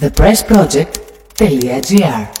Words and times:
thepressproject.gr 0.00 2.39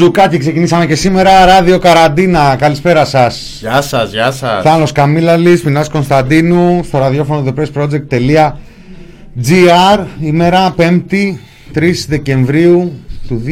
Με 0.00 0.06
μπουζουκάκι 0.06 0.38
ξεκινήσαμε 0.38 0.86
και 0.86 0.94
σήμερα 0.94 1.44
ράδιο 1.44 1.78
καραντίνα. 1.78 2.56
Καλησπέρα 2.56 3.04
σας. 3.04 3.58
Γεια 3.60 3.82
σας, 3.82 4.10
γεια 4.10 4.30
σας. 4.30 4.62
Θάνος 4.62 4.92
Καμίλαλης, 4.92 5.62
Μινά 5.62 5.88
Κωνσταντίνου, 5.88 6.80
στο 6.84 6.98
ραδιόφωνο 6.98 7.44
thepressproject.gr. 7.46 10.04
Ημέρα 10.20 10.74
5η 10.78 11.38
3 11.74 11.92
Δεκεμβρίου 12.08 12.92
του 13.28 13.42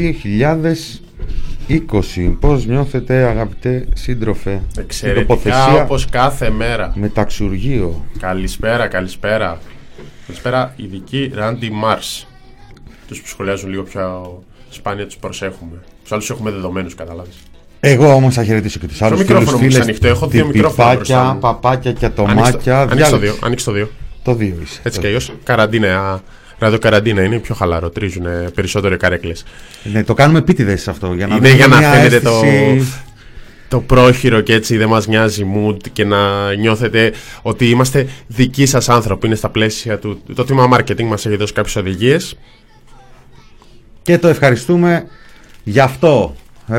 2020. 1.66 2.36
Πώς 2.40 2.66
νιώθετε, 2.66 3.14
αγαπητέ 3.14 3.86
σύντροφε, 3.94 4.60
Εξαιρετικά 4.78 5.82
όπως 5.82 6.06
κάθε 6.10 6.50
μέρα. 6.50 6.92
Μεταξουργείο. 6.94 8.04
Καλησπέρα, 8.18 8.86
καλησπέρα. 8.86 9.58
Καλησπέρα, 10.26 10.72
ειδική 10.76 11.30
Ράντι 11.34 11.70
Μάρς. 11.70 12.26
Τους 13.08 13.20
που 13.20 13.26
σχολιάζουν 13.26 13.70
λίγο 13.70 13.82
πιο 13.82 14.42
σπάνια 14.70 15.06
τους 15.06 15.16
προσέχουμε. 15.16 15.82
Τους 16.02 16.12
άλλους 16.12 16.30
έχουμε 16.30 16.50
δεδομένους, 16.50 16.94
κατάλαβε. 16.94 17.30
Εγώ 17.80 18.12
όμως 18.12 18.34
θα 18.34 18.44
χαιρετήσω 18.44 18.78
και 18.78 18.86
τους 18.86 19.02
άλλους. 19.02 19.18
Το 19.18 19.24
μικρόφωνο 19.24 19.58
μου 19.58 19.80
ανοιχτό. 19.80 20.06
Έχω 20.06 20.26
δύο 20.26 20.46
μικρόφωνα. 20.46 21.36
παπάκια 21.40 21.92
και 21.92 22.06
ατομάκια. 22.06 22.80
Ανοίξτε 22.80 23.10
το 23.10 23.18
δύο. 23.18 23.36
Ανοίξτε 23.40 23.70
το 23.70 23.76
δύο. 23.76 23.90
Το 24.22 24.34
δύο 24.34 24.54
είσαι. 24.62 24.80
Έτσι 24.82 25.00
κι 25.00 25.06
αλλιώς 25.06 25.32
καραντίνα. 25.44 26.22
Ραδιοκαραντίνα 26.58 27.22
είναι 27.22 27.38
πιο 27.38 27.54
χαλαρό. 27.54 27.90
Τρίζουν 27.90 28.26
περισσότερο 28.54 28.94
οι 28.94 28.96
καρέκλες. 28.96 29.44
Ναι, 29.82 30.04
το 30.04 30.14
κάνουμε 30.14 30.38
επίτηδε 30.38 30.72
αυτό. 30.72 31.14
Για 31.14 31.26
να 31.26 31.36
είναι 31.36 31.50
για 31.50 31.66
να 31.66 31.76
φαίνεται 31.76 32.16
αίσθηση... 32.16 32.22
το, 32.22 32.84
το 33.68 33.80
πρόχειρο 33.80 34.40
και 34.40 34.52
έτσι 34.52 34.76
δεν 34.76 34.88
μας 34.88 35.06
νοιάζει 35.06 35.46
mood 35.56 35.76
και 35.92 36.04
να 36.04 36.54
νιώθετε 36.54 37.12
ότι 37.42 37.68
είμαστε 37.68 38.08
δικοί 38.26 38.66
σας 38.66 38.88
άνθρωποι. 38.88 39.26
Είναι 39.26 39.36
στα 39.36 39.48
πλαίσια 39.48 39.98
του. 39.98 40.22
Το 40.34 40.44
τμήμα 40.44 40.68
marketing 40.72 41.02
μας 41.02 41.26
έχει 41.26 41.36
δώσει 41.36 41.52
κάποιες 41.52 41.76
οδηγίες 41.76 42.36
και 44.08 44.18
το 44.18 44.28
ευχαριστούμε 44.28 45.06
γι' 45.64 45.80
αυτό. 45.80 46.34
Ε, 46.68 46.78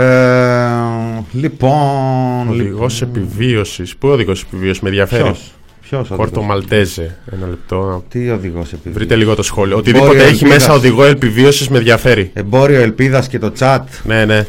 λοιπόν. 1.31 2.50
Οδηγός 2.50 3.00
λοιπόν... 3.00 3.16
επιβίωσης. 3.16 3.95
Πού 3.95 4.07
οδηγός 4.07 4.44
επιβίωσης, 4.44 4.81
με 4.81 4.90
ενδιαφέρει; 4.90 5.35
Ποιος 5.81 6.07
Πόρτο 6.07 6.41
Μαλτέζε. 6.41 7.18
Ένα 7.31 7.47
λεπτό. 7.47 8.03
Τι 8.09 8.29
οδηγός 8.29 8.73
επιβίωσης; 8.73 8.94
Βρείτε 8.94 9.16
λίγο 9.16 9.35
το 9.35 9.44
σχόλιο. 9.44 9.78
Οτιδήποτε 9.78 10.23
έχει 10.23 10.45
μέσα 10.45 10.73
οδηγό 10.73 11.03
επιβίωσης 11.03 11.69
με 11.69 11.78
ενδιαφέρει. 11.78 12.31
Εμπόριο 12.34 12.81
ελπίδας 12.81 13.28
και 13.28 13.39
το 13.39 13.51
chat. 13.59 13.84
Ναι, 14.03 14.25
ναι. 14.25 14.45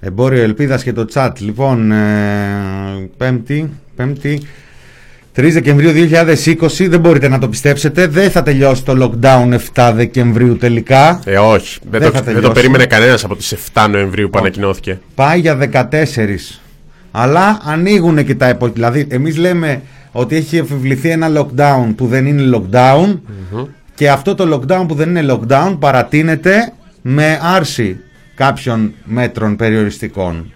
Εμπόριο 0.00 0.42
ελπίδας 0.42 0.82
και 0.82 0.92
το 0.92 1.06
chat. 1.12 1.30
Λοιπόν, 1.38 1.92
ε, 1.92 3.10
πέμπτη. 3.16 3.70
Πέμπτη. 3.96 4.42
3 5.38 5.50
Δεκεμβρίου 5.52 5.90
2020, 5.90 6.86
δεν 6.88 7.00
μπορείτε 7.00 7.28
να 7.28 7.38
το 7.38 7.48
πιστέψετε. 7.48 8.06
Δεν 8.06 8.30
θα 8.30 8.42
τελειώσει 8.42 8.84
το 8.84 9.12
lockdown 9.22 9.58
7 9.74 9.92
Δεκεμβρίου 9.94 10.56
τελικά. 10.56 11.20
Ε, 11.24 11.38
όχι. 11.38 11.78
Δεν, 11.90 12.00
δεν, 12.00 12.12
το, 12.12 12.20
δεν 12.22 12.40
το 12.40 12.50
περίμενε 12.50 12.86
κανένας 12.86 13.24
από 13.24 13.36
τις 13.36 13.54
7 13.74 13.86
Νοεμβρίου 13.90 14.30
που 14.30 14.38
ανακοινώθηκε. 14.38 15.00
Πάει 15.14 15.40
για 15.40 15.58
14. 15.72 15.88
Αλλά 17.10 17.60
ανοίγουν 17.64 18.24
και 18.24 18.34
τα 18.34 18.46
εποχή. 18.46 18.72
Δηλαδή, 18.72 19.06
εμείς 19.10 19.36
λέμε 19.36 19.82
ότι 20.12 20.36
έχει 20.36 20.56
επιβληθεί 20.56 21.10
ένα 21.10 21.28
lockdown 21.40 21.94
που 21.96 22.06
δεν 22.06 22.26
είναι 22.26 22.58
lockdown. 22.58 23.18
Και 23.94 24.10
αυτό 24.10 24.34
το 24.34 24.54
lockdown 24.54 24.84
που 24.88 24.94
δεν 24.94 25.16
είναι 25.16 25.38
lockdown 25.38 25.76
παρατείνεται 25.78 26.72
με 27.02 27.40
άρση 27.42 28.00
κάποιων 28.34 28.92
μέτρων 29.04 29.56
περιοριστικών 29.56 30.52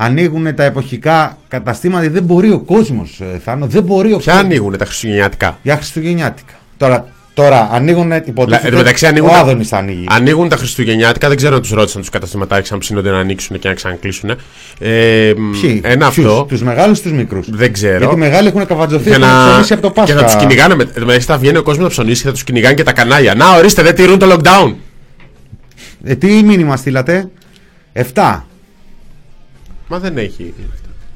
ανοίγουν 0.00 0.54
τα 0.54 0.64
εποχικά 0.64 1.38
καταστήματα. 1.48 2.10
Δεν 2.10 2.22
μπορεί 2.22 2.50
ο 2.50 2.58
κόσμος, 2.58 3.20
ε, 3.20 3.38
Θάνο, 3.38 3.66
δεν 3.66 3.82
μπορεί 3.82 4.12
ο 4.12 4.18
Ποια 4.18 4.34
ανοίγουν 4.34 4.78
τα 4.78 4.84
Χριστουγεννιάτικα; 4.84 5.58
Για 5.62 5.76
Χριστουγεννιάτικα. 5.76 6.52
Τώρα, 6.76 7.08
τώρα 7.34 7.68
ανοίγουν 7.72 8.12
υποτίθεται. 8.24 8.76
μεταξύ, 8.76 9.06
ανοίγουν 9.06 9.28
ο 9.28 9.32
τα... 9.32 9.38
Άδωνης 9.38 9.68
θα 9.68 9.76
ανοίγει. 9.76 10.04
Ανοίγουν 10.08 10.48
τα 10.48 10.56
Χριστουγεννιάτικα, 10.56 11.28
δεν 11.28 11.36
ξέρω 11.36 11.54
αν 11.54 11.60
τους 11.60 11.70
ρώτησαν 11.70 12.00
τους 12.00 12.10
καταστηματάρχες 12.10 12.72
αν 12.72 12.78
ψήνονται 12.78 13.10
να 13.10 13.18
ανοίξουν 13.18 13.58
και 13.58 13.68
να 13.68 13.74
ξανακλείσουν. 13.74 14.30
Ε, 14.78 15.32
Ποιοι, 15.60 15.80
ένα 15.84 16.06
αυτό. 16.06 16.44
Τους 16.48 16.62
μεγάλους 16.62 16.98
ή 16.98 17.02
τους 17.02 17.12
μικρούς; 17.12 17.50
Δεν 17.50 17.72
ξέρω. 17.72 17.98
Γιατί 17.98 18.14
οι 18.14 18.18
μεγάλοι 18.18 18.48
έχουν 18.48 18.66
καβατζωθεί 18.66 19.10
και 19.10 19.18
να 19.18 19.48
ψωνίσει 19.48 19.72
από 19.72 19.82
το 19.82 19.90
Πάσχα. 19.90 20.14
Και 20.14 20.20
θα 20.20 20.24
τους 20.24 20.36
κυνηγάνε. 20.36 20.74
Με, 21.04 21.18
θα 21.18 21.38
βγαίνει 21.38 21.56
ο 21.56 21.62
κόσμος 21.62 21.84
να 21.84 21.90
ψωνίσει 21.90 22.20
και 22.20 22.26
θα 22.26 22.32
τους 22.32 22.44
κυνηγάνε 22.44 22.74
και 22.74 22.82
τα 22.82 22.92
κανάλια. 22.92 23.34
Να 23.34 23.56
ορίστε, 23.56 23.82
δεν 23.82 23.94
τηρούν 23.94 24.18
το 24.18 24.32
lockdown. 24.32 24.74
Ε, 26.04 26.14
τι 26.14 26.42
μήνυμα 26.42 26.76
στείλατε; 26.76 27.30
7. 28.14 28.40
Μα 29.88 29.98
δεν 29.98 30.18
έχει. 30.18 30.54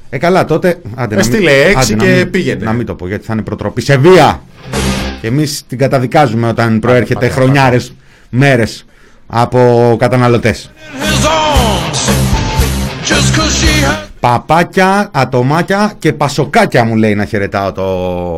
Ε, 0.09 0.17
καλά, 0.17 0.45
τότε. 0.45 0.81
Άντε, 0.95 1.15
Έστειλε 1.15 1.51
έξι 1.51 1.95
και 1.95 2.05
μην, 2.05 2.29
πήγαινε. 2.31 2.65
Να 2.65 2.73
μην 2.73 2.85
το 2.85 2.95
πω 2.95 3.07
γιατί 3.07 3.25
θα 3.25 3.33
είναι 3.33 3.41
προτροπή 3.41 3.81
σε 3.81 3.97
βία. 3.97 4.43
Και 5.21 5.27
εμείς 5.27 5.63
την 5.67 5.77
καταδικάζουμε 5.77 6.47
όταν 6.47 6.79
προέρχεται 6.79 7.29
χρονιάρες 7.29 7.93
μέρες 8.29 8.85
από 9.27 9.95
καταναλωτές. 9.99 10.71
Παπάκια, 14.23 15.09
ατομάκια 15.13 15.93
και 15.99 16.13
πασοκάκια 16.13 16.83
μου 16.83 16.95
λέει 16.95 17.15
να 17.15 17.25
χαιρετάω 17.25 17.71
το 17.71 17.85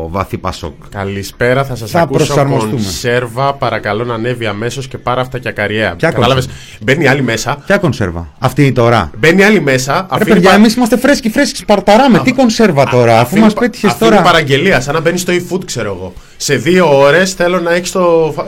βαθύ 0.08 0.38
πασόκ. 0.38 0.72
Καλησπέρα, 0.90 1.64
θα 1.64 1.76
σας 1.76 1.94
ακούσω 1.94 2.34
κονσέρβα. 2.34 3.54
Παρακαλώ 3.54 4.04
να 4.04 4.14
ανέβει 4.14 4.46
αμέσως 4.46 4.88
και 4.88 4.98
πάρα 4.98 5.20
αυτά 5.20 5.38
και 5.38 5.48
ακαριέα. 5.48 5.94
Κατάλαβε. 5.98 6.42
Μπαίνει 6.80 7.08
άλλη 7.08 7.22
μέσα. 7.22 7.62
Ποια 7.66 7.78
κονσέρβα; 7.78 8.28
Αυτή 8.38 8.62
είναι 8.62 8.72
τώρα. 8.72 9.10
Μπαίνει 9.18 9.44
άλλη 9.44 9.60
μέσα. 9.60 10.06
Ρε 10.16 10.24
παιδιά, 10.24 10.52
εμείς 10.52 10.74
είμαστε 10.74 10.96
φρέσκοι, 10.96 11.30
φρέσκοι. 11.30 11.56
Σπαρταράμε. 11.56 12.18
Τι 12.18 12.32
κονσέρβα 12.32 12.88
τώρα, 12.88 13.20
αφού 13.20 13.38
μας 13.38 13.54
πέτυχες 13.54 13.98
τώρα. 13.98 14.14
Είναι 14.14 14.24
παραγγελία, 14.24 14.80
σαν 14.80 14.94
να 14.94 15.00
μπαίνει 15.00 15.18
στο 15.18 15.32
e-food, 15.32 15.64
ξέρω 15.64 15.88
εγώ. 15.88 16.12
Σε 16.36 16.56
δύο 16.56 16.98
ώρες 16.98 17.32
θέλω 17.32 17.60
να 17.60 17.74
έχεις 17.74 17.94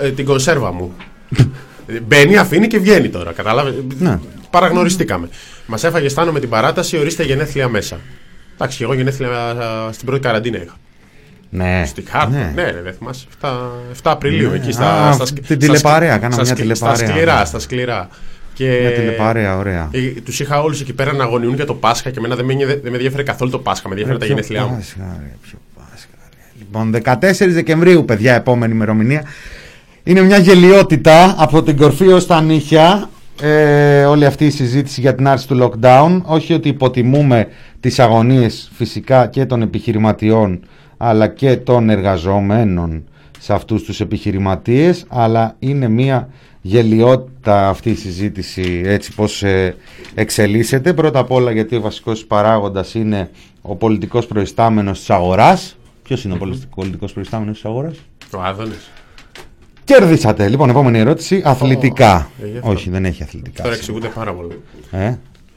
ε, 0.00 0.10
την 0.10 0.24
κονσέρβα 0.24 0.72
μου. 0.72 0.92
Μπαίνει, 2.06 2.36
αφήνει 2.36 2.66
και 2.66 2.78
βγαίνει 2.78 3.08
τώρα. 3.08 3.32
Κατάλαβε. 3.32 3.74
Ναι. 3.98 4.18
Παραγνωριστήκαμε. 4.50 5.28
Μας 5.70 5.84
έφαγε 5.84 6.08
στάνο 6.08 6.32
με 6.32 6.40
την 6.40 6.48
παράταση, 6.48 6.98
ορίστε 6.98 7.22
γενέθλια 7.22 7.68
μέσα. 7.68 8.00
Εντάξει, 8.54 8.82
εγώ 8.82 8.94
γενέθλια 8.94 9.30
στην 9.92 10.06
πρώτη 10.06 10.20
καραντίνα 10.20 10.62
είχα. 10.62 10.76
Ναι. 11.50 11.84
Στην 11.86 12.04
κάρτα. 12.04 12.28
Ναι, 12.28 12.52
ναι 12.54 12.72
δεν 12.82 12.94
θυμάσαι. 12.98 13.26
7, 13.40 13.48
7 13.48 13.52
Απριλίου 14.02 14.50
ναι. 14.50 14.56
εκεί 14.56 14.72
στα, 14.72 15.08
Α, 15.08 15.12
στα, 15.12 15.24
την 15.46 15.58
τηλεπαρέα, 15.58 16.18
κάναμε 16.18 16.42
μια 16.42 16.54
τηλεπαρέα. 16.54 16.96
Στα 16.96 17.06
σκληρά, 17.06 17.44
στα 17.44 17.58
σκληρά. 17.58 18.08
Και... 18.54 18.78
Μια 18.80 18.92
τηλεπαρέα, 18.92 19.56
ωραία. 19.56 19.88
Ε, 19.90 20.00
Τους 20.00 20.40
είχα 20.40 20.62
όλους 20.62 20.80
εκεί 20.80 20.92
πέρα 20.92 21.12
να 21.12 21.24
αγωνιούν 21.24 21.54
για 21.54 21.66
το 21.66 21.74
Πάσχα 21.74 22.10
και 22.10 22.18
εμένα 22.18 22.36
δεν 22.36 22.44
με, 22.44 22.54
δεν 22.54 22.80
με 22.82 22.90
ενδιαφέρει 22.90 23.22
καθόλου 23.22 23.50
το 23.50 23.58
Πάσχα, 23.58 23.88
με 23.88 23.94
ενδιαφέρει 23.94 24.18
τα 24.18 24.26
γενέθλιά 24.26 24.66
μου. 24.66 24.76
Πάσχα, 24.76 25.16
ρε, 25.20 25.36
ποιο 25.42 25.58
Πάσχα, 25.74 26.08
ρε. 26.30 26.52
Λοιπόν, 26.58 27.48
14 27.48 27.52
Δεκεμβρίου, 27.52 28.04
παιδιά, 28.04 28.34
επόμενη 28.34 28.72
ημερομηνία. 28.72 29.24
Είναι 30.02 30.20
μια 30.20 30.38
γελιότητα 30.38 31.34
από 31.38 31.62
την 31.62 31.76
κορφή 31.76 32.06
ως 32.06 32.26
τα 32.26 32.40
νύχια 32.40 33.10
ε, 33.40 34.04
όλη 34.04 34.24
αυτή 34.24 34.46
η 34.46 34.50
συζήτηση 34.50 35.00
για 35.00 35.14
την 35.14 35.28
άρση 35.28 35.48
του 35.48 35.58
lockdown. 35.62 36.20
Όχι 36.24 36.52
ότι 36.52 36.68
υποτιμούμε 36.68 37.46
τις 37.80 37.98
αγωνίες 37.98 38.70
φυσικά 38.74 39.26
και 39.26 39.46
των 39.46 39.62
επιχειρηματιών 39.62 40.60
αλλά 40.96 41.28
και 41.28 41.56
των 41.56 41.90
εργαζομένων 41.90 43.04
σε 43.38 43.52
αυτούς 43.52 43.82
τους 43.82 44.00
επιχειρηματίες 44.00 45.04
αλλά 45.08 45.56
είναι 45.58 45.88
μια 45.88 46.28
γελιότητα 46.60 47.68
αυτή 47.68 47.90
η 47.90 47.94
συζήτηση 47.94 48.82
έτσι 48.84 49.14
πως 49.14 49.42
ε, 49.42 49.76
εξελίσσεται. 50.14 50.92
Πρώτα 50.92 51.18
απ' 51.18 51.30
όλα 51.30 51.50
γιατί 51.50 51.76
ο 51.76 51.80
βασικός 51.80 52.24
παράγοντας 52.24 52.94
είναι 52.94 53.30
ο 53.62 53.76
πολιτικός 53.76 54.26
προϊστάμενος 54.26 54.98
της 54.98 55.10
αγοράς. 55.10 55.76
Ποιος 56.02 56.24
είναι 56.24 56.34
ο 56.34 56.48
πολιτικός 56.74 57.12
προϊστάμενος 57.12 57.54
της 57.54 57.64
αγοράς; 57.64 57.96
Ο 58.36 58.40
Άδωνης. 58.42 58.90
Κερδίσατε. 59.98 60.48
Λοιπόν, 60.48 60.68
επόμενη 60.70 60.98
ερώτηση. 60.98 61.42
Αθλητικά. 61.44 62.30
ε, 62.42 62.46
Όχι, 62.60 62.90
δεν 62.90 63.04
έχει 63.04 63.22
αθλητικά. 63.22 63.62
Τώρα 63.62 63.74
εξηγούνται 63.74 64.08
πάρα 64.08 64.32
πολύ. 64.32 64.60
Ε; 64.90 65.14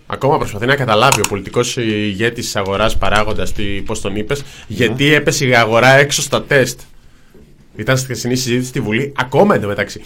Ακόμα 0.08 0.38
προσπαθεί 0.38 0.66
να 0.66 0.76
καταλάβει 0.76 1.20
ο 1.22 1.24
πολιτικός 1.30 1.78
ηγέτης 1.78 2.46
της 2.46 2.56
αγοράς 2.56 2.98
παράγοντας, 2.98 3.54
πώς 3.86 4.02
τον 4.02 4.16
είπες, 4.16 4.44
γιατί 4.68 5.14
έπεσε 5.14 5.46
η 5.48 5.56
αγορά 5.56 5.90
έξω 5.98 6.22
στα 6.22 6.44
τεστ. 6.44 6.80
Ήταν 7.76 7.98
στη 7.98 8.06
χθεσινή 8.06 8.36
συζήτηση 8.36 8.68
στη 8.68 8.80
Βουλή, 8.80 9.14
ακόμα 9.18 9.56
εντωμεταξύ. 9.56 10.02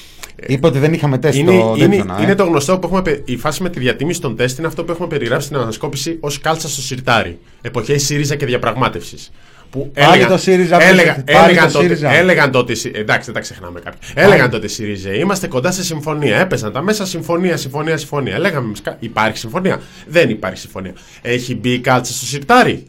Είπε 0.48 0.68
ότι 0.68 0.80
δεν 0.80 0.94
είχαμε 0.94 1.18
τεστ 1.18 1.38
Είναι, 1.38 1.52
το 1.52 1.76
είναι, 1.78 1.96
τέτοιο, 1.96 2.16
ε. 2.20 2.24
είναι 2.24 2.36
το 2.36 2.44
γνωστό 2.44 2.80
που 2.80 2.86
έχουμε. 2.88 3.02
πε- 3.02 3.30
Η 3.30 3.38
φάση 3.38 3.64
με 3.64 3.70
τη 3.70 3.80
διατίμηση 3.80 4.22
των 4.22 4.36
τεστ 4.36 4.58
είναι 4.58 4.68
αυτό 4.68 4.84
που 4.84 4.92
έχουμε 4.92 5.08
περιγράψει 5.08 5.46
στην 5.48 5.58
ανασκόπηση 5.60 6.18
ως 6.20 6.40
κάλτσα 6.40 6.70
στο 6.70 6.82
σιρτάρι. 6.82 7.40
Εποχές 7.62 8.04
ΣΥΡΙΖΑ 8.04 8.36
και 8.36 8.46
διαπραγμάτευσης. 8.46 9.32
Που 9.70 9.92
Πάλι 9.94 10.26
το 10.26 10.38
ΣΥΡΙΖΑ, 10.38 10.84
έλεγα, 10.84 11.24
πάλι 11.26 11.38
έλεγαν, 11.50 11.66
το 11.68 11.72
τότε, 11.74 11.86
ΣΥΡΙΖΑ. 11.86 12.14
έλεγαν 12.16 12.52
τότε. 12.52 12.74
Εντάξει, 12.92 13.26
δεν 13.26 13.34
τα 13.34 13.40
ξεχνάμε 13.40 13.80
κάποιοι. 13.80 14.00
Έλεγαν 14.14 14.50
τότε 14.50 14.68
ΣΥΡΙΖΑ. 14.68 15.14
Είμαστε 15.14 15.48
κοντά 15.48 15.72
σε 15.72 15.84
συμφωνία. 15.84 16.38
Έπαιζαν 16.38 16.72
τα 16.72 16.82
μέσα 16.82 17.06
συμφωνία, 17.06 17.58
συμφωνία, 17.58 17.98
συμφωνία. 17.98 18.40
Λέγαμε 18.40 18.66
εμείς, 18.66 18.82
κα- 18.82 18.98
υπάρχει 19.00 19.38
συμφωνία. 19.38 19.82
Δεν 20.08 20.30
υπάρχει 20.30 20.58
συμφωνία. 20.60 20.94
Έχει 21.22 21.56
μπει 21.56 21.70
η 21.70 21.80
κάλτσα 21.80 22.14
στο 22.14 22.26
σιρτάρι. 22.26 22.86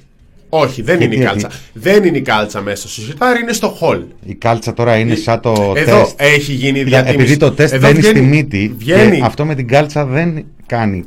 Όχι, 0.49 0.83
δεν 0.83 1.01
είναι 1.01 1.15
η 1.15 1.17
Γιατί, 1.17 1.25
κάλτσα. 1.41 1.51
Δεν 1.73 2.05
είναι 2.05 2.17
η 2.19 2.23
κάλτσα 2.23 2.61
μέσα 2.61 2.89
στο 2.89 3.03
σιρτάρι, 3.03 3.41
είναι 3.41 3.53
στο 3.53 3.69
χολ. 3.69 4.01
Η 4.25 4.35
κάλτσα 4.35 4.73
τώρα 4.75 4.97
είναι 4.97 5.15
σαν 5.15 5.41
το 5.41 5.73
Εδώ 5.77 6.01
τεστ. 6.01 6.15
έχει 6.17 6.53
γίνει 6.53 6.79
Κοίτα, 6.79 6.89
διατίμηση. 6.89 7.21
Επειδή 7.23 7.37
το 7.37 7.51
τεστ 7.53 7.75
Εδώ 7.75 7.87
μπαίνει 7.89 8.03
στη 8.03 8.13
βγαίνει- 8.13 8.29
μύτη 8.35 8.75
Βγαίνει, 8.79 9.17
και 9.17 9.25
αυτό 9.25 9.45
με 9.45 9.55
την 9.55 9.69
κάλτσα 9.69 10.05
δεν 10.07 10.45
κάνει 10.67 11.05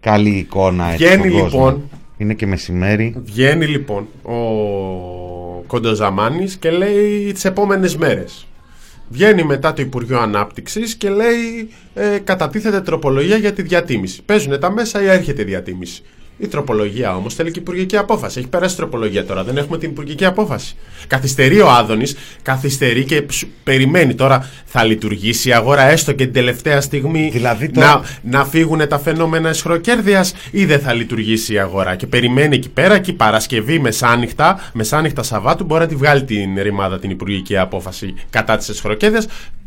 καλή 0.00 0.30
εικόνα 0.30 0.90
έτσι 0.92 1.04
Βγαίνει, 1.06 1.28
στον 1.28 1.40
κόσμο. 1.40 1.82
Λοιπόν. 2.18 2.26
Είναι 2.26 2.34
και 2.34 2.46
μεσημέρι. 2.46 3.14
βγαίνει 3.24 3.66
λοιπόν 3.66 4.08
ο 4.22 4.34
Κοντοζαμάνης 5.66 6.56
και 6.56 6.70
λέει 6.70 7.32
τις 7.32 7.44
επόμενες 7.44 7.96
μέρες. 7.96 8.46
Βγαίνει 9.08 9.42
μετά 9.42 9.72
το 9.72 9.82
Υπουργείο 9.82 10.18
Ανάπτυξης 10.18 10.94
και 10.94 11.10
λέει 11.10 11.70
ε, 11.94 12.18
κατατίθεται 12.18 12.80
τροπολογία 12.80 13.36
για 13.36 13.52
τη 13.52 13.62
διατίμηση. 13.62 14.22
Παίζουν 14.22 14.60
τα 14.60 14.70
μέσα 14.70 15.02
ή 15.02 15.06
έρχεται 15.06 15.42
η 15.42 15.44
διατίμηση. 15.44 16.02
Η 16.40 16.46
τροπολογία 16.46 17.16
όμως 17.16 17.34
θέλει 17.34 17.50
και 17.50 17.58
υπουργική 17.58 17.96
απόφαση. 17.96 18.38
Έχει 18.38 18.48
περάσει 18.48 18.74
η 18.74 18.76
τροπολογία 18.76 19.24
τώρα, 19.24 19.44
δεν 19.44 19.56
έχουμε 19.56 19.78
την 19.78 19.90
υπουργική 19.90 20.24
απόφαση. 20.24 20.74
Καθυστερεί 21.06 21.60
ο 21.60 21.70
Άδωνης, 21.70 22.16
καθυστερεί 22.42 23.04
και 23.04 23.24
σου- 23.30 23.48
περιμένει 23.64 24.14
τώρα. 24.14 24.48
Θα 24.64 24.84
λειτουργήσει 24.84 25.48
η 25.48 25.52
αγορά 25.52 25.82
έστω 25.82 26.12
και 26.12 26.24
την 26.24 26.32
τελευταία 26.32 26.80
στιγμή 26.80 27.30
Δηλαδή 27.32 27.68
το- 27.70 27.80
να, 27.80 28.00
να 28.22 28.44
φύγουν 28.44 28.88
τα 28.88 28.98
φαινόμενα 28.98 29.48
εσχροκέρδεια 29.48 30.24
ή 30.50 30.64
δεν 30.64 30.80
θα 30.80 30.92
λειτουργήσει 30.92 31.52
η 31.54 31.58
αγορά. 31.58 31.94
Και 31.96 32.06
περιμένει 32.06 32.54
εκεί 32.56 32.68
πέρα 32.68 32.98
και 32.98 33.10
η 33.10 33.14
Παρασκευή 33.14 33.78
μεσάνυχτα, 33.78 34.70
μεσάνυχτα 34.72 35.22
Σαββάτου 35.22 35.64
μπορεί 35.64 35.80
να 35.80 35.86
τη 35.88 35.94
βγάλει 35.94 36.24
την 36.24 36.48
ρημάδα 36.62 36.98
την 36.98 37.10
υπουργική 37.10 37.56
απόφαση 37.58 38.14
κατά 38.30 38.56
της 38.56 38.68
εσχροκέρδεια. 38.68 39.22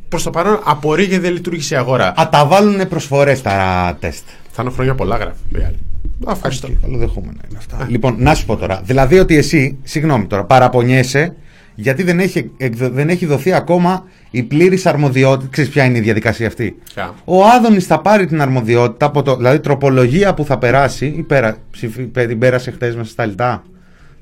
Προς 0.10 0.24
το 0.24 0.30
παρόν 0.30 0.60
απορεί 0.64 1.04
γιατί 1.04 1.22
δεν 1.24 1.34
λειτουργήσε 1.34 1.74
η 1.74 1.78
αγορά. 1.78 2.14
Α 2.20 2.30
τα 2.30 2.46
βάλουν 2.46 2.88
προσφορές 2.88 3.42
τα 3.42 3.98
τεστ. 4.00 4.24
Θα 4.52 4.62
είναι 4.62 4.72
χρόνια 4.72 4.96
πολλά 4.96 5.16
γράφει. 5.18 5.91
Η 6.22 6.26
άλλη. 6.26 6.30
Α, 6.30 6.32
Ευχαριστώ. 6.36 6.68
Και 6.68 6.74
καλοδεχόμενα 6.82 7.40
είναι 7.50 7.58
αυτά. 7.58 7.88
Λοιπόν, 7.90 8.16
να 8.20 8.34
σου 8.36 8.46
πω 8.46 8.56
τώρα. 8.56 8.82
Δηλαδή 8.86 9.20
ότι 9.20 9.38
εσύ, 9.38 9.78
συγγνώμη 9.84 10.26
τώρα, 10.26 10.44
παραπονιέσαι 10.44 11.36
γιατί 11.76 12.04
δεν 12.04 12.20
έχει, 12.20 12.52
εκδο- 12.58 12.90
δεν 12.90 13.10
έχει 13.10 13.26
δοθεί 13.26 13.54
ακόμα 13.54 14.04
η 14.32 14.44
πλήρης 14.44 14.86
αρμοδιότητα. 14.86 15.50
Ξέρεις 15.52 15.70
ποια 15.72 15.84
είναι 15.84 15.98
η 15.98 16.02
διαδικασία 16.02 16.48
αυτή; 16.48 16.76
Ποια; 16.94 17.14
Ο 17.26 17.46
Άδωνης 17.46 17.86
θα 17.86 18.02
πάρει 18.02 18.26
την 18.26 18.42
αρμοδιότητα 18.42 19.06
από 19.06 19.22
το. 19.22 19.36
Δηλαδή, 19.36 19.60
τροπολογία 19.60 20.34
που 20.34 20.46
θα 20.46 20.58
περάσει. 20.58 21.06
Ή 21.06 21.22
πέρα, 21.24 21.58
ψηφι- 21.72 22.08
πε- 22.08 22.28
την 22.28 22.40
πέρασε 22.40 22.72
χθες 22.72 22.96
μέσα 22.96 23.10
στα 23.10 23.26
λιτά. 23.26 23.64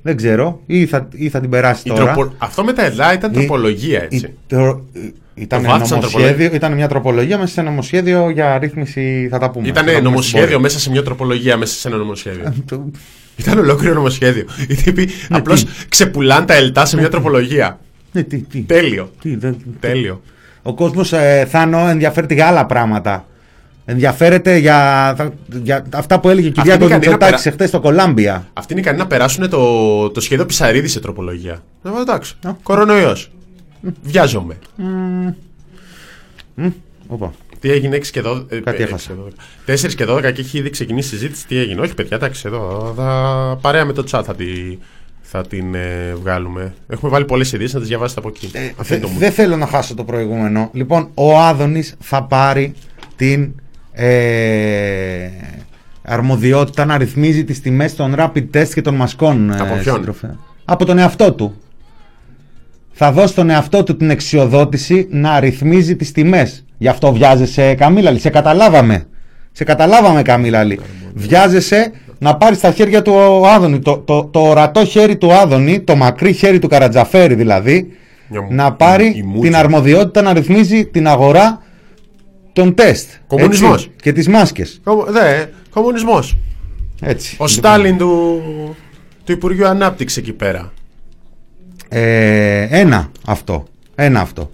Δεν 0.01 0.15
ξέρω. 0.15 0.61
Ή 0.65 0.85
θα, 0.85 1.07
ή 1.15 1.29
θα 1.29 1.39
την 1.39 1.49
περάσει 1.49 1.81
Η 1.85 1.89
τώρα. 1.89 2.03
τροπο- 2.13 2.33
Αυτό 2.37 2.63
με 2.63 2.73
τα 2.73 2.83
ΕΛΑ 2.85 3.13
ήταν 3.13 3.31
Η- 3.31 3.33
τροπολογία, 3.33 3.99
η- 4.01 4.03
έτσι. 4.15 4.33
τρο- 4.47 4.81
Ήταν, 5.33 5.63
Το 5.63 5.69
βάθησαν 5.69 5.97
νομοσχέδιο, 5.99 6.49
ήταν 6.53 6.73
μια 6.73 6.87
τροπολογία 6.87 7.37
μέσα 7.37 7.53
σε 7.53 7.61
νομοσχέδιο 7.61 8.29
για 8.29 8.57
ρύθμιση. 8.57 9.27
Θα 9.31 9.37
τα 9.39 9.49
πούμε. 9.51 9.67
Θα 9.67 9.73
τα 9.73 9.79
Ήταν 9.81 9.93
πούμε 9.93 10.09
νομοσχέδιο 10.09 10.47
στην 10.47 10.59
μέσα 10.61 10.79
σε 10.79 10.89
μια 10.89 11.03
τροπολογία, 11.03 11.57
μέσα 11.57 11.73
σε 11.79 11.87
ένα 11.87 11.97
νομοσχέδιο. 11.97 12.43
πορεία. 12.43 12.63
Το- 12.65 12.91
Ήταν 13.35 13.57
ολόκληρο 13.57 13.93
νομοσχέδιο. 13.93 14.45
Οι 14.67 14.75
τύποι 14.75 15.09
απλώς 15.29 15.65
τι; 15.65 15.71
ξεπουλάνε 15.89 16.45
τα 16.45 16.53
ΕΛΤΑ 16.53 16.85
σε 16.85 16.97
μια 16.97 17.09
τροπολογία. 17.09 17.79
Ναι, 18.11 18.23
τι, 18.23 18.37
τι, 18.37 18.59
Τέλειο. 18.61 19.11
τι, 19.21 19.35
δεν- 19.35 19.57
Τέλειο. 19.79 20.21
Ο 20.61 20.73
κόσμος, 20.73 21.13
ε, 21.13 21.47
Θάνο, 21.49 21.77
ενδιαφέρεται 21.77 22.33
για 22.33 22.47
άλλα 22.47 22.65
πράγματα. 22.65 23.25
Ενδιαφέρεται 23.91 24.57
για, 24.57 25.13
θα- 25.17 25.33
για 25.63 25.85
αυτά 25.93 26.19
που 26.19 26.29
έλεγε 26.29 26.47
η 26.47 26.51
κυρία 26.51 26.73
είναι 26.75 26.85
ικανή 26.85 27.05
να 27.05 27.11
Κοντζοτάκη 27.11 27.31
περα- 27.43 27.47
εχθέ 27.47 27.67
στο 27.67 27.79
Κολάμπια. 27.79 28.47
Αυτοί 28.53 28.71
είναι 28.73 28.81
ικανοί 28.81 28.97
να 28.97 29.07
περάσουν 29.07 29.49
το, 29.49 30.09
το 30.09 30.19
σχέδιο 30.19 30.45
Πισαρίδη 30.45 30.87
σε 30.87 30.99
τροπολογία. 30.99 31.63
Ε, 31.83 31.89
εντάξει. 32.01 32.35
Κορονοϊός. 32.63 33.31
Βιάζομαι. 34.01 34.57
Όπα. 37.07 37.31
Τι 37.59 37.71
έγινε 37.71 37.95
6 37.97 38.01
και 38.11 38.21
12. 38.25 38.45
Κάτι 38.63 38.83
έχασα. 38.83 39.11
4 39.65 39.93
και 39.95 40.05
12 40.07 40.21
και 40.33 40.41
έχει 40.41 40.57
ήδη 40.57 40.69
ξεκινήσει 40.69 41.15
η 41.15 41.17
συζήτηση. 41.17 41.47
Τι 41.47 41.57
έγινε. 41.57 41.81
Όχι, 41.81 41.93
παιδιά, 41.93 42.17
εντάξει, 42.17 42.43
εδώ. 42.45 42.93
Θα, 42.97 43.57
παρέα 43.61 43.85
με 43.85 43.93
το 43.93 44.03
chat 44.11 44.21
θα, 44.25 44.35
τη, 44.35 44.77
θα 45.21 45.41
την 45.47 45.75
ε, 45.75 46.13
βγάλουμε. 46.21 46.73
Έχουμε 46.87 47.11
βάλει 47.11 47.25
πολλές 47.25 47.51
ιδέες 47.51 47.73
να 47.73 47.79
τις 47.79 47.87
διαβάσετε 47.89 48.19
από 48.19 48.29
εκεί. 48.29 48.45
Αυτό 48.77 48.83
Δε- 48.83 48.95
είναι 48.95 49.03
το 49.05 49.11
μου. 49.11 49.19
Δεν 49.19 49.31
θέλω 49.31 49.55
να 49.57 49.65
χάσω 49.67 49.95
το 49.95 50.03
προηγούμενο. 50.03 50.69
Λοιπόν, 50.73 51.09
ο 51.13 51.39
Άδωνης 51.39 51.95
θα 51.99 52.23
πάρει 52.23 52.73
την 53.15 53.53
ε, 54.05 55.29
αρμοδιότητα 56.03 56.85
να 56.85 56.97
ρυθμίζει 56.97 57.43
τις 57.43 57.61
τιμές 57.61 57.95
των 57.95 58.15
rapid 58.17 58.43
test 58.53 58.67
και 58.73 58.81
των 58.81 58.95
μασκών. 58.95 59.51
ε, 59.51 59.55
Από 59.59 59.75
ποιον; 59.81 59.95
συντροφέ. 59.95 60.35
Από 60.65 60.85
τον 60.85 60.97
εαυτό 60.97 61.33
του. 61.33 61.55
Θα 62.91 63.11
δώσει 63.11 63.35
τον 63.35 63.49
εαυτό 63.49 63.83
του 63.83 63.97
την 63.97 64.09
εξιοδότηση 64.09 65.07
να 65.11 65.39
ρυθμίζει 65.39 65.95
τις 65.95 66.11
τιμές. 66.11 66.65
Γι' 66.77 66.87
αυτό 66.87 67.13
βιάζεσαι 67.13 67.73
Καμίλαλη. 67.75 68.19
Σε 68.19 68.29
καταλάβαμε. 68.29 69.05
Σε 69.51 69.63
καταλάβαμε 69.63 70.21
Καμίλαλη. 70.21 70.79
Βιάζεσαι 71.13 71.91
να 72.19 72.35
πάρεις 72.35 72.57
στα 72.57 72.71
χέρια 72.71 73.01
του 73.01 73.13
ο 73.13 73.47
Άδωνη. 73.47 73.79
Το, 73.79 73.97
το, 73.97 74.23
το 74.25 74.39
ορατό 74.39 74.85
χέρι 74.85 75.17
του 75.17 75.33
Άδωνη, 75.33 75.79
το 75.79 75.95
μακρύ 75.95 76.33
χέρι 76.33 76.59
του 76.59 76.67
Καρατζαφέρη 76.67 77.33
δηλαδή, 77.35 77.87
Μια 78.27 78.41
μου- 78.41 78.53
να 78.53 78.73
πάρει 78.73 79.05
η- 79.05 79.13
η 79.15 79.23
μούτσα. 79.23 79.41
την 79.41 79.55
αρμοδιότητα 79.55 80.21
να 80.21 80.33
ρυθμίζει 80.33 80.85
την 80.85 81.07
αγορά 81.07 81.63
των 82.59 82.73
τεστ. 82.75 83.09
Κομμουνισμός. 83.27 83.75
Έτσι, 83.83 83.89
Και 84.01 84.13
τις 84.13 84.27
μάσκες. 84.27 84.79
Κομμου- 84.83 85.09
Δε, 85.11 85.45
κομμουνισμός. 85.69 86.37
Έτσι. 87.01 87.35
Ο 87.39 87.47
Στάλιν 87.47 87.97
του, 87.97 88.41
του 89.23 89.31
Υπουργείου 89.31 89.67
Ανάπτυξης 89.67 90.17
εκεί 90.17 90.33
πέρα. 90.33 90.73
Ε, 91.89 92.67
ένα 92.79 93.11
αυτό. 93.25 93.63
Ένα 93.95 94.19
αυτό 94.19 94.51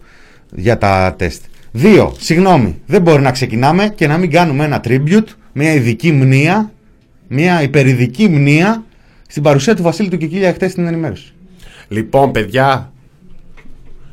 για 0.55 0.77
τα 0.77 1.15
τεστ. 1.17 1.43
Δύο, 1.71 2.15
συγγνώμη, 2.19 2.81
δεν 2.85 3.01
μπορεί 3.01 3.21
να 3.21 3.31
ξεκινάμε 3.31 3.89
και 3.95 4.07
να 4.07 4.17
μην 4.17 4.31
κάνουμε 4.31 4.63
ένα 4.65 4.81
tribute, 4.87 5.27
μια 5.53 5.73
ειδική 5.73 6.11
μνήα, 6.11 6.71
μια 7.27 7.61
υπερειδική 7.61 8.27
μνήα 8.29 8.83
στην 9.27 9.43
παρουσία 9.43 9.75
του 9.75 9.83
Βασίλη 9.83 10.09
του 10.09 10.17
Κικίλια 10.17 10.53
χτες 10.53 10.71
στην 10.71 10.87
ενημέρωση. 10.87 11.33
Λοιπόν, 11.87 12.31
παιδιά, 12.31 12.91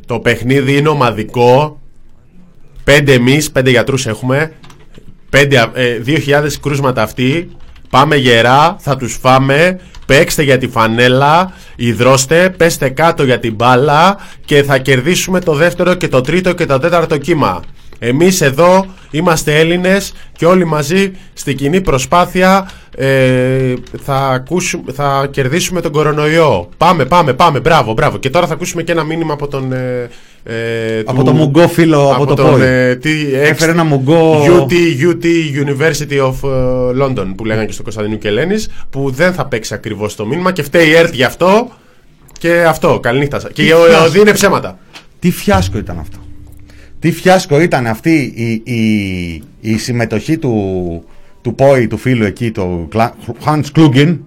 το 0.06 0.18
παιχνίδι 0.18 0.76
είναι 0.76 0.88
ομαδικό. 0.88 1.80
Πέντε 2.84 3.12
εμείς, 3.12 3.50
πέντε 3.50 3.70
γιατρούς 3.70 4.06
έχουμε. 4.06 4.52
Πέντε, 5.30 5.58
α- 5.58 5.70
ε, 5.74 5.98
2.000 5.98 6.58
κρούσματα 6.62 7.02
αυτοί. 7.02 7.50
Πάμε 7.90 8.16
γερά, 8.16 8.76
θα 8.78 8.96
τους 8.96 9.18
φάμε. 9.20 9.80
Παίξτε 10.06 10.42
για 10.42 10.58
τη 10.58 10.68
φανέλα, 10.68 11.52
υδρώστε, 11.76 12.50
πέστε 12.50 12.88
κάτω 12.88 13.24
για 13.24 13.38
την 13.38 13.54
μπάλα 13.54 14.16
και 14.44 14.62
θα 14.62 14.78
κερδίσουμε 14.78 15.40
το 15.40 15.54
δεύτερο 15.54 15.94
και 15.94 16.08
το 16.08 16.20
τρίτο 16.20 16.52
και 16.52 16.66
το 16.66 16.78
τέταρτο 16.78 17.18
κύμα. 17.18 17.62
Εμείς 17.98 18.40
εδώ 18.40 18.86
είμαστε 19.10 19.58
Έλληνες 19.58 20.12
και 20.36 20.46
όλοι 20.46 20.64
μαζί 20.64 21.12
στην 21.32 21.56
κοινή 21.56 21.80
προσπάθεια 21.80 22.70
ε, 22.96 23.74
θα, 24.02 24.16
ακούσουμε, 24.16 24.92
θα 24.92 25.28
κερδίσουμε 25.30 25.80
τον 25.80 25.92
κορονοϊό. 25.92 26.68
Πάμε, 26.76 27.04
πάμε, 27.04 27.32
πάμε, 27.32 27.60
μπράβο, 27.60 27.92
μπράβο. 27.92 28.18
Και 28.18 28.30
τώρα 28.30 28.46
θα 28.46 28.52
ακούσουμε 28.52 28.82
και 28.82 28.92
ένα 28.92 29.04
μήνυμα 29.04 29.32
από 29.32 29.48
τον... 29.48 29.72
Ε, 29.72 30.10
ε, 30.44 31.02
Από 31.04 31.22
το 31.24 31.32
μουγκό 31.32 31.68
φίλο 31.68 32.10
από 32.14 32.26
το 32.26 32.34
τον, 32.34 32.50
ΠΟΗ. 32.50 32.62
ε, 32.62 32.96
τι, 32.96 33.10
Έφερε 33.34 33.72
ένα 33.72 33.84
μουγκό... 33.84 34.44
UT, 34.44 34.72
UT 35.08 35.24
University 35.66 36.18
of 36.26 36.48
ε, 36.48 37.02
London 37.04 37.32
που 37.36 37.44
λέγανε 37.44 37.66
και 37.66 37.72
στο 37.72 37.82
Κωνσταντινού 37.82 38.18
και 38.18 38.28
Ελένης 38.28 38.68
που 38.90 39.10
δεν 39.10 39.32
θα 39.32 39.46
παίξει 39.46 39.74
ακριβώς 39.74 40.14
το 40.14 40.26
μήνυμα 40.26 40.52
και 40.52 40.62
φταίει 40.62 40.88
η 40.88 40.94
ΕΡΤ 40.94 41.14
γι' 41.14 41.24
αυτό 41.24 41.68
και 42.38 42.64
αυτό, 42.68 42.98
καληνύχτα 43.02 43.40
σας. 43.40 43.50
Και 43.52 43.62
ο 43.74 43.76
φιάσκο. 43.78 44.02
ΕΟΔΗ 44.04 44.20
είναι 44.20 44.32
ψέματα. 44.32 44.78
Τι 45.18 45.30
φιάσκο 45.30 45.78
ήταν 45.78 45.98
αυτό. 45.98 46.18
Τι 46.98 47.12
φιάσκο 47.12 47.60
ήταν 47.60 47.86
αυτή 47.86 48.32
η, 48.36 48.72
η, 48.74 49.42
η 49.60 49.76
συμμετοχή 49.78 50.38
του, 50.38 51.04
του 51.42 51.54
ΠΟΗ, 51.54 51.86
του 51.86 51.96
φίλου 51.96 52.24
εκεί, 52.24 52.50
του 52.50 52.86
Κλα- 52.90 53.14
Hans 53.44 53.62
Klugen. 53.76 54.18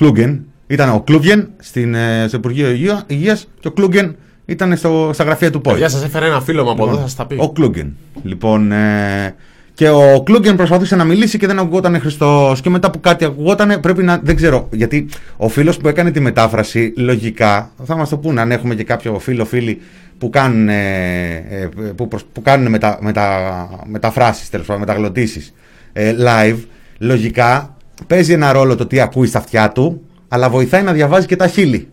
Klugen. 0.00 0.38
Ήταν 0.66 0.88
ο 0.88 1.04
Klugen 1.08 1.44
στην, 1.58 1.94
ε, 1.94 2.24
στο 2.28 2.36
Υπουργείο 2.36 2.70
Υγεία- 2.70 3.04
Υγείας 3.06 3.48
και 3.60 3.68
ο 3.68 3.72
Klugen 3.76 4.10
ήταν 4.50 4.76
στο, 4.76 5.10
στα 5.12 5.24
γραφεία 5.24 5.50
του 5.50 5.60
ΠΟΗ. 5.60 5.72
Παιδιά, 5.72 5.88
σας 5.88 6.04
έφερε 6.04 6.26
ένα 6.26 6.40
φίλο 6.40 6.64
μου 6.64 6.70
από 6.70 6.86
εδώ, 6.86 6.96
θα 6.96 7.00
σας 7.02 7.14
τα 7.14 7.26
πει. 7.26 7.36
Ο 7.40 7.50
Κλούγκεν. 7.52 7.96
Λοιπόν, 8.22 8.72
ε, 8.72 9.34
και 9.74 9.88
ο 9.88 10.22
Κλούγκεν 10.24 10.56
προσπαθούσε 10.56 10.96
να 10.96 11.04
μιλήσει 11.04 11.38
και 11.38 11.46
δεν 11.46 11.58
ακουγόταν 11.58 12.00
Χριστός. 12.00 12.60
Και 12.60 12.70
μετά 12.70 12.90
που 12.90 13.00
κάτι 13.00 13.24
ακουγόταν, 13.24 13.80
πρέπει 13.80 14.02
να. 14.02 14.20
Δεν 14.22 14.36
ξέρω. 14.36 14.68
Γιατί 14.72 15.08
ο 15.36 15.48
φίλος 15.48 15.76
που 15.76 15.88
έκανε 15.88 16.10
τη 16.10 16.20
μετάφραση, 16.20 16.92
λογικά, 16.96 17.70
θα 17.84 17.96
μας 17.96 18.08
το 18.08 18.16
πούνε 18.16 18.40
αν 18.40 18.50
έχουμε 18.50 18.74
και 18.74 18.84
κάποιο 18.84 19.18
φίλο 19.18 19.44
φίλοι 19.44 19.80
που 20.18 20.30
κάνουν, 20.30 20.68
ε, 20.68 21.34
ε, 21.34 21.68
που, 21.96 22.08
προσ- 22.08 22.26
που 22.32 22.42
κάνουν 22.42 22.70
μετα, 22.70 22.98
μετα, 23.00 23.68
μεταφράσεις, 23.86 24.50
τέλος 24.50 24.66
πάντων, 24.66 24.80
μεταγλωτήσεις 24.80 25.54
ε, 25.92 26.14
live, 26.18 26.58
λογικά 26.98 27.76
παίζει 28.06 28.32
ένα 28.32 28.52
ρόλο 28.52 28.76
το 28.76 28.86
τι 28.86 29.00
ακούει 29.00 29.26
στα 29.26 29.38
αυτιά 29.38 29.70
του, 29.70 30.02
αλλά 30.32 30.50
βοηθάει 30.50 30.82
να 30.82 30.92
διαβάζει 30.92 31.26
και 31.26 31.36
τα 31.36 31.46
χείλη. 31.46 31.88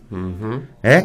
Ε; 0.80 1.02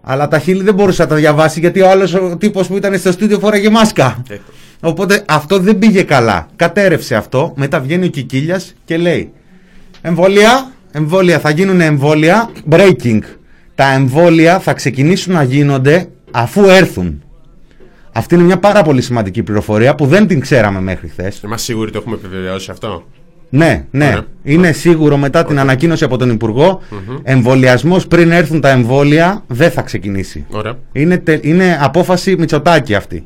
Αλλά 0.00 0.28
τα 0.28 0.38
χείλη 0.38 0.62
δεν 0.62 0.74
μπορούσε 0.74 1.02
να 1.02 1.08
τα 1.08 1.14
διαβάσει 1.14 1.60
γιατί 1.60 1.80
ο 1.80 1.90
άλλος 1.90 2.14
ο 2.14 2.36
τύπος 2.36 2.66
που 2.66 2.76
ήταν 2.76 2.98
στο 2.98 3.12
στούντιο 3.12 3.38
φοράγε 3.38 3.70
μάσκα. 3.70 4.22
Ε. 4.28 4.36
Οπότε 4.80 5.24
αυτό 5.28 5.58
δεν 5.58 5.78
πήγε 5.78 6.02
καλά. 6.02 6.48
Κατέρευσε 6.56 7.14
αυτό. 7.14 7.52
Μετά 7.56 7.80
βγαίνει 7.80 8.04
ο 8.04 8.08
Κικίλιας 8.08 8.74
και 8.84 8.96
λέει 8.96 9.32
Εμβόλια, 10.06 10.72
εμβόλια 10.92 11.38
θα 11.38 11.50
γίνουν 11.50 11.80
εμβόλια 11.80 12.50
breaking. 12.70 13.20
Τα 13.74 13.92
εμβόλια 13.92 14.58
θα 14.58 14.72
ξεκινήσουν 14.72 15.32
να 15.32 15.42
γίνονται 15.42 16.08
αφού 16.30 16.64
έρθουν. 16.64 17.22
Αυτή 18.12 18.34
είναι 18.34 18.44
μια 18.44 18.58
πάρα 18.58 18.82
πολύ 18.82 19.02
σημαντική 19.02 19.42
πληροφορία 19.42 19.94
που 19.94 20.06
δεν 20.06 20.26
την 20.26 20.40
ξέραμε 20.40 20.80
μέχρι 20.80 21.08
χθες. 21.08 21.40
Είμαστε 21.44 21.64
σίγουροι 21.64 21.84
ότι 21.84 21.92
το 21.92 21.98
έχουμε 21.98 22.14
επιβεβαιώσει 22.14 22.70
αυτό; 22.70 23.04
Ναι, 23.48 23.84
ναι. 23.90 24.06
Ωραία. 24.06 24.24
Είναι 24.42 24.72
σίγουρο 24.72 25.16
μετά 25.16 25.44
την 25.44 25.58
ανακοίνωση 25.58 26.04
από 26.04 26.16
τον 26.16 26.30
Υπουργό, 26.30 26.80
εμβολιασμός 27.22 28.06
πριν 28.06 28.30
έρθουν 28.30 28.60
τα 28.60 28.68
εμβόλια 28.70 29.42
δεν 29.46 29.70
θα 29.70 29.82
ξεκινήσει. 29.82 30.44
Ωραία. 30.48 30.74
Είναι, 30.92 31.16
τε- 31.18 31.44
είναι 31.44 31.78
απόφαση 31.80 32.36
Μητσοτάκη 32.38 32.94
αυτή. 32.94 33.24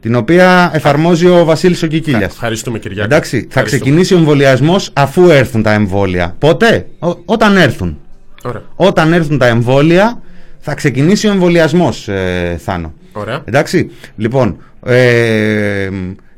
Την 0.00 0.14
οποία 0.14 0.70
εφαρμόζει 0.74 1.26
ο 1.26 1.44
Βασίλης 1.44 1.82
ο 1.82 1.86
Κικίλιας. 1.86 2.32
Ευχαριστούμε, 2.32 2.78
Κυριάκο. 2.78 3.04
Εντάξει, 3.04 3.38
θα 3.40 3.44
Ευχαριστούμε. 3.48 3.82
ξεκινήσει 3.82 4.14
ο 4.14 4.16
εμβολιασμός 4.18 4.90
αφού 4.92 5.28
έρθουν 5.30 5.62
τα 5.62 5.72
εμβόλια. 5.72 6.34
Πότε; 6.38 6.86
Ο- 6.98 7.18
όταν 7.24 7.56
έρθουν. 7.56 7.98
Ωραία. 8.44 8.62
Όταν 8.76 9.12
έρθουν 9.12 9.38
τα 9.38 9.46
εμβόλια, 9.46 10.20
θα 10.58 10.74
ξεκινήσει 10.74 11.26
ο 11.28 11.30
εμβολιασμός, 11.30 12.08
ε, 12.08 12.56
Θάνο. 12.64 12.92
Ωραία. 13.12 13.42
Εντάξει. 13.44 13.90
Λοιπόν, 14.16 14.56
ε, 14.86 15.88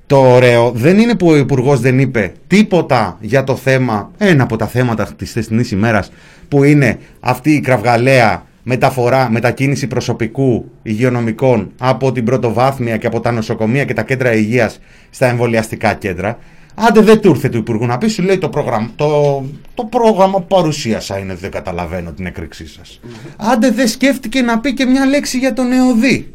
το 0.06 0.16
ωραίο 0.16 0.70
δεν 0.70 0.98
είναι 0.98 1.14
που 1.14 1.28
ο 1.28 1.36
Υπουργός 1.36 1.80
δεν 1.80 1.98
είπε 1.98 2.32
τίποτα 2.46 3.16
για 3.20 3.44
το 3.44 3.56
θέμα, 3.56 4.10
ένα 4.18 4.42
από 4.42 4.56
τα 4.56 4.66
θέματα 4.66 5.08
της 5.16 5.32
θεσινής 5.32 5.70
ημέρας, 5.70 6.12
που 6.48 6.64
είναι 6.64 6.98
αυτή 7.20 7.50
η 7.50 7.60
κραυγαλαία 7.60 8.44
μεταφορά, 8.62 9.30
μετακίνηση 9.30 9.86
προσωπικού 9.86 10.70
υγειονομικών 10.82 11.70
από 11.78 12.12
την 12.12 12.24
πρωτοβάθμια 12.24 12.96
και 12.96 13.06
από 13.06 13.20
τα 13.20 13.32
νοσοκομεία 13.32 13.84
και 13.84 13.94
τα 13.94 14.02
κέντρα 14.02 14.34
υγείας 14.34 14.78
στα 15.10 15.26
εμβολιαστικά 15.26 15.94
κέντρα. 15.94 16.38
Άντε 16.74 17.00
δεν 17.00 17.20
του 17.20 17.28
ήρθε 17.28 17.48
του 17.48 17.58
Υπουργού 17.58 17.86
να 17.86 17.98
πει, 17.98 18.08
σου 18.08 18.22
λέει 18.22 18.38
το 18.38 18.48
πρόγραμμα, 18.48 18.90
το, 18.96 19.44
το 19.74 19.84
πρόγραμμα 19.84 20.38
που 20.38 20.46
παρουσίασα 20.46 21.18
είναι, 21.18 21.34
δεν 21.34 21.50
καταλαβαίνω 21.50 22.12
την 22.12 22.26
έκρηξή 22.26 22.68
σας. 22.68 23.00
Άντε 23.36 23.70
δεν 23.70 23.88
σκέφτηκε 23.88 24.42
να 24.42 24.58
πει 24.58 24.74
και 24.74 24.84
μια 24.84 25.06
λέξη 25.06 25.38
για 25.38 25.52
τον 25.52 25.72
ΕΟΔΗ 25.72 26.34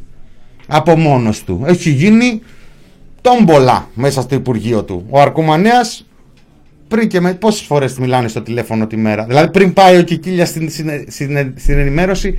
από 0.67 0.97
μόνος 0.97 1.43
του. 1.43 1.63
Έχει 1.65 1.89
γίνει 1.89 2.41
τόμπολα 3.21 3.89
μέσα 3.93 4.21
στο 4.21 4.35
Υπουργείο 4.35 4.83
του. 4.83 5.05
Ο 5.09 5.19
Αρκουμανέας 5.19 6.05
πριν 6.87 7.07
και 7.07 7.19
με 7.19 7.33
πόσες 7.33 7.65
φορές 7.65 7.97
μιλάνε 7.97 8.27
στο 8.27 8.41
τηλέφωνο 8.41 8.87
τη 8.87 8.97
μέρα. 8.97 9.25
Δηλαδή 9.25 9.51
πριν 9.51 9.73
πάει 9.73 9.97
ο 9.97 10.03
Κικίλιας 10.03 10.49
στην, 10.49 10.69
στην, 10.69 10.89
στην, 11.07 11.53
στην 11.57 11.77
ενημέρωση 11.77 12.37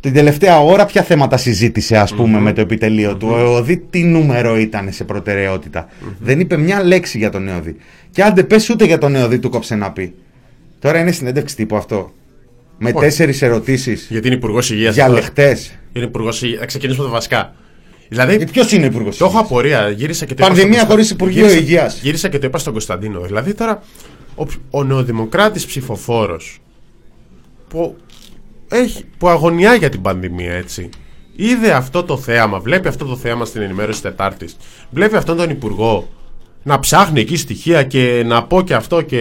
την 0.00 0.14
τελευταία 0.14 0.60
ώρα 0.60 0.86
ποια 0.86 1.02
θέματα 1.02 1.36
συζήτησε 1.36 1.96
ας 1.96 2.14
πούμε 2.14 2.40
με 2.40 2.52
το 2.52 2.60
επιτελείο 2.60 3.16
του. 3.16 3.28
Ο 3.30 3.38
ΕΟΔΗ 3.38 3.76
τι 3.90 4.02
νούμερο 4.02 4.58
ήταν 4.58 4.92
σε 4.92 5.04
προτεραιότητα. 5.04 5.88
Δεν 6.20 6.40
είπε 6.40 6.56
μια 6.56 6.84
λέξη 6.84 7.18
για 7.18 7.30
τον 7.30 7.48
ΕΟΔΗ. 7.48 7.76
Και 8.10 8.22
άντε 8.22 8.42
πες 8.42 8.70
ούτε 8.70 8.84
για 8.84 8.98
τον 8.98 9.14
ΕΟΔΗ 9.14 9.38
του 9.38 9.50
κόψε 9.50 9.74
να 9.74 9.90
πει. 9.92 10.14
Τώρα 10.78 10.98
είναι 10.98 11.10
συνέντευξη 11.12 11.56
τύπου 11.56 11.76
αυτό. 11.76 12.12
Με 12.78 12.88
Όχι. 12.88 12.98
τέσσερις 12.98 13.42
ερωτήσεις 13.42 14.06
Γιατί 14.10 14.26
είναι 14.26 14.36
υπουργός 14.36 14.70
υγείας. 14.70 14.94
για 14.94 15.08
λεχτές. 15.08 15.78
Είναι 15.92 16.04
υπουργός 16.04 16.42
υγείας. 16.42 16.60
Θα 16.60 16.66
ξεκινήσουμε 16.66 17.04
από 17.04 17.12
τα 17.12 17.18
βασικά. 17.18 17.54
Δηλαδή, 18.08 18.44
Ποιος 18.52 18.72
είναι 18.72 18.86
υπουργός. 18.86 19.16
το 19.16 19.24
έχω 19.24 19.38
απορία. 19.38 19.90
Γύρισα 19.90 20.24
και 20.26 20.34
το 20.34 20.44
είπα 20.44 20.54
Πανδημία 20.54 20.78
στον 20.78 20.88
χωρίς 20.90 21.08
Κωνστα- 21.08 21.14
Υπουργείο 21.26 21.46
γύρισα- 21.46 21.60
Υγείας. 21.64 22.00
Γύρισα 22.02 22.28
και 22.28 22.38
το 22.38 22.46
είπα 22.46 22.58
στον 22.58 22.72
Κωνσταντίνο. 22.72 23.20
Δηλαδή 23.20 23.54
τώρα 23.54 23.82
ο, 24.34 24.44
ο 24.70 24.84
νεοδημοκράτης 24.84 25.66
ψηφοφόρος 25.66 26.58
που, 27.68 27.96
έχει, 28.68 29.04
που 29.18 29.28
αγωνιά 29.28 29.74
για 29.74 29.88
την 29.88 30.02
πανδημία 30.02 30.52
έτσι 30.52 30.88
είδε 31.36 31.72
αυτό 31.72 32.02
το 32.04 32.16
θέαμα, 32.16 32.58
βλέπει 32.60 32.88
αυτό 32.88 33.04
το 33.04 33.16
θέαμα 33.16 33.44
στην 33.44 33.62
ενημέρωση 33.62 34.02
Τετάρτης 34.02 34.56
βλέπει 34.90 35.16
αυτόν 35.16 35.36
τον 35.36 35.50
υπουργό 35.50 36.08
να 36.68 36.78
ψάχνει 36.78 37.20
εκεί 37.20 37.36
στοιχεία 37.36 37.82
και 37.82 38.22
να 38.26 38.42
πω 38.42 38.62
και 38.62 38.74
αυτό 38.74 39.00
και 39.00 39.18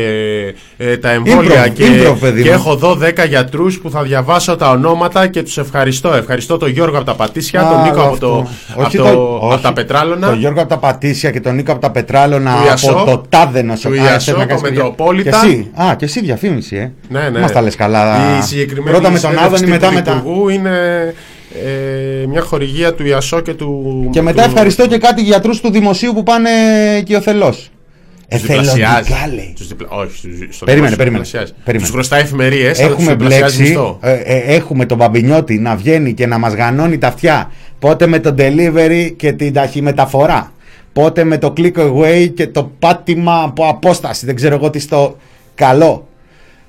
ε, 0.78 0.98
τα 0.98 1.10
εμβόλια 1.10 1.68
Improv, 1.68 1.74
και, 1.74 1.84
improv, 1.88 2.16
παιδί 2.20 2.42
και 2.42 2.50
μου. 2.50 2.54
έχω 2.56 2.72
εδώ 2.72 2.98
10 3.02 3.28
γιατρούς 3.28 3.80
που 3.80 3.90
θα 3.90 4.02
διαβάσω 4.04 4.56
τα 4.56 4.70
ονόματα 4.70 5.28
και 5.28 5.44
τους 5.44 5.58
ευχαριστώ. 5.58 6.14
Ευχαριστώ 6.14 6.58
τον 6.58 6.70
Γιώργο 6.70 6.96
από 6.98 7.06
τα 7.06 7.16
Πατήσια, 7.16 7.62
τον 7.70 7.82
Νίκο 7.82 8.02
από, 8.02 8.18
το, 8.20 8.48
από, 8.74 8.82
Όχι 8.86 8.98
το, 8.98 9.04
το- 9.04 9.10
από 9.10 9.48
όχι, 9.48 9.62
τα 9.62 9.74
Πετράλωνα. 9.74 10.28
Τον 10.28 10.40
Γιώργο 10.40 10.60
από 10.60 10.70
τα 10.70 10.78
Πατήσια 10.78 11.32
και 11.32 11.40
τον 11.42 11.56
Νίκο 11.56 11.72
από 11.72 11.82
τα 11.82 11.92
Πετράλωνα 11.92 12.56
Του 12.56 12.66
Ιασό, 12.68 12.92
από 12.92 13.06
το 13.12 13.24
τάδε 13.30 13.62
νοσοκομείο. 13.62 14.02
του 14.04 14.08
Α, 14.08 14.12
Ιασό, 14.12 14.26
θέλω 14.32 14.38
να 14.38 14.44
το 14.44 14.48
κάνεις 14.50 14.62
παιδιά. 14.64 14.84
Μετροπόλιτα. 14.84 15.30
Και 15.30 15.48
εσύ; 15.48 15.72
Α, 15.76 15.96
και 15.96 16.06
εσύ 16.06 16.22
διαφήμιση, 16.22 16.76
ε. 16.76 16.92
Ναι, 17.10 17.30
ναι. 17.30 17.40
Μας 17.40 17.52
τα 17.52 17.62
λες 17.62 17.76
καλά. 17.76 18.38
Η 18.40 18.42
συγκεκριμένη 18.42 18.90
Πρώτα 18.98 19.12
με 19.12 19.20
τον 19.20 19.30
συνέντευξη 19.32 19.56
Άδωνη, 19.56 19.72
μετά 19.72 19.88
του 19.88 19.94
με 19.94 20.02
τα... 20.02 20.12
Υπουργού 20.12 20.50
είναι 20.50 20.72
ε, 21.64 22.26
μια 22.28 22.42
χορηγία 22.42 22.94
του 22.94 23.06
Ιασό 23.06 23.42
και 23.42 23.54
του. 23.54 24.08
Και 24.12 24.22
μετά 24.22 24.44
του- 24.44 24.50
ευχαριστώ 24.50 24.88
και 24.88 24.98
κάτι 24.98 25.22
γιατρούς 25.22 25.62
του 25.62 25.72
δημοσίου 25.72 26.14
που 26.14 26.24
πάνε 26.24 26.50
οικειοθελώς. 27.00 27.70
τους 28.30 28.42
διπλασιάζει. 28.42 28.82
Εθελοντικά 28.82 29.36
λέει. 29.36 29.54
Τους 29.58 29.68
διπλα... 29.68 29.88
Όχι, 29.90 30.18
στους- 30.18 30.56
στο 30.56 30.66
Περίμενε, 30.66 30.96
δημόσιο 30.96 30.98
περίμενε, 30.98 31.24
διπλασιάζει. 31.24 31.54
περίμενε. 31.64 31.88
Τους 31.90 31.90
χρωστάει 31.96 32.22
εφημερίες, 32.22 32.80
αλλά 32.80 32.88
τους 32.88 32.98
Έχουμε 32.98 33.12
διπλασιάζει 33.16 33.56
μπλέξει, 33.58 33.62
μισθό. 33.62 33.98
ε, 34.02 34.14
ε, 34.14 34.38
έχουμε 34.56 34.86
τον 34.86 34.98
Μπαμπινιώτη 34.98 35.58
να 35.60 35.76
βγαίνει 35.76 36.14
και 36.14 36.28
να 36.28 36.38
μας 36.38 36.54
γανώνει 36.54 36.98
τα 36.98 37.08
αυτιά. 37.08 37.52
Πότε 37.80 38.08
με 38.08 38.20
το 38.20 38.36
delivery 38.38 39.12
και 39.18 39.32
την 39.32 39.54
ταχυμεταφορά. 39.54 40.52
Πότε 40.94 41.24
με 41.24 41.38
το 41.38 41.54
click 41.58 41.78
away 41.78 42.30
και 42.36 42.48
το 42.48 42.72
πάτημα 42.80 43.42
από 43.44 43.68
απόσταση. 43.68 44.26
Δεν 44.26 44.36
ξέρω 44.36 44.56
εγώ 44.56 44.70
τι 44.70 44.80
στο 44.80 45.18
καλό. 45.56 46.08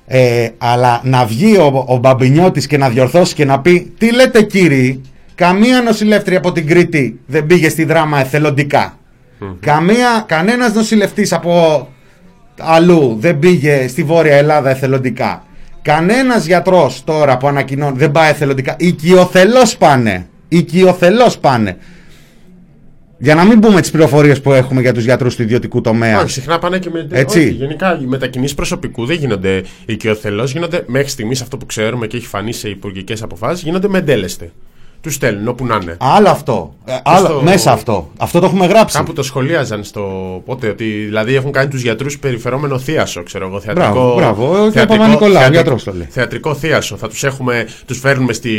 Ε, 0.09 0.49
αλλά 0.57 1.01
να 1.03 1.25
βγει 1.25 1.57
ο, 1.57 1.85
ο 1.87 1.97
Μπαμπινιώτης 1.97 2.67
και 2.67 2.77
να 2.77 2.89
διορθώσει 2.89 3.33
και 3.33 3.45
να 3.45 3.59
πει 3.59 3.93
Τι 3.97 4.13
λέτε 4.13 4.41
κύριοι, 4.41 5.01
καμία 5.35 5.81
νοσηλεύτρια 5.81 6.37
από 6.37 6.51
την 6.51 6.67
Κρήτη 6.67 7.19
δεν 7.25 7.45
πήγε 7.45 7.69
στη 7.69 7.83
δράμα 7.83 8.19
εθελοντικά. 8.19 8.97
Καμία, 9.59 10.23
κανένας 10.25 10.73
νοσηλευτής 10.73 11.33
από 11.33 11.87
αλλού 12.59 13.17
δεν 13.19 13.39
πήγε 13.39 13.87
στη 13.87 14.03
Βόρεια 14.03 14.35
Ελλάδα 14.35 14.69
εθελοντικά. 14.69 15.43
Κανένας 15.81 16.45
γιατρός 16.45 17.03
τώρα 17.03 17.37
που 17.37 17.47
ανακοινώνει 17.47 17.97
δεν 17.97 18.11
πάει 18.11 18.29
εθελοντικά. 18.29 18.75
Οικειοθελώς 18.77 19.77
πάνε. 19.77 20.27
Οικειοθελώς 20.47 21.37
πάνε. 21.37 21.77
Για 23.19 23.35
να 23.35 23.45
μην 23.45 23.59
πούμε 23.59 23.81
τις 23.81 23.91
πληροφορίες 23.91 24.41
που 24.41 24.51
έχουμε 24.51 24.81
για 24.81 24.93
τους 24.93 25.03
γιατρούς 25.03 25.35
του 25.35 25.41
ιδιωτικού 25.41 25.81
τομέα. 25.81 26.21
Όχι, 26.21 26.31
συχνά 26.31 26.59
πάνε 26.59 26.79
και 26.79 26.89
με. 26.89 27.07
Έτσι. 27.11 27.39
Όχι, 27.39 27.49
γενικά 27.49 27.99
οι 28.01 28.05
μετακινήσεις 28.05 28.55
προσωπικού 28.55 29.05
δεν 29.05 29.17
γίνονται 29.17 29.63
οικειοθελώς, 29.85 30.51
γίνονται 30.51 30.83
μέχρι 30.87 31.09
στιγμής 31.09 31.41
αυτό 31.41 31.57
που 31.57 31.65
ξέρουμε 31.65 32.07
και 32.07 32.17
έχει 32.17 32.27
φανεί 32.27 32.53
σε 32.53 32.69
υπουργικές 32.69 33.21
αποφάσεις, 33.21 33.63
γίνονται 33.63 33.87
με 33.87 33.97
εντέλεστε. 33.97 34.51
Του 35.07 35.13
στέλνουν 35.13 35.47
όπου 35.47 35.65
να 35.65 35.79
είναι. 35.81 35.95
Άλλο 35.99 36.29
αυτό. 36.29 36.73
Ε, 36.85 36.93
άλλο, 37.03 37.25
στο- 37.25 37.41
Μέσα 37.43 37.71
αυτό. 37.71 38.11
Αυτό 38.17 38.39
το 38.39 38.45
έχουμε 38.45 38.65
γράψει. 38.65 38.97
Κάπου 38.97 39.13
το 39.13 39.23
σχολίαζαν 39.23 39.83
στο 39.83 40.01
πότε, 40.45 40.69
ότι 40.69 40.83
δηλαδή 40.85 41.35
έχουν 41.35 41.51
κάνει 41.51 41.67
τους 41.69 41.81
γιατρούς 41.81 42.19
περιφερόμενο 42.19 42.79
θίασο, 42.79 43.23
ξέρω 43.23 43.47
εγώ. 43.47 43.59
Θεατρικό, 43.59 43.89
Μπράβο, 43.91 44.15
μπράβο. 44.15 44.63
Ο 44.65 44.69
κ. 44.69 44.71
θεατρικό- 44.71 44.87
Παπα-Νικολάου, 44.97 45.31
θεατρικό- 45.33 45.53
γιατρός 45.53 45.83
το 45.83 45.93
λέει. 45.93 46.07
Θεατρικό 46.09 46.53
θίασο. 46.55 46.95
Θα 46.97 47.07
τους 47.07 47.23
έχουμε, 47.23 47.67
τους 47.85 47.99
φέρνουμε 47.99 48.33
στη, 48.33 48.51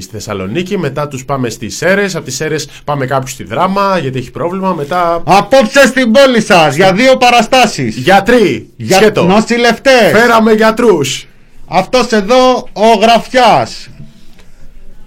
στη 0.00 0.10
Θεσσαλονίκη, 0.12 0.78
μετά 0.78 1.08
τους 1.08 1.24
πάμε 1.24 1.48
στις 1.50 1.76
Σέρες, 1.76 2.14
από 2.14 2.24
τις 2.24 2.34
Σέρες 2.36 2.68
πάμε 2.84 3.06
κάπου 3.06 3.26
στη 3.26 3.44
Δράμα, 3.44 3.98
γιατί 3.98 4.18
έχει 4.18 4.30
πρόβλημα, 4.30 4.72
μετά. 4.72 5.22
Απόψε 5.24 5.86
στην 5.86 6.12
πόλη 6.12 6.40
σας 6.42 6.74
για 6.76 6.92
δύο 6.92 7.16
παραστάσεις. 7.16 7.96
Γιατροί! 7.96 8.68
Για 8.76 8.96
Σκέτο! 8.96 9.24
νοσηλευτές. 9.24 10.10
Φέραμε 10.12 10.52
γιατρούς! 10.52 11.26
Αυτός 11.68 12.06
εδώ 12.12 12.68
ο 12.72 12.86
γραφιάς. 13.00 13.88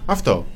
Αυτό. 0.06 0.46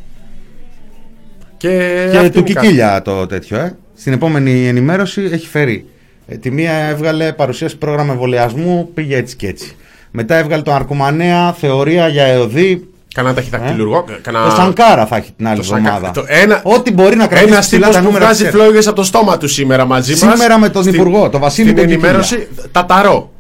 Και, 1.63 2.09
Και 2.11 2.17
αυτή 2.17 2.31
του 2.31 2.39
είναι 2.39 2.49
η 2.51 2.53
Κικίλια 2.53 3.03
το 3.03 3.27
τέτοιο, 3.27 3.57
ε. 3.59 3.77
Στην 3.97 4.13
επόμενη 4.13 4.67
ενημέρωση 4.69 5.29
έχει 5.33 5.47
φέρει. 5.47 5.87
Ε, 6.27 6.37
τη 6.37 6.51
μία 6.51 6.73
έβγαλε 6.73 7.33
παρουσίαση 7.33 7.77
πρόγραμμα 7.77 8.13
εμβολιασμού, 8.13 8.91
πήγε 8.95 9.17
έτσι 9.17 9.37
και 9.37 9.47
έτσι. 9.47 9.77
Μετά 10.11 10.37
έβγαλε 10.37 10.63
τον 10.63 10.75
Αρκουμανέα, 10.75 11.53
θεωρία 11.53 12.09
για 12.09 12.25
ΕΟΔΗ. 12.25 12.87
Κανένα 13.15 13.35
ταχυδακτηλουργό. 13.35 14.05
Ε, 14.09 14.13
Κανένα... 14.23 14.45
Το 14.45 14.51
Σανκάρα 14.51 15.07
θα 15.07 15.17
έχει 15.17 15.31
την 15.37 15.47
άλλη 15.49 15.57
το 15.57 15.63
Σανκα- 15.63 15.87
εβδομάδα. 15.95 16.21
το 16.21 16.25
ένα- 16.29 16.61
Ό,τι 16.65 16.93
μπορεί 16.93 17.17
να 17.17 17.27
κρατήσει 17.27 17.51
Ένα 17.53 17.61
ψηλά 17.61 17.81
τύπο 17.81 17.93
τα 17.93 17.99
που 17.99 18.05
νούμερα. 18.05 18.25
βγάζει 18.25 18.45
ξέρει. 18.47 18.57
φλόγες 18.63 18.87
από 18.87 18.97
το 18.97 19.03
στόμα 19.05 19.39
του 19.39 19.49
σήμερα 19.49 19.85
μαζί 19.85 20.11
μας. 20.11 20.19
Σήμερα 20.19 20.59
με 20.59 20.69
τον 20.69 20.87
Υπουργό, 20.87 21.29
τον 21.29 21.41
Βασίλη 21.41 21.67
Στην 21.69 21.79
τον 21.79 21.87
Κικίλια. 21.87 22.09
ενημέρωση, 22.09 22.49
ταταρό. 22.73 23.33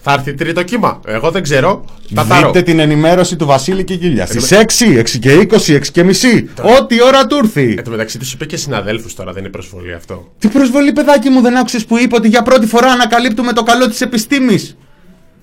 Θα 0.00 0.12
έρθει 0.12 0.34
τρίτο 0.34 0.62
κύμα. 0.62 1.00
Εγώ 1.06 1.30
δεν 1.30 1.42
ξέρω. 1.42 1.84
Τα 2.14 2.26
τάρω. 2.26 2.46
Δείτε 2.46 2.62
την 2.62 2.78
ενημέρωση 2.78 3.36
του 3.36 3.46
Βασίλη 3.46 3.84
Κικίλια. 3.84 4.28
Εν 4.30 4.40
Στι 4.40 4.56
6, 4.94 4.98
6 4.98 5.18
και 5.18 5.46
20, 5.50 5.74
6 5.74 5.80
και 5.92 6.04
μισή. 6.04 6.48
Ό,τι 6.80 7.02
ώρα 7.02 7.26
του 7.26 7.36
έρθει. 7.36 7.74
Εν 7.78 7.84
τω 7.84 7.90
μεταξύ 7.90 8.18
τους 8.18 8.32
είπε 8.32 8.44
και 8.46 8.56
συναδέλφους 8.56 9.14
τώρα, 9.14 9.32
δεν 9.32 9.42
είναι 9.42 9.52
προσβολή 9.52 9.94
αυτό. 9.94 10.32
Τι 10.38 10.48
προσβολή, 10.48 10.92
παιδάκι 10.92 11.28
μου, 11.28 11.40
δεν 11.40 11.56
άκουσες 11.56 11.84
που 11.84 11.98
είπε 11.98 12.14
ότι 12.16 12.28
για 12.28 12.42
πρώτη 12.42 12.66
φορά 12.66 12.86
ανακαλύπτουμε 12.90 13.52
το 13.52 13.62
καλό 13.62 13.88
της 13.88 14.00
επιστήμης; 14.00 14.76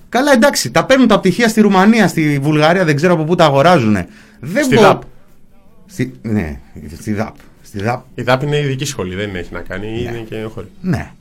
Καλά, 0.10 0.32
εντάξει, 0.32 0.72
τα 0.72 0.86
παίρνουν 0.86 1.08
τα 1.08 1.20
πτυχία 1.20 1.48
στη 1.48 1.62
Ρουμανία, 1.62 2.08
στη 2.08 2.40
Βουλγαρία, 2.42 2.86
δεν 2.86 2.96
ξέρω 2.96 3.14
από 3.14 3.24
πού 3.24 3.36
τα 3.36 3.46
αγοράζουν. 3.46 3.98
Δεν 4.40 4.64
Στη 4.64 4.76
μπο- 4.76 4.82
ΔΑΠ. 4.82 5.02
Στη... 5.86 6.14
Ναι, 6.22 6.60
στη 6.98 7.14
ΔΑΠ. 7.14 7.36
Στη 7.64 7.82
ΔΑΠ. 7.84 8.04
Η 8.16 8.22
ΔΑΠ 8.22 8.44
είναι 8.44 8.58
ειδική 8.58 8.86
σχολή, 8.86 9.16
δεν 9.16 9.36
έχει 9.36 9.54
να 9.54 9.60
κάνει. 9.60 9.88
Είναι 10.00 10.26
και 10.30 10.36
χωρί. 10.54 10.68
Ναι. 10.82 11.12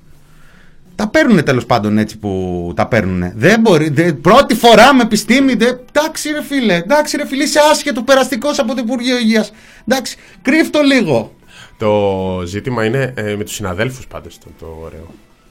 Τα 0.97 1.09
παίρνουν 1.09 1.45
τέλος 1.45 1.67
πάντων 1.67 1.99
έτσι 1.99 2.19
που 2.19 2.73
τα 2.77 2.87
παίρνουν. 2.87 3.33
Δεν 3.35 3.61
μπορεί. 3.61 3.89
δεν- 3.89 4.21
πρώτη 4.21 4.55
φορά 4.55 4.95
με 4.95 5.03
επιστήμη. 5.03 5.55
Δεν, 5.55 5.81
εντάξει 5.89 6.31
ρε 6.33 6.43
φίλε. 6.43 6.75
Εντάξει 6.75 7.17
ρε 7.17 7.27
φίλε. 7.27 7.43
Είσαι 7.43 7.61
άσχετο 7.71 8.03
περαστικός 8.03 8.59
από 8.59 8.75
το 8.75 8.81
Υπουργείο 8.85 9.19
Υγείας. 9.19 9.53
Εντάξει. 9.89 10.17
Κρύφτο 10.43 10.81
λίγο. 10.83 11.35
Το 11.79 12.43
ζήτημα 12.47 12.85
είναι 12.85 13.13
ε, 13.17 13.35
με 13.37 13.45
τους 13.45 13.55
συναδέλφους 13.55 14.07
πάντως 14.07 14.39
το, 14.39 14.47
το 14.59 14.67
ωραίο. 14.85 15.07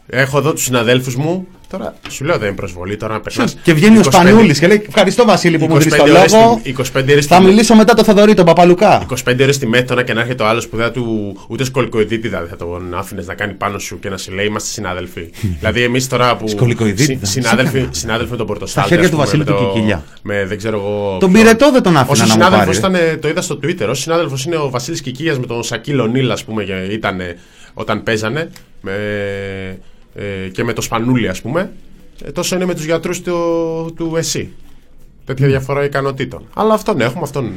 Έχω 0.08 0.38
εδώ 0.38 0.54
τους 0.54 0.64
συναδέλφους 0.64 1.16
μου. 1.16 1.48
Τώρα 1.70 1.94
σου 2.10 2.24
λέω 2.26 2.38
δεν 2.38 2.48
είναι 2.48 2.56
προσβολή, 2.56 2.98
τώρα 2.98 3.14
να 3.14 3.20
περνάς. 3.20 3.58
Και 3.64 3.74
βγαίνει 3.74 3.98
ο 3.98 4.04
Σπανούλης 4.04 4.60
και 4.60 4.68
λέει: 4.68 4.84
Ευχαριστώ 4.88 5.26
Βασίλη 5.26 5.58
που 5.58 5.66
μου 5.68 5.78
δίνεις 5.78 5.96
το 5.96 6.04
ώρες 6.04 6.32
λόγο. 6.34 6.58
στη- 6.60 6.70
25 6.70 7.12
ώρες 7.12 7.26
Θα 7.26 7.36
στη- 7.36 7.46
μιλήσω 7.46 7.76
μετά 7.76 7.94
το 7.94 8.04
Θοδωρή, 8.04 8.34
τον 8.34 8.46
Παπαλουκά. 8.46 9.02
25 9.10 9.44
ώρες 9.44 9.56
στη 9.56 9.68
μέτωνα 9.68 10.04
και 10.04 10.14
να 10.14 10.22
έρχεται 10.22 10.44
ο 10.44 10.48
άλλος 10.48 10.68
που 10.68 10.76
δεν 10.76 10.86
θα 10.86 10.92
του. 10.92 11.36
ούτε 11.48 11.64
σκολικοειδίτιδα 11.64 12.40
δεν 12.40 12.50
θα 12.50 12.56
τον 12.56 12.94
άφηνες 12.96 13.28
να 13.28 13.34
κάνει 13.34 13.54
πάνω 13.54 13.80
σου 13.80 14.00
και 14.00 14.10
να 14.10 14.18
σε 14.18 14.32
λέει 14.32 14.46
Είμαστε 14.46 14.70
συνάδελφοι. 14.70 15.30
δηλαδή, 15.60 15.84
εμείς 15.84 16.08
τώρα 16.08 16.36
που. 16.36 16.48
Σκολικοειδίτιδα, 16.48 17.06
συ- 17.14 17.20
τι 17.20 17.28
συνάδελφοι, 17.28 17.78
έκανα. 17.78 17.94
συνάδελφοι 18.04 18.32
με 18.32 18.38
τον 18.38 18.46
Πορτοστάλτη. 18.48 18.90
χέρια 18.90 19.04
ας 19.06 19.10
του 19.12 19.16
πούμε, 19.18 19.26
Βασίλη 19.28 19.44
με 19.46 19.52
του 19.52 19.64
το- 19.66 19.72
Κικίλια. 19.74 20.04
Με 20.22 20.46
δεν 20.46 20.58
ξέρω 20.58 20.78
εγώ. 20.78 21.18
Τον 21.20 21.32
ποιον. 21.32 21.44
πυρετό 21.44 21.72
δεν 21.72 21.84
τον 21.84 21.98
άφηνα 21.98 22.12
Όσο 22.12 22.22
να 22.22 22.28
μου 22.28 22.34
συνάδελφο 22.34 22.66
πάρει. 22.66 22.78
ήταν, 22.78 22.96
ε, 22.96 23.18
το 23.18 23.28
είδα 23.28 23.42
στο 23.42 23.60
Twitter. 23.64 23.86
Όσο 23.90 24.02
συνάδελφο 24.02 24.36
είναι 24.46 24.56
ο 24.56 24.70
Βασίλης 24.70 25.02
Κικίλιας 25.02 25.40
με 25.40 25.46
τον 25.46 25.64
Σακίλ 25.64 26.00
Ονίλ, 26.00 26.32
ας 26.32 26.44
πούμε, 26.44 26.64
ήταν 26.92 27.20
όταν 27.74 28.04
παίζανε. 28.04 28.50
Με, 28.82 28.92
ε, 30.16 30.48
και 30.50 30.64
με 30.64 30.74
το 30.74 30.82
Σπανούλι, 30.82 31.28
ας 31.28 31.42
πούμε. 31.42 31.72
Ε, 32.26 32.32
τόσο 32.32 32.56
είναι 32.56 32.66
με 32.66 32.74
τους 32.76 32.86
γιατρούς 32.86 33.22
του, 33.22 33.34
του 33.96 34.14
ΕΣΥ. 34.18 34.50
Τέτοια 35.26 35.48
διαφορά 35.48 35.84
ικανοτήτων. 35.84 36.44
Αλλά 36.54 36.74
αυτόν 36.74 37.02
έχουμε, 37.02 37.22
αυτόν, 37.24 37.52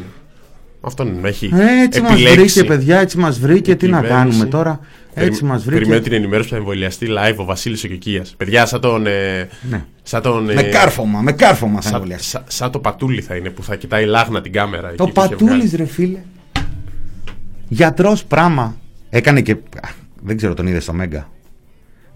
αυτόν 0.80 1.24
έχει 1.24 1.50
Έτσι 1.82 2.00
μας 2.00 2.10
επιλέξει. 2.12 2.38
βρήκε, 2.40 2.64
παιδιά, 2.64 2.98
έτσι 2.98 3.18
μας 3.18 3.38
βρήκε. 3.38 3.74
Τι 3.74 3.88
να 3.88 4.00
κυβέρνηση. 4.00 4.26
κάνουμε 4.28 4.46
τώρα; 4.50 4.80
Έτσι 5.14 5.30
Περι- 5.30 5.42
μα 5.42 5.62
Περιμένω 5.64 5.86
βρήκε. 5.88 6.02
την 6.02 6.12
ενημέρωση 6.12 6.48
που 6.48 6.54
θα 6.54 6.60
εμβολιαστεί 6.60 7.06
live 7.10 7.36
ο 7.36 7.44
Βασίλης 7.44 7.84
ο 7.84 7.88
Κικίας. 7.88 8.34
Παιδιά, 8.36 8.66
σαν 8.66 8.80
τον. 8.80 9.06
Ε, 9.06 9.48
Ναι. 9.70 9.84
σαν 10.02 10.22
τον 10.22 10.44
Με 10.44 10.52
ε, 10.52 10.62
κάρφωμα, 10.62 11.20
με 11.20 11.32
κάρφωμα 11.32 11.74
θα 11.76 11.82
Σαν, 11.82 11.92
εμβολιάσει. 11.94 12.28
σαν- 12.28 12.44
σαν 12.46 12.70
το 12.70 12.78
πατούλι 12.78 13.20
θα 13.20 13.36
είναι 13.36 13.50
που 13.50 13.62
θα 13.62 13.76
κοιτάει 13.76 14.04
λάγνα 14.04 14.40
την 14.40 14.52
κάμερα. 14.52 14.82
Το 14.94 15.02
εκεί 15.04 15.12
που 15.12 15.20
είχε 15.20 15.28
πατούλης, 15.28 15.54
βγάλει. 15.54 15.70
ρε 15.76 15.84
φίλε. 15.84 16.18
Γιατρός 17.68 18.24
πράγμα. 18.24 18.76
Έκανε 19.10 19.40
και. 19.40 19.52
α, 19.52 19.88
Δεν 20.22 20.36
ξέρω, 20.36 20.54
τον 20.54 20.66
είδε 20.66 20.80
στο 20.80 20.92
Μέγκα. 20.92 21.30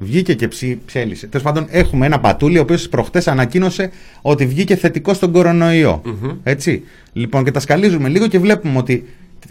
Βγήκε 0.03 0.35
και 0.35 0.49
ψή, 0.49 0.79
ψέλισε. 0.87 1.27
Τέλος 1.27 1.47
πάντων, 1.47 1.67
έχουμε 1.71 2.07
ένα 2.07 2.21
πατούλι 2.21 2.59
ο 2.59 2.61
οποίος 2.63 2.89
προχτές 2.89 3.29
ανακοίνωσε 3.29 3.91
ότι 4.23 4.47
βγήκε 4.47 4.77
θετικό 4.77 5.15
στον 5.15 5.33
κορονοϊό. 5.33 6.01
Έτσι. 6.43 6.83
Λοιπόν, 7.13 7.45
και 7.45 7.51
τα 7.51 7.61
σκαλίζουμε 7.61 8.09
λίγο 8.09 8.27
και 8.27 8.39
βλέπουμε 8.39 8.79
ότι 8.79 9.05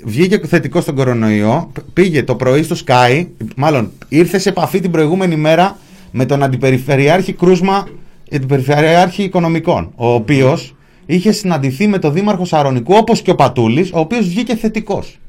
βγήκε 0.03 0.39
θετικό 0.48 0.82
στον 0.82 0.96
κορονοϊό. 0.96 1.70
π- 1.74 1.79
Πήγε 1.94 2.24
το 2.24 2.36
πρωί 2.36 2.63
στο 2.63 2.75
Sky. 2.86 3.25
Μάλλον 3.56 3.91
ήρθε 4.10 4.38
σε 4.38 4.50
επαφή 4.50 4.79
την 4.79 4.91
προηγούμενη 4.91 5.36
μέρα 5.36 5.77
με 6.12 6.25
τον 6.25 6.44
αντιπεριφερειάρχη 6.44 7.34
Κρούσμα, 7.34 7.88
αντιπεριφερειάρχη 8.34 9.24
Οικονομικών. 9.24 9.91
Ο 9.96 10.08
οποίος 10.13 10.75
είχε 11.06 11.32
συναντηθεί 11.32 11.88
με 11.88 12.00
τον 12.00 12.13
Δήμαρχο 12.13 12.46
Σαρονικού, 12.46 12.94
όπως 12.96 13.22
και 13.22 13.32
ο 13.32 13.36
Πατούλης, 13.36 13.91
ο 13.94 14.00
οποίος 14.00 14.27
βγήκε 14.27 14.56
θετικός. 14.56 15.20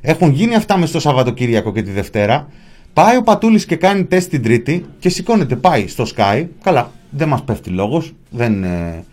Έχουν 0.00 0.30
γίνει 0.32 0.54
αυτά 0.54 0.78
μες 0.78 0.88
στο 0.88 1.00
Σαββατοκύριακο 1.00 1.72
και 1.72 1.82
τη 1.82 1.90
Δευτέρα. 1.90 2.48
Πάει 2.98 3.16
ο 3.16 3.22
Πατούλης 3.22 3.66
και 3.66 3.76
κάνει 3.76 4.04
τεστ 4.04 4.30
την 4.30 4.42
Τρίτη 4.42 4.84
και 4.98 5.08
σηκώνεται, 5.08 5.56
πάει 5.56 5.86
στο 5.88 6.06
Sky. 6.16 6.46
Καλά, 6.62 6.92
δεν 7.10 7.28
μας 7.28 7.42
πέφτει 7.44 7.70
λόγος. 7.70 8.12
Δεν, 8.30 8.64
ε, 8.64 9.04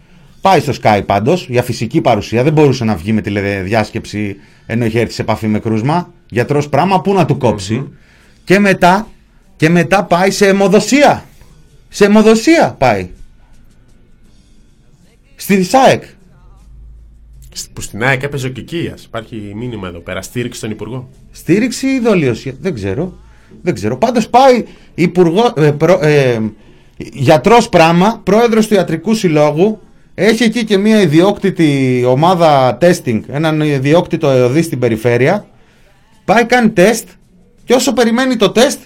Πάει 0.42 0.60
στο 0.60 0.74
Sky 0.82 1.02
πάντως 1.06 1.48
για 1.50 1.64
φυσική 1.64 2.02
παρουσία. 2.02 2.44
Δεν 2.44 2.54
μπορούσε 2.54 2.84
να 2.84 2.96
βγει 2.96 3.14
με 3.14 3.22
τηλεδιάσκεψη 3.22 4.36
ενώ 4.66 4.86
είχε 4.86 5.00
έρθει 5.00 5.14
σε 5.14 5.22
επαφή 5.22 5.48
με 5.48 5.60
κρούσμα. 5.60 6.14
Γιατρός 6.30 6.70
πράγμα, 6.70 7.02
πού 7.02 7.14
να 7.14 7.26
του 7.26 7.38
κοψει 7.38 7.90
Και 8.44 8.60
μετά, 8.60 9.08
και 9.56 9.70
μετά 9.70 10.04
πάει 10.04 10.32
σε 10.32 10.48
αιμοδοσία. 10.48 11.26
Σε 11.90 12.06
αιμοδοσία 12.06 12.76
πάει. 12.78 13.10
Στη 15.36 15.64
ΣΑΕΚ. 15.64 16.04
Σ- 17.54 17.70
Που 17.74 17.82
στην 17.82 18.04
ΑΕΚ 18.04 18.24
έπαιζε 18.24 18.48
ο 18.48 18.50
Κικίας. 18.50 19.04
Υπάρχει 19.04 19.52
μήνυμα 19.56 19.88
εδώ 19.88 20.00
πέρα. 20.00 20.22
Στήριξη 20.22 20.58
στον 20.58 20.72
Υπουργό. 20.72 21.10
Στήριξη 21.32 21.88
ή 21.88 22.00
δολιοσία. 22.00 22.54
Δεν 22.60 22.74
ξέρω. 22.74 23.24
Δεν 23.62 23.74
ξέρω. 23.74 23.98
Πάντως 23.98 24.30
πάει 24.30 24.64
υπουργό, 24.96 25.54
ε, 25.58 25.72
προ- 25.72 26.04
ε, 26.04 26.40
γιατρός 26.98 27.70
πράμα, 27.70 28.22
πρόεδρος 28.24 28.68
του 28.68 28.74
Ιατρικού 28.74 29.14
Συλλόγου. 29.14 29.80
Έχει 30.16 30.44
εκεί 30.44 30.64
και 30.66 30.78
μια 30.78 31.02
ιδιόκτητη 31.02 32.04
ομάδα 32.08 32.78
testing, 32.82 33.22
έναν 33.32 33.62
ιδιόκτητο 33.62 34.30
ΕΟΔΗ 34.30 34.62
στην 34.62 34.80
περιφέρεια. 34.80 35.46
Πάει 36.26 36.46
κάνει 36.46 36.70
τεστ 36.70 37.08
και 37.66 37.74
όσο 37.74 37.94
περιμένει 37.94 38.36
το 38.36 38.50
τεστ, 38.50 38.80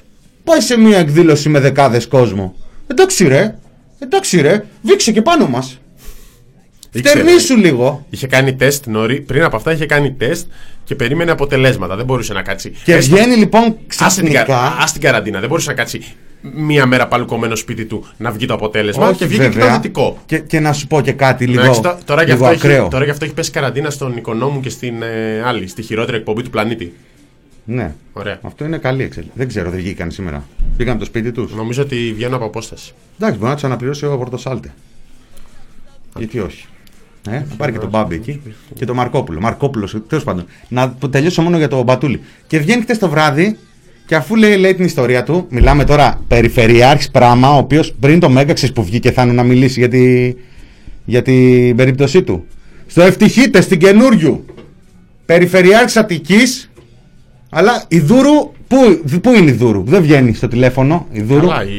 πάει 0.44 0.60
σε 0.62 0.78
μια 0.78 0.98
εκδήλωση 0.98 1.50
με 1.50 1.60
δεκάδες 1.60 2.08
κόσμο. 2.08 2.56
Εντάξει 2.88 3.28
ρε, 3.28 3.58
εντάξει 4.00 4.42
ρε, 4.42 4.66
βήξε 4.82 5.12
και 5.12 5.22
πάνω 5.22 5.48
μας. 5.48 5.80
Ήξερε. 6.92 7.20
Φτερνίσου 7.22 7.58
λίγο. 7.58 8.06
Είχε 8.10 8.28
κάνει 8.28 8.56
τεστ 8.56 8.88
νωρί... 8.88 9.22
Πριν 9.22 9.44
από 9.44 9.56
αυτά 9.56 9.72
είχε 9.72 9.86
κάνει 9.86 10.12
τεστ 10.14 10.48
και 10.84 10.96
περίμενε 10.96 11.32
αποτελέσματα. 11.32 11.96
Δεν 11.96 12.06
μπορούσε 12.06 12.34
να 12.34 12.42
κάτσει. 12.42 12.74
Και 12.84 12.94
Έστω- 12.94 13.16
βγαίνει 13.18 13.36
λοιπόν 13.36 13.76
Άσε 14.00 14.22
την, 14.22 14.32
κα- 14.32 14.44
ξαφνικά. 14.44 14.78
ας 14.80 14.92
την 14.92 15.02
καραντίνα. 15.02 15.40
Δεν 15.40 15.50
μπορούσε 15.50 15.70
να 15.70 15.76
κάτσει 15.76 16.04
μία 16.42 16.86
μέρα 16.86 17.08
παλουκωμένο 17.08 17.56
σπίτι 17.56 17.86
του 17.86 18.08
να 18.18 18.32
βγει 18.32 18.46
το 18.46 18.54
αποτέλεσμα 18.54 19.08
Όχι, 19.08 19.18
και 19.18 19.26
βγήκε 19.26 19.44
και 19.44 19.50
το 19.50 19.56
βέβαια. 19.56 19.74
θετικό. 19.74 20.18
Και, 20.26 20.40
και 20.40 20.60
να 20.60 20.74
σου 20.74 20.88
πω 20.88 21.02
και 21.02 21.12
κάτι 21.12 21.46
λίγο, 21.48 21.62
Εντάξει, 21.62 21.82
τω- 21.82 21.98
τώρα, 22.06 22.24
γι 22.24 22.32
λίγο 22.32 22.46
αυτό 22.46 22.58
ακραίο. 22.58 22.82
έχει, 22.82 22.90
τώρα 22.90 23.04
γι' 23.04 23.10
αυτό 23.12 23.26
έχει 23.26 23.34
πέσει 23.34 23.52
καραντίνα 23.52 23.90
στον 23.90 24.18
οικονόμου 24.18 24.60
και 24.60 24.70
στην 24.70 25.02
ε, 25.02 25.42
άλλη, 25.46 25.68
στη 25.68 25.82
χειρότερη 25.82 26.18
εκπομπή 26.18 26.42
του 26.44 26.50
πλανήτη. 26.50 26.94
Ναι. 27.66 27.94
Ωραία. 28.14 28.40
Αυτό 28.42 28.66
είναι 28.66 28.78
καλή 28.78 29.04
εξέλιξη. 29.04 29.36
Δεν 29.38 29.48
ξέρω, 29.48 29.70
δεν 29.70 29.80
βγήκαν 29.80 30.12
σήμερα. 30.12 30.44
Πήγαν 30.78 30.92
από 30.92 31.00
το 31.00 31.06
σπίτι 31.06 31.32
τους. 31.32 31.54
Νομίζω 31.54 31.82
ότι 31.82 32.14
βγαίνουν 32.16 32.34
από 32.34 32.46
απόσταση. 32.46 32.94
Εντάξει, 33.20 33.38
μπορεί 33.38 33.50
να 33.50 33.56
τους 33.56 33.64
αναπληρώσει 33.64 34.06
ο 34.06 34.18
Πορτοσάλτε. 34.18 34.74
Γιατί 36.18 36.40
όχι. 36.40 36.66
Ε, 37.28 37.32
να 37.32 37.56
πάρει 37.58 37.72
και 37.72 37.78
τον 37.78 37.90
Μπάμπη 37.90 38.16
εκεί 38.16 38.42
και 38.76 38.86
τον 38.86 38.96
Μαρκόπουλο. 38.96 39.40
Μαρκόπουλος, 39.40 39.96
τέλος 40.08 40.24
πάντων. 40.24 40.46
Να 40.68 40.96
τελειώσω 41.10 41.42
μόνο 41.42 41.58
για 41.58 41.68
τον 41.68 41.84
Μπατούλη. 41.84 42.22
Και 42.48 42.60
βγαίνει 42.60 42.82
χτες 42.82 42.98
το 42.98 43.10
βράδυ 43.10 43.58
και 44.06 44.16
αφού 44.16 44.36
λέει, 44.36 44.58
λέει 44.58 44.76
την 44.76 44.86
ιστορία 44.86 45.24
του, 45.24 45.46
μιλάμε 45.50 45.84
τώρα 45.84 46.22
περιφερειάρχης 46.28 47.12
πράγμα, 47.12 47.54
ο 47.54 47.58
οποίος 47.58 47.94
πριν 48.00 48.20
το 48.20 48.30
Μέγκα 48.30 48.54
ξέρει 48.54 48.72
που 48.72 48.84
βγήκε 48.84 49.12
θα 49.12 49.24
είναι 49.24 49.32
να 49.32 49.44
μιλήσει 49.44 49.80
για, 49.80 49.90
τη, 49.90 50.34
για 51.06 51.22
την 51.22 51.76
περίπτωσή 51.76 52.24
του. 52.24 52.46
Στο 52.88 53.02
ευτυχείτε 53.02 53.62
στην 53.62 53.80
καινούριου. 53.80 54.46
Περιφερειάρχης 55.26 55.98
Αττικής, 55.98 56.72
αλλά 57.50 57.84
η 57.88 58.00
Δούρου. 58.00 58.52
Πού, 58.68 59.02
πού 59.22 59.34
είναι 59.34 59.50
η 59.50 59.54
Δούρου, 59.54 59.84
δεν 59.86 60.02
βγαίνει 60.02 60.34
στο 60.34 60.48
τηλέφωνο 60.48 61.08
η 61.12 61.22
Δούρου. 61.22 61.48
Καλά, 61.48 61.64
η... 61.64 61.70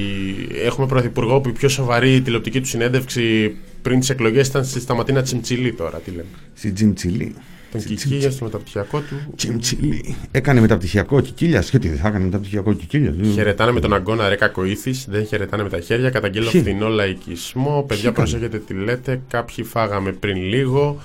έχουμε 0.64 0.86
πρωθυπουργό 0.86 1.40
που 1.40 1.48
η 1.48 1.52
πιο 1.52 1.68
σοβαρή 1.68 2.20
τηλεοπτική 2.20 2.60
του 2.60 2.66
συνέντευξη 2.66 3.54
πριν 3.82 4.00
τις 4.00 4.10
εκλογές 4.10 4.46
ήταν 4.48 4.64
στη 4.64 4.80
Σταματίνα 4.80 5.22
Τσιμτσιλή 5.22 5.72
τώρα. 5.72 5.98
Τι 5.98 6.10
λέμε. 6.10 6.24
Στη 6.54 6.72
Τζιμτσιλή. 6.72 7.34
Τον 7.72 7.84
Κικίλια 7.84 8.30
στο 8.30 8.44
μεταπτυχιακό 8.44 8.98
του. 9.00 9.32
Τσιμτσιλή. 9.36 10.16
Έκανε 10.30 10.60
μεταπτυχιακό 10.60 11.16
ο 11.16 11.20
Κικίλια. 11.20 11.60
Γιατί 11.60 11.88
δεν 11.88 11.98
θα 11.98 12.08
έκανε 12.08 12.24
μεταπτυχιακό 12.24 12.70
ο 12.70 12.74
Κικίλιας. 12.74 13.14
Χαιρετάνε 13.34 13.72
με 13.72 13.80
τον 13.80 13.94
αγκώνα 13.94 14.28
ρε 14.28 14.36
κακοήθη, 14.36 14.94
δεν 15.06 15.26
χαιρετάνε 15.26 15.62
με 15.62 15.68
τα 15.68 15.80
χέρια. 15.80 16.10
Καταγγέλλω 16.10 16.50
Ποιοι; 16.50 16.60
φθηνό 16.60 16.88
λαϊκισμό. 16.88 17.84
Παιδιά, 17.88 18.08
έκανε; 18.08 18.26
προσέχετε 18.26 18.58
τι 18.58 18.74
λέτε. 18.74 19.20
Κάποιοι 19.28 19.64
φάγαμε 19.64 20.12
πριν 20.12 20.36
λίγο. 20.36 21.00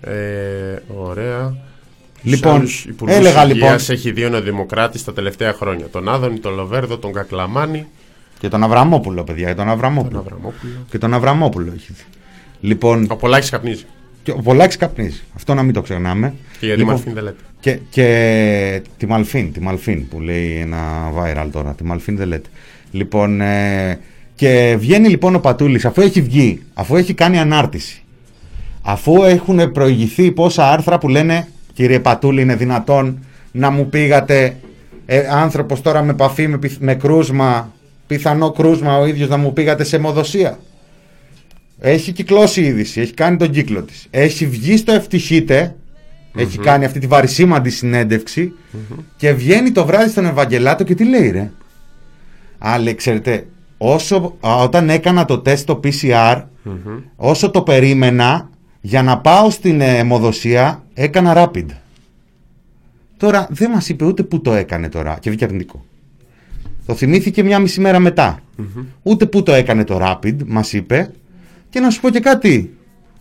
Ε, 0.00 0.12
ωραία. 0.86 1.56
Λοιπόν, 2.22 2.52
Σε 2.52 2.58
άλλους 2.58 2.84
υπουργούς 2.84 3.16
έλεγα 3.16 3.42
υγείας 3.44 3.54
λοιπόν- 3.54 3.96
Έχει 3.96 4.12
δύο 4.12 4.28
νεοδημοκράτε 4.28 4.98
τα 5.04 5.12
τελευταία 5.12 5.52
χρόνια. 5.52 5.86
Τον 5.88 6.08
Άδωνη, 6.08 6.38
τον 6.38 6.54
Λοβέρδο, 6.54 6.98
τον 6.98 7.12
Κακλαμάνη. 7.12 7.86
Και 8.38 8.48
τον 8.48 8.62
Αβραμόπουλο, 8.62 9.24
παιδιά. 9.24 9.48
Και 9.48 9.54
τον 9.54 9.68
Αβραμόπουλο. 9.68 10.10
Τον 10.10 10.20
Αβραμόπουλο. 10.26 10.72
Και 10.90 10.98
τον 10.98 11.14
Αβραμόπουλο 11.14 11.72
έχει. 11.76 11.92
Λοιπόν, 12.60 13.06
Ο 13.10 13.16
Πολάκης 13.16 13.50
καπνίζει. 13.50 13.84
και 14.22 14.30
ο 14.30 14.40
Πολάκης 14.42 14.76
καπνίζει. 14.76 15.20
Αυτό 15.36 15.54
να 15.54 15.62
μην 15.62 15.74
το 15.74 15.80
ξεχνάμε. 15.82 16.34
Και 16.60 16.66
γιατί 16.66 16.78
Λοιπόν, 16.80 16.94
Μαρφίν 16.94 17.14
δεν 17.14 17.22
λέτε. 17.22 17.36
Και, 17.60 17.78
και 17.90 18.82
τη 18.96 19.06
Μαλφίν, 19.06 19.52
τη 19.52 19.60
Μαλφίν 19.60 20.08
που 20.08 20.20
λέει 20.20 20.58
ένα 20.60 20.78
viral 21.16 21.46
τώρα. 21.52 21.72
Τη 21.74 21.84
Μαλφίν 21.84 22.16
δεν 22.16 22.28
λέτε. 22.28 22.48
Λοιπόν, 22.90 23.40
ε, 23.40 23.98
και 24.34 24.76
βγαίνει 24.78 25.08
λοιπόν 25.08 25.34
ο 25.34 25.38
Πατούλης 25.38 25.84
αφού 25.84 26.00
έχει 26.00 26.22
βγει, 26.22 26.62
αφού 26.74 26.96
έχει 26.96 27.14
κάνει 27.14 27.38
ανάρτηση, 27.38 28.02
αφού 28.82 29.22
έχουν 29.24 29.72
προηγηθεί 29.72 30.30
πόσα 30.32 30.72
άρθρα 30.72 30.98
που 30.98 31.08
λένε 31.08 31.48
κύριε 31.72 32.00
Πατούλη 32.00 32.42
είναι 32.42 32.54
δυνατόν 32.56 33.18
να 33.52 33.70
μου 33.70 33.88
πήγατε 33.88 34.56
ε, 35.06 35.26
άνθρωπος 35.30 35.80
τώρα 35.82 36.02
με 36.02 36.10
επαφή 36.10 36.48
με, 36.48 36.58
πιθ- 36.58 36.80
με 36.82 36.94
κρούσμα, 36.94 37.72
πιθανό 38.08 38.50
κρούσμα 38.50 38.98
ο 38.98 39.06
ίδιος 39.06 39.28
να 39.28 39.36
μου 39.36 39.52
πήγατε 39.52 39.84
σε 39.84 39.96
αιμοδοσία. 39.96 40.58
Έχει 41.80 42.12
κυκλώσει 42.12 42.60
η 42.62 42.64
είδηση, 42.64 43.00
έχει 43.00 43.14
κάνει 43.14 43.36
τον 43.36 43.50
κύκλο 43.50 43.82
της. 43.82 44.06
Έχει 44.10 44.46
βγει 44.46 44.76
στο 44.76 44.92
ευτυχείτε, 44.92 45.74
έχει 46.34 46.58
κάνει 46.58 46.84
αυτή 46.84 46.98
τη 46.98 47.06
βαρισίμαντη 47.06 47.70
συνέντευξη 47.70 48.52
και 49.16 49.32
βγαίνει 49.32 49.72
το 49.72 49.86
βράδυ 49.86 50.10
στον 50.10 50.26
Ευαγγελάτο 50.26 50.84
και 50.84 50.94
τι 50.94 51.04
λέει 51.04 51.30
ρε. 51.30 51.50
Αλλά 52.58 52.94
ξέρετε, 52.94 53.46
όσο, 53.78 54.36
α, 54.40 54.62
όταν 54.62 54.90
έκανα 54.90 55.24
το 55.24 55.38
τεστ 55.38 55.66
το 55.66 55.80
PCR, 55.84 56.42
όσο 57.16 57.50
το 57.50 57.62
περίμενα 57.62 58.50
για 58.80 59.02
να 59.02 59.18
πάω 59.18 59.50
στην 59.50 59.80
ε, 59.80 59.98
αιμοδοσία, 59.98 60.84
έκανα 60.94 61.32
rapid. 61.36 61.66
Τώρα 63.16 63.46
δεν 63.50 63.70
μας 63.70 63.88
είπε 63.88 64.04
ούτε 64.04 64.22
που 64.22 64.40
το 64.40 64.52
έκανε 64.52 64.88
τώρα 64.88 65.18
και 65.20 65.30
βγήκε 65.30 65.44
αρνητικό. 65.44 65.84
Το 66.88 66.94
θυμήθηκε 66.94 67.42
μια 67.42 67.58
μισή 67.58 67.80
μέρα 67.80 67.98
μετά. 67.98 68.40
Ούτε 69.02 69.26
που 69.26 69.42
το 69.42 69.52
έκανε 69.52 69.84
το 69.84 69.98
rapid, 70.02 70.34
μας 70.46 70.72
είπε. 70.72 71.10
Και 71.70 71.80
να 71.80 71.90
σου 71.90 72.00
πω 72.00 72.10
και 72.10 72.20
κάτι, 72.20 72.76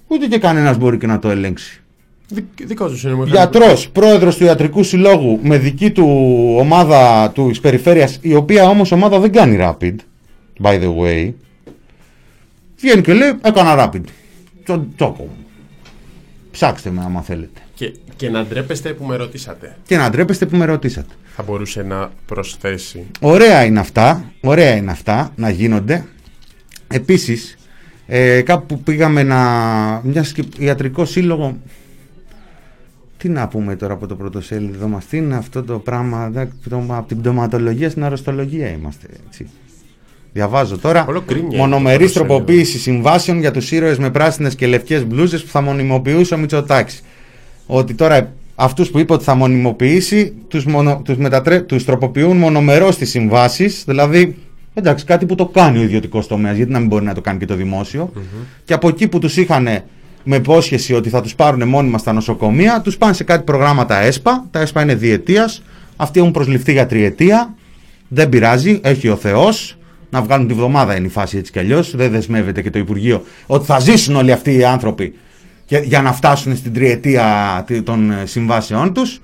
ούτε 0.08 0.28
και 0.28 0.38
κανένας 0.38 0.78
μπορεί 0.78 0.98
και 0.98 1.08
να 1.08 1.20
το 1.20 1.30
ελέγξει. 1.30 1.82
Δι- 2.28 2.46
δικός 2.66 2.92
τους 2.92 3.04
είναι 3.04 3.12
μηχανικό. 3.14 3.38
Γιατρός, 3.38 3.90
πρόεδρος 3.90 4.38
του 4.38 4.44
ιατρικού 4.44 4.84
συλλόγου 4.84 5.40
με 5.44 5.58
δική 5.58 5.92
του 5.92 6.06
ομάδα 6.58 7.32
του 7.34 7.52
περιφέρειας, 7.62 8.18
η 8.22 8.34
οποία 8.36 8.70
όμως 8.70 8.92
ομάδα 8.92 9.20
δεν 9.20 9.32
κάνει 9.32 9.58
rapid, 9.60 9.96
by 10.62 10.82
the 10.82 10.96
way. 10.98 11.32
Βγαίνει 12.78 13.02
και 13.02 13.14
λέει: 13.14 13.34
Έκανα 13.42 13.90
rapid. 13.92 14.02
Τσο- 14.64 14.88
Τσόκο. 14.96 15.24
μου. 15.24 15.46
Ψάξτε 16.52 16.90
με 16.90 17.02
άμα 17.06 17.22
θέλετε. 17.22 17.60
Και, 18.18 18.26
και 18.26 18.32
να 18.32 18.44
ντρέπεστε 18.46 18.90
που 18.94 19.04
με 19.06 19.16
ρωτήσατε. 19.16 19.76
Και 19.88 19.98
να 19.98 20.10
ντρέπεστε 20.10 20.46
που 20.46 20.56
με 20.58 20.66
ρωτήσατε. 20.66 21.14
Θα 21.36 21.44
μπορούσε 21.44 21.84
να 21.84 22.12
προσθέσει. 22.26 23.06
Ωραία 23.20 23.64
είναι 23.66 23.80
αυτά. 23.80 24.32
Ωραία 24.42 24.76
είναι 24.76 24.92
αυτά 24.92 25.32
να 25.36 25.50
γίνονται. 25.50 26.06
Επίσης, 26.88 27.58
ε, 28.08 28.42
κάπου 28.42 28.66
που 28.66 28.80
πήγαμε 28.84 29.24
να... 29.24 29.38
Μια 30.04 30.26
ιατρικό 30.58 31.06
σύλλογο... 31.06 31.58
Τι 33.18 33.30
να 33.30 33.48
πούμε 33.48 33.76
τώρα 33.76 33.94
από 33.94 34.08
το 34.08 34.16
πρωτοσέλιδο 34.16 34.88
μας, 34.88 35.06
τι 35.06 35.18
είναι 35.18 35.36
αυτό 35.36 35.64
το 35.64 35.80
πράγμα, 35.80 36.30
δε- 36.30 36.46
το- 36.70 36.86
από 36.90 37.08
την 37.08 37.22
πτωματολογία 37.22 37.90
στην 37.90 38.04
αρρωστολογία 38.04 38.68
είμαστε, 38.70 39.08
έτσι. 39.28 39.48
Διαβάζω 40.34 40.78
τώρα. 40.78 41.06
Όλο 41.08 41.24
γκρίνια 41.26 41.44
είναι 41.46 41.52
το 41.52 41.58
Μονομερής 41.58 41.98
πρωτοσέλιδο. 41.98 42.34
τροποποίησης 42.36 42.82
συμβάσεων 42.82 43.40
για 43.40 43.52
τους 43.52 43.72
ήρωες 43.72 43.98
με 43.98 44.10
πράσινες 44.12 44.56
και 44.56 44.68
λευκές 44.68 45.06
μπλούζες 45.06 45.44
που 45.44 45.50
θα 45.50 45.62
μονιμοποιούσε 45.62 46.34
ο 46.34 46.38
Μητσοτάκης. 46.38 47.02
Ότι 47.68 47.94
τώρα 47.94 48.34
αυτούς 48.56 48.90
που 48.90 49.00
είπε 49.00 49.14
ότι 49.14 49.24
θα 49.24 49.36
μονιμοποιήσει 49.36 50.34
τους, 50.48 50.66
μονο, 50.66 51.02
τους, 51.04 51.18
μετατρέ, 51.18 51.60
τους 51.60 51.86
τροποποιούν 51.86 52.38
μονομερώς 52.38 52.98
τις 52.98 53.10
συμβάσεις, 53.10 53.84
δηλαδή 53.88 54.36
εντάξει 54.74 55.06
κάτι 55.06 55.26
που 55.26 55.36
το 55.36 55.46
κάνει 55.46 55.78
ο 55.78 55.82
ιδιωτικός 55.82 56.28
τομέας, 56.28 56.56
γιατί 56.56 56.72
να 56.72 56.80
μην 56.80 56.88
μπορεί 56.88 57.06
να 57.06 57.14
το 57.14 57.22
κάνει 57.22 57.40
και 57.40 57.46
το 57.46 57.56
δημοσιο 57.56 58.12
και 58.66 58.74
από 58.74 58.88
εκεί 58.88 59.08
που 59.08 59.20
τους 59.20 59.38
είχαν 59.38 59.68
με 60.24 60.36
υπόσχεση 60.36 60.94
ότι 60.94 61.10
θα 61.10 61.22
τους 61.22 61.36
πάρουν 61.36 61.68
μόνιμα 61.68 61.98
στα 61.98 62.14
νοσοκομεία, 62.14 62.82
τους 62.82 62.98
πάνε 62.98 63.14
σε 63.14 63.24
κάτι 63.24 63.44
προγράμματα 63.44 63.98
ΕΣΠΑ, 63.98 64.46
τα 64.52 64.60
ΕΣΠΑ 64.60 64.82
είναι 64.82 64.96
διετίας, 64.96 65.64
αυτοί 65.96 66.20
έχουν 66.20 66.32
προσληφθεί 66.32 66.72
για 66.72 66.86
τριετία, 66.86 67.56
δεν 68.08 68.30
πειράζει, 68.30 68.80
έχει 68.84 69.08
ο 69.08 69.16
Θεός, 69.16 69.78
να 70.10 70.22
βγάλουν 70.22 70.48
τη 70.48 70.54
βδομάδα 70.54 70.96
είναι 70.96 71.08
η 71.08 71.10
φάση 71.10 71.38
έτσι 71.38 71.52
κι 71.52 71.60
αλλιώς. 71.60 71.96
Δεν 71.96 72.12
δεσμεύεται 72.12 72.62
και 72.62 72.70
το 72.70 72.80
Υπουργείο 72.80 73.24
ότι 73.48 73.66
θα 73.66 73.80
ζήσουν 73.80 74.16
όλοι 74.16 74.32
αυτοί 74.32 74.56
οι 74.56 74.64
άνθρωποι 74.64 75.14
και, 75.68 75.78
για 75.78 76.02
να 76.02 76.14
φτάσουν 76.14 76.56
στην 76.56 76.74
τριετία 76.74 77.64
τη- 77.68 77.82
των 77.82 78.12
ε, 78.12 78.26
συμβάσεών 78.26 78.94
τους. 78.94 79.22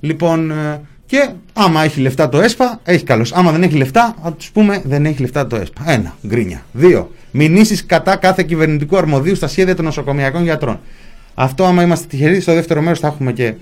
Λοιπόν, 0.00 0.50
ε, 0.50 0.80
και 1.06 1.28
άμα 1.52 1.82
έχει 1.84 2.00
λεφτά 2.00 2.28
το 2.28 2.40
ΕΣΠΑ, 2.40 2.80
έχει 2.84 3.04
καλώς. 3.04 3.32
Άμα 3.32 3.52
δεν 3.52 3.62
έχει 3.62 3.74
λεφτά, 3.76 4.14
θα 4.22 4.32
τους 4.32 4.50
πούμε 4.50 4.82
δεν 4.84 5.06
έχει 5.06 5.20
λεφτά 5.20 5.46
το 5.46 5.56
ΕΣΠΑ. 5.56 5.82
Ένα, 5.86 6.14
γκρίνια. 6.26 6.62
Δύο, 6.72 7.10
μηνύσεις 7.30 7.86
κατά 7.86 8.16
κάθε 8.16 8.42
κυβερνητικού 8.42 8.96
αρμοδίου 8.96 9.34
στα 9.34 9.46
σχέδια 9.48 9.74
των 9.76 9.84
νοσοκομιακών 9.84 10.42
γιατρών. 10.42 10.80
Αυτό 11.34 11.64
άμα 11.64 11.82
είμαστε 11.82 12.06
τυχεροί, 12.06 12.40
στο 12.40 12.54
δεύτερο 12.54 12.80
μέρος 12.82 12.98
θα 13.00 13.06
έχουμε 13.06 13.32
και 13.32 13.54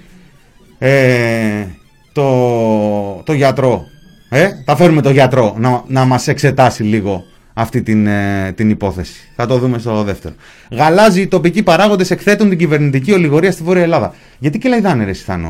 ε, 0.79 1.67
το, 2.13 3.23
το 3.25 3.33
γιατρό. 3.33 3.85
Ε, 4.29 4.49
θα 4.65 4.77
φέρουμε 4.77 5.03
το 5.03 5.11
γιατρό 5.11 5.55
να, 5.59 5.83
να 5.87 6.05
μας 6.05 6.29
εξετάσει 6.29 6.83
λίγο 6.83 7.25
αυτή 7.55 7.83
την, 7.83 8.07
ε, 8.07 8.53
την 8.57 8.71
υπόθεση. 8.71 9.15
Θα 9.37 9.47
το 9.47 9.59
δούμε 9.59 9.79
στο 9.79 10.03
δεύτερο. 10.03 10.35
Γαλάζοι 10.71 11.21
οι 11.21 11.27
τοπικοί 11.27 11.63
παράγοντες 11.63 12.11
εκθέτουν 12.11 12.49
την 12.49 12.59
κυβερνητική 12.59 13.13
ολιγορία 13.13 13.53
στη 13.53 13.63
Βόρεια 13.63 13.83
Ελλάδα. 13.83 14.15
Γιατί 14.39 14.59
και 14.59 14.69
λαϊδάνε 14.69 15.05
ρε 15.05 15.13
Σιθάνο 15.13 15.49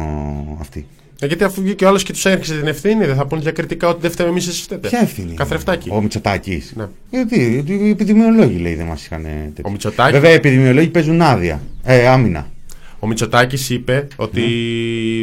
αυτή. 0.60 0.86
Ε, 1.20 1.26
γιατί 1.26 1.44
αφού 1.44 1.62
βγήκε 1.62 1.84
ο 1.84 1.88
άλλος 1.88 2.02
και 2.02 2.12
τους 2.12 2.24
έριξε 2.24 2.54
την 2.58 2.66
ευθύνη, 2.66 3.04
δεν 3.06 3.14
θα 3.16 3.26
πούνε 3.26 3.40
διακριτικά 3.40 3.88
ότι 3.88 4.00
δεν 4.00 4.10
φταίμε 4.10 4.28
εμείς, 4.28 4.46
εσείς 4.46 4.60
φταίτε. 4.60 4.88
Ποια 4.88 4.98
ευθύνη; 5.00 5.34
Καθρεφτάκι. 5.34 5.88
Ο 5.92 6.00
Μητσοτάκης. 6.02 6.72
Ναι. 6.76 6.84
Γιατί 7.10 7.50
γιατί 7.52 7.72
οι 7.72 7.88
επιδημιολόγοι 7.90 8.58
λέει 8.58 8.74
δεν 8.74 8.86
μας 8.86 9.04
είχαν. 9.04 9.22
τέτοιο. 9.22 9.62
Ο 9.66 9.70
Μητσοτάκης- 9.70 10.12
Βέβαια 10.12 10.30
οι 10.30 10.34
επιδημιολόγοι 10.34 10.88
παίζουν 10.88 11.22
άδεια. 11.22 11.60
Ε, 11.84 12.06
άμυνα. 12.08 12.50
Ο 12.98 13.06
Μητσοτάκης 13.06 13.70
είπε 13.70 14.06
ότι 14.16 14.42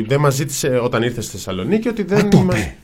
δεν 0.07 0.19
μας 0.19 0.33
ζήτησε 0.35 0.67
όταν 0.83 1.03
ήρθε 1.03 1.21
στη 1.21 1.31
Θεσσαλονίκη 1.31 1.87
ότι 1.87 2.03
δεν. 2.03 2.25
Α, 2.25 2.27
το 2.27 2.37
μας- 2.37 2.57
είπε. 2.59 2.75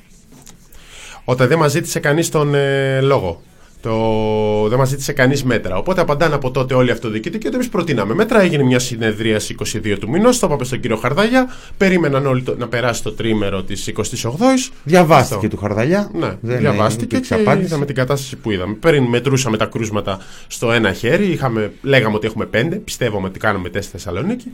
Όταν 1.24 1.48
δεν 1.48 1.58
μας 1.58 1.72
ζήτησε 1.72 2.00
κανείς 2.00 2.30
τον 2.30 2.56
ε, 2.56 3.02
λόγο. 3.02 3.42
Το... 3.82 4.68
Δεν 4.70 4.78
μας 4.78 4.90
ζήτησε 4.90 5.14
κανείς 5.14 5.44
μέτρα. 5.44 5.78
Οπότε 5.78 6.02
απαντάνε 6.02 6.36
από 6.36 6.52
τότε 6.52 6.74
όλοι 6.74 6.88
οι 6.90 6.92
αυτοδιοικητικοί 6.92 7.48
ότι 7.48 7.56
εμείς 7.56 7.70
προτείναμε 7.70 8.14
μέτρα. 8.14 8.42
Έγινε 8.42 8.64
μια 8.64 8.80
συνεδρίαση 8.80 9.56
22 9.60 9.98
του 10.00 10.10
μηνός. 10.10 10.40
Το 10.40 10.48
είπαμε 10.48 10.64
στον 10.64 10.80
κύριο 10.80 10.96
Χαρδαγιά. 10.98 11.48
Περίμεναν 11.78 12.26
όλοι 12.26 12.42
το- 12.42 12.56
να 12.58 12.68
περάσει 12.68 13.04
το 13.04 13.12
τρίμερο 13.12 13.64
της 13.64 13.88
28η. 13.88 14.72
Διαβάστηκε 14.84 15.48
του 15.48 15.58
Χαρδαλιά. 15.58 16.10
Ναι, 16.14 16.36
Δεν 16.42 16.60
διαβάστηκε 16.60 17.04
υπήρξε 17.04 17.36
και 17.36 17.42
απάντηση. 17.42 17.66
είδαμε 17.66 17.86
την 17.86 17.96
κατάσταση 17.96 18.36
που 18.36 18.52
είδαμε. 18.52 18.74
Πριν 18.74 19.04
μετρούσαμε 19.04 19.58
τα 19.58 19.66
κρούσματα 19.66 20.20
στο 20.48 20.72
ένα 20.72 20.94
χέρι, 20.94 21.26
είχαμε, 21.32 21.72
λέγαμε 21.82 22.16
ότι 22.16 22.28
έχουμε 22.28 22.46
πέντε, 22.46 22.76
πιστεύαμε 22.76 23.28
ότι 23.28 23.40
κάνουμε 23.40 23.70
τεστ 23.70 23.88
στη 23.90 23.98
Θεσσαλονίκη 23.98 24.52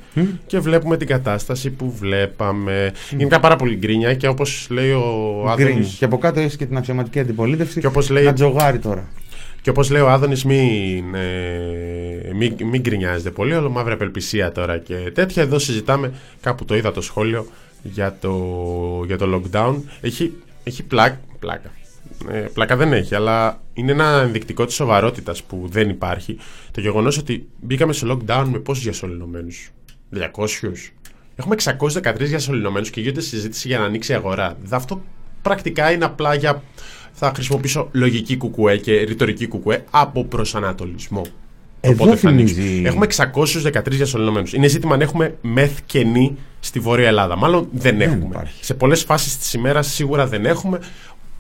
και 0.48 0.60
βλέπουμε 0.60 0.98
την 0.98 1.08
κατάσταση 1.08 1.70
που 1.70 1.94
βλέπαμε. 2.00 2.92
Είναι 3.14 3.26
μια 3.26 3.40
πάρα 3.40 3.56
πολύ 3.56 3.76
γκρίνια 3.76 4.14
και 4.14 4.28
όπως 4.28 4.68
λέει 4.70 4.92
ο 4.92 5.04
Γκρίνι. 5.56 5.70
Άδωνης, 5.70 5.96
Και 6.00 6.06
από 6.06 6.18
κάτω 6.18 6.40
έχεις 6.40 6.56
και 6.56 6.66
την 6.66 6.78
αξιωματική 6.78 7.20
αντιπολίτευση. 7.20 7.80
Και 7.80 7.88
όπως 7.88 8.10
λέει- 8.10 8.24
Να 8.26 8.34
τζογάρει 8.34 8.80
τώρα. 8.80 9.08
Και 9.64 9.70
όπως 9.70 9.90
λέει 9.90 10.02
ο 10.02 10.10
Άδωνης 10.10 10.44
μην, 10.44 11.16
ε, 11.16 12.32
μην, 12.34 12.56
μην 12.64 12.82
γκρινιάζετε 12.82 13.32
πολύ, 13.32 13.54
όλο 13.56 13.70
μαύρη 13.70 13.94
απελπισία 13.94 14.52
τώρα 14.52 14.78
και 14.78 14.96
τέτοια. 15.14 15.44
Εδώ 15.44 15.60
συζητάμε, 15.60 16.14
κάπου 16.42 16.66
το 16.66 16.76
είδα 16.76 16.92
το 16.92 17.02
σχόλιο 17.02 17.48
για 17.84 18.18
το, 18.22 18.34
για 19.06 19.18
το 19.18 19.42
lockdown. 19.42 19.76
Έχει, 20.02 20.34
έχει 20.64 20.84
πλάκα, 20.84 21.20
πλάκα. 21.40 21.72
Ε, 22.30 22.40
πλάκα 22.40 22.76
δεν 22.76 22.94
έχει, 22.94 23.16
αλλά 23.16 23.62
είναι 23.74 23.92
ένα 23.92 24.22
ενδεικτικό 24.22 24.66
της 24.66 24.76
σοβαρότητας 24.76 25.44
που 25.44 25.68
δεν 25.72 25.90
υπάρχει. 25.90 26.38
Το 26.72 26.82
γεγονός 26.82 27.18
ότι 27.18 27.48
μπήκαμε 27.62 27.94
σε 27.94 28.06
lockdown 28.10 28.46
με 28.52 28.60
πόσους 28.60 28.84
διασωληνωμένους; 28.84 29.72
200. 30.10 30.94
Έχουμε 31.36 31.56
613 31.56 32.16
διασωληνωμένους 32.18 32.90
και 32.90 33.02
γίνεται 33.02 33.22
συζήτηση 33.22 33.68
για 33.68 33.80
να 33.80 33.86
ανοίξει 33.86 34.12
η 34.12 34.16
αγορά. 34.16 34.58
Δε 34.64 34.76
Αυτό 34.76 35.02
πρακτικά 35.42 35.92
είναι 35.92 36.06
απλά 36.06 36.34
για. 36.34 36.64
Θα 37.14 37.32
χρησιμοποιήσω 37.36 37.90
λογική 37.92 38.38
κουκουέ 38.38 38.78
και 38.78 39.00
ρητορική 39.02 39.48
κουκουέ 39.48 39.84
από 39.92 40.24
προσανατολισμό. 40.26 41.22
Εδώ 41.82 42.04
Οπότε 42.04 42.18
θα 42.18 42.30
ανοίξει. 42.30 42.54
θυμίζει- 42.54 42.86
Έχουμε 42.86 43.06
613 43.06 43.96
διασωληνωμένους. 43.96 44.54
Είναι 44.54 44.68
ζήτημα 44.68 44.94
αν 44.94 45.02
έχουμε 45.02 45.38
μεθ 45.42 45.80
κενή 45.86 46.38
στη 46.60 46.80
Βόρεια 46.80 47.08
Ελλάδα. 47.08 47.36
Μάλλον 47.36 47.68
δεν, 47.72 48.02
έχουμε. 48.02 48.26
υπάρχει. 48.30 48.66
Σε 48.66 48.74
πολλές 48.74 49.04
φάσεις 49.04 49.38
της 49.38 49.54
ημέρας 49.54 49.88
σίγουρα 49.88 50.28
δεν 50.28 50.46
έχουμε. 50.46 50.80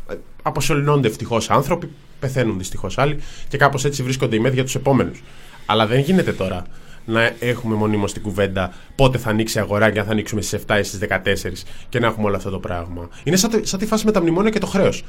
Ε, 0.09 0.13
Αποσωληνώνται 0.41 1.07
ευτυχώς 1.07 1.49
άνθρωποι, 1.49 1.89
πεθαίνουν 2.19 2.57
δυστυχώς 2.57 2.97
άλλοι 2.97 3.17
και 3.47 3.57
κάπως 3.57 3.85
έτσι 3.85 4.03
βρίσκονται 4.03 4.35
οι 4.35 4.39
μεθ 4.39 4.53
για 4.53 4.63
τους 4.63 4.75
επόμενους. 4.75 5.23
Αλλά 5.65 5.87
δεν 5.87 5.99
γίνεται 5.99 6.33
τώρα 6.33 6.65
να 7.05 7.31
έχουμε 7.39 7.75
μονίμως 7.75 8.13
την 8.13 8.21
κουβέντα 8.21 8.73
πότε 8.95 9.17
θα 9.17 9.29
ανοίξει 9.29 9.57
η 9.57 9.61
αγορά 9.61 9.91
και 9.91 9.99
αν 9.99 10.05
θα 10.05 10.11
ανοίξουμε 10.11 10.41
στις 10.41 10.53
7 10.67 10.79
ή 10.79 10.83
στις 10.83 10.99
14 10.99 11.65
και 11.89 11.99
να 11.99 12.07
έχουμε 12.07 12.25
όλο 12.27 12.35
αυτό 12.35 12.49
το 12.49 12.59
πράγμα. 12.59 13.09
Είναι 13.23 13.35
σαν, 13.35 13.49
το, 13.49 13.59
σαν 13.63 13.79
τη 13.79 13.85
φάση 13.85 14.05
με 14.05 14.11
τα 14.11 14.21
μνημόνια 14.21 14.49
και 14.49 14.59
το 14.59 14.67
χρέος. 14.67 15.03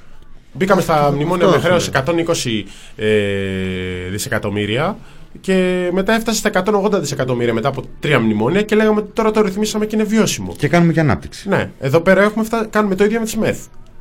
Μπήκαμε 0.55 0.81
στα 0.81 1.11
μνημόνια 1.15 1.47
με 1.49 1.59
χρέος 1.59 1.91
120 1.93 2.63
ε, 2.97 3.07
δισεκατομμύρια 4.11 4.97
και 5.41 5.89
μετά 5.93 6.13
έφτασε 6.15 6.39
στα 6.39 6.65
180 6.65 7.01
δισεκατομμύρια 7.01 7.55
μετά 7.55 7.69
από 7.69 7.83
τρία 8.01 8.21
μνημόνια 8.21 8.63
και 8.63 8.75
λέγαμε 8.75 9.01
ότι 9.01 9.11
τώρα 9.13 9.31
το 9.31 9.41
ρυθμίσαμε 9.41 9.87
και 9.87 9.97
είναι 9.97 10.05
βιώσιμο. 10.05 10.55
Και 10.57 10.69
κάνουμε 10.69 10.93
και 10.93 11.01
ανάπτυξη. 11.01 11.49
Ναι, 11.49 11.71
εδώ 11.79 12.01
πέρα 12.01 12.23
έχουμε 12.23 12.45
φτά... 12.45 12.67
κάνουμε 12.71 12.95
το 12.95 13.05
ίδιο 13.05 13.19
με 13.19 13.25
τις 13.25 13.37
ΜΕΘ. 13.37 13.59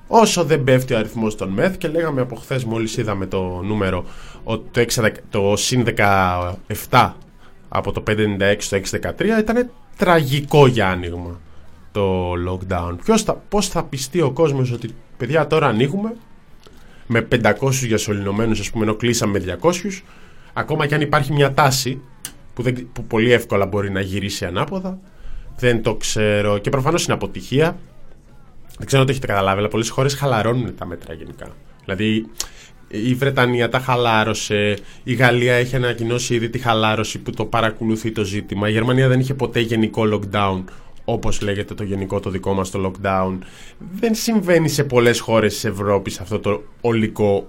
Όσο 0.08 0.44
δεν 0.44 0.64
πέφτει 0.64 0.94
ο 0.94 0.98
αριθμός 0.98 1.36
των 1.36 1.50
ΜΕΘ 1.50 1.78
και 1.78 1.88
λέγαμε 1.88 2.22
από 2.22 2.36
χθες, 2.36 2.64
μόλις 2.64 2.98
είδαμε 2.98 3.26
το 3.26 3.62
νούμερο, 3.64 4.06
ότι 4.44 4.86
το, 4.86 5.02
6, 5.04 5.12
το 5.30 5.54
συν 5.56 5.86
17 6.90 7.12
από 7.70 7.92
το 7.92 8.04
596 8.08 8.56
στο 8.58 8.78
613 8.78 9.40
ήταν 9.40 9.70
τραγικό 9.98 10.68
για 10.68 10.90
άνοιγμα 10.90 11.40
το 11.92 12.32
lockdown. 12.48 12.96
Ποιος 13.04 13.24
θα, 13.24 13.34
πώς 13.50 13.68
θα 13.68 13.84
πιστεί 13.84 14.22
ο 14.22 14.32
κόσμος 14.32 14.72
ότι 14.72 14.96
παιδιά 15.18 15.48
τώρα 15.48 15.68
ανοίγουμε; 15.68 16.14
Με 17.08 17.28
500 17.32 17.54
διασωληνωμένους 17.70 18.60
ας 18.60 18.70
πούμε 18.70 18.84
ενώ 18.84 18.96
κλείσαμε 18.96 19.40
με 19.40 19.58
200 19.62 19.72
ακόμα 20.54 20.88
και 20.88 20.96
αν 20.96 21.02
υπάρχει 21.02 21.34
μια 21.34 21.54
τάση 21.54 22.02
που, 22.54 22.62
δεν, 22.62 22.90
που 22.94 23.04
πολύ 23.04 23.32
εύκολα 23.32 23.66
μπορεί 23.66 23.92
να 23.92 24.02
γυρίσει 24.02 24.46
ανάποδα 24.46 25.00
δεν 25.58 25.84
το 25.84 25.96
ξέρω 25.96 26.58
και 26.58 26.70
προφανώς 26.70 27.06
είναι 27.06 27.14
αποτυχία 27.14 27.78
δεν 28.78 28.86
ξέρω 28.86 29.02
αν 29.02 29.08
το 29.08 29.14
έχετε 29.14 29.28
καταλάβει 29.28 29.60
αλλά 29.60 29.68
πολλές 29.68 29.90
χώρες 29.90 30.14
χαλαρώνουν 30.14 30.76
τα 30.76 30.86
μέτρα 30.86 31.14
γενικά 31.14 31.48
δηλαδή 31.84 32.26
η 32.96 33.14
Βρετανία 33.14 33.70
τα 33.70 33.80
χαλάρωσε, 33.80 34.78
η 35.04 35.14
Γαλλία 35.14 35.54
έχει 35.54 35.76
ανακοινώσει 35.76 36.34
ήδη 36.34 36.50
τη 36.50 36.60
χαλάρωση 36.60 37.20
που 37.20 37.32
το 37.32 37.46
παρακολουθεί 37.46 38.12
το 38.12 38.24
ζήτημα. 38.24 38.70
Η 38.70 38.72
Γερμανία 38.72 39.08
δεν 39.08 39.20
είχε 39.20 39.34
ποτέ 39.34 39.60
γενικό 39.60 40.04
lockdown 40.14 40.64
όπως 41.06 41.42
λέγεται 41.42 41.74
το 41.74 41.84
γενικό 41.84 42.20
το 42.20 42.30
δικό 42.30 42.54
μας 42.54 42.72
το 42.72 42.92
lockdown. 42.92 43.38
Δεν 43.92 44.16
συμβαίνει 44.16 44.70
σε 44.70 44.84
πολλές 44.84 45.20
χώρες 45.20 45.54
της 45.54 45.66
Ευρώπης 45.66 46.20
αυτό 46.20 46.40
το 46.40 46.64
ολικό 46.82 47.48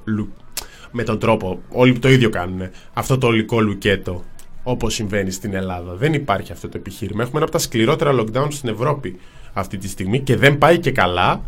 με 0.90 1.03
τον 1.03 1.19
τρόπο, 1.19 1.61
όλοι 1.69 1.99
το 1.99 2.09
ίδιο 2.09 2.31
κάνουν, 2.31 2.69
αυτό 2.93 3.19
το 3.19 3.27
ολικό 3.27 3.61
λουκέτο 3.61 4.25
όπως 4.62 4.95
συμβαίνει 4.95 5.31
στην 5.31 5.55
Ελλάδα. 5.55 5.95
Δεν 5.95 6.12
υπάρχει 6.12 6.53
αυτό 6.53 6.69
το 6.69 6.79
επιχείρημα. 6.79 7.23
Έχουμε 7.23 7.37
ένα 7.37 7.45
από 7.45 7.57
τα 7.57 7.62
σκληρότερα 7.62 8.12
lockdown 8.21 8.47
στην 8.51 8.69
Ευρώπη 8.69 9.19
αυτή 9.53 9.79
τη 9.79 9.88
στιγμή 9.88 10.21
και 10.21 10.37
δεν 10.37 10.59
πάει 10.59 10.79
και 10.79 10.90
καλά 10.90 11.43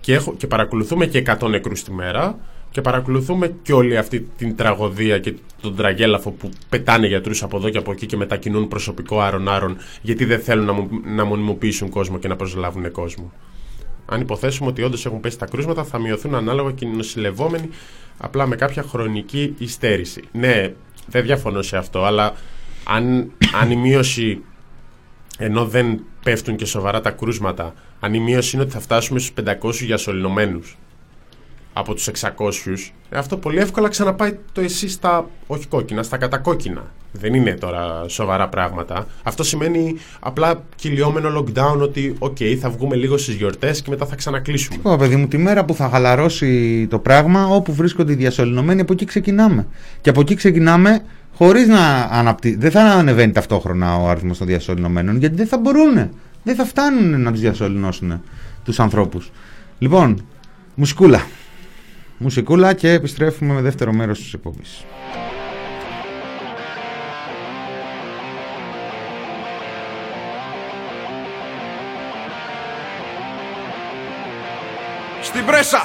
και, 0.00 0.14
έχω, 0.14 0.34
και 0.36 0.46
παρακολουθούμε 0.46 1.06
και 1.06 1.22
100 1.40 1.48
νεκρούς 1.48 1.84
τη 1.84 1.92
μέρα 1.92 2.38
και 2.72 2.80
παρακολουθούμε 2.80 3.54
και 3.62 3.72
όλη 3.72 3.96
αυτή 3.96 4.28
την 4.36 4.56
τραγωδία 4.56 5.18
και 5.18 5.34
τον 5.60 5.76
τραγέλαφο 5.76 6.30
που 6.30 6.50
πετάνε 6.68 7.06
γιατρούς 7.06 7.42
από 7.42 7.56
εδώ 7.56 7.68
και 7.68 7.78
από 7.78 7.92
εκεί 7.92 8.06
και 8.06 8.16
μετακινούν 8.16 8.68
προσωπικό 8.68 9.20
άρον-άρον 9.20 9.76
γιατί 10.02 10.24
δεν 10.24 10.40
θέλουν 10.40 10.64
να, 10.64 11.14
να 11.14 11.24
μονιμοποιήσουν 11.24 11.88
κόσμο 11.88 12.18
και 12.18 12.28
να 12.28 12.36
προσλάβουν 12.36 12.90
κόσμο. 12.90 13.32
Αν 14.06 14.20
υποθέσουμε 14.20 14.68
ότι 14.68 14.82
όντως 14.82 15.06
έχουν 15.06 15.20
πέσει 15.20 15.38
τα 15.38 15.46
κρούσματα, 15.46 15.84
θα 15.84 15.98
μειωθούν 15.98 16.34
ανάλογα 16.34 16.72
και 16.72 16.84
οι 16.84 16.88
νοσηλευόμενοι 16.88 17.68
απλά 18.18 18.46
με 18.46 18.56
κάποια 18.56 18.82
χρονική 18.82 19.54
υστέρηση. 19.58 20.22
Ναι, 20.32 20.72
δεν 21.06 21.22
διαφωνώ 21.22 21.62
σε 21.62 21.76
αυτό, 21.76 22.04
αλλά 22.04 22.34
αν, 22.84 23.32
αν 23.60 23.70
η 23.70 23.76
μείωση 23.76 24.42
ενώ 25.38 25.66
δεν 25.66 26.04
πέφτουν 26.22 26.56
και 26.56 26.64
σοβαρά 26.64 27.00
τα 27.00 27.10
κρούσματα, 27.10 27.74
αν 28.00 28.14
η 28.14 28.20
μείωση 28.20 28.56
είναι 28.56 28.64
ότι 28.64 28.74
θα 28.74 28.80
φτάσουμε 28.80 29.18
στους 29.18 29.44
500 29.62 29.72
διασωληνωμένους 29.72 30.76
από 31.72 31.94
τους 31.94 32.08
600, 32.08 32.92
ε, 33.08 33.18
αυτό 33.18 33.36
πολύ 33.36 33.58
εύκολα 33.58 33.88
ξαναπάει 33.88 34.38
το 34.52 34.60
ΕΣΥ 34.60 34.88
στα 34.88 35.28
όχι 35.46 35.66
κόκκινα, 35.66 36.02
στα 36.02 36.16
κατακόκκινα. 36.16 36.90
Δεν 37.12 37.34
είναι 37.34 37.52
τώρα 37.52 38.04
σοβαρά 38.08 38.48
πράγματα. 38.48 39.06
Αυτό 39.22 39.42
σημαίνει 39.42 39.96
απλά 40.20 40.64
κυλιόμενο 40.76 41.38
lockdown 41.38 41.78
ότι 41.80 42.14
OK, 42.18 42.36
okay, 42.40 42.54
θα 42.60 42.70
βγούμε 42.70 42.96
λίγο 42.96 43.16
στις 43.16 43.34
γιορτές 43.34 43.82
και 43.82 43.90
μετά 43.90 44.06
θα 44.06 44.16
ξανακλείσουμε. 44.16 44.78
Ω 44.82 44.96
παιδί 44.96 45.16
μου, 45.16 45.28
τη 45.28 45.38
μέρα 45.38 45.64
που 45.64 45.74
θα 45.74 45.88
χαλαρώσει 45.88 46.86
το 46.90 46.98
πράγμα, 46.98 47.46
όπου 47.46 47.72
βρίσκονται 47.72 48.12
οι 48.12 48.14
διασωληνωμένοι, 48.14 48.80
από 48.80 48.92
εκεί 48.92 49.04
ξεκινάμε. 49.04 49.66
Και 50.00 50.10
από 50.10 50.20
εκεί 50.20 50.34
ξεκινάμε 50.34 51.02
χωρίς 51.34 51.68
να 51.68 52.08
αναπτύσσει. 52.10 52.56
Δεν 52.56 52.70
θα 52.70 52.80
ανεβαίνει 52.82 53.32
ταυτόχρονα 53.32 53.96
ο 53.96 54.08
αριθμός 54.08 54.38
των 54.38 54.46
διασωληνωμένων, 54.46 55.16
γιατί 55.16 55.34
δεν 55.34 55.46
θα 55.46 55.58
μπορούν. 55.58 56.10
Δεν 56.42 56.54
θα 56.54 56.64
φτάνουν 56.64 57.20
να 57.22 57.30
τους 57.30 57.40
διασωληνώσουν 57.40 58.22
τους 58.64 58.80
ανθρώπους. 58.80 59.30
Λοιπόν, 59.78 60.24
μουσικούλα 60.74 61.22
μουσικούλα 62.22 62.74
και 62.74 62.90
επιστρέφουμε 62.92 63.54
με 63.54 63.60
δεύτερο 63.60 63.92
μέρος 63.92 64.18
της 64.18 64.32
εκπομπής. 64.32 64.84
Στην 75.22 75.44
πρέσα! 75.44 75.82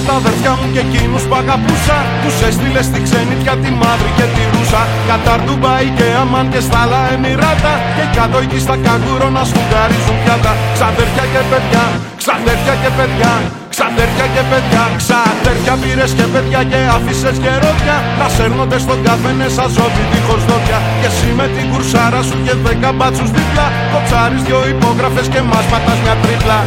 Και 0.00 0.06
τα 0.08 0.16
αδερφιά 0.22 0.52
μου 0.58 0.66
και 0.74 0.82
εκείνους 0.86 1.22
που 1.28 1.34
αγαπούσα. 1.42 1.96
Τους 2.22 2.36
έστειλε 2.48 2.82
στη 2.88 2.98
ξενιτιά 3.06 3.54
τη 3.62 3.70
μαύρη 3.80 4.10
και 4.18 4.26
τη 4.34 4.42
ρούσα. 4.52 4.82
Κατάρ 5.08 5.40
Ντουμπάι 5.44 5.88
και 5.98 6.06
Αμάν 6.22 6.46
και 6.52 6.60
στα 6.66 6.78
άλλα 6.82 7.00
Εμμυράτα. 7.14 7.74
Και 7.96 8.04
κάτω 8.16 8.38
εκεί 8.44 8.58
στα 8.66 8.76
καγκούρο 8.84 9.28
να 9.36 9.42
σφουγγαρίζουν 9.48 10.16
πιάτα. 10.22 10.52
Ξαδέρφια 10.76 11.24
και 11.32 11.42
παιδιά, 11.50 11.84
ξαδέρφια 12.20 12.74
και 12.82 12.90
παιδιά 12.98 13.32
Ξαδέρφια 13.74 14.26
και 14.34 14.42
παιδιά, 14.50 14.84
ξαδέρφια 15.00 15.74
πήρες 15.82 16.12
και 16.18 16.26
παιδιά 16.32 16.60
και 16.70 16.78
άφησες 16.96 17.36
και 17.42 17.52
ρόδια. 17.62 17.96
Να 18.20 18.26
σέρνονται 18.34 18.78
στον 18.84 18.98
καφέ 19.06 19.32
σαν 19.56 19.68
ζώδι 19.74 20.04
δίχως 20.12 20.42
δόντια. 20.48 20.78
Και 21.00 21.08
εσύ 21.12 21.28
με 21.38 21.46
την 21.54 21.64
κουρσάρα 21.70 22.20
σου 22.28 22.36
και 22.44 22.54
δέκα 22.64 22.90
μπάτσους 22.96 23.30
δίπλα. 23.36 23.66
Κοτσάρεις 23.92 24.42
δυο 24.46 24.60
υπόγραφες 24.72 25.26
και 25.32 25.40
μας 25.50 25.64
πατάς 25.70 25.98
μια 26.04 26.16
τρίπλα. 26.22 26.58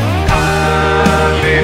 Άλλη 0.42 1.56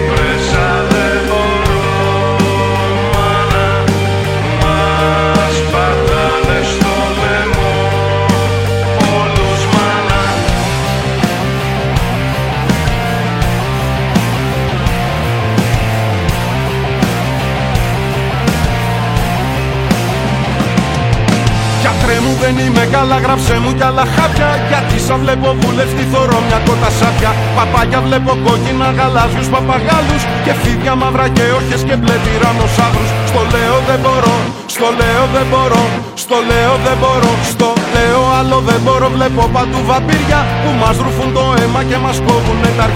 δεν 22.41 22.53
είμαι 22.63 22.83
καλά, 22.95 23.17
γράψε 23.25 23.55
μου 23.61 23.71
κι 23.77 23.85
άλλα 23.89 24.05
χάπια. 24.15 24.49
Γιατί 24.69 24.95
σαν 25.05 25.17
βλέπω 25.23 25.47
βουλευτή 25.61 26.03
θωρώ 26.11 26.39
μια 26.47 26.59
κότα 26.67 26.89
σάπια. 26.99 27.31
Παπάγια 27.57 27.99
βλέπω 28.07 28.31
κόκκινα 28.45 28.89
γαλάζιους 28.97 29.47
παπαγάλους. 29.53 30.21
Και 30.45 30.53
φίδια 30.61 30.93
μαύρα 31.01 31.27
και 31.35 31.45
όχες 31.57 31.81
και 31.87 31.95
μπλε 31.99 32.15
τυρανοσαύρου. 32.25 33.05
Στο 33.29 33.41
λέω 33.53 33.77
δεν 33.89 33.99
μπορώ, 34.03 34.35
στο 34.75 34.87
λέω 34.99 35.23
δεν 35.35 35.45
μπορώ, 35.51 35.83
στο 36.23 36.37
λέω 36.49 36.73
δεν 36.85 36.97
μπορώ, 37.01 37.33
στο 37.51 37.69
λέω 37.93 38.21
άλλο 38.39 38.57
δεν 38.69 38.79
μπορώ. 38.85 39.07
Βλέπω 39.15 39.43
παντού 39.55 39.79
βαμπύρια 39.89 40.39
που 40.61 40.71
μας 40.81 40.95
ρουφούν 41.03 41.29
το 41.35 41.43
αίμα 41.59 41.81
και 41.89 41.97
μας 42.03 42.17
κόβουν 42.27 42.61
τα 42.79 42.87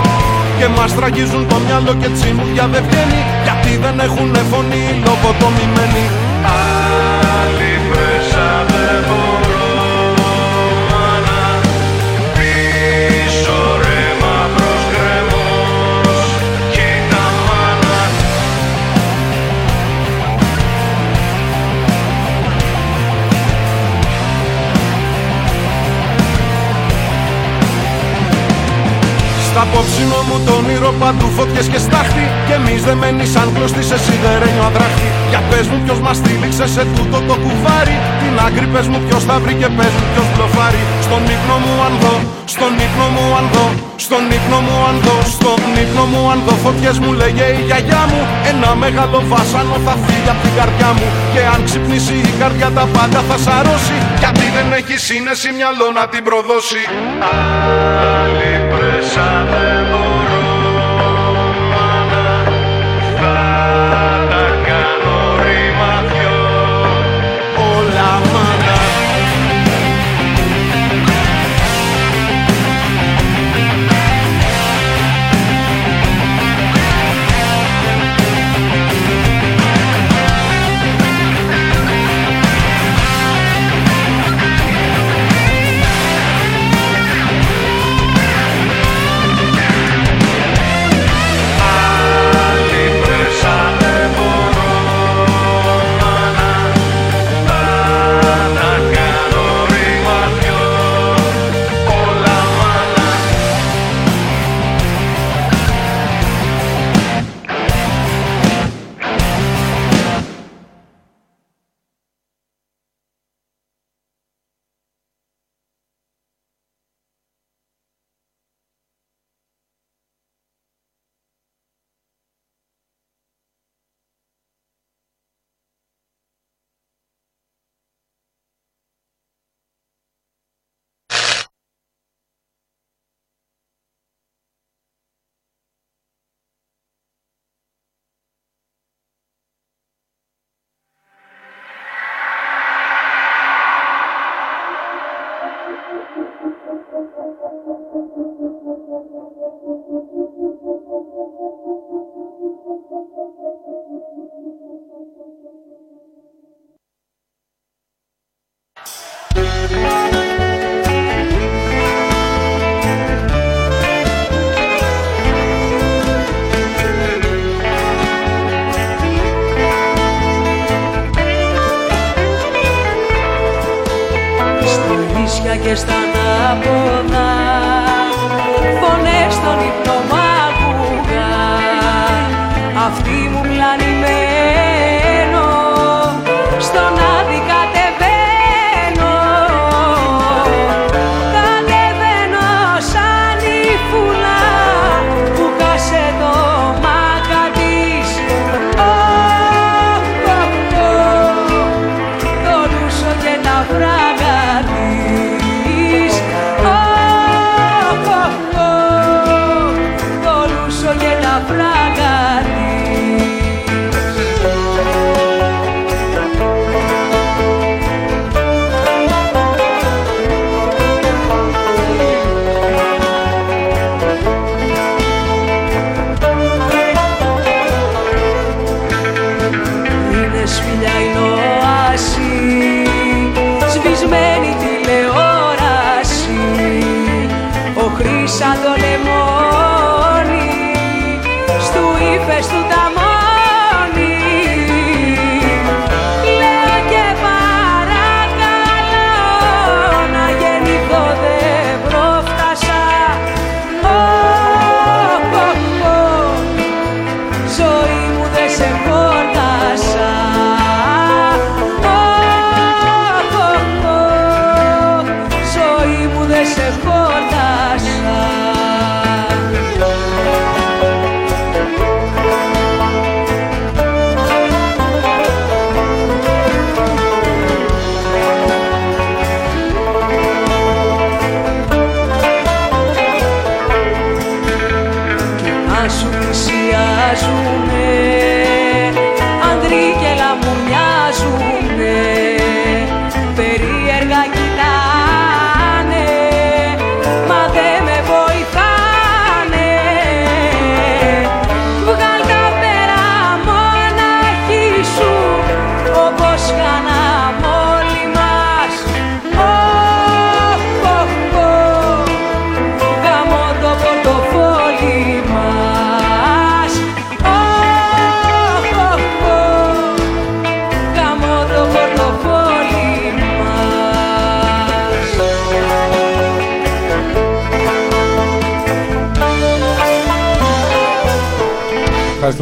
και 0.59 0.67
μας 0.77 0.95
τραγίζουν 0.95 1.47
το 1.47 1.57
μυαλό 1.65 1.93
και 2.01 2.09
τσιμουδιά 2.15 2.65
δεν 2.73 2.83
βγαίνει 2.87 3.19
Γιατί 3.45 3.71
δεν 3.83 3.95
έχουν 4.07 4.35
φωνή 4.51 4.83
λογοτομημένοι 5.05 6.05
απόψινο 29.63 30.19
μου 30.27 30.37
το 30.45 30.51
όνειρο 30.59 30.91
παντού 31.01 31.27
φωτιές 31.37 31.67
και 31.71 31.79
στάχτη. 31.85 32.25
Και 32.47 32.55
εμείς 32.59 32.81
δεμένοι 32.87 33.23
σαν 33.33 33.47
κλωστοί 33.53 33.83
σε 33.89 33.97
σιδερένιο 34.03 34.63
αδράχτη. 34.69 35.07
Για 35.31 35.41
πες 35.49 35.65
μου 35.71 35.77
ποιος 35.85 35.99
μας 36.05 36.15
στήλιξε 36.21 36.65
σε 36.75 36.83
τούτο 36.95 37.17
το 37.29 37.35
κουβάρι. 37.43 37.97
Την 38.21 38.33
άκρη 38.45 38.67
πες 38.73 38.87
μου 38.91 38.99
ποιος 39.05 39.23
θα 39.29 39.35
βρει 39.43 39.53
και 39.61 39.69
πες 39.77 39.93
μου 39.97 40.05
ποιος 40.11 40.27
μπλοφάρει. 40.31 40.81
Στον 41.05 41.21
ύπνο 41.35 41.55
μου 41.63 41.73
αν 41.85 41.93
δω, 42.01 42.15
στον 42.53 42.73
ύπνο 42.85 43.05
μου 43.15 43.25
αν 43.39 43.47
δω 43.55 43.67
στον 44.05 44.23
ύπνο 44.37 44.59
μου 44.65 44.75
αν 44.89 44.97
δω, 45.05 45.17
στον 45.35 45.61
ύπνο 45.83 46.03
μου 46.11 46.12
αν 46.33 46.39
δω 46.45 46.55
Φωτιές 46.63 46.97
μου 46.99 47.11
λέγε 47.21 47.45
η 47.59 47.61
γιαγιά 47.67 48.03
μου. 48.11 48.21
Ένα 48.51 48.75
μεγάλο 48.75 49.23
βάσανο 49.31 49.75
θα 49.85 49.93
φύγει 50.03 50.29
από 50.33 50.41
την 50.45 50.53
καρδιά 50.59 50.89
μου. 50.97 51.07
Και 51.33 51.41
αν 51.53 51.59
ξυπνήσει 51.67 52.15
η 52.31 52.33
καρδιά 52.39 52.69
τα 52.77 52.85
πάντα 52.95 53.19
θα 53.29 53.37
σαρώσει. 53.45 53.97
Γιατί 54.21 54.45
δεν 54.55 54.67
έχει 54.79 54.95
σύνεση 55.09 55.47
μυαλό 55.57 55.87
να 55.99 56.03
την 56.11 56.23
προδώσει. 56.27 56.81
Άλλη 58.21 58.53
πρέσα 58.71 59.29
δεν 59.51 60.12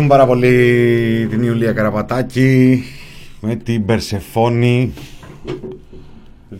Ευχαριστούμε 0.01 0.07
πάρα 0.07 0.25
πολύ 0.25 1.27
την 1.29 1.43
Ιουλία 1.43 1.73
Καραπατάκη 1.73 2.83
με 3.41 3.55
την 3.55 3.85
Περσεφόνη. 3.85 4.93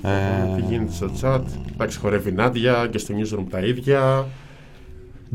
Ε, 0.02 0.56
Τι 0.56 0.62
γίνεται 0.62 0.92
στο 0.92 1.12
chat; 1.22 1.42
Εντάξει, 1.74 2.00
χορεύει 2.00 2.30
η 2.30 2.34
Νάντια 2.34 2.88
και 2.92 2.98
στο 2.98 3.14
newsroom 3.18 3.46
τα 3.50 3.60
ίδια. 3.60 4.28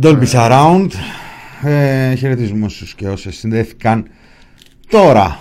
Dolby 0.02 0.26
Surround. 0.32 0.88
Ε, 1.62 2.14
χαιρετισμούς 2.14 2.74
στους 2.74 2.94
και 2.94 3.08
όσες 3.08 3.36
συνδέθηκαν 3.36 4.06
τώρα 4.88 5.40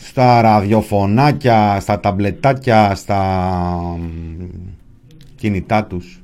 στα 0.00 0.40
ραδιοφωνάκια, 0.40 1.78
στα 1.80 2.00
ταμπλετάκια, 2.00 2.94
στα 2.94 3.18
μ, 3.98 4.44
κινητά 5.36 5.84
τους 5.84 6.22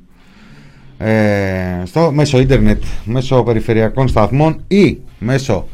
ε, 0.99 1.83
στο, 1.85 2.11
μέσω 2.13 2.41
ίντερνετ, 2.41 2.83
μέσω 3.05 3.43
περιφερειακών 3.43 4.09
σταθμών 4.09 4.61
ή 4.69 4.99
μέσω 5.19 5.69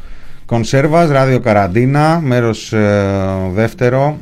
κονσέρβας, 0.45 1.09
ράδιο 1.09 1.39
καραντίνα, 1.39 2.19
μέρος 2.19 2.73
ε, 2.73 3.51
δεύτερο 3.53 4.17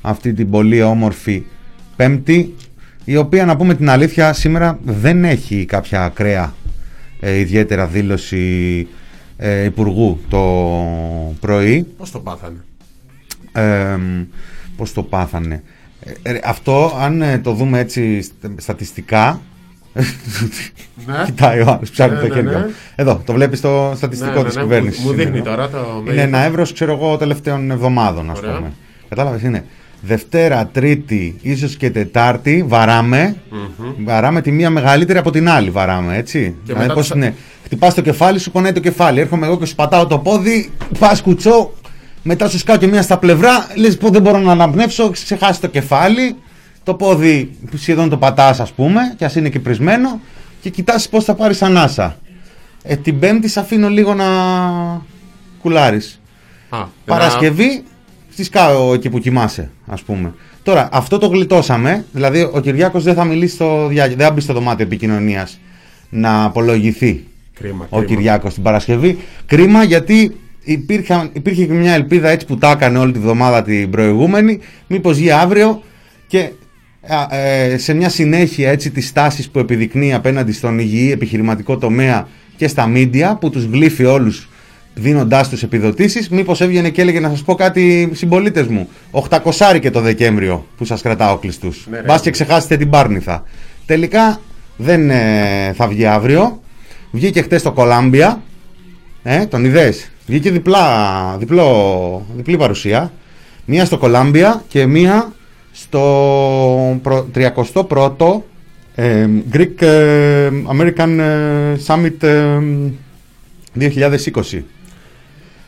αυτή 0.00 0.32
την 0.32 0.50
πολύ 0.50 0.82
όμορφη 0.82 1.42
πέμπτη 1.96 2.54
η 3.04 3.16
οποία 3.16 3.44
να 3.44 3.56
πούμε 3.56 3.74
την 3.74 3.90
αλήθεια 3.90 4.32
σήμερα 4.32 4.78
δεν 4.84 5.24
έχει 5.24 5.64
κάποια 5.64 6.04
ακραία 6.04 6.54
ε, 7.20 7.38
ιδιαίτερα 7.38 7.86
δήλωση 7.86 8.88
ε, 9.36 9.64
υπουργού 9.64 10.20
το 10.28 10.40
πρωί 11.40 11.86
Πώς 11.96 12.10
το 12.10 12.18
πάθανε; 12.18 12.64
ε, 13.52 13.98
πώς 14.76 14.92
το 14.92 15.02
πάθανε; 15.02 15.62
Ε, 16.22 16.32
ρε, 16.32 16.40
αυτό 16.44 16.96
αν 17.00 17.22
ε, 17.22 17.38
το 17.38 17.52
δούμε 17.52 17.78
έτσι 17.78 18.22
στε- 18.22 18.60
στατιστικά 18.60 19.40
Ναι. 21.06 21.22
κοιτάει 21.24 21.60
ο 21.60 21.68
άλλος 21.70 21.90
ψάχνει 21.90 22.14
Ναι, 22.14 22.20
το 22.20 22.26
ναι, 22.28 22.34
χέρι 22.34 22.46
ναι. 22.46 22.52
του. 22.62 22.70
εδώ 22.94 23.22
το 23.26 23.32
βλέπεις 23.32 23.58
στο 23.58 23.92
στατιστικό 23.96 24.30
Ναι, 24.34 24.38
ναι, 24.40 24.44
της 24.46 24.56
ναι, 24.56 24.62
κυβέρνησης 24.62 24.98
Μου, 25.00 25.06
μου 25.06 25.12
είναι 25.12 25.22
δείχνει 25.22 25.38
εδώ. 25.38 25.50
τώρα 25.50 25.68
το 25.68 25.78
είναι 25.78 26.02
μέγεθος. 26.04 26.24
ένα 26.26 26.38
εύρος 26.44 26.72
ξέρω 26.72 26.92
εγώ 26.92 27.16
τελευταίων 27.16 27.70
εβδομάδων 27.70 28.30
ας 28.30 28.38
Ωραία. 28.38 28.52
πούμε 28.56 28.72
κατάλαβες 29.08 29.42
είναι 29.42 29.64
Δευτέρα, 30.06 30.66
Τρίτη, 30.72 31.38
ίσως 31.42 31.76
και 31.76 31.90
Τετάρτη 31.90 32.64
βαράμε 32.68 33.36
Βαράμε 34.04 34.40
τη 34.40 34.50
μία 34.50 34.70
μεγαλύτερη 34.70 35.18
από 35.18 35.30
την 35.30 35.48
άλλη 35.48 35.70
βαράμε 35.70 36.16
έτσι 36.16 36.54
δηλαδή 36.64 36.82
μετά 36.82 36.94
πώς 36.94 37.06
τους- 37.06 37.16
είναι 37.16 37.34
Χτυπάς 37.64 37.94
το 37.94 38.00
κεφάλι 38.00 38.38
σου 38.38 38.50
πονάει 38.50 38.72
το 38.72 38.80
κεφάλι 38.80 39.20
Έρχομαι 39.20 39.46
εγώ 39.46 39.58
και 39.58 39.64
σου 39.66 39.74
πατάω 39.74 40.06
το 40.06 40.18
πόδι 40.18 40.70
Πας 40.98 41.22
κουτσό 41.22 41.72
Μετά 42.22 42.48
σου 42.48 42.58
σκάω 42.58 42.76
και 42.76 42.86
μία 42.86 43.02
στα 43.02 43.18
πλευρά 43.18 43.66
Λες 43.74 43.96
πω 43.96 44.08
δεν 44.08 44.22
μπορώ 44.22 44.38
να 44.38 44.52
αναπνεύσω 44.52 45.10
Ξεχάσει 45.10 45.60
το 45.60 45.66
κεφάλι 45.66 46.34
Το 46.84 46.94
πόδι 46.94 47.50
σχεδόν 47.74 48.08
το 48.08 48.16
πατάς 48.16 48.60
ας 48.60 48.72
πούμε 48.72 49.14
Και 49.16 49.24
ας 49.24 49.34
είναι 49.34 49.48
και 49.48 49.60
πρισμένο 49.60 50.20
Και 50.60 50.70
κοιτάς 50.70 51.08
πώς 51.08 51.24
θα 51.24 51.34
πάρεις 51.34 51.62
ανάσα 51.62 52.18
ε, 52.82 52.96
Την 52.96 53.18
πέμπτη 53.18 53.48
σε 53.48 53.60
αφήνω 53.60 53.88
λίγο 53.88 54.14
να 54.14 54.24
κουλάρεις 55.62 56.20
Α, 56.68 56.84
Παρασκευή 57.04 57.84
στη 58.34 58.44
σκάω 58.44 58.94
εκεί 58.94 59.10
που 59.10 59.18
κοιμάσαι, 59.18 59.70
ας 59.86 60.02
πούμε. 60.02 60.34
Τώρα, 60.62 60.88
αυτό 60.92 61.18
το 61.18 61.26
γλιτώσαμε. 61.26 62.04
Δηλαδή, 62.12 62.50
ο 62.52 62.60
Κυριάκος 62.60 63.02
δεν 63.02 63.14
θα 63.14 63.24
μιλήσει 63.24 63.54
στο 63.54 63.86
διάγει, 63.86 64.14
δεν 64.14 64.26
θα 64.26 64.32
μπει 64.32 64.40
στο 64.40 64.52
δωμάτιο 64.52 64.84
επικοινωνίας 64.84 65.60
να 66.10 66.44
απολογηθεί 66.44 67.26
Κρίμα, 67.54 67.86
ο 67.88 67.96
κρίμα. 67.96 68.04
Κυριάκος 68.04 68.54
την 68.54 68.62
Παρασκευή. 68.62 69.18
Κρίμα 69.46 69.84
γιατί 69.84 70.36
υπήρχε, 70.62 71.30
υπήρχε 71.32 71.66
και 71.66 71.72
μια 71.72 71.92
ελπίδα 71.92 72.28
έτσι 72.28 72.46
που 72.46 72.56
τα 72.56 72.70
έκανε 72.70 72.98
όλη 72.98 73.12
τη 73.12 73.18
βδομάδα 73.18 73.62
την 73.62 73.90
προηγούμενη. 73.90 74.58
Μήπως 74.86 75.16
βγει 75.16 75.30
αύριο 75.30 75.82
και 76.26 76.38
α, 76.38 76.42
ε, 76.42 76.52
σε 77.76 77.94
μια 77.94 78.08
συνέχεια 78.08 78.70
έτσι 78.70 78.90
της 78.90 79.12
τάσης 79.12 79.50
που 79.50 79.58
επιδεικνύει 79.58 80.14
απέναντι 80.14 80.52
στον 80.52 80.78
υγιή 80.78 81.10
επιχειρηματικό 81.12 81.78
τομέα 81.78 82.28
και 82.56 82.68
στα 82.68 82.86
μίντια 82.86 83.36
που 83.36 83.50
τους 83.50 83.64
γλύφει 83.64 84.04
όλους 84.04 84.48
δίνοντάς 84.94 85.48
τους 85.48 85.62
επιδοτήσεις 85.62 86.28
μήπως 86.28 86.60
έβγαινε 86.60 86.90
και 86.90 87.00
έλεγε 87.00 87.20
να 87.20 87.28
σας 87.28 87.42
πω 87.42 87.54
κάτι 87.54 88.10
συμπολίτες 88.12 88.66
μου. 88.66 88.88
800 89.10 89.78
και 89.80 89.90
το 89.90 90.00
Δεκέμβριο 90.00 90.66
που 90.76 90.84
σας 90.84 91.02
κρατάω 91.02 91.36
κλειστούς. 91.38 91.86
Ναι, 91.90 91.96
ρε. 91.96 92.02
Μπας 92.02 92.20
και 92.20 92.30
ξεχάσετε 92.30 92.76
την 92.76 92.90
Πάρνηθα 92.90 93.44
τελικά 93.86 94.40
δεν 94.76 95.10
ε, 95.10 95.72
θα 95.76 95.88
βγει 95.88 96.06
αύριο. 96.06 96.62
Βγήκε 97.10 97.42
χτες 97.42 97.62
το 97.62 97.72
Κολάμπια. 97.72 98.42
Ε, 99.22 99.46
τον 99.46 99.64
είδες; 99.64 100.10
Βγήκε 100.26 100.50
διπλά, 100.50 101.36
διπλό, 101.38 102.26
διπλή 102.36 102.56
παρουσία. 102.56 103.12
Μία 103.64 103.84
στο 103.84 103.98
Κολάμπια 103.98 104.64
και 104.68 104.86
μία 104.86 105.32
στο 105.76 106.00
προ- 107.02 107.28
31ο 107.34 108.40
ε, 108.94 109.28
Greek 109.52 109.82
ε, 109.82 110.50
American 110.72 111.18
ε, 111.18 111.76
Summit 111.86 112.22
ε, 112.22 112.58
2020. 113.80 114.60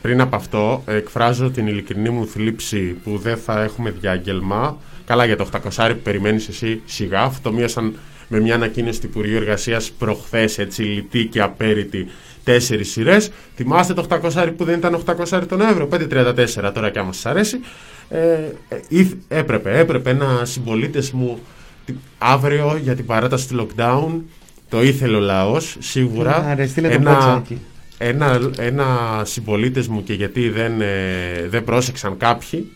Πριν 0.01 0.21
από 0.21 0.35
αυτό, 0.35 0.83
εκφράζω 0.85 1.49
την 1.49 1.67
ειλικρινή 1.67 2.09
μου 2.09 2.27
θλίψη 2.27 2.79
που 2.79 3.17
δεν 3.17 3.37
θα 3.37 3.63
έχουμε 3.63 3.93
διάγγελμα. 3.99 4.77
Καλά 5.05 5.25
για 5.25 5.37
το 5.37 5.47
800 5.75 5.89
που 5.93 5.99
περιμένεις 6.03 6.47
εσύ, 6.47 6.81
σιγά. 6.85 7.21
Αυτό 7.21 7.51
μείωσαν 7.51 7.93
με 8.27 8.39
μια 8.39 8.55
ανακοίνωση 8.55 9.01
του 9.01 9.07
Υπουργείου 9.09 9.35
Εργασίας 9.37 9.91
προχθές, 9.91 10.57
έτσι 10.57 10.81
λιτή 10.81 11.25
και 11.25 11.41
απέριτη, 11.41 12.07
τέσσερις 12.43 12.91
σειρές. 12.91 13.31
Θυμάστε 13.55 13.93
το 13.93 14.05
800 14.09 14.51
που 14.57 14.63
δεν 14.63 14.77
ήταν 14.77 15.03
800 15.05 15.41
τον 15.47 15.61
ευρώ, 15.61 15.87
5,34 15.91 16.71
τώρα 16.73 16.89
και 16.89 16.99
άμα 16.99 17.13
σας 17.13 17.25
αρέσει. 17.25 17.59
Ε, 18.09 18.17
ε, 18.69 18.79
ήθ- 18.87 19.17
έπρεπε, 19.27 19.79
έπρεπε 19.79 20.09
ένα 20.09 20.41
συμπολίτες 20.45 21.11
μου 21.11 21.39
τι- 21.85 21.93
αύριο 22.17 22.79
για 22.83 22.95
την 22.95 23.05
παράταση 23.05 23.47
του 23.47 23.67
lockdown. 23.67 24.21
Το 24.69 24.83
ήθελε 24.83 25.15
ο 25.17 25.19
λαός, 25.19 25.75
σίγουρα. 25.79 26.35
Άρα, 26.35 26.67
στείλε 26.67 26.89
το 26.89 26.99
πότσακι. 26.99 27.57
ένα, 27.97 28.39
ένα 28.57 28.85
συμπολίτες 29.25 29.87
μου 29.87 30.03
και 30.03 30.13
γιατί 30.13 30.49
δεν, 30.49 30.81
ε, 30.81 31.47
δεν 31.49 31.63
πρόσεξαν 31.63 32.17
κάποιοι, 32.17 32.71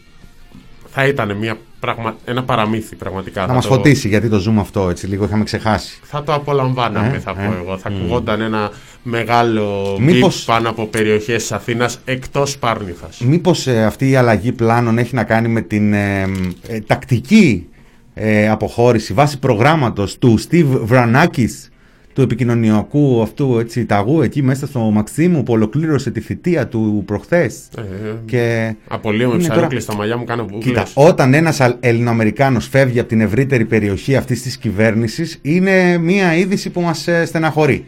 θα 0.91 1.05
ήταν 1.07 1.37
μια 1.37 1.57
πραγμα... 1.79 2.15
ένα 2.25 2.43
παραμύθι 2.43 2.95
πραγματικά. 2.95 3.45
Θα 3.45 3.53
μας 3.53 3.65
το, 3.67 3.73
φωτίσει 3.73 4.07
γιατί 4.07 4.29
το 4.29 4.43
zoom 4.47 4.59
αυτό 4.59 4.89
έτσι 4.89 5.07
λίγο 5.07 5.25
είχαμε 5.25 5.43
ξεχάσει. 5.43 5.99
Θα 6.03 6.23
το 6.23 6.33
απολαμβάναμε, 6.33 7.15
Ε, 7.15 7.19
θα 7.19 7.35
ε, 7.37 7.45
πω 7.45 7.53
εγώ. 7.63 7.77
Θα 7.77 7.89
ακουγόταν 7.89 8.41
ένα 8.41 8.69
μεγάλο 9.03 9.97
Μήπως- 9.99 10.35
μπιπ 10.37 10.45
πάνω 10.55 10.69
από 10.69 10.85
περιοχές 10.85 11.41
της 11.41 11.51
Αθήνας 11.51 11.99
εκτός 12.05 12.57
Πάρνηθας. 12.57 13.19
Μήπως 13.19 13.67
ε, 13.67 13.83
αυτή 13.83 14.09
η 14.09 14.15
αλλαγή 14.15 14.51
πλάνων 14.51 14.97
έχει 14.97 15.15
να 15.15 15.23
κάνει 15.23 15.47
με 15.47 15.61
την 15.61 15.93
ε, 15.93 16.21
ε, 16.67 16.79
τακτική 16.79 17.67
ε, 18.13 18.49
αποχώρηση 18.49 19.13
βάσει 19.13 19.39
προγράμματος 19.39 20.17
του 20.17 20.39
Steve 20.49 20.65
Βρανάκης 20.81 21.70
του 22.13 22.21
επικοινωνιακού 22.21 23.21
αυτού 23.21 23.57
έτσι, 23.59 23.85
ταγού 23.85 24.21
εκεί 24.21 24.41
μέσα 24.43 24.67
στο 24.67 24.79
Μαξίμου 24.79 25.43
που 25.43 25.53
ολοκλήρωσε 25.53 26.11
τη 26.11 26.19
θητεία 26.19 26.67
του 26.67 27.03
προχθές 27.05 27.55
Ε, 27.77 27.81
και 28.25 28.73
Απολύομαι 28.87 29.33
Είναι 29.33 29.43
ψαρόκλη 29.43 29.67
τώρα- 29.67 29.79
στα 29.81 29.95
μαλλιά 29.95 30.17
μου, 30.17 30.23
κάνω 30.23 30.43
μπουκλες. 30.43 30.63
Κοίτα, 30.63 30.87
όταν 30.93 31.33
ένας 31.33 31.61
Α- 31.61 31.77
Ελληνοαμερικάνος 31.79 32.67
φεύγει 32.67 32.99
από 32.99 33.09
την 33.09 33.21
ευρύτερη 33.21 33.65
περιοχή 33.65 34.15
αυτής 34.15 34.41
της 34.41 34.57
κυβέρνησης 34.57 35.39
είναι 35.41 35.97
μια 35.97 36.35
είδηση 36.35 36.69
που 36.69 36.81
μας 36.81 37.07
ε, 37.07 37.25
στεναχωρεί. 37.25 37.85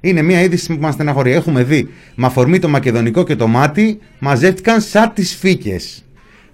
Είναι 0.00 0.22
μια 0.22 0.42
είδηση 0.42 0.74
που 0.74 0.80
μας 0.82 0.94
στεναχωρεί. 0.94 1.32
Έχουμε 1.32 1.62
δει 1.62 1.88
με 2.14 2.26
αφορμή 2.26 2.58
το 2.58 2.68
μακεδονικό 2.68 3.24
και 3.24 3.36
το 3.36 3.46
μάτι 3.46 3.98
μαζεύτηκαν 4.18 4.80
σαν 4.80 5.12
τις 5.14 5.36
φύκες. 5.36 6.04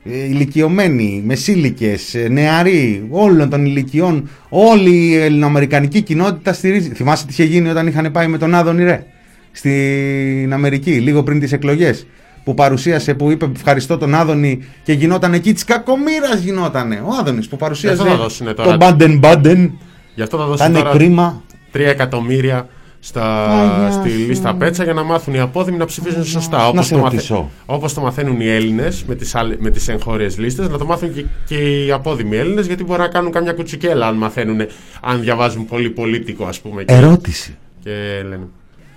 Ε, 0.04 0.24
ηλικιωμένοι, 0.24 1.22
μεσήλικες, 1.26 2.14
ε, 2.14 2.28
νεαροί, 2.28 3.06
όλων 3.10 3.50
των 3.50 3.64
ηλικιών, 3.64 4.28
όλη 4.48 4.90
η 4.90 5.16
ελληνοαμερικανική 5.16 6.02
κοινότητα 6.02 6.52
στηρίζει. 6.52 6.88
Θυμάσαι 6.88 7.26
τι 7.26 7.32
είχε 7.32 7.44
γίνει 7.44 7.68
όταν 7.68 7.86
είχαν 7.86 8.12
πάει 8.12 8.26
με 8.26 8.38
τον 8.38 8.54
Άδωνη 8.54 8.84
ρε 8.84 9.04
στην 9.52 10.52
Αμερική, 10.52 10.90
λίγο 10.90 11.22
πριν 11.22 11.40
τις 11.40 11.52
εκλογές 11.52 12.06
που 12.44 12.54
παρουσίασε, 12.54 13.14
που 13.14 13.30
είπε 13.30 13.50
ευχαριστώ 13.54 13.98
τον 13.98 14.14
Άδωνη 14.14 14.64
και 14.82 14.92
γινόταν 14.92 15.34
εκεί 15.34 15.52
της 15.52 15.64
κακομήρα 15.64 16.34
γινότανε. 16.40 17.02
Ο 17.04 17.08
Άδωνης 17.20 17.48
που 17.48 17.56
παρουσίασε 17.56 18.02
αυτό 18.02 18.14
θα 18.14 18.22
δώσουνε 18.22 18.54
τώρα. 18.54 18.68
τον 18.68 18.78
Μπάντεν 18.78 19.18
Μπάντεν. 19.18 19.78
Γι' 20.14 20.22
αυτό 20.22 20.36
θα 20.36 20.42
Θα 20.42 20.48
δώσω 20.48 20.64
είναι 20.64 20.78
τώρα 20.78 20.90
κρίμα. 20.90 21.42
3 21.72 21.78
εκατομμύρια 21.80 22.68
στα, 23.08 23.60
Αγιά 23.60 23.90
στη 23.90 24.10
σου. 24.10 24.16
λίστα 24.18 24.54
πέτσα 24.54 24.84
για 24.84 24.92
να 24.92 25.02
μάθουν 25.02 25.34
οι 25.34 25.40
απόδημοι 25.40 25.76
να 25.76 25.84
ψηφίζουν 25.84 26.24
σωστά. 26.24 26.56
Να 26.58 26.66
Όπως 26.66 26.86
σε 26.86 26.94
το, 26.94 27.00
ρωτήσω. 27.00 27.50
όπως 27.66 27.94
το 27.94 28.00
μαθαίνουν 28.00 28.40
οι 28.40 28.48
Έλληνες 28.48 29.04
με 29.04 29.14
τις, 29.14 29.34
άλλε- 29.34 29.60
με 29.60 29.70
τις 29.70 29.88
εγχώριες 29.88 30.38
λίστες, 30.38 30.68
να 30.68 30.78
το 30.78 30.84
μάθουν 30.86 31.14
και, 31.14 31.24
και 31.46 31.84
οι 31.84 31.92
απόδημοι 31.92 32.36
Έλληνες 32.36 32.66
γιατί 32.66 32.84
μπορεί 32.84 33.00
να 33.00 33.08
κάνουν 33.08 33.32
καμιά 33.32 33.52
κουτσικέλα 33.52 34.06
αν 34.06 34.16
μαθαίνουν, 34.16 34.60
αν 35.00 35.20
διαβάζουν 35.20 35.64
πολύ 35.66 35.90
πολίτικο 35.90 36.44
ας 36.44 36.60
πούμε. 36.60 36.84
Και, 36.84 36.94
Ερώτηση. 36.94 37.56
και 37.82 37.90
λένε. 38.28 38.46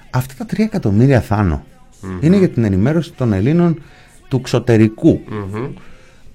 Αυτά 0.09 0.33
τα 0.37 0.45
3 0.55 0.59
εκατομμύρια 0.59 1.21
θάνο 1.21 1.63
είναι 2.19 2.37
για 2.37 2.49
την 2.49 2.63
ενημέρωση 2.63 3.11
των 3.13 3.33
Ελλήνων 3.33 3.81
του 4.27 4.35
εξωτερικού. 4.35 5.21
Μμμ. 5.29 5.65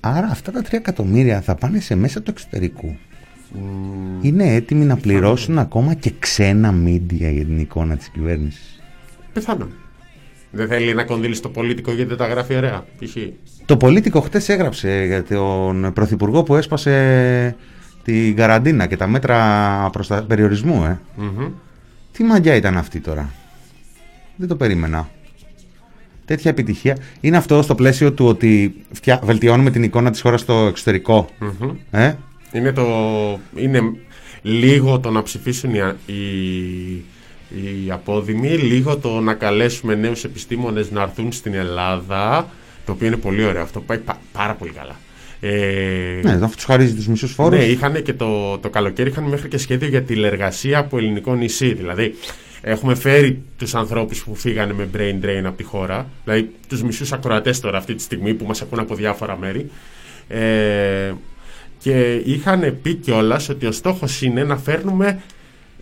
Άρα 0.00 0.26
αυτά 0.30 0.52
τα 0.52 0.60
3 0.62 0.76
εκατομμύρια 0.76 1.40
θα 1.40 1.54
πάνε 1.54 1.80
σε 1.80 1.94
μέσα 1.94 2.22
του 2.22 2.30
εξωτερικού. 2.30 2.96
Είναι 4.20 4.54
έτοιμοι 4.54 4.84
να 4.84 4.96
πληρώσουν 4.96 5.58
ακόμα 5.58 5.94
και 5.94 6.12
ξένα 6.18 6.72
μίντια 6.72 7.30
για 7.30 7.44
την 7.44 7.58
εικόνα 7.58 7.96
της 7.96 8.08
κυβέρνησης. 8.08 8.82
Πιθανόν. 9.32 9.70
Δεν 10.50 10.68
θέλει 10.68 10.94
να 10.94 11.04
κονδύλει 11.04 11.34
στο 11.34 11.48
πολίτικο 11.48 11.92
γιατί 11.92 12.08
δεν 12.08 12.18
τα 12.18 12.26
γράφει 12.26 12.56
ωραία. 12.56 12.84
Π.χ. 12.98 13.16
Το 13.64 13.76
Πολίτικο 13.76 14.20
χτες 14.20 14.48
έγραψε 14.48 15.04
για 15.06 15.24
τον 15.24 15.92
Πρωθυπουργό 15.92 16.42
που 16.42 16.56
έσπασε 16.56 17.56
την 18.04 18.36
καραντίνα 18.36 18.86
και 18.86 18.96
τα 18.96 19.06
μέτρα 19.06 19.88
προστα... 19.92 20.22
περιορισμού. 20.22 20.84
Ε. 20.84 21.00
Μμμ. 21.16 21.48
Τι 22.12 22.22
μαγιά 22.22 22.54
ήταν 22.54 22.76
αυτή 22.76 23.00
τώρα. 23.00 23.30
Δεν 24.36 24.48
το 24.48 24.56
περίμενα. 24.56 25.08
Τέτοια 26.24 26.50
επιτυχία. 26.50 26.96
Είναι 27.20 27.36
αυτό 27.36 27.62
στο 27.62 27.74
πλαίσιο 27.74 28.12
του 28.12 28.26
ότι 28.26 28.74
φτια... 28.92 29.20
βελτιώνουμε 29.22 29.70
την 29.70 29.82
εικόνα 29.82 30.10
της 30.10 30.20
χώρας 30.20 30.40
στο 30.40 30.54
εξωτερικό. 30.54 31.28
Μμμ. 31.38 31.70
Ε; 31.90 32.14
Είναι, 32.52 32.72
το, 32.72 32.86
είναι 33.56 33.80
λίγο 34.42 34.98
το 35.00 35.10
να 35.10 35.22
ψηφίσουν 35.22 35.74
οι, 35.74 35.80
α- 35.80 35.96
οι, 36.06 36.14
οι 37.50 37.90
απόδημοι, 37.90 38.48
λίγο 38.48 38.96
το 38.96 39.20
να 39.20 39.34
καλέσουμε 39.34 39.94
νέους 39.94 40.24
επιστήμονες 40.24 40.90
να 40.90 41.02
έρθουν 41.02 41.32
στην 41.32 41.54
Ελλάδα, 41.54 42.48
το 42.86 42.92
οποίο 42.92 43.06
είναι 43.06 43.16
πολύ 43.16 43.44
ωραίο 43.44 43.62
αυτό, 43.62 43.80
πάει 43.80 43.98
πα- 43.98 44.20
πάρα 44.32 44.54
πολύ 44.54 44.70
καλά. 44.70 44.96
Ε, 45.40 46.20
Ναι, 46.22 46.30
αυτό 46.32 46.54
τους 46.56 46.64
χαρίζει 46.64 46.94
τους 46.94 47.06
μισούς 47.08 47.32
φόρους. 47.32 47.58
ναι, 47.58 47.64
είχαν 47.64 48.02
και 48.02 48.12
το, 48.12 48.58
το 48.58 48.70
καλοκαίρι 48.70 49.10
είχαν 49.10 49.24
μέχρι 49.24 49.48
και 49.48 49.58
σχέδιο 49.58 49.88
για 49.88 50.02
τηλεργασία 50.02 50.78
από 50.78 50.98
ελληνικό 50.98 51.34
νησί. 51.34 51.72
Δηλαδή, 51.74 52.14
έχουμε 52.60 52.94
φέρει 52.94 53.42
τους 53.58 53.74
ανθρώπους 53.74 54.24
που 54.24 54.34
φύγανε 54.34 54.72
με 54.72 54.88
brain 54.96 55.24
drain 55.24 55.44
από 55.44 55.56
τη 55.56 55.62
χώρα, 55.62 56.06
δηλαδή 56.24 56.50
τους 56.68 56.82
μισούς 56.82 57.12
ακροατές 57.12 57.60
τώρα 57.60 57.78
αυτή 57.78 57.94
τη 57.94 58.02
στιγμή 58.02 58.34
που 58.34 58.46
μας 58.46 58.62
ακούν 58.62 58.78
από 58.78 58.94
διάφορα 58.94 59.36
μέρη. 59.38 59.70
Ε, 60.28 61.12
και 61.78 62.14
είχαν 62.24 62.76
πει 62.82 62.94
κιόλας 62.94 63.48
ότι 63.48 63.66
ο 63.66 63.72
στόχος 63.72 64.22
είναι 64.22 64.44
να 64.44 64.56
φέρνουμε 64.56 65.20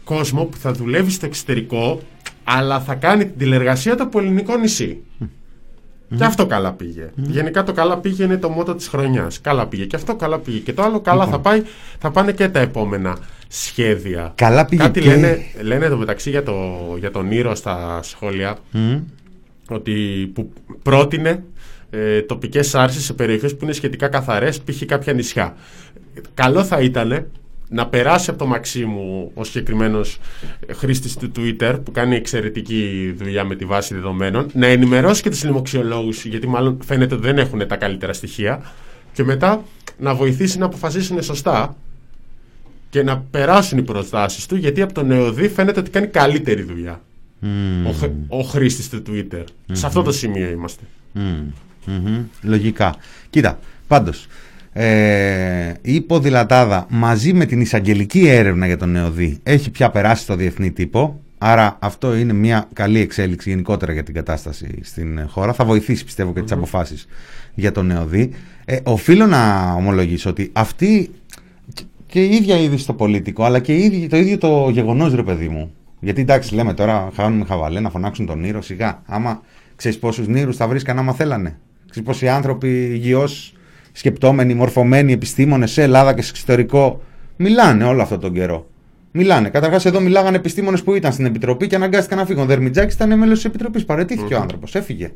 κόσμο 0.04 0.44
που 0.44 0.56
θα 0.56 0.72
δουλεύει 0.72 1.10
στο 1.10 1.26
εξωτερικό, 1.26 2.00
αλλά 2.44 2.80
θα 2.80 2.94
κάνει 2.94 3.24
την 3.24 3.38
τηλεργασία 3.38 3.96
του 3.96 4.02
από 4.02 4.18
ελληνικό 4.18 4.56
νησί. 4.56 4.98
Και 6.16 6.24
αυτό 6.24 6.46
καλά 6.46 6.72
πήγε. 6.72 7.10
Γενικά 7.14 7.62
το 7.62 7.72
καλά 7.72 7.98
πήγε 7.98 8.24
είναι 8.24 8.36
το 8.36 8.48
μότο 8.48 8.74
της 8.74 8.88
χρονιάς. 8.88 9.40
Καλά 9.40 9.66
πήγε. 9.66 9.84
Και 9.84 9.96
αυτό 9.96 10.16
καλά 10.16 10.38
πήγε. 10.38 10.58
Και 10.58 10.72
το 10.72 10.82
άλλο 10.82 11.00
καλά 11.00 11.26
θα, 11.26 11.38
πάει, 11.40 11.62
θα 11.98 12.10
πάνε 12.10 12.32
και 12.32 12.48
τα 12.48 12.60
επόμενα 12.60 13.16
σχέδια. 13.48 14.32
Καλά 14.34 14.64
πήγε 14.64 14.82
Κάτι 14.82 15.00
και- 15.00 15.08
λένε, 15.08 15.38
λένε 15.62 15.84
εδώ 15.84 15.96
μεταξύ 15.96 16.30
για, 16.30 16.42
το, 16.42 16.54
για 16.98 17.10
τον 17.10 17.30
Ήρο 17.30 17.54
στα 17.54 18.00
σχόλια 18.02 18.56
Μμ. 18.70 18.96
ότι 19.68 20.30
που 20.34 20.52
πρότεινε 20.82 21.44
ε, 21.90 22.22
τοπικές 22.22 22.74
άρσεις 22.74 23.04
σε 23.04 23.12
περιοχές 23.12 23.56
που 23.56 23.64
είναι 23.64 23.72
σχετικά 23.72 24.08
καθαρές, 24.08 24.60
π.χ. 24.60 24.84
κάποια 24.86 25.12
νησιά. 25.12 25.54
Καλό 26.34 26.64
θα 26.64 26.80
ήταν 26.80 27.26
να 27.68 27.86
περάσει 27.86 28.30
από 28.30 28.38
το 28.38 28.46
Μαξίμου 28.46 29.30
ο 29.34 29.44
συγκεκριμένος 29.44 30.18
χρήστης 30.72 31.16
του 31.16 31.32
Twitter 31.36 31.78
που 31.84 31.92
κάνει 31.92 32.16
εξαιρετική 32.16 33.14
δουλειά 33.18 33.44
με 33.44 33.54
τη 33.54 33.64
βάση 33.64 33.94
δεδομένων, 33.94 34.50
να 34.52 34.66
ενημερώσει 34.66 35.22
και 35.22 35.30
τους 35.30 35.44
λοιμοξιολόγους, 35.44 36.24
γιατί 36.24 36.46
μάλλον 36.46 36.78
φαίνεται 36.84 37.14
ότι 37.14 37.22
δεν 37.26 37.38
έχουν 37.38 37.66
τα 37.68 37.76
καλύτερα 37.76 38.12
στοιχεία, 38.12 38.62
και 39.12 39.24
μετά 39.24 39.64
να 39.98 40.14
βοηθήσει 40.14 40.58
να 40.58 40.64
αποφασίσουν 40.66 41.22
σωστά 41.22 41.76
και 42.90 43.02
να 43.02 43.18
περάσουν 43.30 43.78
οι 43.78 43.82
προτάσεις 43.82 44.46
του, 44.46 44.56
γιατί 44.56 44.82
από 44.82 44.92
τον 44.92 45.10
ΕΟΔΗ 45.10 45.48
φαίνεται 45.48 45.80
ότι 45.80 45.90
κάνει 45.90 46.06
καλύτερη 46.06 46.62
δουλειά 46.62 47.00
Μμ. 47.38 47.86
ο, 47.86 47.92
χρ- 47.92 48.10
ο 48.28 48.40
χρήστης 48.42 48.88
του 48.88 49.02
Twitter. 49.08 49.44
Σε 49.72 49.86
αυτό 49.86 50.02
το 50.02 50.12
σημείο 50.12 50.50
είμαστε. 50.50 50.82
Μμμ. 51.12 51.44
Μμμ. 51.86 52.22
Λογικά. 52.42 52.96
Κοίτα, 53.30 53.58
πάντως, 53.88 54.26
ε, 54.76 55.72
η 55.82 56.00
ποδηλατάδα 56.00 56.86
μαζί 56.90 57.32
με 57.32 57.44
την 57.44 57.60
εισαγγελική 57.60 58.28
έρευνα 58.28 58.66
για 58.66 58.76
τον 58.76 58.90
ΝεΟΔΗ 58.90 59.38
έχει 59.42 59.70
πια 59.70 59.90
περάσει 59.90 60.22
στο 60.22 60.36
διεθνή 60.36 60.70
τύπο. 60.70 61.20
Άρα 61.38 61.76
αυτό 61.80 62.16
είναι 62.16 62.32
μια 62.32 62.68
καλή 62.72 63.00
εξέλιξη 63.00 63.48
γενικότερα 63.50 63.92
για 63.92 64.02
την 64.02 64.14
κατάσταση 64.14 64.78
στην 64.82 65.28
χώρα. 65.28 65.52
Θα 65.52 65.64
βοηθήσει 65.64 66.04
πιστεύω 66.04 66.32
και 66.32 66.42
τις 66.42 66.52
αποφάσεις 66.52 67.06
για 67.54 67.72
τον 67.72 67.86
ΝεΟΔΗ. 67.86 68.30
Ε, 68.64 68.76
οφείλω 68.82 69.26
να 69.26 69.72
ομολογήσω 69.72 70.30
ότι 70.30 70.50
αυτή 70.52 71.10
και- 71.74 71.82
και 72.06 72.24
η 72.24 72.34
ίδια 72.34 72.56
είδη 72.56 72.76
στο 72.76 72.92
πολίτικο, 72.92 73.44
αλλά 73.44 73.58
και 73.58 73.74
η 73.74 73.82
ίδια- 73.84 74.08
το 74.08 74.16
ίδιο 74.16 74.38
το 74.38 74.68
γεγονός 74.72 75.14
ρε 75.14 75.22
παιδί 75.22 75.48
μου. 75.48 75.72
Γιατί 76.00 76.20
εντάξει, 76.20 76.54
λέμε 76.54 76.74
τώρα, 76.74 77.10
χάνουμε 77.14 77.44
χαβαλέ 77.44 77.80
να 77.80 77.90
φωνάξουν 77.90 78.26
τον 78.26 78.40
Νύρο 78.40 78.62
σιγά. 78.62 79.02
Άμα 79.06 79.42
ξέρεις 79.76 79.98
πόσους 79.98 80.26
Νύρους 80.28 80.56
θα 80.56 80.68
βρίσκαν 80.68 80.98
άμα 80.98 81.12
θέλανε. 81.12 81.58
Ξέρεις 81.90 82.08
πόσοι 82.08 82.28
άνθρωποι 82.28 82.68
υγιώς 82.68 83.54
σκεπτόμενοι, 83.96 84.54
μορφωμένοι 84.54 85.12
επιστήμονες 85.12 85.70
σε 85.70 85.82
Ελλάδα 85.82 86.14
και 86.14 86.22
σε 86.22 86.30
εξωτερικό 86.30 87.00
μιλάνε 87.36 87.84
όλο 87.84 88.02
αυτόν 88.02 88.20
τον 88.20 88.32
καιρό. 88.32 88.66
Μιλάνε. 89.10 89.48
Καταρχάς, 89.48 89.84
εδώ 89.84 90.00
μιλάγανε 90.00 90.36
επιστήμονες 90.36 90.82
που 90.82 90.94
ήταν 90.94 91.12
στην 91.12 91.24
επιτροπή 91.24 91.66
και 91.66 91.74
αναγκάστηκαν 91.74 92.18
να 92.18 92.24
φύγουν. 92.24 92.42
Ο 92.42 92.46
Δερμιτζάκης 92.46 92.94
ήταν 92.94 93.18
μέλος 93.18 93.34
της 93.34 93.44
επιτροπής. 93.44 93.84
Παρετήθηκε 93.84 94.34
ο 94.34 94.40
άνθρωπος, 94.40 94.74
έφυγε. 94.74 95.12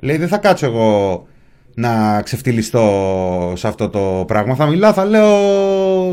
Λέει, 0.00 0.16
δεν 0.16 0.28
θα 0.28 0.38
κάτσω 0.38 0.66
εγώ 0.66 1.26
να 1.74 2.22
ξεφτυλιστώ 2.22 3.52
σε 3.56 3.68
αυτό 3.68 3.88
το 3.88 4.24
πράγμα. 4.26 4.54
Θα 4.54 4.66
μιλάω, 4.66 4.92
θα 4.92 5.04
λέω 5.04 5.28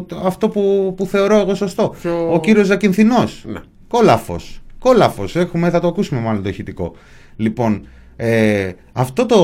το- 0.01 0.21
αυτό 0.25 0.49
που, 0.49 0.93
που 0.97 1.05
θεωρώ 1.05 1.35
εγώ 1.39 1.55
σωστό. 1.55 1.95
Ποιο- 2.01 2.33
Ο 2.33 2.39
κύριος 2.39 2.67
Ζακυνθινός. 2.67 3.43
Ναι. 3.47 3.59
Κόλαφος. 3.87 4.61
Κόλαφος. 4.79 5.35
Έχουμε, 5.35 5.69
θα 5.69 5.79
το 5.79 5.87
ακούσουμε 5.87 6.19
μάλλον 6.21 6.43
το 6.43 6.49
ηχητικό. 6.49 6.93
Λοιπόν, 7.35 7.87
ε, 8.19 8.71
αυτό 8.93 9.25
το 9.25 9.37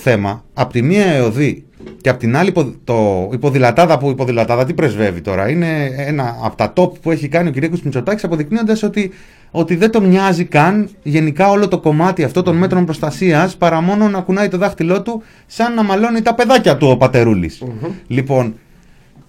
θέμα, 0.00 0.44
από 0.54 0.72
τη 0.72 0.82
μία 0.82 1.04
ΕΟΔΗ 1.04 1.64
και 2.00 2.08
από 2.08 2.18
την 2.18 2.36
άλλη 2.36 2.48
υπο, 2.48 2.74
το 2.84 3.28
υποδηλατάδα 3.32 3.98
που 3.98 4.10
υποδηλατάδα 4.10 4.64
τι 4.64 4.74
πρεσβεύει 4.74 5.20
τώρα; 5.20 5.50
Είναι 5.50 5.90
ένα 5.96 6.36
από 6.42 6.56
τα 6.56 6.72
top 6.76 6.92
που 7.00 7.10
έχει 7.10 7.28
κάνει 7.28 7.48
ο 7.48 7.52
κ. 7.52 7.82
Μητσοτάκης 7.82 8.24
αποδεικνύοντας 8.24 8.82
ότι, 8.82 9.10
ότι 9.50 9.76
δεν 9.76 9.90
τον 9.90 10.08
νοιάζει 10.08 10.44
καν 10.44 10.88
γενικά 11.02 11.50
όλο 11.50 11.68
το 11.68 11.78
κομμάτι 11.78 12.24
αυτό 12.24 12.42
των 12.42 12.56
μέτρων 12.56 12.84
προστασίας 12.84 13.56
παρά 13.56 13.80
μόνο 13.80 14.08
να 14.08 14.20
κουνάει 14.20 14.48
το 14.48 14.58
δάχτυλό 14.58 15.02
του 15.02 15.22
σαν 15.46 15.74
να 15.74 15.82
μαλώνει 15.82 16.22
τα 16.22 16.34
παιδάκια 16.34 16.76
του 16.76 16.88
ο 16.88 16.96
πατερουλης 16.96 17.62
Λοιπόν, 18.06 18.54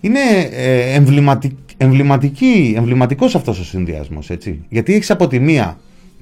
είναι 0.01 0.19
ε, 0.51 0.93
εμβληματικ, 0.93 1.57
εμβληματική, 1.77 2.73
εμβληματικός 2.77 3.35
αυτός 3.35 3.59
ο 3.59 3.63
συνδυασμός, 3.63 4.29
έτσι. 4.29 4.65
Γιατί 4.69 4.93
έχεις 4.93 5.11
από 5.11 5.27
τη 5.27 5.39
μία 5.39 5.77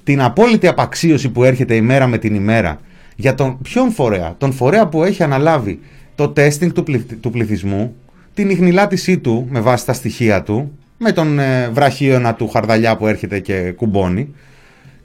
την 0.10 0.22
απόλυτη 0.22 0.68
απαξίωση 0.68 1.30
που 1.30 1.44
έρχεται 1.44 1.76
ημέρα 1.76 2.08
με 2.08 2.18
την 2.18 2.36
ημέρα 2.36 2.80
για 3.16 3.34
τον 3.36 3.58
ποιον 3.62 3.92
φορέα, 3.92 4.36
τον 4.38 4.52
φορέα 4.54 4.88
που 4.88 5.04
έχει 5.04 5.24
αναλάβει 5.24 5.80
το 6.16 6.30
τέστινγκ 6.30 6.72
του, 6.72 6.84
πληθ- 6.84 7.14
του 7.20 7.30
πληθυσμού, 7.30 7.96
την 8.34 8.50
ιχνηλάτησή 8.50 9.18
του 9.18 9.48
με 9.50 9.60
βάση 9.60 9.86
τα 9.86 9.94
στοιχεία 9.94 10.44
του, 10.44 10.78
με 10.98 11.12
τον 11.12 11.40
ε, 11.40 11.70
βραχίωνα 11.70 12.34
του 12.34 12.48
χαρδαλιά 12.48 12.98
που 12.98 13.08
έρχεται 13.08 13.40
και 13.40 13.72
κουμπώνει, 13.76 14.34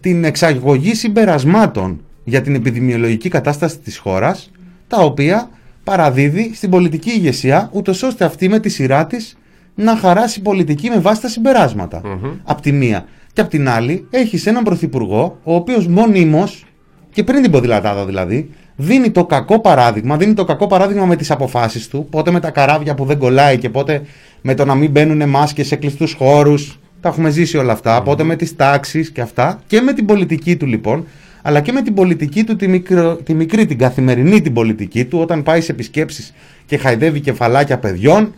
την 0.01 0.25
εξαγωγή 0.25 0.95
συμπερασμάτων 0.95 2.01
για 2.25 2.41
την 2.41 2.55
επιδημιολογική 2.55 3.29
κατάσταση 3.29 3.79
της 3.79 3.99
χώρας, 3.99 4.51
τα 4.89 4.97
οποία 5.01 5.49
παραδίδει 5.85 6.51
στην 6.55 6.71
πολιτική 6.71 7.11
ηγεσία, 7.11 7.69
ούτως 7.73 8.03
ώστε 8.03 8.25
αυτή 8.25 8.49
με 8.49 8.59
τη 8.61 8.69
σειρά 8.69 9.07
της 9.07 9.37
να 9.75 9.97
χαράσει 9.97 10.43
πολιτική 10.43 10.89
με 10.89 10.99
βάση 10.99 11.21
τα 11.21 11.29
συμπεράσματα. 11.29 12.01
Απ' 12.45 12.61
τη 12.61 12.73
μία. 12.73 13.05
Και 13.35 13.41
απ' 13.41 13.49
την 13.49 13.69
άλλη, 13.69 14.07
έχεις 14.11 14.47
έναν 14.47 14.63
πρωθυπουργό, 14.63 15.39
ο 15.43 15.55
οποίος 15.55 15.87
μονίμως, 15.87 16.65
και 17.11 17.25
πριν 17.25 17.43
την 17.43 17.51
ποδηλατάδα 17.51 18.05
δηλαδή, 18.07 18.51
δίνει 18.77 19.11
το 19.11 19.25
κακό 19.25 19.61
παράδειγμα, 19.61 20.17
δίνει 20.17 20.35
το 20.35 20.45
κακό 20.45 20.67
παράδειγμα 20.67 21.05
με 21.07 21.17
τις 21.17 21.31
αποφάσεις 21.31 21.89
του, 21.89 22.07
πότε 22.11 22.31
με 22.31 22.41
τα 22.41 22.51
καράβια 22.51 22.95
που 22.95 23.05
δεν 23.05 23.19
κολλάει 23.19 23.59
και 23.59 23.71
πότε 23.71 24.03
με 24.41 24.55
το 24.55 24.65
να 24.65 24.75
μην 24.75 24.91
μπαίνουν 24.91 25.29
μάσκες 25.29 25.67
σε 25.67 25.77
κλειστούς 25.77 26.13
χώρους. 26.13 26.79
Τα 27.01 27.09
έχουμε 27.09 27.31
ζήσει 27.31 27.57
όλα 27.57 27.73
αυτά, 27.73 28.03
πότε 28.03 28.23
με 28.23 28.37
τις 28.37 28.57
τάξεις 28.57 29.11
και 29.11 29.21
αυτά, 29.21 29.61
και 29.67 29.81
με 29.81 29.93
την 29.93 30.07
πολιτική 30.07 30.57
του 30.57 30.67
λοιπόν, 30.67 31.07
αλλά 31.43 31.61
και 31.61 31.73
με 31.73 31.83
την 31.83 31.95
πολιτική 31.95 32.45
του 32.45 32.57
τη, 32.57 32.69
μικρο, 32.69 33.17
τη 33.17 33.35
μικρή, 33.35 33.67
την 33.67 33.79
καθημερινή 33.79 34.41
την 34.41 34.53
πολιτική 34.53 35.05
του, 35.05 35.19
όταν 35.19 35.43
πάει 35.43 35.61
σε 35.61 35.73
επισκέψεις 35.73 36.35
και 36.67 36.77
χαϊδεύει 36.77 37.21
κεφαλάκια 37.21 37.79
παιδιών, 37.79 38.35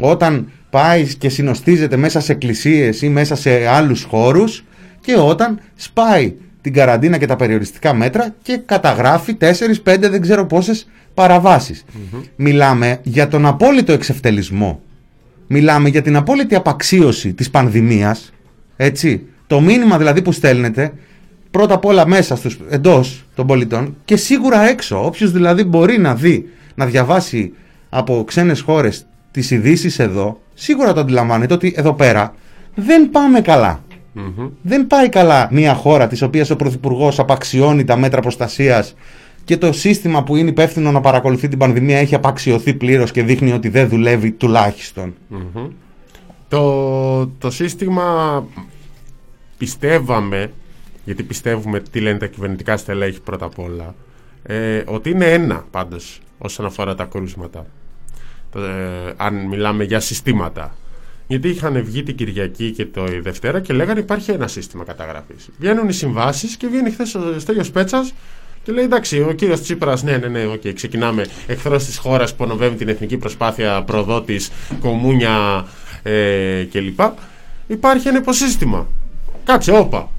όταν 0.00 0.50
πάει 0.74 1.14
και 1.14 1.28
συνοστίζεται 1.28 1.96
μέσα 1.96 2.20
σε 2.20 2.32
εκκλησίες 2.32 3.02
ή 3.02 3.08
μέσα 3.08 3.34
σε 3.34 3.66
άλλους 3.66 4.02
χώρους 4.02 4.64
και 5.00 5.16
όταν 5.16 5.60
σπάει 5.74 6.34
την 6.60 6.72
καραντίνα 6.72 7.18
και 7.18 7.26
τα 7.26 7.36
περιοριστικά 7.36 7.94
μέτρα 7.94 8.34
και 8.42 8.60
καταγράφει 8.66 9.36
4-5 9.40 9.98
δεν 9.98 10.20
ξέρω 10.20 10.46
πόσες 10.46 10.88
παραβάσεις. 11.14 11.84
Μιλάμε 12.36 13.00
για 13.02 13.28
τον 13.28 13.46
απόλυτο 13.46 13.92
εξευτελισμό. 13.92 14.80
Μιλάμε 15.46 15.88
για 15.88 16.02
την 16.02 16.16
απόλυτη 16.16 16.54
απαξίωση 16.54 17.32
της 17.32 17.50
πανδημίας. 17.50 18.32
Έτσι. 18.76 19.26
Το 19.46 19.60
μήνυμα 19.60 19.98
δηλαδή 19.98 20.22
που 20.22 20.32
στέλνετε 20.32 20.92
πρώτα 21.50 21.74
απ' 21.74 21.84
όλα 21.84 22.06
μέσα 22.06 22.36
στους, 22.36 22.58
εντός 22.70 23.24
των 23.34 23.46
πολιτών 23.46 23.96
και 24.04 24.16
σίγουρα 24.16 24.68
έξω. 24.68 25.04
Όποιος 25.04 25.32
δηλαδή 25.32 25.64
μπορεί 25.64 25.98
να 25.98 26.14
δει, 26.14 26.48
να 26.74 26.86
διαβάσει 26.86 27.52
από 27.88 28.24
ξένες 28.26 28.60
χώρες 28.60 29.06
τις 29.34 29.50
ειδήσει 29.50 30.02
εδώ, 30.02 30.40
σίγουρα 30.54 30.92
το 30.92 31.00
αντιλαμβάνεται 31.00 31.54
ότι 31.54 31.74
εδώ 31.76 31.94
πέρα 31.94 32.34
δεν 32.74 33.10
πάμε 33.10 33.40
καλά. 33.40 33.84
Δεν 34.62 34.86
πάει 34.86 35.08
καλά 35.08 35.48
μια 35.50 35.74
χώρα 35.74 36.06
της 36.06 36.22
οποίας 36.22 36.50
ο 36.50 36.56
Πρωθυπουργός 36.56 37.18
απαξιώνει 37.18 37.84
τα 37.84 37.96
μέτρα 37.96 38.20
προστασίας 38.20 38.94
και 39.44 39.56
το 39.56 39.72
σύστημα 39.72 40.22
που 40.22 40.36
είναι 40.36 40.48
υπεύθυνο 40.48 40.92
να 40.92 41.00
παρακολουθεί 41.00 41.48
την 41.48 41.58
πανδημία 41.58 41.98
έχει 41.98 42.14
απαξιωθεί 42.14 42.74
πλήρως 42.74 43.10
και 43.10 43.22
δείχνει 43.22 43.52
ότι 43.52 43.68
δεν 43.68 43.88
δουλεύει 43.88 44.30
τουλάχιστον. 44.30 45.14
Το, 46.48 47.26
το 47.26 47.50
σύστημα 47.50 48.46
πιστεύαμε, 49.58 50.52
γιατί 51.04 51.22
πιστεύουμε 51.22 51.80
τι 51.80 52.00
λένε 52.00 52.18
τα 52.18 52.26
κυβερνητικά 52.26 52.76
στελέχη 52.76 53.20
πρώτα 53.20 53.44
απ' 53.44 53.58
όλα, 53.58 53.94
ε, 54.42 54.82
ότι 54.86 55.10
είναι 55.10 55.32
ένα 55.32 55.64
πάντως 55.70 56.20
όσον 56.38 56.66
αφορά 56.66 56.94
τα 56.94 57.04
κρούσματα. 57.04 57.66
Το, 58.54 58.62
ε, 58.62 59.14
αν 59.16 59.34
μιλάμε 59.34 59.84
για 59.84 60.00
συστήματα. 60.00 60.76
Γιατί 61.26 61.48
είχαν 61.48 61.84
βγει 61.84 62.02
την 62.02 62.16
Κυριακή 62.16 62.70
και 62.70 62.86
το 62.86 63.06
η 63.06 63.20
Δευτέρα 63.20 63.60
και 63.60 63.72
λέγανε 63.72 64.00
υπάρχει 64.00 64.30
ένα 64.30 64.48
σύστημα 64.48 64.84
καταγραφής. 64.84 65.48
Βγαίνουν 65.58 65.88
οι 65.88 65.92
συμβάσεις 65.92 66.56
και 66.56 66.66
βγαίνει 66.66 66.90
χθες 66.90 67.14
ο 67.14 67.38
Στέλιος 67.38 67.70
Πέτσας 67.70 68.14
και 68.62 68.72
λέει 68.72 68.84
εντάξει, 68.84 69.20
ο 69.20 69.32
κύριος 69.32 69.60
Τσίπρας, 69.60 70.02
ναι, 70.02 70.16
ναι, 70.16 70.26
ναι, 70.26 70.46
οκ, 70.46 70.72
ξεκινάμε 70.74 71.26
εχθρός 71.46 71.84
της 71.84 71.96
χώρας 71.96 72.34
που 72.34 72.44
υπονομεύει 72.44 72.76
την 72.76 72.88
εθνική 72.88 73.16
προσπάθεια, 73.16 73.82
προδότης, 73.82 74.50
κομμούνια 74.80 75.66
ε, 76.02 76.64
κλπ. 76.72 77.00
Υπάρχει 77.66 78.08
ένα 78.08 78.18
υποσύστημα. 78.18 78.86
Κάτσε, 79.44 79.72
όπα. 79.72 80.10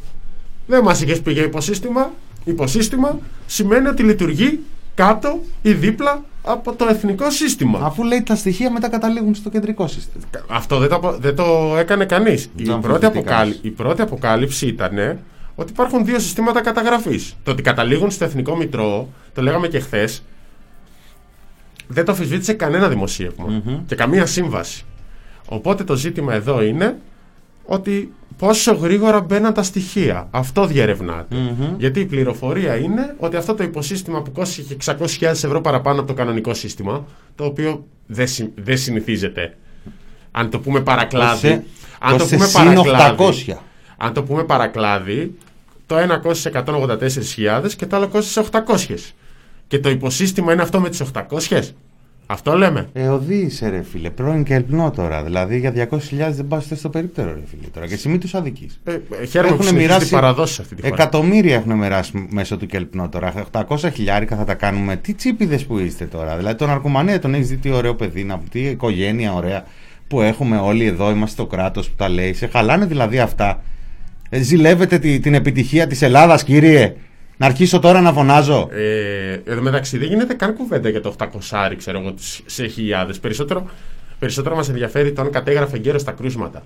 Δεν 0.67 0.83
μας 0.83 1.01
είχες 1.01 1.21
πει 1.21 1.31
για 1.31 1.43
υποσύστημα. 1.43 2.11
Υποσύστημα 2.43 3.19
σημαίνει 3.45 3.87
ότι 3.87 4.03
λειτουργεί 4.03 4.59
κάτω 4.95 5.39
ή 5.61 5.73
δίπλα 5.73 6.23
από 6.43 6.73
το 6.73 6.85
εθνικό 6.89 7.31
σύστημα. 7.31 7.79
Αφού 7.83 8.03
λέει 8.03 8.21
τα 8.23 8.35
στοιχεία 8.35 8.71
μετά 8.71 8.89
καταλήγουν 8.89 9.35
στο 9.35 9.49
κεντρικό 9.49 9.87
σύστημα. 9.87 10.23
Αυτό 10.49 10.77
δεν 10.77 10.89
το, 10.89 10.95
απο- 10.95 11.17
δεν 11.19 11.35
το 11.35 11.75
έκανε 11.77 12.05
κανείς. 12.05 12.49
Η, 12.55 12.63
το 12.63 12.77
πρώτη 12.77 13.05
αμφισβητεί 13.05 13.05
αποκάλυ- 13.05 13.53
κανείς. 13.55 13.59
η 13.61 13.69
πρώτη 13.69 14.01
αποκάλυψη 14.01 14.67
ήταν 14.67 15.19
ότι 15.55 15.71
υπάρχουν 15.71 16.05
δύο 16.05 16.19
συστήματα 16.19 16.61
καταγραφής. 16.61 17.35
Το 17.43 17.51
ότι 17.51 17.61
καταλήγουν 17.61 18.11
στο 18.11 18.23
Εθνικό 18.25 18.55
Μητρό, 18.55 19.09
το 19.33 19.41
λέγαμε 19.41 19.67
και 19.67 19.79
χθες, 19.79 20.23
δεν 21.87 22.05
το 22.05 22.11
αμφισβήτησε 22.11 22.53
κανένα 22.53 22.87
δημοσίευμα 22.89 23.61
και 23.87 23.95
καμία 23.95 24.25
σύμβαση. 24.25 24.85
Οπότε 25.47 25.83
το 25.83 25.95
ζήτημα 25.95 26.33
εδώ 26.33 26.63
είναι 26.63 26.97
ότι 27.65 28.13
πόσο 28.37 28.73
γρήγορα 28.73 29.21
μπαίναν 29.21 29.53
τα 29.53 29.63
στοιχεία. 29.63 30.27
Αυτό 30.31 30.65
διερευνάται. 30.65 31.35
Γιατί 31.77 31.99
η 31.99 32.05
πληροφορία 32.05 32.75
είναι 32.75 33.15
ότι 33.19 33.35
αυτό 33.35 33.53
το 33.53 33.63
υποσύστημα 33.63 34.21
που 34.21 34.31
κόστησε 34.31 34.77
600.000 34.85 35.21
ευρώ 35.21 35.61
παραπάνω 35.61 35.99
από 35.99 36.07
το 36.07 36.13
κανονικό 36.13 36.53
σύστημα, 36.53 37.05
το 37.35 37.45
οποίο 37.45 37.85
δεν, 38.05 38.27
συ- 38.27 38.51
δεν 38.55 38.77
συνηθίζεται. 38.77 39.57
Αν 40.31 40.49
το 40.49 40.59
πούμε 40.59 40.81
παρακλάδι. 40.81 41.31
Κόστησε- 41.49 41.63
αν 41.99 42.11
το 42.11 42.17
κόστησε 42.17 42.35
πούμε 42.35 42.47
συν 42.47 42.73
παρακλάδι. 42.83 43.15
800. 43.47 43.55
Αν 43.97 44.13
το 44.13 44.23
πούμε 44.23 44.43
παρακλάδι, 44.43 45.35
το 45.85 45.97
ένα 45.97 46.17
κόστησε 46.17 46.49
184.000 46.49 47.73
και 47.75 47.85
το 47.85 47.95
άλλο 47.95 48.07
κόστησε 48.07 48.39
800. 48.39 49.13
Και 49.67 49.79
το 49.79 49.89
υποσύστημα 49.89 50.53
είναι 50.53 50.61
αυτό 50.61 50.79
με 50.79 50.89
τις 50.89 51.01
800. 51.01 51.73
Αυτό 52.27 52.57
λέμε. 52.57 52.87
Ε, 52.93 53.07
οδή 53.07 53.35
είσαι 53.35 53.69
ρε 53.69 53.81
φίλε, 53.83 54.09
πρώην 54.09 54.43
και 54.43 54.53
ελπνό 54.53 54.91
τώρα. 54.91 55.23
Δηλαδή 55.23 55.59
για 55.59 55.73
200.000 55.91 55.97
δεν 56.29 56.47
πας 56.47 56.67
στο 56.75 56.89
περίπτερο 56.89 57.33
ρε 57.33 57.39
φίλε 57.49 57.67
τώρα. 57.73 57.87
Και 57.87 57.93
εσύ 57.93 58.09
μην 58.09 58.19
τους 58.19 58.35
αδικείς. 58.35 58.79
Ε, 58.83 58.91
ε, 59.21 59.25
χαίρομαι 59.25 59.55
που 59.55 59.63
συνεχίζει 59.63 60.09
παραδόσει 60.09 60.61
αυτή 60.61 60.75
τη 60.75 60.81
χώρα. 60.81 60.93
εκατομμύρια 60.93 61.55
έχουν 61.55 61.73
μοιράσει 61.77 62.27
μέσω 62.29 62.57
του 62.57 62.65
Κελπνό 62.65 63.09
τώρα. 63.09 63.33
800 63.51 63.77
χιλιάρικα 63.93 64.35
θα 64.35 64.43
τα 64.43 64.53
κάνουμε. 64.53 64.95
Τι 64.95 65.13
τσίπηδε 65.13 65.57
που 65.57 65.79
είστε 65.79 66.05
τώρα. 66.05 66.37
Δηλαδή 66.37 66.55
τον 66.57 66.69
Αρκουμανέα 66.69 67.19
τον 67.19 67.33
έχεις 67.33 67.47
δει 67.49 67.57
τι 67.57 67.69
ωραίο 67.71 67.95
παιδί, 67.95 68.23
να 68.23 68.41
τι 68.51 68.59
οικογένεια 68.59 69.33
ωραία 69.33 69.63
που 70.07 70.21
έχουμε 70.21 70.57
όλοι 70.57 70.85
εδώ. 70.85 71.09
Είμαστε 71.11 71.41
το 71.41 71.47
κράτος 71.47 71.89
που 71.89 71.95
τα 71.95 72.09
λέει. 72.09 72.33
Σε 72.33 72.47
χαλάνε 72.47 72.85
δηλαδή 72.85 73.19
αυτά. 73.19 73.61
Ε, 74.29 74.41
ζηλεύετε 74.41 74.99
τη- 74.99 75.19
την 75.19 75.33
επιτυχία 75.33 75.87
της 75.87 76.01
Ελλάδας, 76.01 76.43
κύριε. 76.43 76.95
Να 77.37 77.45
αρχίσω 77.45 77.79
τώρα 77.79 78.01
να 78.01 78.13
φωνάζω. 78.13 78.69
Ε, 78.71 79.39
εδώ 79.45 79.61
μεταξύ 79.61 79.97
δεν 79.97 80.07
γίνεται 80.07 80.33
καν 80.33 80.53
κουβέντα 80.55 80.89
για 80.89 81.01
το 81.01 81.09
800 81.09 81.75
ξέρω 81.77 81.99
εγώ 81.99 82.11
τις- 82.13 82.41
σε 82.45 82.67
χιλιάδες. 82.67 83.19
Περισσότερο, 83.19 83.69
περισσότερο 84.19 84.55
μας 84.55 84.69
ενδιαφέρει 84.69 85.11
το 85.11 85.21
αν 85.21 85.29
κατέγραφε 85.31 85.77
γέρο 85.77 86.03
τα 86.03 86.11
κρούσματα. 86.11 86.63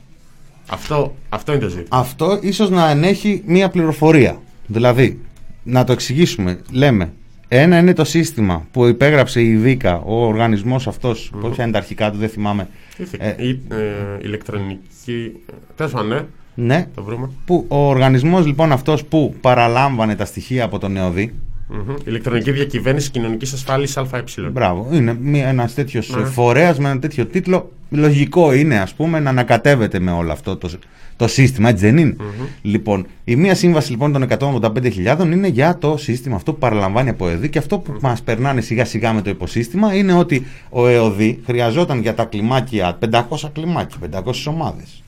Αυτό, 0.70 1.16
αυτό 1.30 1.52
είναι 1.52 1.62
το 1.62 1.68
ζήτημα. 1.70 1.88
Αυτό 2.00 2.40
ίσως 2.42 2.70
να 2.70 2.90
ενέχει 2.90 3.42
μία 3.46 3.70
πληροφορία. 3.70 4.42
Δηλαδή, 4.68 5.20
να 5.64 5.84
το 5.84 5.92
εξηγήσουμε. 5.92 6.60
Λέμε, 6.72 7.14
ένα 7.48 7.78
είναι 7.78 7.94
το 7.94 8.04
σύστημα 8.04 8.68
που 8.72 8.86
υπέγραψε 8.88 9.42
η 9.42 9.56
ΔΙΚΑ, 9.56 10.02
ο 10.06 10.26
οργανισμός 10.26 10.88
αυτός, 10.88 11.32
mm 11.44 11.52
ποια 11.52 11.64
είναι 11.64 11.74
τα 11.74 11.78
αρχικά 11.80 12.12
του, 12.12 12.18
δεν 12.18 12.30
θυμάμαι. 12.30 12.68
Ήθη- 12.98 13.22
Ε, 13.24 13.36
η, 13.38 13.50
ε, 13.70 13.76
ηλεκτρονική. 14.22 15.32
Τέλος 15.76 15.92
πάντων, 15.92 16.08
ναι, 16.08 16.22
ναι, 16.60 16.88
το 16.96 17.04
βρούμε. 17.04 17.30
που 17.46 17.66
ο 17.68 17.88
οργανισμός 17.88 18.46
λοιπόν 18.46 18.72
αυτός 18.72 19.06
που 19.06 19.36
παραλάμβανε 19.42 20.16
τα 20.16 20.26
στοιχεία 20.26 20.64
από 20.64 20.80
τον 20.80 20.98
ΕΟΔΗ, 20.98 21.34
Μμμ. 21.72 21.96
Ηλεκτρονική 22.06 22.52
διακυβέρνηση 22.52 23.12
κοινωνικής 23.12 23.54
ασφάλισης 23.54 23.98
ΑΕ. 23.98 24.24
Μπράβο. 24.52 24.88
Είναι 24.92 25.18
ένας 25.34 25.74
τέτοιος 25.74 26.16
φορέας 26.24 26.80
με 26.80 26.90
ένα 26.90 27.00
τέτοιο 27.00 27.26
τίτλο. 27.26 27.72
Λογικό 27.90 28.54
είναι, 28.54 28.80
ας 28.80 28.94
πούμε, 28.94 29.20
να 29.20 29.30
ανακατεύεται 29.30 30.00
με 30.00 30.12
όλο 30.12 30.32
αυτό 30.32 30.58
το, 30.58 30.70
το 31.16 31.28
σύστημα, 31.28 31.70
έτσι 31.70 31.86
δεν 31.86 31.98
ειναι 31.98 32.16
Λοιπόν, 32.62 33.06
η 33.24 33.36
μία 33.36 33.56
σύμβαση 33.56 33.92
λοιπόν 33.92 34.12
των 34.12 34.28
185.000 34.62 35.20
είναι 35.32 35.48
για 35.48 35.78
το 35.78 35.98
σύστημα 35.98 36.36
αυτό 36.36 36.54
που 36.54 36.60
παραλαμβάνει 36.60 37.10
από 37.10 37.30
ΕΔΗ 37.30 37.50
και 37.50 37.58
αυτό 37.58 37.78
που 37.78 37.98
μας 38.02 38.22
περνάνε 38.22 38.62
σιγά 38.62 38.86
σιγά 38.86 39.14
με 39.14 39.22
το 39.22 39.30
υποσύστημα 39.30 39.96
είναι 39.96 40.14
ότι 40.14 40.46
ο 40.70 40.88
ΕΟΔΗ 40.88 41.40
χρειαζόταν 41.46 42.02
για 42.02 42.14
τα 42.14 42.26
κλιμάκια 42.26 42.98
500 43.12 43.50
κλιμάκια, 43.54 43.98
500 44.12 44.34
ομάδες. 44.48 45.04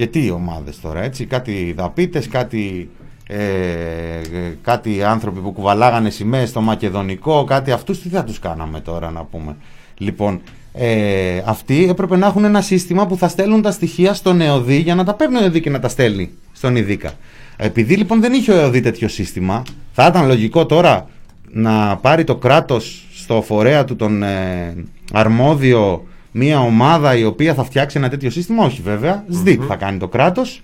Και 0.00 0.06
τι 0.06 0.30
ομάδες 0.30 0.80
τώρα, 0.80 1.02
έτσι, 1.02 1.24
κάτι 1.24 1.74
δαπίτες, 1.76 2.28
κάτι 2.28 2.90
ε, 3.26 3.38
κάτι 4.62 5.02
άνθρωποι 5.02 5.40
που 5.40 5.52
κουβαλάγανε 5.52 6.10
σημαίες 6.10 6.48
στο 6.48 6.60
μακεδονικό, 6.60 7.44
κάτι 7.44 7.70
αυτούς 7.70 8.02
τι 8.02 8.08
θα 8.08 8.24
τους 8.24 8.38
κάναμε 8.38 8.80
τώρα 8.80 9.10
να 9.10 9.24
πούμε. 9.24 9.56
Λοιπόν, 9.98 10.40
ε, 10.72 11.42
αυτοί 11.44 11.86
έπρεπε 11.88 12.16
να 12.16 12.26
έχουν 12.26 12.44
ένα 12.44 12.60
σύστημα 12.60 13.06
που 13.06 13.16
θα 13.16 13.28
στέλνουν 13.28 13.62
τα 13.62 13.70
στοιχεία 13.70 14.14
στον 14.14 14.40
ΕΟΔΗ 14.40 14.76
για 14.76 14.94
να 14.94 15.04
τα 15.04 15.14
παίρνει 15.14 15.36
ο 15.36 15.42
ΕΟΔΗ 15.42 15.60
και 15.60 15.70
να 15.70 15.80
τα 15.80 15.88
στέλνει 15.88 16.30
στον 16.52 16.76
ΙΔΙΚΑ. 16.76 17.12
Επειδή 17.56 17.96
λοιπόν 17.96 18.20
δεν 18.20 18.32
είχε 18.32 18.52
ο 18.52 18.56
ΕΟΔΗ 18.56 18.80
τέτοιο 18.80 19.08
σύστημα, 19.08 19.62
θα 19.92 20.06
ήταν 20.06 20.26
λογικό 20.26 20.66
τώρα 20.66 21.08
να 21.50 21.96
πάρει 21.96 22.24
το 22.24 22.36
κράτος 22.36 23.06
στο 23.14 23.42
φορέα 23.42 23.84
του 23.84 23.96
τον 23.96 24.22
ε, 24.22 24.74
αρμόδιο 25.12 26.04
μια 26.32 26.60
ομάδα 26.60 27.16
η 27.16 27.24
οποία 27.24 27.54
θα 27.54 27.64
φτιάξει 27.64 27.98
ένα 27.98 28.08
τέτοιο 28.08 28.30
σύστημα. 28.30 28.64
Όχι 28.64 28.80
βέβαια, 28.82 29.24
ΣΔΙΤ 29.28 29.62
θα 29.68 29.76
κάνει 29.76 29.98
το 29.98 30.08
κράτος 30.08 30.62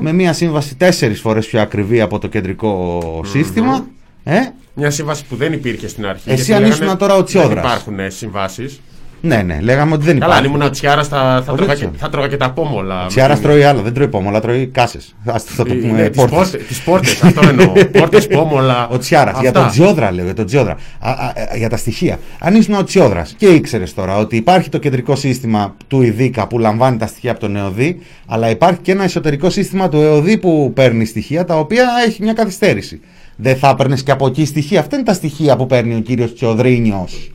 με 0.00 0.12
μια 0.12 0.32
σύμβαση 0.32 0.76
τέσσερις 0.76 1.20
φορές 1.20 1.46
πιο 1.46 1.60
ακριβή 1.60 2.00
από 2.00 2.18
το 2.18 2.28
κεντρικό 2.28 3.00
σύστημα. 3.26 3.86
Ε; 4.24 4.40
Μια 4.74 4.90
σύμβαση 4.90 5.24
που 5.24 5.36
δεν 5.36 5.52
υπήρχε 5.52 5.88
στην 5.88 6.06
αρχή. 6.06 6.30
Εσύ 6.30 6.42
γιατί 6.42 6.62
αν 6.62 6.68
ήσουν 6.68 6.80
λέγανε 6.80 6.98
τώρα 6.98 7.14
ο 7.14 7.24
Τσιόδρας. 7.24 7.54
Δεν 7.54 7.72
υπάρχουν 7.72 8.10
συμβάσεις. 8.10 8.80
Ναι, 9.22 9.36
ναι, 9.42 9.58
λέγαμε 9.60 9.94
ότι 9.94 10.04
δεν 10.04 10.18
Καλά, 10.18 10.34
αν 10.34 10.38
υπάρχει. 10.38 10.56
ήμουν 10.56 10.66
ο 10.68 10.70
Τσιάρας 10.70 11.08
θα, 11.08 11.42
θα, 11.46 11.52
Ο 11.52 11.56
τρώγα 11.56 11.74
και, 11.74 11.80
Ρίτσο. 11.84 11.98
θα 11.98 12.08
τρώγα 12.08 12.28
και 12.28 12.36
τα 12.36 12.50
πόμολα. 12.50 13.04
Τσιάρας 13.06 13.40
τρώει 13.40 13.62
άλλο, 13.62 13.80
δεν 13.82 13.92
τρώει 13.94 14.08
πόμολα, 14.08 14.40
τρώει 14.40 14.66
κάσες. 14.66 15.14
Α 15.24 15.34
το 15.56 15.64
το 15.64 15.74
πούμε. 15.74 15.92
Ναι, 15.92 16.08
τις 16.08 16.24
πόρτες. 16.24 16.80
πόρτες, 16.84 17.22
αυτό 17.22 17.48
εννοώ. 17.48 17.72
Πόρτες, 17.98 18.26
πόμολα. 18.26 18.88
Ο 18.88 18.98
Τσιάρας. 18.98 19.40
Για 19.40 19.48
αυτά. 19.48 19.60
τον 19.60 19.70
Τζιόδρα 19.70 20.12
λέω, 20.12 20.24
για 20.24 20.34
τον 20.34 20.46
Τζιόδρα. 20.46 20.72
Α, 21.00 21.10
α, 21.10 21.12
α, 21.52 21.56
για 21.56 21.68
τα 21.68 21.76
στοιχεία. 21.76 22.18
Αν 22.38 22.54
ήσουν 22.54 22.74
ο 22.74 22.84
Τσιόδρας 22.84 23.34
και 23.38 23.46
ήξερες 23.46 23.94
τώρα 23.94 24.16
ότι 24.16 24.36
υπάρχει 24.36 24.68
το 24.68 24.78
κεντρικό 24.78 25.16
σύστημα 25.16 25.74
του 25.88 26.02
ΙΔΙΚΑ 26.02 26.46
που 26.46 26.58
λαμβάνει 26.58 26.96
τα 26.96 27.06
στοιχεία 27.06 27.30
από 27.30 27.40
τον 27.40 27.56
ΕΟΔΗ, 27.56 28.00
αλλά 28.26 28.50
υπάρχει 28.50 28.78
και 28.82 28.92
ένα 28.92 29.04
εσωτερικό 29.04 29.50
σύστημα 29.50 29.88
του 29.88 30.00
ΕΟΔΗ 30.00 30.38
που 30.38 30.72
παίρνει 30.74 31.04
στοιχεία 31.04 31.44
τα 31.44 31.58
οποία 31.58 31.84
έχει 32.06 32.22
μια 32.22 32.32
καθυστέρηση. 32.32 33.00
Δεν 33.36 33.56
θα 33.56 33.68
έπαιρνες 33.68 34.02
και 34.02 34.10
από 34.10 34.26
εκεί 34.26 34.44
στοιχεία. 34.44 34.80
Αυτά 34.80 34.96
είναι 34.96 35.04
τα 35.04 35.14
στοιχεία 35.14 35.56
που 35.56 35.66
παίρνει 35.66 35.94
ο 35.94 36.00
κύριος 36.00 36.34
Τσιοδρίνιος. 36.34 37.30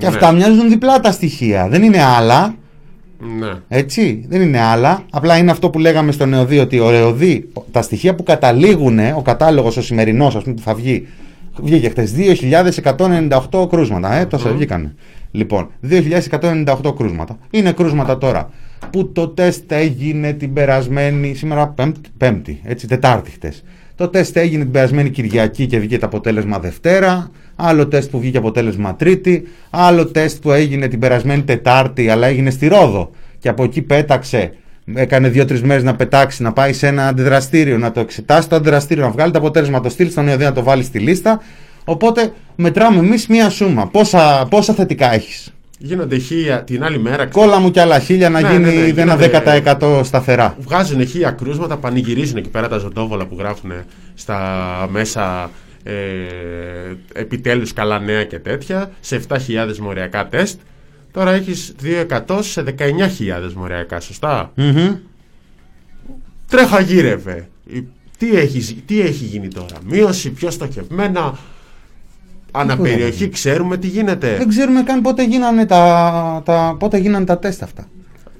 Και 0.00 0.08
Ναι. 0.08 0.14
αυτά 0.14 0.32
μοιάζουν 0.32 0.68
διπλά 0.68 1.00
τα 1.00 1.12
στοιχεία. 1.12 1.68
Δεν 1.68 1.82
είναι 1.82 2.02
άλλα. 2.02 2.54
Ναι. 3.38 3.52
Έτσι, 3.68 4.24
δεν 4.28 4.40
είναι 4.40 4.60
άλλα. 4.60 5.02
Απλά 5.10 5.36
είναι 5.36 5.50
αυτό 5.50 5.70
που 5.70 5.78
λέγαμε 5.78 6.12
στον 6.12 6.32
ΕΟΔΗ 6.34 6.58
ότι 6.58 6.78
ο 6.78 6.90
ΕΟΔΗ, 6.90 7.48
τα 7.70 7.82
στοιχεία 7.82 8.14
που 8.14 8.22
καταλήγουν, 8.22 8.98
ο 9.16 9.22
κατάλογος 9.22 9.76
ο 9.76 9.82
σημερινός, 9.82 10.36
ας 10.36 10.42
πούμε, 10.42 10.54
που 10.54 10.62
θα 10.62 10.74
βγει, 10.74 11.06
βγήκε 11.62 11.88
χθες 11.88 12.12
2.198 12.16 13.66
κρούσματα. 13.68 14.14
Ε, 14.14 14.26
τόσα 14.26 14.50
βγήκανε. 14.50 14.94
Λοιπόν, 15.30 15.70
2.198 15.80 16.94
κρούσματα. 16.96 17.38
Είναι 17.50 17.72
κρούσματα 17.72 18.18
τώρα 18.18 18.50
που 18.90 19.12
το 19.12 19.28
τεστ 19.28 19.72
έγινε 19.72 20.32
την 20.32 20.52
περασμένη, 20.52 21.34
σήμερα 21.34 21.68
πέμπτη, 21.68 22.08
πέμπτη 22.16 22.60
έτσι, 22.64 22.86
Τετάρτη 22.86 23.30
χτες. 23.30 23.64
Το 24.00 24.08
τεστ 24.08 24.36
έγινε 24.36 24.62
την 24.62 24.72
περασμένη 24.72 25.10
Κυριακή 25.10 25.66
και 25.66 25.78
βγήκε 25.78 25.98
το 25.98 26.06
αποτέλεσμα 26.06 26.58
Δευτέρα. 26.58 27.30
Άλλο 27.56 27.86
τεστ 27.86 28.10
που 28.10 28.18
βγήκε 28.20 28.38
αποτέλεσμα 28.38 28.96
Τρίτη. 28.96 29.42
Άλλο 29.70 30.06
τεστ 30.06 30.42
που 30.42 30.50
έγινε 30.50 30.88
την 30.88 30.98
περασμένη 30.98 31.42
Τετάρτη, 31.42 32.08
αλλά 32.08 32.26
έγινε 32.26 32.50
στη 32.50 32.68
Ρόδο. 32.68 33.10
Και 33.38 33.48
από 33.48 33.64
εκεί 33.64 33.82
πέταξε. 33.82 34.52
Έκανε 34.94 35.28
δύο-τρεις 35.28 35.62
μέρες 35.62 35.82
να 35.82 35.96
πετάξει, 35.96 36.42
να 36.42 36.52
πάει 36.52 36.72
σε 36.72 36.86
ένα 36.86 37.06
αντιδραστήριο, 37.06 37.78
να 37.78 37.92
το 37.92 38.00
εξετάσει 38.00 38.48
το 38.48 38.56
αντιδραστήριο, 38.56 39.04
να 39.04 39.10
βγάλει 39.10 39.32
το 39.32 39.38
αποτέλεσμα, 39.38 39.76
να 39.76 39.82
το 39.82 39.88
στείλει 39.88 40.10
στον 40.10 40.28
ΕΟΔΗ 40.28 40.44
να 40.44 40.52
το 40.52 40.62
βάλει 40.62 40.82
στη 40.82 40.98
λίστα. 40.98 41.40
Οπότε 41.84 42.32
μετράμε 42.56 42.98
εμείς 42.98 43.26
μία 43.26 43.50
σούμα. 43.50 43.86
Πόσα, 43.86 44.46
πόσα 44.50 44.74
θετικά 44.74 45.14
έχεις; 45.14 45.54
Γίνονται 45.82 46.18
χίλια 46.18 46.64
την 46.64 46.84
άλλη 46.84 46.98
μέρα. 46.98 47.26
Κόλλα 47.26 47.58
μου 47.58 47.70
κι 47.70 47.80
άλλα 47.80 47.98
χίλια 47.98 48.30
να 48.30 48.40
Ναι, 48.40 48.48
γίνει 48.50 48.64
ναι, 48.64 48.70
ναι, 48.70 49.00
ένα 49.02 49.16
γίνονται- 49.16 49.74
10% 49.78 50.00
σταθερά. 50.04 50.56
Βγάζουν 50.60 51.06
χίλια 51.06 51.30
κρούσματα, 51.30 51.76
πανηγυρίζουν 51.76 52.36
εκεί 52.36 52.48
πέρα 52.48 52.68
τα 52.68 52.78
ζωντόβολα 52.78 53.26
που 53.26 53.36
γράφουν 53.38 53.72
στα 54.14 54.88
μέσα 54.90 55.50
ε, 55.82 55.92
επιτέλους 57.12 57.72
καλά 57.72 57.98
νέα 57.98 58.24
και 58.24 58.38
τέτοια 58.38 58.90
σε 59.00 59.20
7.000 59.28 59.76
μοριακά 59.80 60.28
τεστ. 60.28 60.60
Τώρα 61.12 61.30
έχεις 61.32 61.74
2% 61.82 62.38
σε 62.42 62.62
19.000 62.78 63.52
μοριακά, 63.54 64.00
σωστά; 64.00 64.52
Μμμ. 64.54 64.94
Τρέχα 66.48 66.80
γύρευε. 66.80 67.48
Η- 67.66 67.84
Τι 68.18 68.36
έχεις, 68.36 68.76
τι 68.86 69.00
έχει 69.00 69.24
γίνει 69.24 69.48
τώρα; 69.48 69.76
Μείωση 69.86 70.30
πιο 70.30 70.50
στοχευμένα. 70.50 71.38
Αναπεριοχή 72.50 73.28
ξέρουμε 73.28 73.76
τι 73.76 73.86
γίνεται. 73.86 74.36
Δεν 74.36 74.48
ξέρουμε 74.48 74.82
καν 74.82 75.00
πότε 75.00 75.24
γίνανε 75.24 75.66
τα, 75.66 76.42
τα, 76.44 76.76
πότε 76.78 76.98
γίνανε 76.98 77.24
τα 77.24 77.38
τεστ 77.38 77.62
αυτά. 77.62 77.88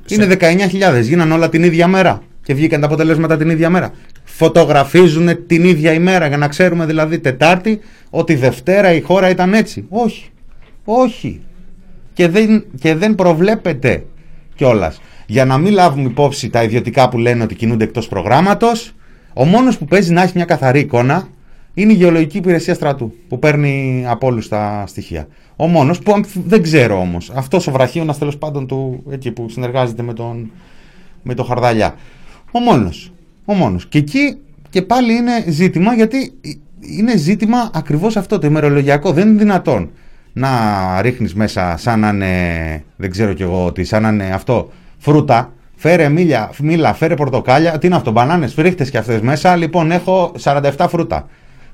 Είναι 0.09 0.37
19.000, 0.41 1.03
γίνανε 1.03 1.35
όλα 1.35 1.49
την 1.49 1.63
ίδια 1.63 1.87
μέρα 1.87 2.23
και 2.43 2.55
βγήκαν 2.55 2.81
τα 2.81 2.87
αποτελέσματα 2.87 3.37
την 3.37 3.51
ίδια 3.51 3.71
μέρα. 3.71 3.93
Φωτογραφίζουν 4.25 5.47
την 5.47 5.65
ίδια 5.65 5.93
ημέρα 5.93 6.27
για 6.27 6.37
να 6.37 6.49
ξέρουμε 6.49 6.87
δηλαδή 6.87 7.19
Τετάρτη 7.19 7.81
ότι 8.11 8.35
Δευτέρα 8.35 8.93
η 8.93 9.01
χώρα 9.01 9.29
ήταν 9.29 9.55
έτσι. 9.55 9.87
Όχι. 9.89 10.31
Όχι. 10.85 11.41
Και 12.13 12.29
δεν, 12.29 12.65
και 12.81 12.95
δεν 12.95 13.15
προβλέπεται 13.15 14.05
κιόλας. 14.55 15.01
Για 15.27 15.45
να 15.45 15.59
μην 15.59 15.73
λάβουμε 15.73 16.09
υπόψη 16.09 16.51
τα 16.51 16.63
ιδιωτικά 16.63 17.09
που 17.09 17.19
λένε 17.19 17.43
ότι 17.43 17.55
κινούνται 17.55 17.85
εκτός 17.85 18.09
προγράμματος, 18.09 18.95
ο 19.35 19.45
μόνος 19.45 19.79
που 19.79 19.85
παίζει 19.85 20.13
να 20.13 20.23
έχει 20.23 20.33
μια 20.35 20.45
καθαρή 20.45 20.81
εικόνα 20.81 21.29
είναι 21.75 21.93
η 21.93 21.97
Γεωλογική 21.97 22.37
Υπηρεσία 22.37 22.75
Στρατού 22.75 23.13
που 23.29 23.39
παίρνει 23.39 24.05
από 24.09 24.27
όλους 24.27 24.49
τα 24.49 24.85
στοιχεία. 24.87 25.29
Ο 25.57 25.67
μόνος 25.67 25.99
που 25.99 26.13
αμφι- 26.13 26.47
δεν 26.47 26.63
ξέρω 26.63 27.01
όμως, 27.01 27.31
αυτός 27.35 27.67
ο 27.67 27.71
βραχίωνας 27.73 28.19
τέλος 28.19 28.39
πάντων 28.39 28.67
του 28.67 29.03
εκεί 29.11 29.31
που 29.31 29.49
συνεργάζεται 29.49 30.03
με 30.03 30.13
τον, 30.13 30.51
με 31.23 31.35
τον 31.35 31.47
Χαρδαλιά. 31.47 31.95
Ο 32.53 32.59
μόνος. 32.59 33.13
Ο 33.45 33.53
μόνος. 33.55 33.87
Και 33.87 33.99
εκεί 33.99 34.37
και 34.71 34.83
πάλι 34.83 35.13
είναι 35.15 35.45
ζήτημα 35.49 35.95
γιατί 35.95 36.33
είναι 36.99 37.17
ζήτημα 37.17 37.71
ακριβώς 37.75 38.17
αυτό 38.17 38.39
το 38.39 38.47
ημερολογιακό. 38.47 39.13
Δεν 39.13 39.29
είναι 39.29 39.39
δυνατόν 39.39 39.91
να 40.33 40.49
ρίχνεις 41.01 41.35
μέσα 41.35 41.75
σαν 41.79 42.01
να 42.01 42.09
είναι, 42.09 42.85
δεν 42.97 43.11
ξέρω 43.11 43.33
κι 43.33 43.43
εγώ 43.43 43.73
τι, 43.73 43.85
σαν 43.85 44.03
να 44.03 44.09
είναι 44.09 44.31
αυτό, 44.35 44.71
φρούτα. 44.99 45.53
Φέρε 45.77 46.09
μήλια, 46.09 46.51
μήλα, 46.59 46.95
φέρε 46.95 47.15
πορτοκάλια. 47.15 47.79
Τι 47.79 47.87
είναι 47.87 47.97
αυτό, 47.97 48.11
μπανάνες, 48.11 48.53
φρίχτες 48.53 48.91
και 48.91 48.99
αυτές 48.99 49.21
μέσα. 49.21 49.57
Λοιπόν, 49.57 49.91
έχω 49.91 50.33
47 50.43 50.87
φρούτα. 50.89 51.29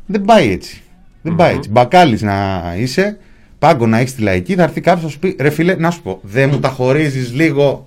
Δεν 0.07 0.23
πάει 0.23 0.51
έτσι. 0.53 0.81
Δεν 1.23 1.35
πάει 1.35 1.55
έτσι. 1.55 1.71
Μπακάλης 1.71 2.23
να 2.23 2.63
είσαι, 2.79 3.19
πάγκο 3.59 3.87
να 3.87 3.99
έχεις 3.99 4.15
τη 4.15 4.23
λαϊκή, 4.23 4.55
θα 4.55 4.63
έρθει 4.63 4.81
κάποιος 4.81 5.05
να 5.05 5.11
σου 5.11 5.19
πει 5.19 5.37
ρε 5.41 5.51
φίλε, 5.51 5.75
να 5.75 5.91
σου 5.91 6.03
πω, 6.03 6.19
δεν 6.23 6.49
μου 6.53 6.59
τα 6.61 6.69
χωρίζεις 6.69 7.33
λίγο. 7.35 7.87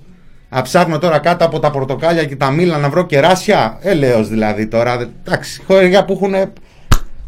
Α 0.50 0.62
ψάχνω 0.62 0.98
τώρα 1.00 1.20
κάτω 1.20 1.46
από 1.46 1.60
τα 1.60 1.72
πορτοκάλια 1.72 2.26
και 2.26 2.36
τα 2.36 2.52
μήλα 2.52 2.78
να 2.78 2.90
βρω 2.90 3.06
κεράσια. 3.06 3.78
Έλεος 3.82 4.30
δηλαδή 4.30 4.68
τώρα. 4.68 4.98
δε- 4.98 5.06
Εντάξει, 5.26 5.62
χωριά 5.68 6.06
που 6.06 6.14
έχουν 6.14 6.52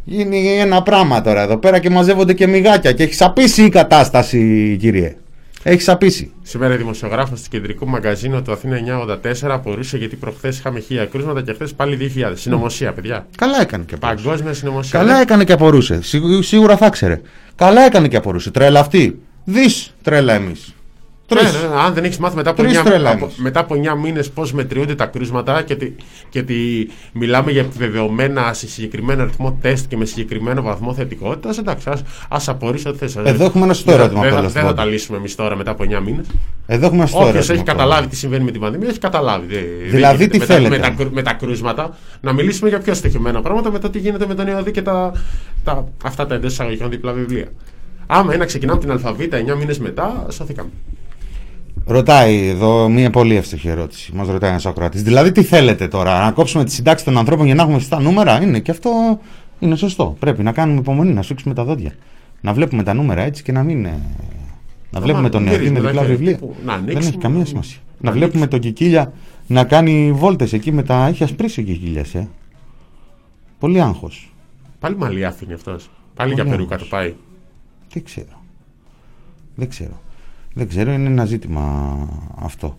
γίνει 0.03 0.47
ένα 0.59 0.83
πράγμα 0.83 1.21
τώρα 1.21 1.41
εδώ 1.41 1.57
πέρα 1.57 1.79
και 1.79 1.89
μαζεύονται 1.89 2.33
και 2.33 2.47
μυγάκια. 2.47 2.91
Και 2.91 3.03
έχει 3.03 3.13
σαπίσει 3.13 3.63
η 3.63 3.69
κατάσταση, 3.69 4.77
κύριε. 4.79 5.15
Έχεις 5.63 5.83
σαπίσει. 5.83 6.31
Σήμερα 6.41 6.73
η 6.73 6.77
δημοσιογράφο 6.77 7.35
του 7.35 7.41
κεντρικού 7.49 7.87
μαγκαζίνου 7.87 8.41
του 8.41 8.51
Αθήνα 8.51 8.77
984 9.43 9.47
απορούσε 9.49 9.97
γιατί 9.97 10.15
προχθές 10.15 10.57
είχαμε 10.57 10.79
χίλια 10.79 11.05
κρούσματα 11.05 11.41
και 11.41 11.53
χθες 11.53 11.73
πάλι 11.73 12.11
2.000. 12.15 12.31
Συνωμοσία, 12.35 12.91
παιδιά. 12.93 13.25
Καλά 13.37 13.61
έκανε 13.61 13.83
και 13.83 13.95
απορούσε. 13.95 14.23
Παγκόσμια 14.25 14.53
συνωμοσία. 14.53 14.99
Καλά 14.99 15.21
έκανε 15.21 15.43
και 15.43 15.53
απορούσε. 15.53 16.01
Σίγου- 16.01 16.43
Σίγουρα 16.43 16.77
θα 16.77 16.89
ξέρε. 16.89 17.21
Καλά 17.55 17.81
έκανε 17.81 18.07
και 18.07 18.17
απορούσε. 18.17 18.51
Τρέλα 18.51 18.79
αυτή. 18.79 19.19
Δεις 19.43 19.93
τρέλα 20.03 20.33
εμείς. 20.33 20.73
Ναι, 21.35 21.41
ναι, 21.41 21.67
ναι, 21.67 21.75
αν 21.81 21.93
δεν 21.93 22.03
έχεις 22.03 22.17
μάθει 22.17 22.35
μετά 22.35 22.49
από, 22.49 22.61
Τρεις 22.61 22.79
9, 22.79 22.83
τρέλα 22.83 23.09
από, 23.11 23.23
εμείς. 23.25 23.35
μετά 23.37 23.59
από 23.59 23.75
9 23.75 23.97
μήνες 24.01 24.29
πώς 24.29 24.53
μετριούνται 24.53 24.95
τα 24.95 25.05
κρούσματα 25.05 25.61
και 25.61 25.73
ότι, 25.73 25.95
και 26.29 26.39
ότι 26.39 26.89
μιλάμε 27.13 27.51
για 27.51 27.61
επιβεβαιωμένα 27.61 28.53
σε 28.53 28.67
συγκεκριμένο 28.67 29.21
αριθμό 29.21 29.57
τεστ 29.61 29.87
και 29.87 29.97
με 29.97 30.05
συγκεκριμένο 30.05 30.61
βαθμό 30.61 30.93
θετικότητας, 30.93 31.57
εντάξει, 31.57 31.89
α 31.89 32.37
απορρίσει 32.45 32.87
ό,τι 32.87 32.97
θες. 32.97 33.15
Εδώ 33.15 33.45
έχουμε 33.45 33.63
ένα 33.63 33.73
σωστό 33.73 33.91
ερώτημα, 33.91 34.21
Δεν, 34.21 34.29
θα- 34.29 34.35
τέλος 34.35 34.51
δεν 34.51 34.61
θα 34.61 34.67
πάντων. 34.67 34.85
τα 34.85 34.91
λύσουμε 34.91 35.17
εμείς 35.17 35.35
τώρα 35.35 35.55
μετά 35.55 35.71
από 35.71 35.83
9 35.83 35.99
μήνες. 36.01 36.25
Εδώ 36.67 36.85
έχουμε 36.85 37.05
στο 37.07 37.17
Όποιος 37.17 37.33
ερώτημα 37.33 37.53
έχει 37.53 37.61
ακόμα. 37.69 37.77
καταλάβει 37.83 38.07
τι 38.07 38.15
συμβαίνει 38.15 38.43
με 38.43 38.51
την 38.51 38.61
πανδημία, 38.61 38.87
έχει 38.89 38.99
καταλάβει. 38.99 39.45
Δεν- 39.53 39.63
δεν 39.81 39.89
Δηλαδή, 39.89 40.15
γίνεται. 40.17 40.31
τι 40.33 40.39
με, 40.39 40.45
τα, 40.45 40.53
θέλετε; 40.53 40.75
με, 40.77 40.81
τα, 40.81 40.89
κρου- 40.89 41.13
με 41.13 41.21
τα 41.21 41.33
κρούσματα 41.33 41.97
να 42.21 42.33
μιλήσουμε 42.33 42.69
για 42.69 42.79
πιο 42.79 42.93
στοχευμένα 42.93 43.41
πράγματα 43.41 43.71
με 43.71 43.79
το 43.79 43.89
τι 43.89 43.99
γίνεται 43.99 44.27
με 44.27 44.35
τον 44.35 44.47
ΕΟΔΗ 44.47 44.71
και 44.71 44.81
τα, 44.81 45.11
τα, 45.63 45.87
αυτά 46.03 46.25
τα 46.25 46.35
εντός 46.35 46.51
εισαγωγικών 46.51 46.89
διπλά 46.89 47.11
βιβλία. 47.11 47.45
Άμα 48.07 48.23
είναι 48.29 48.37
να 48.37 48.45
ξεκινάμε 48.45 48.79
την 48.79 48.91
αλφαβήτα 48.91 49.37
9 49.37 49.55
μήνες 49.57 49.79
μετά, 49.79 50.25
σωθήκαμε. 50.29 50.69
Ρωτάει 51.85 52.47
εδώ 52.47 52.89
μια 52.89 53.09
πολύ 53.09 53.35
εύστοχη 53.35 53.67
ερώτηση. 53.67 54.11
Μας 54.15 54.27
ρωτάει 54.27 54.49
ένας 54.49 54.65
ακροατής. 54.65 55.03
Δηλαδή, 55.03 55.31
τι 55.31 55.43
θέλετε 55.43 55.87
τώρα, 55.87 56.23
να 56.25 56.31
κόψουμε 56.31 56.63
τη 56.63 56.71
συντάξη 56.71 57.05
των 57.05 57.17
ανθρώπων 57.17 57.45
για 57.45 57.55
να 57.55 57.61
έχουμε 57.61 57.79
σωστά 57.79 57.99
νούμερα; 58.01 58.41
Είναι 58.41 58.59
και 58.59 58.71
αυτό 58.71 59.19
Είναι 59.59 59.75
σωστό. 59.75 60.15
Πρέπει 60.19 60.43
να 60.43 60.51
κάνουμε 60.51 60.79
υπομονή, 60.79 61.13
να 61.13 61.21
σφίξουμε 61.21 61.53
τα 61.53 61.63
δόντια. 61.63 61.91
Να 62.41 62.53
βλέπουμε 62.53 62.83
τα 62.83 62.93
νούμερα 62.93 63.21
έτσι 63.21 63.43
και 63.43 63.51
να 63.51 63.63
μην. 63.63 63.85
ε, 63.85 63.99
Να 64.91 65.01
βλέπουμε 65.01 65.29
τον 65.29 65.43
γυρίζουμε 65.47 65.79
Νεατή 65.79 65.81
με 65.81 65.81
τα 65.81 65.87
διπλά 65.87 66.01
χέρια 66.01 66.15
βιβλία. 66.17 66.35
τύπου, 66.37 66.55
να 66.65 66.71
Δεν 66.73 66.81
ανοίξουμε, 66.83 67.07
έχει 67.07 67.17
καμία 67.17 67.45
σημασία. 67.45 67.77
Να, 67.99 68.09
να 68.09 68.15
βλέπουμε 68.15 68.47
τον 68.47 68.59
Κικίλια 68.59 69.13
να 69.47 69.63
κάνει 69.63 70.11
βόλτες 70.11 70.53
εκεί 70.53 70.71
μετά. 70.71 71.07
Έχει 71.07 71.23
ασπρίσει 71.23 71.59
ο 71.59 71.63
Κικίλιας, 71.63 72.15
ε. 72.15 72.27
Πολύ 73.59 73.81
άγχος. 73.81 74.33
Πάλι 74.79 74.97
μαλλιά 74.97 75.27
αφήνει 75.27 75.53
αυτός. 75.53 75.89
Πάλι 76.15 76.33
για 76.33 76.43
Πολύ 76.43 76.55
περούκα 76.55 76.69
το 76.77 76.83
άγχος. 76.83 76.89
πάει. 76.89 77.13
Δεν 77.93 78.03
ξέρω. 78.03 78.41
Δεν 79.55 79.69
ξέρω. 79.69 80.01
Δεν 80.53 80.67
ξέρω, 80.67 80.91
είναι 80.91 81.07
ένα 81.09 81.25
ζήτημα 81.25 81.95
αυτό. 82.41 82.77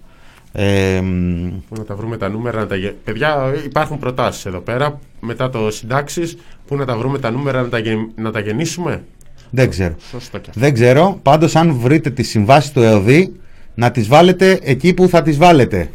Ε, 0.53 1.01
μ, 1.01 1.49
Πού 1.69 1.75
να 1.79 1.85
τα 1.85 1.95
βρούμε 1.95 2.17
τα 2.17 2.29
νούμερα. 2.29 2.59
Να 2.61 2.67
τα... 2.67 2.77
γε- 2.77 2.93
Παιδιά, 3.05 3.53
υπάρχουν 3.65 3.99
προτάσεις 3.99 4.47
εδώ 4.47 4.59
πέρα. 4.59 4.99
Μετά 5.21 5.51
το 5.51 5.71
συντάξεις, 5.71 6.37
πού 6.67 6.77
να 6.77 6.85
τα 6.85 6.97
βρούμε 6.97 7.19
τα 7.19 7.31
νούμερα 7.31 7.63
να 7.63 7.69
τα, 7.69 7.79
γε- 7.79 7.97
να 8.17 8.31
τα 8.31 8.41
γεννήσουμε; 8.41 9.05
δεν 9.51 9.71
ξέρω. 9.71 9.95
Σωστό 10.11 10.39
και 10.39 10.47
αυτό. 10.49 10.61
Δεν 10.61 10.75
ξέρω. 10.75 11.19
Πάντως, 11.23 11.57
αν 11.57 11.73
βρείτε 11.75 12.11
τις 12.11 12.29
συμβάσεις 12.29 12.73
του 12.73 12.81
ΕΟΔΗ, 12.83 13.33
να 13.75 13.91
τις 13.91 14.09
βάλετε 14.09 14.59
εκεί 14.63 14.95
που 14.95 15.09
θα 15.09 15.23
τις 15.23 15.37
βάλετε. 15.37 15.91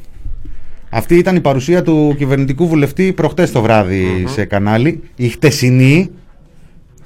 Αυτή 0.89 1.15
ήταν 1.15 1.35
η 1.35 1.41
παρουσία 1.41 1.81
του 1.83 2.15
κυβερνητικού 2.17 2.67
βουλευτή 2.67 3.13
προχτές 3.13 3.51
το 3.51 3.61
βραδυ 3.61 4.23
σε 4.27 4.45
κανάλι. 4.45 5.03
Η 5.15 5.27
χτεσινή. 5.29 6.09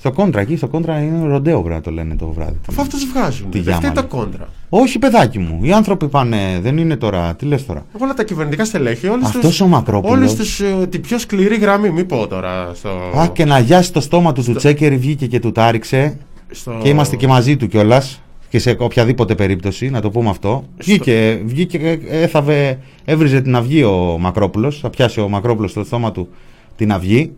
Στο 0.01 0.11
κόντρα, 0.11 0.41
εκεί 0.41 0.55
στο 0.55 0.67
κόντρα 0.67 0.99
είναι 0.99 1.27
ροντέο 1.27 1.59
πρέπει 1.59 1.75
να 1.75 1.81
το 1.81 1.91
λένε 1.91 2.15
το 2.15 2.27
βράδυ. 2.27 2.57
Αφού 2.69 2.81
αυτούς 2.81 3.05
βγάζουν. 3.05 3.49
Τι 3.49 3.59
Δεν 3.59 3.75
φταίει 3.75 3.89
γιάμα, 3.91 4.07
το 4.07 4.17
λέει. 4.17 4.23
κόντρα. 4.23 4.47
Όχι, 4.69 4.99
παιδάκι 4.99 5.39
μου. 5.39 5.59
Οι 5.61 5.71
άνθρωποι 5.71 6.07
πάνε. 6.07 6.59
Δεν 6.61 6.77
είναι 6.77 6.95
τώρα. 6.95 7.35
Τι 7.35 7.45
λες 7.45 7.65
τώρα; 7.65 7.85
Όλα 7.99 8.13
τα 8.13 8.23
κυβερνητικά 8.23 8.65
στελέχη, 8.65 9.07
όλου 9.07 9.25
Αυτός 9.25 9.61
ο 9.61 9.67
Μακρόπουλος. 9.67 10.17
Όλους 10.17 10.33
τους, 10.33 10.59
ε, 10.59 10.87
τη 10.89 10.99
πιο 10.99 11.17
σκληρή 11.17 11.55
γραμμή, 11.55 11.89
μην 11.89 12.05
πω 12.05 12.27
τώρα. 12.27 12.71
Στο, 12.73 12.89
Α, 13.19 13.27
και 13.33 13.45
να 13.45 13.59
γιάσει 13.59 13.93
το 13.93 14.01
στόμα 14.01 14.31
του 14.33 14.43
του 14.43 14.53
Τσέκερ 14.53 14.97
βγήκε 14.97 15.27
και 15.27 15.39
του 15.39 15.51
τάριξε. 15.51 16.17
στο... 16.51 16.79
Και 16.81 16.89
είμαστε 16.89 17.15
και 17.15 17.27
μαζί 17.27 17.57
του 17.57 17.67
κιόλας. 17.67 18.21
Και 18.49 18.59
σε 18.59 18.75
οποιαδήποτε 18.79 19.35
περίπτωση, 19.35 19.89
να 19.89 20.01
το 20.01 20.09
πούμε 20.09 20.29
αυτό. 20.29 20.63
Βγήκε, 20.77 21.41
βγήκε 21.45 21.99
έθαβε, 22.07 22.79
έβριζε 23.05 23.41
την 23.41 23.55
αυγή 23.55 23.83
ο 23.83 24.17
Μακρόπουλος. 24.19 24.79
Θα 24.79 24.89
πιάσει 24.89 25.19
ο 25.19 25.29
Μακρόπουλος 25.29 25.71
στο 25.71 25.83
στόμα 25.83 26.11
του 26.11 26.29
την 26.75 26.91
αυγή. 26.91 27.31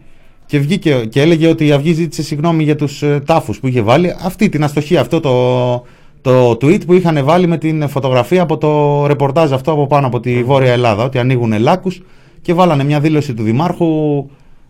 Και 0.53 0.59
βγήκε 0.59 1.05
και 1.09 1.21
έλεγε 1.21 1.47
ότι 1.47 1.67
η 1.67 1.71
αυγή 1.71 1.93
ζήτησε 1.93 2.23
συγγνώμη 2.23 2.63
για 2.63 2.75
τους 2.75 3.01
ε, 3.01 3.19
τάφους 3.25 3.59
που 3.59 3.67
είχε 3.67 3.81
βάλει. 3.81 4.15
Αυτή 4.23 4.49
την 4.49 4.63
αστοχή, 4.63 4.97
αυτό 4.97 5.19
το, 5.19 5.83
το 6.21 6.51
tweet 6.51 6.85
που 6.85 6.93
είχαν 6.93 7.25
βάλει 7.25 7.47
με 7.47 7.57
την 7.57 7.87
φωτογραφία 7.87 8.41
από 8.41 8.57
το 8.57 9.05
ρεπορτάζ 9.07 9.51
αυτό 9.51 9.71
από 9.71 9.87
πάνω 9.87 10.07
από 10.07 10.19
τη 10.19 10.43
Βόρεια 10.43 10.71
Ελλάδα. 10.71 11.03
Ότι 11.03 11.17
ανοίγουν 11.17 11.59
λάκους 11.59 12.01
και 12.41 12.53
βάλανε 12.53 12.83
μια 12.83 12.99
δήλωση 12.99 13.33
του 13.33 13.43
Δημάρχου. 13.43 13.85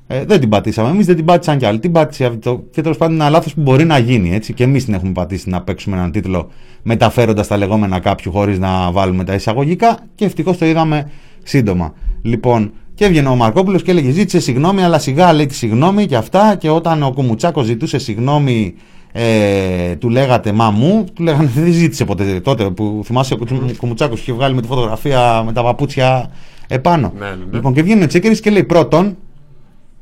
Ε, 0.08 0.26
δεν 0.26 0.40
την 0.40 0.50
πατήσαμε. 0.50 0.90
Εμείς 0.90 1.06
δεν 1.06 1.16
την 1.16 1.26
πάτησαν 1.26 1.58
κι 1.58 1.66
άλλοι. 1.66 1.80
Την 1.80 1.92
πάτησε 1.92 2.26
αυτό. 2.26 2.64
Και 2.72 2.82
τέλος 2.82 2.98
πάντων 2.98 3.14
είναι 3.14 3.24
ένα 3.24 3.32
λάθος 3.32 3.54
που 3.54 3.62
μπορεί 3.62 3.86
να 3.86 3.98
γίνει. 3.98 4.34
Έτσι. 4.34 4.54
Και 4.54 4.64
εμείς 4.64 4.86
την 4.86 4.94
έχουμε 4.94 5.12
πατήσει 5.12 5.50
να 5.50 5.62
παίξουμε 5.62 5.96
έναν 5.96 6.12
τίτλο 6.12 6.50
μεταφέροντας 6.84 7.48
τα 7.48 7.58
λεγόμενα 7.58 8.00
κάποιου 8.00 8.32
χωρίς 8.32 8.60
να 8.60 8.92
βάλουμε 8.92 9.24
τα 9.24 9.34
εισαγωγικά. 9.34 10.00
Και 10.16 10.26
ευτυχώς 10.26 10.58
το 10.58 10.66
είδαμε 10.66 11.12
σύντομα. 11.44 11.94
Λοιπόν, 12.22 12.72
και 12.96 13.06
έβγαινε 13.06 13.28
ο 13.28 13.36
Μαρκόπουλος 13.36 13.84
και 13.84 13.92
έλεγε: 13.92 14.12
Ζήτησε 14.12 14.40
συγγνώμη, 14.40 14.84
αλλά 14.84 15.00
σιγά 15.00 15.34
λέει 15.34 15.46
τη 15.46 15.56
συγγνώμη 15.56 16.06
και 16.06 16.16
αυτά. 16.16 16.56
Και 16.56 16.70
όταν 16.70 17.04
ο 17.04 17.12
Κουμουτσάκος 17.12 17.66
ζητούσε 17.66 17.98
συγγνώμη, 17.98 18.74
ε, 19.12 19.96
του 19.96 20.10
λέγατε 20.10 20.52
Μα 20.52 20.72
μου, 20.72 21.06
του 21.14 21.24
λέγανε 21.24 21.50
Δεν 21.56 21.72
ζήτησε 21.72 22.06
ποτέ 22.06 22.40
τότε 22.40 22.70
που 22.70 23.02
θυμάσαι 23.06 23.34
ο 23.34 23.38
Κουμουτσάκος 23.78 24.20
είχε 24.20 24.34
βγάλει 24.34 24.56
με 24.56 24.62
τη 24.62 24.68
φωτογραφία 24.68 25.44
με 25.46 25.54
τα 25.54 25.64
παπούτσια 25.64 26.32
επάνω. 26.68 27.14
Ναι, 27.20 27.26
ναι, 27.26 27.36
ναι. 27.36 27.44
Λοιπόν, 27.52 27.74
και 27.74 27.82
βγαίνει 27.82 28.04
ο 28.04 28.08
Τσέκερη 28.08 28.40
και 28.40 28.50
λέει: 28.50 28.64
Πρώτον, 28.64 29.18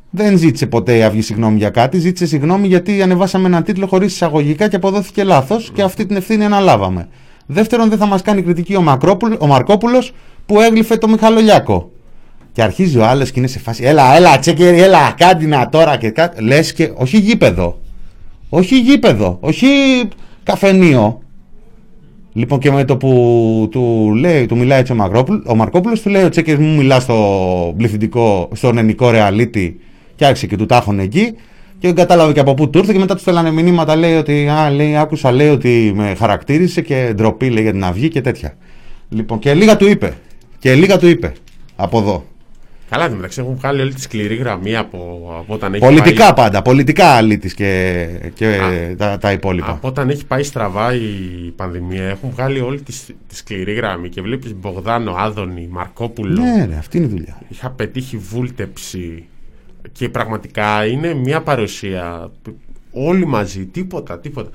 δεν 0.10 0.38
ζήτησε 0.38 0.68
ποτέ 0.68 0.98
η 0.98 1.04
Αυγή 1.04 1.22
συγγνώμη 1.22 1.58
για 1.58 1.70
κάτι. 1.70 2.00
Ζήτησε 2.00 2.26
συγγνώμη 2.26 2.68
γιατί 2.68 3.02
ανεβάσαμε 3.02 3.48
έναν 3.48 3.64
τίτλο 3.64 3.88
χωρίς 3.88 4.14
εισαγωγικά 4.14 4.68
και 4.68 4.76
αποδόθηκε 4.76 5.24
λάθος 5.24 5.72
και 5.74 5.82
αυτή 5.82 6.06
την 6.06 6.16
ευθύνη 6.16 6.46
αναλάβαμε. 6.46 7.08
Δεύτερον, 7.46 7.90
δεν 7.90 7.98
θα 7.98 8.06
μας 8.06 8.22
κάνει 8.22 8.42
κριτική 8.42 8.76
ο, 8.76 8.82
Μακρόπουλ, 8.82 9.34
ο 9.40 9.48
Μαρκόπουλος 9.48 10.14
που 10.46 10.62
έγλυφε 10.62 10.98
το 10.98 11.08
Μιχαλολιάκο. 11.08 11.92
Και 12.52 12.64
αρχίζει 12.64 12.98
ο 12.98 13.06
άλλος 13.06 13.32
και 13.32 13.40
είναι 13.40 13.48
σε 13.48 13.60
φάση. 13.60 13.84
Έλα, 13.84 14.16
έλα, 14.16 14.40
τσέκερι, 14.40 14.82
έλα, 14.82 15.14
κάντινα 15.18 15.70
τώρα 15.70 15.98
και 15.98 16.10
κάτι. 16.10 16.44
Λες 16.44 16.74
και. 16.74 16.92
Όχι 16.96 17.18
γήπεδο. 17.18 17.80
Όχι 18.50 18.80
γήπεδο. 18.80 19.38
Όχι 19.42 19.68
καφενείο. 20.44 21.22
Λοιπόν 22.34 22.60
και 22.60 22.72
με 22.72 22.84
το 22.86 22.98
που 22.98 23.68
του, 23.72 24.14
λέει, 24.16 24.46
του 24.46 24.58
μιλάει 24.58 24.80
έτσι 24.80 24.92
ο, 24.92 24.96
Μακρόπουλ, 24.96 25.38
ο 25.46 25.56
Μαρκόπουλος 25.56 26.02
του 26.02 26.10
λέει 26.10 26.24
ο 26.24 26.30
Τσέκερ 26.30 26.60
μου 26.60 26.76
μιλά 26.76 27.00
στο 27.00 27.74
πληθυντικό, 27.78 28.50
στον 28.54 28.78
ελληνικό 28.78 29.10
ρεαλίτη 29.10 29.80
και 30.16 30.26
άρχισε 30.26 30.48
και 30.48 30.56
του 30.56 30.66
τάχωνε 30.66 31.04
εκεί 31.04 31.34
και 31.80 31.88
δεν 31.88 31.96
κατάλαβε 31.96 32.34
και 32.34 32.40
από 32.40 32.54
πού 32.54 32.70
του 32.70 32.78
ήρθε 32.78 32.94
και 32.94 33.00
μετά 33.00 33.16
του 33.16 33.22
στέλνανε 33.22 33.52
μηνύματα 33.52 33.96
λέει 33.96 34.16
ότι 34.16 34.48
α, 34.48 34.70
λέει, 34.70 34.98
άκουσα 34.98 35.32
λέει 35.32 35.50
ότι 35.50 35.92
με 35.96 36.16
χαρακτήρισε 36.18 36.82
και 36.82 37.12
ντροπή 37.16 37.50
λέει 37.50 37.64
για 37.64 37.72
την 37.72 37.84
αυγή 37.84 38.08
και 38.08 38.22
τέτοια. 38.22 38.58
Λοιπόν 39.10 39.40
και 39.40 39.54
λίγα 39.54 39.78
του 39.78 39.88
είπε. 39.88 40.14
Και 40.60 40.76
λίγα 40.76 40.98
του 40.98 41.08
είπε. 41.08 41.34
Από 41.76 41.98
εδώ. 42.00 42.26
Καλά, 42.92 43.04
εν 43.04 43.10
τω 43.10 43.16
μεταξύ 43.16 43.40
έχουν 43.42 43.56
βγάλει 43.56 43.82
όλη 43.82 43.94
τη 43.94 44.02
σκληρή 44.02 44.36
γραμμή 44.36 44.76
από, 44.76 44.98
από 45.40 45.54
όταν 45.54 45.74
έχει 45.74 45.84
Πολιτικά 45.84 46.34
πάει, 46.34 46.34
πάντα. 46.34 46.62
Πολιτικά 46.62 47.08
αλήτης 47.08 47.54
και, 47.54 48.08
και 48.34 48.58
τα, 48.98 49.18
τα 49.18 49.32
υπόλοιπα. 49.32 49.70
Από 49.70 49.88
όταν 49.88 50.10
έχει 50.10 50.26
πάει 50.26 50.44
στραβά 50.44 50.94
η 50.94 51.54
πανδημία, 51.56 52.04
έχουν 52.04 52.30
βγάλει 52.30 52.60
όλη 52.60 52.82
τη, 52.82 52.94
τη 53.28 53.36
σκληρή 53.36 53.74
γραμμή 53.74 54.10
και 54.10 54.22
βλέπεις 54.22 54.56
Μπογδάνο, 54.56 55.16
Άδωνη, 55.18 55.68
Μαρκόπουλο. 55.72 56.42
Ναι, 56.42 56.66
ρε, 56.66 56.76
αυτή 56.76 56.98
είναι 56.98 57.06
η 57.06 57.10
δουλειά. 57.10 57.42
Είχα 57.50 57.70
πετύχει 57.70 58.18
βούλτεψη 58.18 59.26
και 59.92 60.10
πραγματικά 60.10 60.86
είναι 60.86 61.14
μια 61.14 61.42
παρουσία 61.42 62.32
όλοι 62.92 63.26
μαζί, 63.26 63.66
τίποτα, 63.66 64.20
τίποτα. 64.20 64.50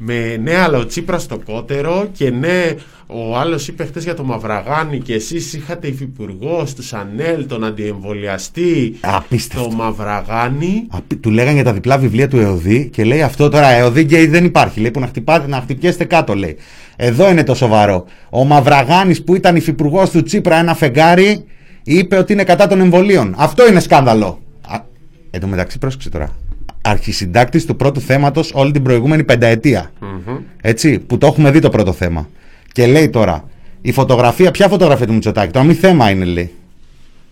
Με 0.00 0.36
ναι, 0.42 0.54
αλλά 0.56 0.78
ο 0.78 0.86
Τσίπρας 0.86 1.22
στο 1.22 1.38
κότερο 1.44 2.08
και 2.12 2.30
ναι, 2.30 2.74
ο 3.06 3.36
άλλος 3.36 3.68
είπε 3.68 3.84
χθε 3.84 4.00
για 4.00 4.14
το 4.14 4.24
Μαυραγάνη 4.24 4.98
και 5.00 5.14
εσείς 5.14 5.52
είχατε 5.52 5.86
υφυπουργό 5.86 6.66
του 6.76 6.82
Σανέλ, 6.82 7.46
τον 7.46 7.64
αντιεμβολιαστή. 7.64 8.96
Απίστευτο. 9.00 9.68
Το 9.68 9.74
Μαυραγάνη. 9.74 10.86
Απ- 10.90 11.14
Του 11.20 11.30
λέγανε 11.30 11.54
για 11.54 11.64
τα 11.64 11.72
διπλά 11.72 11.98
βιβλία 11.98 12.28
του 12.28 12.36
ΕΟΔΗ 12.38 12.88
και 12.92 13.04
λέει 13.04 13.22
αυτό 13.22 13.48
τώρα 13.48 13.66
ΕΟΔΗ 13.68 14.00
γκέι 14.02 14.26
δεν 14.26 14.44
υπάρχει. 14.44 14.80
Λέει 14.80 14.90
που 14.90 15.00
να 15.00 15.06
χτυπάτε, 15.06 15.46
να 15.48 15.60
χτυπιέστε 15.60 16.04
κάτω 16.04 16.34
λέει. 16.34 16.56
Εδώ 16.96 17.30
είναι 17.30 17.44
το 17.44 17.54
σοβαρό. 17.54 18.04
Ο 18.30 18.44
Μαυραγάνης 18.44 19.24
που 19.24 19.34
ήταν 19.34 19.56
υφυπουργός 19.56 20.10
του 20.10 20.22
Τσίπρα 20.22 20.56
ένα 20.58 20.74
φεγγάρι 20.74 21.44
είπε 21.82 22.16
ότι 22.16 22.32
είναι 22.32 22.44
κατά 22.44 22.66
των 22.66 22.80
εμβολίων. 22.80 23.34
Αυτό 23.38 23.68
είναι 23.68 23.80
σκάνδαλο. 23.80 24.38
Α, 24.68 24.78
εν 25.30 25.40
τω 25.40 25.46
μεταξύ 25.46 25.78
πρόσεξε 25.78 26.08
τώρα. 26.10 26.36
Αρχισυντάκτης 26.88 27.64
του 27.64 27.76
πρώτου 27.76 28.00
θέματος 28.00 28.50
όλη 28.54 28.72
την 28.72 28.82
προηγούμενη 28.82 29.24
πενταετία. 29.24 29.92
Έτσι, 30.60 30.98
που 30.98 31.18
το 31.18 31.26
έχουμε 31.26 31.50
δει 31.50 31.58
το 31.58 31.68
πρώτο 31.70 31.92
θέμα. 31.92 32.28
Και 32.72 32.86
λέει 32.86 33.08
τώρα, 33.08 33.44
η 33.80 33.92
φωτογραφία, 33.92 34.50
ποια 34.50 34.68
φωτογραφία 34.68 35.06
του 35.06 35.12
Μητσοτάκη, 35.12 35.52
τώρα 35.52 35.66
μη 35.66 35.74
θέμα 35.74 36.10
είναι 36.10 36.24
λέει. 36.24 36.52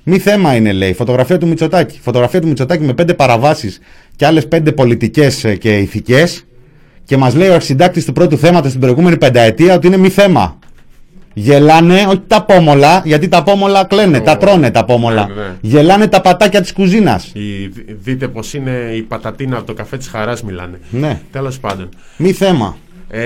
Μη 0.02 0.18
θέμα 0.18 0.54
είναι, 0.57 0.72
λέει, 0.72 0.90
η 0.90 0.94
φωτογραφία 0.94 1.38
του 1.38 1.46
Μητσοτάκη. 1.46 1.98
Φωτογραφία 2.02 2.40
του 2.40 2.46
Μητσοτάκη 2.46 2.84
με 2.84 2.92
πέντε 2.92 3.14
παραβάσεις 3.14 3.80
και 4.16 4.26
άλλες 4.26 4.48
πέντε 4.48 4.72
πολιτικές 4.72 5.57
και 5.59 5.78
ηθικές. 5.78 6.44
Και 7.04 7.16
μας 7.16 7.34
λέει 7.34 7.48
ο 7.48 7.54
αρχισυντάκτης 7.54 8.04
του 8.04 8.12
πρώτου 8.12 8.38
θέματος 8.38 8.70
την 8.70 8.80
προηγούμενη 8.80 9.16
πενταετία 9.16 9.74
ότι 9.74 9.86
είναι 9.86 9.96
μη 9.96 10.09
θέμα. 10.09 10.59
Γελάνε, 11.39 12.05
όχι 12.09 12.22
τα 12.26 12.43
πόμολα, 12.43 13.03
γιατί 13.05 13.28
τα 13.28 13.43
πόμολα 13.43 13.84
κλαίνε, 13.84 14.20
τα 14.20 14.37
τρώνε 14.37 14.70
τα 14.70 14.84
πόμολα. 14.84 15.26
Ναι, 15.26 15.34
ναι. 15.43 15.55
Γελάνε 15.61 16.07
τα 16.07 16.20
πατάκια 16.20 16.61
της 16.61 16.72
κουζίνας. 16.72 17.26
Η- 17.34 17.66
δείτε 18.03 18.28
πως 18.28 18.55
είναι 18.55 18.70
η 18.97 19.03
πατατίνα 19.03 19.57
από 19.57 19.66
το 19.66 19.74
καφέ 19.74 19.97
της 19.97 20.09
χαράς 20.09 20.43
μιλάνε. 20.43 20.80
Ναι. 20.91 21.20
Τέλος 21.32 21.59
πάντων. 21.59 21.89
Μη 22.16 22.32
θέμα. 22.32 22.76
Ε, 23.11 23.20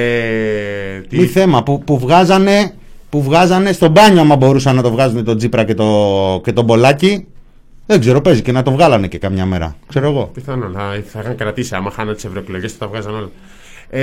τι- 1.09 1.19
Μη 1.19 1.27
θέμα 1.27 1.63
που, 1.63 1.83
που, 1.85 1.99
βγάζανε, 1.99 2.73
που 3.11 3.23
βγάζανε 3.23 3.73
στο 3.73 3.89
μπάνιο, 3.89 4.21
άμα 4.21 4.37
μπορούσαν 4.37 4.77
να 4.77 4.83
το 4.83 4.91
βγάζουν 4.91 5.25
τον 5.25 5.37
Τζίπρα 5.37 5.65
και, 5.65 5.75
το, 5.75 6.41
και 6.45 6.53
τον 6.53 6.65
Μπολάκη. 6.65 7.27
Δεν 7.87 8.01
ξέρω, 8.01 8.21
παίζει 8.21 8.43
και 8.43 8.53
να 8.53 8.63
το 8.63 8.71
βγάλανε 8.71 9.07
και 9.09 9.19
καμιά 9.19 9.47
μέρα. 9.47 9.77
Ξέρω 9.89 10.09
εγώ. 10.09 10.31
Πιθανόν 10.35 10.71
να 10.73 10.81
θα 11.07 11.21
είχαν 11.21 11.37
κρατήσει. 11.37 11.75
Άμα 11.75 11.91
χάνανε 11.91 12.15
τις 12.15 12.25
ευρωεκλογές, 12.25 12.73
θα 12.73 12.79
τα 12.79 12.87
βγάζαν 12.87 13.15
όλα. 13.15 13.31
Ε, 13.91 14.03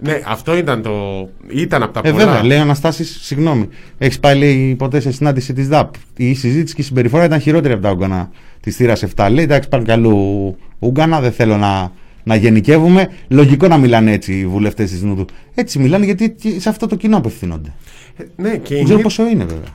ναι, 0.00 0.20
αυτό 0.26 0.56
ήταν 0.56 0.82
το. 0.82 1.28
ήταν 1.48 1.82
από 1.82 1.92
τα 1.92 2.00
Ε, 2.04 2.10
πολλά. 2.10 2.24
βέβαια, 2.24 2.44
λέει 2.44 2.58
ο 2.58 2.60
Αναστάσης, 2.60 3.18
συγγνώμη. 3.22 3.68
Έχεις 3.98 4.20
πάει 4.20 4.38
λέει, 4.38 4.74
ποτέ 4.78 5.00
σε 5.00 5.12
συνάντηση 5.12 5.52
της 5.52 5.68
ΔΑΠ. 5.68 5.94
Η 6.16 6.34
συζήτηση 6.34 6.74
και 6.74 6.80
η 6.80 6.84
συμπεριφορά 6.84 7.24
ήταν 7.24 7.40
χειρότερη 7.40 7.72
από 7.74 7.82
τα 7.82 7.90
Ούγκανα 7.90 8.30
της 8.60 8.76
θύρας 8.76 9.04
7. 9.16 9.28
Λέει, 9.30 9.44
εντάξει, 9.44 9.66
υπάρχουν 9.66 9.88
κι 9.88 9.94
αλλού 9.94 10.56
Ούγκανα, 10.78 11.20
δεν 11.20 11.32
θέλω 11.32 11.56
να, 11.56 11.92
να 12.24 12.34
γενικεύουμε. 12.36 13.10
Λογικό 13.28 13.68
να 13.68 13.76
μιλάνε 13.78 14.12
έτσι 14.12 14.38
οι 14.38 14.46
βουλευτές 14.46 14.90
της 14.90 15.02
Νουδού. 15.02 15.24
Έτσι 15.54 15.78
μιλάνε 15.78 16.04
γιατί 16.04 16.30
και 16.30 16.60
σε 16.60 16.68
αυτό 16.68 16.86
το 16.86 16.96
κοινό 16.96 17.16
απευθύνονται. 17.16 17.72
Ε, 18.16 18.24
ναι, 18.36 18.56
και 18.56 18.74
Δεν 18.74 18.84
ξέρω 18.84 18.94
είναι, 18.98 19.02
πόσο 19.02 19.26
είναι 19.28 19.44
βέβαια. 19.44 19.68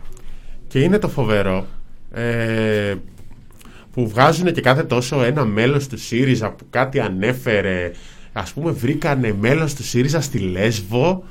και 0.67 0.79
είναι 0.79 0.97
το 0.97 1.07
φοβερό. 1.09 1.65
Ε, 2.13 2.93
που 3.93 4.07
βγάζουν 4.07 4.53
και 4.53 4.61
κάθε 4.61 4.83
τόσο 4.83 5.23
ένα 5.23 5.45
μέλος 5.45 5.87
του 5.87 5.97
ΣΥΡΙΖΑ 5.97 6.49
που 6.51 6.65
κάτι 6.69 6.99
ανέφερε. 6.99 7.91
Ας 8.33 8.53
πούμε 8.53 8.71
βρήκανε 8.71 9.35
μέλος 9.39 9.73
του 9.73 9.83
ΣΥΡΙΖΑ 9.83 10.21
στη 10.21 10.37
Λέσβο 10.37 11.23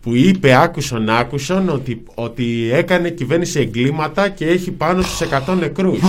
που 0.00 0.14
είπε 0.14 0.54
άκουσον 0.54 1.08
άκουσον 1.08 1.68
ότι, 1.68 2.02
ότι 2.14 2.70
έκανε 2.72 3.10
κυβέρνηση 3.10 3.60
εγκλήματα 3.60 4.28
και 4.28 4.46
έχει 4.46 4.70
πάνω 4.70 5.02
στους 5.02 5.28
100 5.48 5.56
νεκρούς. 5.58 6.00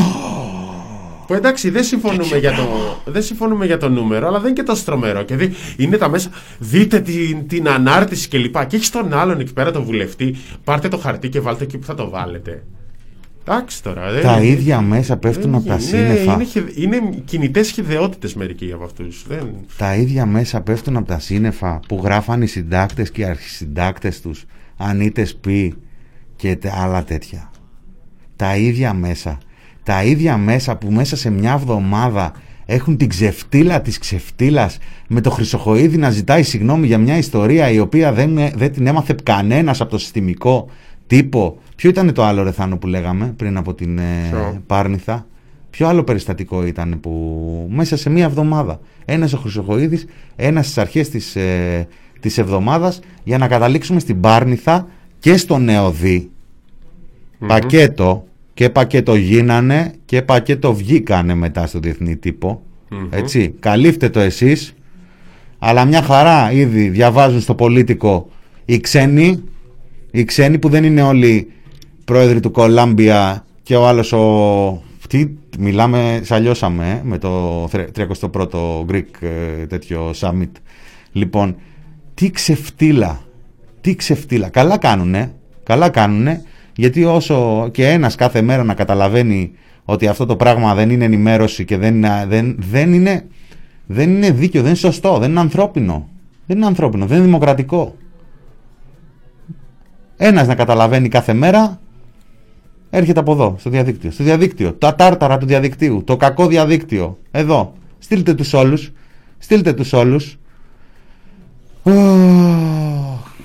Που 1.28 1.34
εντάξει, 1.34 1.70
δεν 1.70 1.84
συμφωνούμε, 1.84 2.38
για 2.38 2.52
το, 2.52 2.68
δεν 3.06 3.24
συμφωνούμε 3.24 3.66
για 3.66 3.78
το 3.78 3.90
νούμερο, 3.90 4.28
αλλά 4.28 4.40
δεν 4.40 4.50
είναι 4.50 4.60
και 4.60 4.66
τόσο 4.66 4.84
τρομερό. 4.86 5.24
Και 5.24 5.36
δει, 5.36 5.54
είναι 5.78 5.98
τα 5.98 6.10
μέσα. 6.10 6.30
Δείτε 6.60 7.00
την, 7.00 7.48
την 7.48 7.70
ανάρτηση 7.70 8.28
κλπ. 8.28 8.58
Και, 8.58 8.66
και 8.66 8.76
έχει 8.76 8.92
τον 8.92 9.14
άλλον 9.14 9.40
εκεί 9.40 9.54
πέρα 9.54 9.72
τον 9.72 9.84
βουλευτή. 9.84 10.36
Πάρτε 10.64 10.88
το 10.88 10.98
χαρτί 10.98 11.30
και 11.30 11.40
βάλτε 11.40 11.64
εκεί 11.64 11.78
που 11.78 11.86
θα 11.86 11.96
το 11.96 12.10
βάλετε. 12.10 12.64
Εντάξει 13.48 13.84
τώρα. 13.84 14.12
Δεν, 14.12 14.22
Τα 14.22 14.42
ίδια 14.42 14.82
μέσα 14.82 15.18
πέφτουν 15.18 15.56
από 15.56 15.66
τα 15.68 15.74
είναι, 15.74 15.82
σύννεφα. 15.82 16.34
Είναι, 16.34 16.44
χε- 16.44 16.78
είναι 16.78 17.00
κινητές 17.26 17.72
χειδαιότητε 17.72 18.30
μερικοί 18.36 18.72
από 18.74 18.84
αυτούς. 18.84 19.26
Δεν... 19.28 19.48
Τα 19.78 19.96
ίδια 19.96 20.26
μέσα 20.26 20.62
πέφτουν 20.62 20.98
από 20.98 21.08
τα 21.08 21.20
σύννεφα 21.20 21.80
που 21.88 22.02
γράφαν 22.04 22.42
οι 22.42 22.48
συντάκτες 22.48 23.12
και 23.12 23.22
οι 23.22 23.26
αρχισυντάκτες 23.26 24.22
τους 24.22 24.46
ανήτες 24.78 25.36
πει 25.36 25.74
και 26.36 26.56
τε- 26.56 26.74
άλλα 26.74 27.04
τέτοια. 27.04 27.52
Τα 28.36 28.58
ίδια 28.58 28.94
μέσα. 28.94 29.38
Τα 29.84 30.04
ίδια 30.04 30.38
μέσα 30.38 30.76
που 30.76 30.92
μέσα 30.92 31.16
σε 31.16 31.30
μια 31.30 31.52
εβδομάδα 31.54 32.32
έχουν 32.66 32.98
την 32.98 33.10
ξεφτύλα 33.10 33.82
της 33.82 33.98
ξεφτύλας 33.98 34.78
με 35.08 35.22
το 35.22 35.30
Χρυσοχοίδη 35.30 35.98
να 35.98 36.10
ζητάει 36.10 36.44
συγγνώμη 36.44 36.88
για 36.88 36.98
μια 36.98 37.18
ιστορία 37.18 37.70
η 37.72 37.80
οποία 37.80 38.14
δεν, 38.14 38.38
ε- 38.38 38.52
δεν 38.56 38.72
την 38.72 38.88
έμαθε 38.88 39.16
κανένας 39.24 39.82
από 39.82 39.90
το 39.90 39.98
συστημικό 39.98 40.70
τύπο. 41.08 41.58
Ποιο 41.78 41.90
ήταν 41.90 42.14
το 42.14 42.24
άλλο 42.24 42.44
ρεθάνο 42.44 42.78
που 42.78 42.88
λέγαμε 42.88 43.34
πριν 43.36 43.58
από 43.58 43.74
την 43.74 43.98
ε, 43.98 44.30
Ποιο; 44.30 44.62
Πάρνηθα; 44.68 45.26
Ποιο 45.70 45.88
άλλο 45.88 46.04
περιστατικό 46.04 46.66
ήταν 46.66 47.00
που 47.00 47.68
μέσα 47.72 47.98
σε 47.98 48.10
μία 48.10 48.26
εβδομάδα 48.26 48.80
ένας 49.06 49.34
ο 49.34 49.38
Χρυσοχοίδης, 49.38 50.06
ένας 50.36 50.66
στις 50.66 50.78
αρχές 50.78 51.10
της, 51.10 51.36
ε, 51.36 51.88
της 52.20 52.38
εβδομάδας 52.38 53.00
για 53.24 53.38
να 53.38 53.48
καταλήξουμε 53.48 54.00
στην 54.00 54.20
Πάρνηθα 54.20 54.88
και 55.20 55.38
στο 55.38 55.58
Νεοδί 55.58 56.30
πακέτο 57.48 58.26
και 58.54 58.70
πακέτο 58.70 59.16
γίνανε 59.16 59.94
και 60.06 60.22
πακέτο 60.22 60.74
βγήκανε 60.76 61.34
μετά 61.34 61.68
στο 61.68 61.80
διεθνή 61.80 62.16
τύπο. 62.16 62.62
Έτσι, 63.10 63.54
καλύφτε 63.60 64.10
το 64.10 64.20
εσείς 64.20 64.74
αλλά 65.60 65.86
μια 65.86 66.02
χαρά 66.02 66.52
ήδη 66.52 66.90
διαβάζουν 66.90 67.42
στο 67.42 67.56
πολίτικο 67.56 68.30
οι 68.66 68.80
ξένοι 68.80 69.44
οι 70.12 70.24
ξένοι 70.24 70.60
που 70.60 70.70
δεν 70.70 70.84
είναι 70.84 71.02
όλοι 71.02 71.52
πρόεδροι 72.08 72.40
του 72.40 72.52
Κολάμπια 72.52 73.46
και 73.64 73.76
ο 73.76 73.88
άλλος 73.88 74.14
ο... 74.14 74.82
Τι, 75.10 75.28
μιλάμε, 75.60 76.20
σαλιώσαμε 76.24 76.90
ε, 76.90 77.02
με 77.04 77.18
το 77.18 77.64
31ο 77.96 78.86
Greek 78.92 79.04
ε, 79.20 79.66
τέτοιο 79.66 80.12
summit. 80.20 80.52
Λοιπόν, 81.12 81.56
τι 82.14 82.32
ξεφτύλα, 82.32 83.20
τι 83.82 83.96
ξεφτύλα. 83.96 84.50
Καλά 84.50 84.78
κάνουνε, 84.78 85.32
καλά 85.64 85.90
κάνουνε, 85.90 86.44
γιατί 86.76 87.04
όσο 87.06 87.68
και 87.72 87.88
ένας 87.88 88.16
κάθε 88.16 88.42
μέρα 88.42 88.64
να 88.64 88.74
καταλαβαίνει 88.74 89.52
ότι 89.86 90.08
αυτό 90.08 90.26
το 90.26 90.36
πράγμα 90.36 90.76
δεν 90.76 90.90
είναι 90.90 91.06
ενημέρωση 91.06 91.66
και 91.66 91.78
δεν, 91.78 91.96
είναι- 91.96 92.26
δεν, 92.28 92.56
δεν, 92.60 92.94
είναι, 92.94 93.28
δεν 93.86 94.10
είναι 94.10 94.32
δίκαιο, 94.32 94.62
δεν 94.62 94.70
είναι 94.70 94.80
σωστό, 94.80 95.18
δεν 95.18 95.30
είναι 95.30 95.40
ανθρώπινο. 95.40 96.10
Δεν 96.46 96.58
είναι 96.58 96.66
ανθρώπινο, 96.66 97.06
δεν 97.06 97.18
είναι 97.18 97.26
δημοκρατικό. 97.26 97.96
Ένας 100.18 100.48
να 100.48 100.56
καταλαβαίνει 100.56 101.08
κάθε 101.10 101.34
μέρα 101.34 101.80
έρχεται 102.90 103.20
από 103.20 103.32
εδώ, 103.32 103.56
στο 103.60 103.70
διαδίκτυο. 103.70 104.12
Στο 104.12 104.24
διαδίκτυο, 104.24 104.74
τα 104.74 104.96
τάρταρα 104.96 105.38
του 105.38 105.46
διαδικτύου, 105.46 106.04
το 106.06 106.18
κακό 106.18 106.48
διαδίκτυο. 106.48 107.18
Εδώ, 107.32 107.74
στείλτε 108.00 108.34
τους 108.34 108.54
όλους, 108.54 108.92
στείλτε 109.38 109.74
τους 109.74 109.94
όλους. 109.94 110.38
Ω, 111.84 111.92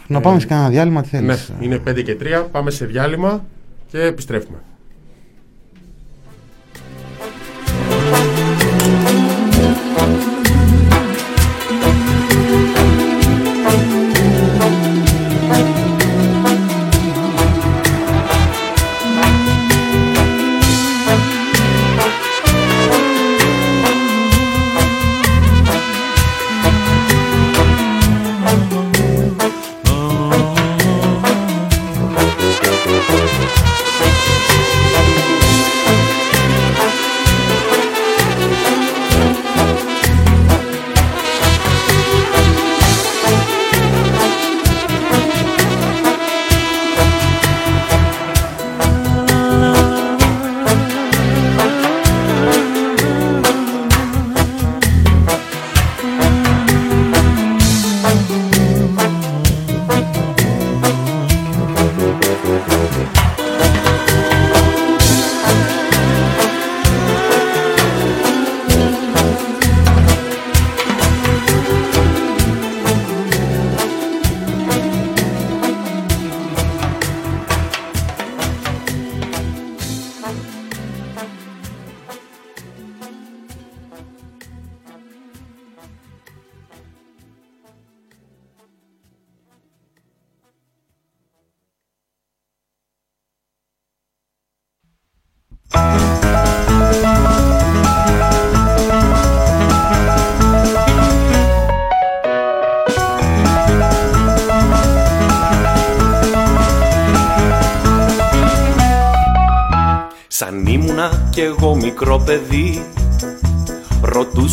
να 0.06 0.20
πάμε 0.20 0.40
σε 0.40 0.46
κανένα 0.46 0.68
διάλειμμα, 0.68 1.02
τι 1.02 1.08
Ναι, 1.20 1.34
θέλεις. 1.34 1.52
είναι 1.60 1.78
5 1.78 2.02
και 2.02 2.14
3. 2.14 2.48
Πάμε 2.52 2.70
σε 2.70 2.84
διάλειμμα 2.86 3.44
και 3.90 3.98
επιστρέφουμε. 4.00 4.58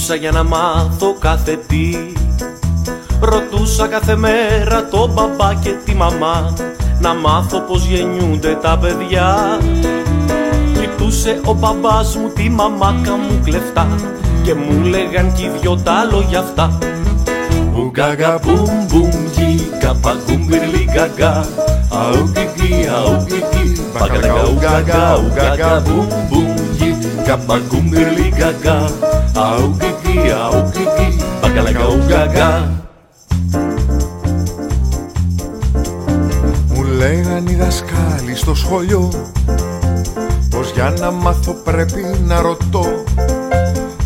Ρωτούσα 0.10 0.30
για 0.30 0.32
να 0.32 0.44
μάθω 0.44 1.16
κάθε 1.20 1.60
τι. 1.68 1.96
Ρωτούσα 3.22 3.88
κάθε 3.88 4.16
μέρα 4.16 4.88
τον 4.88 5.12
μπαμπά 5.14 5.54
και 5.54 5.70
τη 5.86 5.96
μαμά 5.96 6.54
Να 7.00 7.14
μάθω 7.14 7.60
πως 7.60 7.86
γεννιούνται 7.86 8.58
τα 8.62 8.78
παιδιά. 8.78 9.60
Γλιτούσε 10.74 11.42
ο 11.46 11.54
μπαμπάς 11.54 12.16
μου 12.16 12.30
τη 12.36 12.50
μαμάκα 12.50 13.12
μου 13.12 13.40
κλεφτά 13.44 13.88
Και 14.44 14.54
μου 14.54 14.86
λέγαν 14.86 15.34
κι 15.34 15.44
οι 15.44 15.52
δυο 15.60 15.76
τα 15.84 16.08
λόγια 16.12 16.40
αυτά. 16.40 16.78
Ουγγαγα 17.76 18.40
μπουμ 18.44 18.86
μπουμ 18.88 19.10
γι 19.36 19.70
Καπαγκούμ 19.80 20.46
μπιρλι 20.46 20.90
γαγα 20.96 21.46
Αουκικι 21.90 22.88
αουκικι 22.96 23.82
Μπακαλακα 23.94 24.48
ουγγαγα 24.50 25.16
ουγγαγα 25.16 25.80
μπουμ 25.80 26.08
μπουμ 26.30 26.49
γι 27.30 27.36
Καπαγκούμ 27.36 27.90
μπιρλι 27.90 28.34
γαγα 28.38 28.90
Αουκικι 29.36 30.32
αουκικι 30.44 31.24
Μπακαλακα 31.42 31.88
ουγγαγα 31.88 32.70
Μου 36.68 36.84
λέγαν 36.84 37.48
οι 37.48 37.56
δασκάλοι 37.56 38.36
στο 38.36 38.56
σχολείο 38.56 39.12
Πως 40.50 40.72
για 40.72 40.94
να 41.00 41.12
μάθω 41.12 41.54
πρέπει 41.54 42.06
να 42.26 42.42
ρωτώ. 42.42 43.04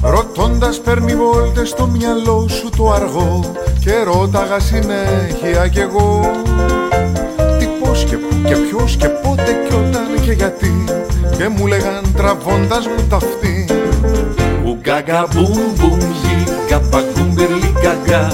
Ρωτώντας 0.02 0.80
παίρνει 0.80 1.16
βόλτες 1.16 1.70
στο 1.70 1.86
μυαλό 1.86 2.48
σου 2.48 2.70
το 2.78 2.92
αργό 2.92 3.52
Και 3.80 4.04
ρώταγα 4.04 4.60
συνέχεια 4.60 5.68
κι 5.68 5.80
εγώ. 5.80 6.32
Τι 7.60 7.66
πώς 7.66 8.04
και 8.04 8.18
πού 8.18 8.36
και 8.48 8.56
ποιος 8.56 8.96
και 8.96 9.08
πότε 9.08 9.66
και 9.70 9.76
όταν 9.76 10.22
και 10.26 10.32
γιατί 10.32 10.84
Και 11.38 11.48
μου 11.48 11.68
λέγαν 11.68 12.14
τραβώντας 12.16 12.88
μου 12.88 13.08
τα 13.10 13.16
αυτή 13.16 13.66
Ουγγαγα 14.66 15.28
μπουμ 15.34 15.74
μπουμ 15.76 16.00
γι 16.00 16.44
Καπαγκούμ 16.70 17.34
μπιρλι 17.34 17.74
γαγα 17.84 18.28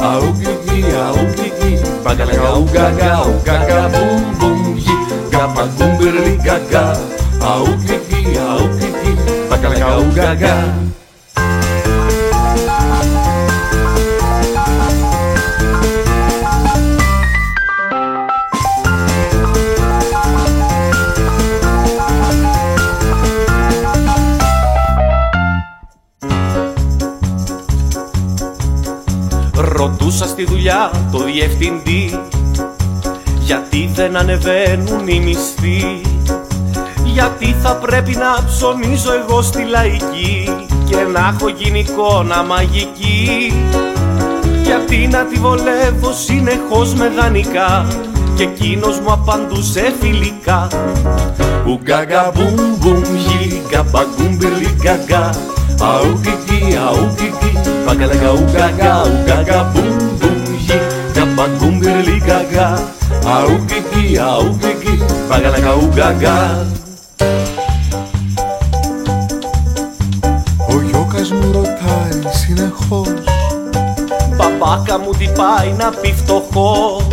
Αουκικι 0.00 0.84
αουκικι 1.06 1.80
Μπακαλακα 2.04 2.52
ουγγαγα 2.52 3.20
ουγγαγα 3.26 3.88
μπουμ 3.88 4.36
μπουμ 4.38 4.76
γι 4.76 4.96
Καπαγκούμ 5.30 5.96
μπιρλι 5.96 6.40
γαγα 6.44 6.98
Αουκικι 7.52 8.38
αουκικι 8.48 9.18
Μπακαλακά 9.48 10.74
Ρωτούσα 30.14 30.32
στη 30.32 30.44
δουλειά 30.44 30.90
το 31.12 31.24
διευθυντή. 31.24 32.20
Γιατί 33.40 33.90
δεν 33.94 34.16
ανεβαίνουν 34.16 35.08
οι 35.08 35.20
μισθοί. 35.20 36.00
Γιατί 37.04 37.56
θα 37.62 37.76
πρέπει 37.76 38.16
να 38.16 38.44
ψωνίζω 38.46 39.12
εγώ 39.12 39.42
στη 39.42 39.62
λαϊκή 39.64 40.48
Και 40.88 40.96
να 41.12 41.34
έχω 41.34 41.48
γίνει 41.48 41.78
εικόνα 41.78 42.42
μαγική. 42.42 43.52
Γιατί 44.62 45.08
να 45.12 45.24
τη 45.24 45.38
βολεύω 45.38 46.12
συνεχώς 46.12 46.94
με 46.94 47.08
δανεικά 47.08 47.86
Και 48.36 48.42
εκείνος 48.42 49.00
μου 49.00 49.12
απαντούσε 49.12 49.94
φιλικά. 50.00 50.66
Ουγγαγα 51.66 52.32
μπουμ 52.34 52.76
μπουμ 52.78 53.02
γίγα 55.78 56.04
μπαγκούμ 56.04 56.20
μπιρλιγκαγα 56.20 56.22
Αουκικι 56.24 56.76
αουκικι 56.86 57.70
Μπακαλαγα 57.86 58.30
ουγγαγα 58.30 59.02
ουγγαγα 59.02 59.72
μπουμ 59.72 59.96
μπουμ 60.18 60.42
γίγα 60.58 61.24
μπαγκούμ 61.34 61.78
μπιρλιγκαγα 61.78 62.78
Αουκικι 63.24 64.18
αουκικι 64.18 65.02
Μπακαλαγα 65.28 65.74
ουγγαγα 65.74 66.66
Ο 70.68 70.80
γιώκας 70.80 71.30
μου 71.30 71.52
ρωτάει 71.52 72.32
συνεχώς. 72.32 73.24
Μπαμπάκα 74.36 74.98
μου 74.98 75.10
τι 75.18 75.28
πάει 75.36 75.74
να 75.78 75.90
πει 75.90 76.14
φτωχός; 76.16 77.06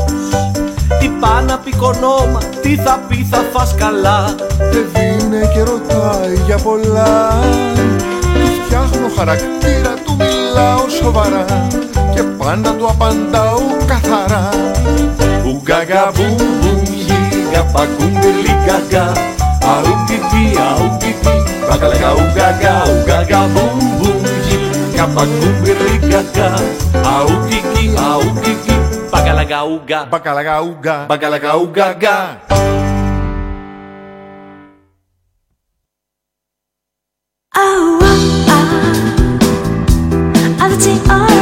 Τι 0.99 1.07
πάει 1.07 1.43
να 1.43 1.57
πει 1.57 1.75
κονόμα, 1.75 2.39
τι 2.61 2.75
θα 2.75 2.99
πει 3.07 3.27
θα 3.31 3.43
φας 3.53 3.75
καλά. 3.75 4.35
Παιδί 4.57 5.25
είναι 5.25 5.49
και 5.53 5.59
ρωτάει 5.59 6.35
για 6.45 6.57
πολλά 6.57 7.39
Του 9.01 9.09
φτιάχνω 9.09 9.19
χαρακτήρα, 9.19 9.93
του 10.05 10.15
μιλάω 10.15 10.89
σοβαρά 10.89 11.67
Και 12.13 12.23
πάντα 12.23 12.73
του 12.73 12.87
απαντάω 12.87 13.59
καθαρά 13.85 14.49
Ουγγαγα 15.45 16.11
μπουμ 16.15 16.35
μπουμ 16.35 16.83
γίγα 16.83 17.63
παγκούμ 17.73 18.11
μπιρλιγκαγα 18.19 19.11
Αουκικι 19.73 20.57
αουκικι 20.69 21.35
Μπακαλαγα 21.69 22.11
ουγγαγα 22.11 22.83
ουγγαγα 22.91 23.47
μπουμ 23.53 23.77
μπουμ 23.97 24.21
γίγα 24.47 25.05
παγκούμ 25.15 25.61
μπιρλιγκαγα 25.61 26.53
Αουκικι 27.15 27.93
αουκικι 28.11 28.75
Μπακαλαγα 29.11 29.63
ουγγα 29.63 30.07
Μπακαλαγα 30.09 30.61
ουγγα 30.61 31.05
Μπακαλαγα 31.07 31.55
ουγγαγα 31.55 32.39
Oh, 37.53 38.00
dancing 40.91 41.11
all 41.11 41.40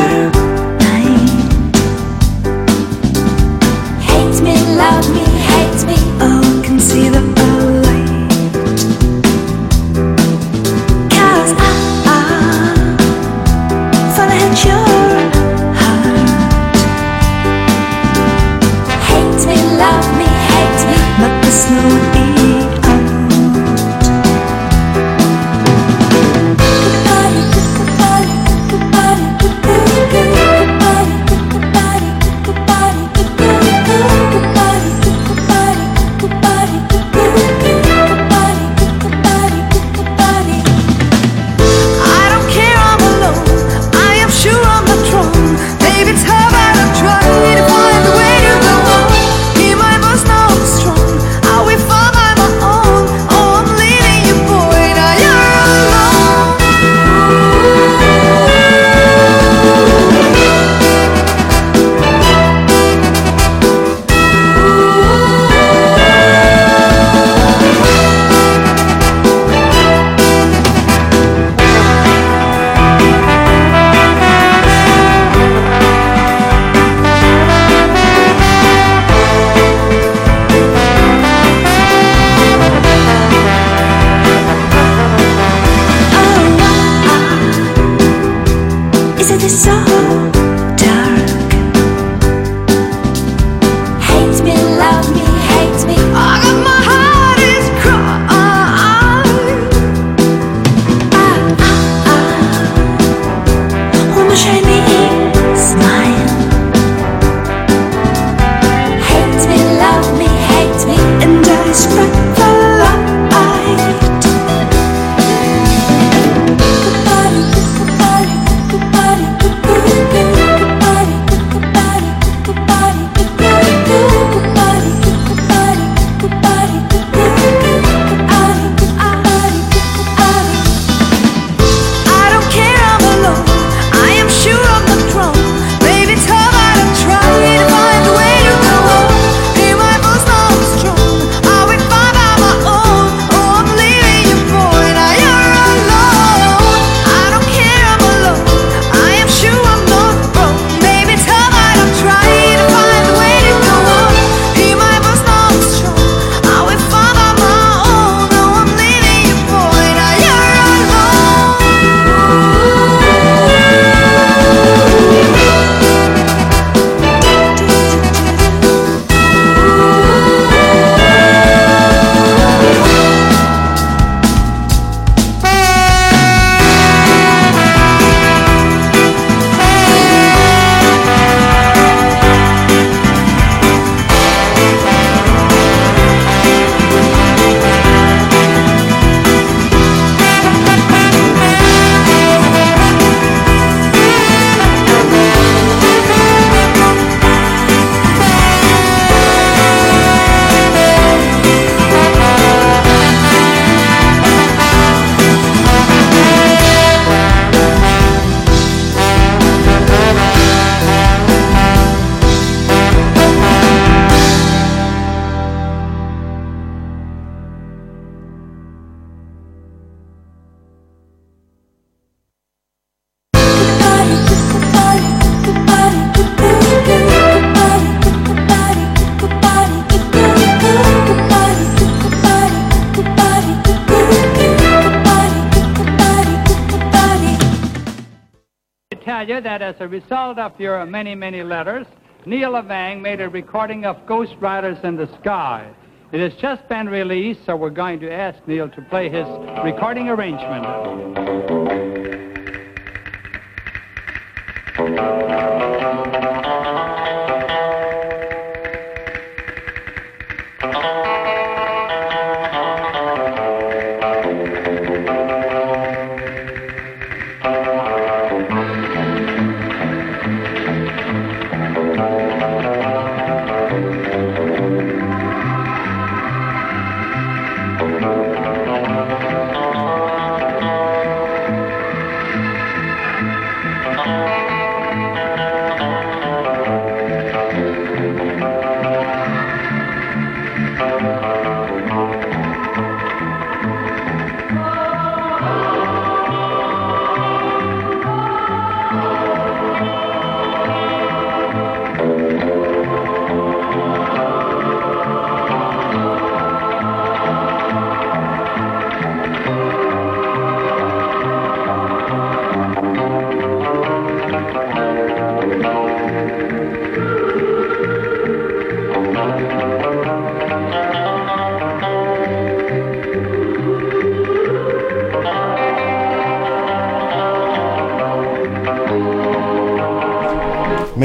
a 239.79 239.87
result 239.87 240.37
of 240.37 240.59
your 240.59 240.85
many, 240.85 241.15
many 241.15 241.43
letters, 241.43 241.87
Neil 242.25 242.51
Levang 242.51 243.01
made 243.01 243.21
a 243.21 243.29
recording 243.29 243.85
of 243.85 244.05
Ghost 244.05 244.35
Riders 244.39 244.77
in 244.83 244.97
the 244.97 245.07
Sky. 245.21 245.69
It 246.11 246.19
has 246.19 246.33
just 246.41 246.67
been 246.67 246.89
released, 246.89 247.45
so 247.45 247.55
we're 247.55 247.69
going 247.69 247.99
to 248.01 248.11
ask 248.11 248.39
Neil 248.47 248.69
to 248.69 248.81
play 248.83 249.09
his 249.09 249.27
recording 249.63 250.09
arrangement. 250.09 250.65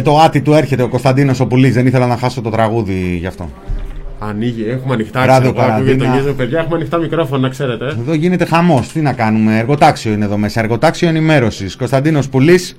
Το 0.04 0.18
άτι 0.20 0.40
του 0.42 0.52
έρχεται 0.52 0.82
ο 0.82 0.88
Κωνσταντίνος 0.88 1.40
ο 1.40 1.46
Πουλής. 1.46 1.74
Δεν 1.74 1.86
ήθελα 1.86 2.06
να 2.06 2.16
χάσω 2.16 2.40
το 2.40 2.50
τραγούδι 2.50 3.16
γι' 3.20 3.26
αυτό. 3.26 3.48
Ανοίγει, 4.18 4.64
έχουμε 4.68 4.94
ανοιχτά 4.94 5.26
Ράδιο 5.26 5.52
ξέρω, 5.52 5.64
εγώ, 5.66 5.74
ακούγεται 5.74 5.96
Καραντίνα. 6.04 6.26
το 6.28 6.34
παιδιά, 6.34 6.58
έχουμε 6.58 6.76
ανοιχτά 6.76 6.98
μικρόφωνα, 6.98 7.40
να 7.40 7.48
ξέρετε. 7.48 7.84
Εδώ 7.86 8.14
γίνεται 8.14 8.44
χαμός. 8.44 8.88
Τι 8.88 9.00
να 9.00 9.12
κάνουμε. 9.12 9.58
Εργοτάξιο 9.58 10.12
είναι 10.12 10.24
εδώ 10.24 10.36
μέσα. 10.36 10.60
Εργοτάξιο 10.60 11.08
ενημέρωσης. 11.08 11.76
Κωνσταντίνος 11.76 12.28
Πουλής 12.28 12.76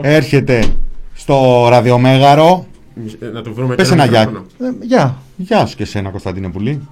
έρχεται 0.00 0.64
στο 1.14 1.66
ραδιομέγαρο. 1.70 2.66
Ε, 3.20 3.26
Να 3.26 3.42
του 3.42 3.54
βρούμε 3.54 3.74
Πες 3.74 3.88
και 3.88 3.94
ένα 3.94 4.04
γεια. 4.04 4.18
μικρόφωνο. 4.18 4.46
Ε, 4.80 4.84
Γεια. 4.86 5.16
Γεια 5.36 5.66
σου 5.66 5.76
και 5.76 5.82
εσένα 5.82 6.10
Κωνσταντίνε 6.10 6.48
Πουλή. 6.48 6.88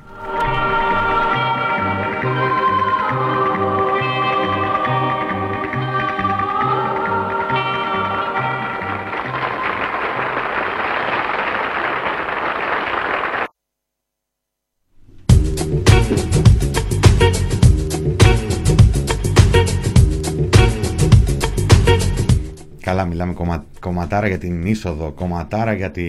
Κομματάρα 24.18 24.28
για 24.28 24.38
την 24.38 24.66
είσοδο, 24.66 25.10
κομματάρα 25.10 25.72
για, 25.72 25.90
τη... 25.90 26.04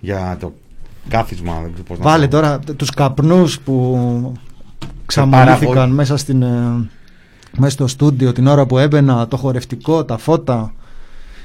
για 0.00 0.36
το 0.40 0.52
κάθισμα. 1.08 1.60
Δεν 1.62 1.70
ξέρω 1.72 1.84
πώς 1.88 1.98
να 1.98 2.04
Βάλε 2.04 2.28
το- 2.28 2.36
τώρα 2.36 2.58
τ- 2.58 2.70
τους 2.76 2.90
καπνούς 2.90 3.60
που 3.60 3.92
παραγωγή. 3.92 4.36
ξαμολύθηκαν 5.06 5.90
μέσα, 5.90 6.16
στην, 6.16 6.42
ε, 6.42 6.88
μέσα 7.58 7.70
στο 7.72 7.86
στούντιο 7.86 8.32
την 8.32 8.46
ώρα 8.46 8.66
που 8.66 8.78
έμπαινα, 8.78 9.28
το 9.28 9.36
χορευτικό, 9.36 10.04
τα 10.04 10.18
φώτα. 10.18 10.72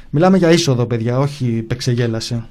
Μιλάμε 0.10 0.38
για 0.38 0.52
είσοδο, 0.52 0.86
παιδιά, 0.86 1.20
όχι 1.20 1.46
πεξεγέλασε. 1.68 2.44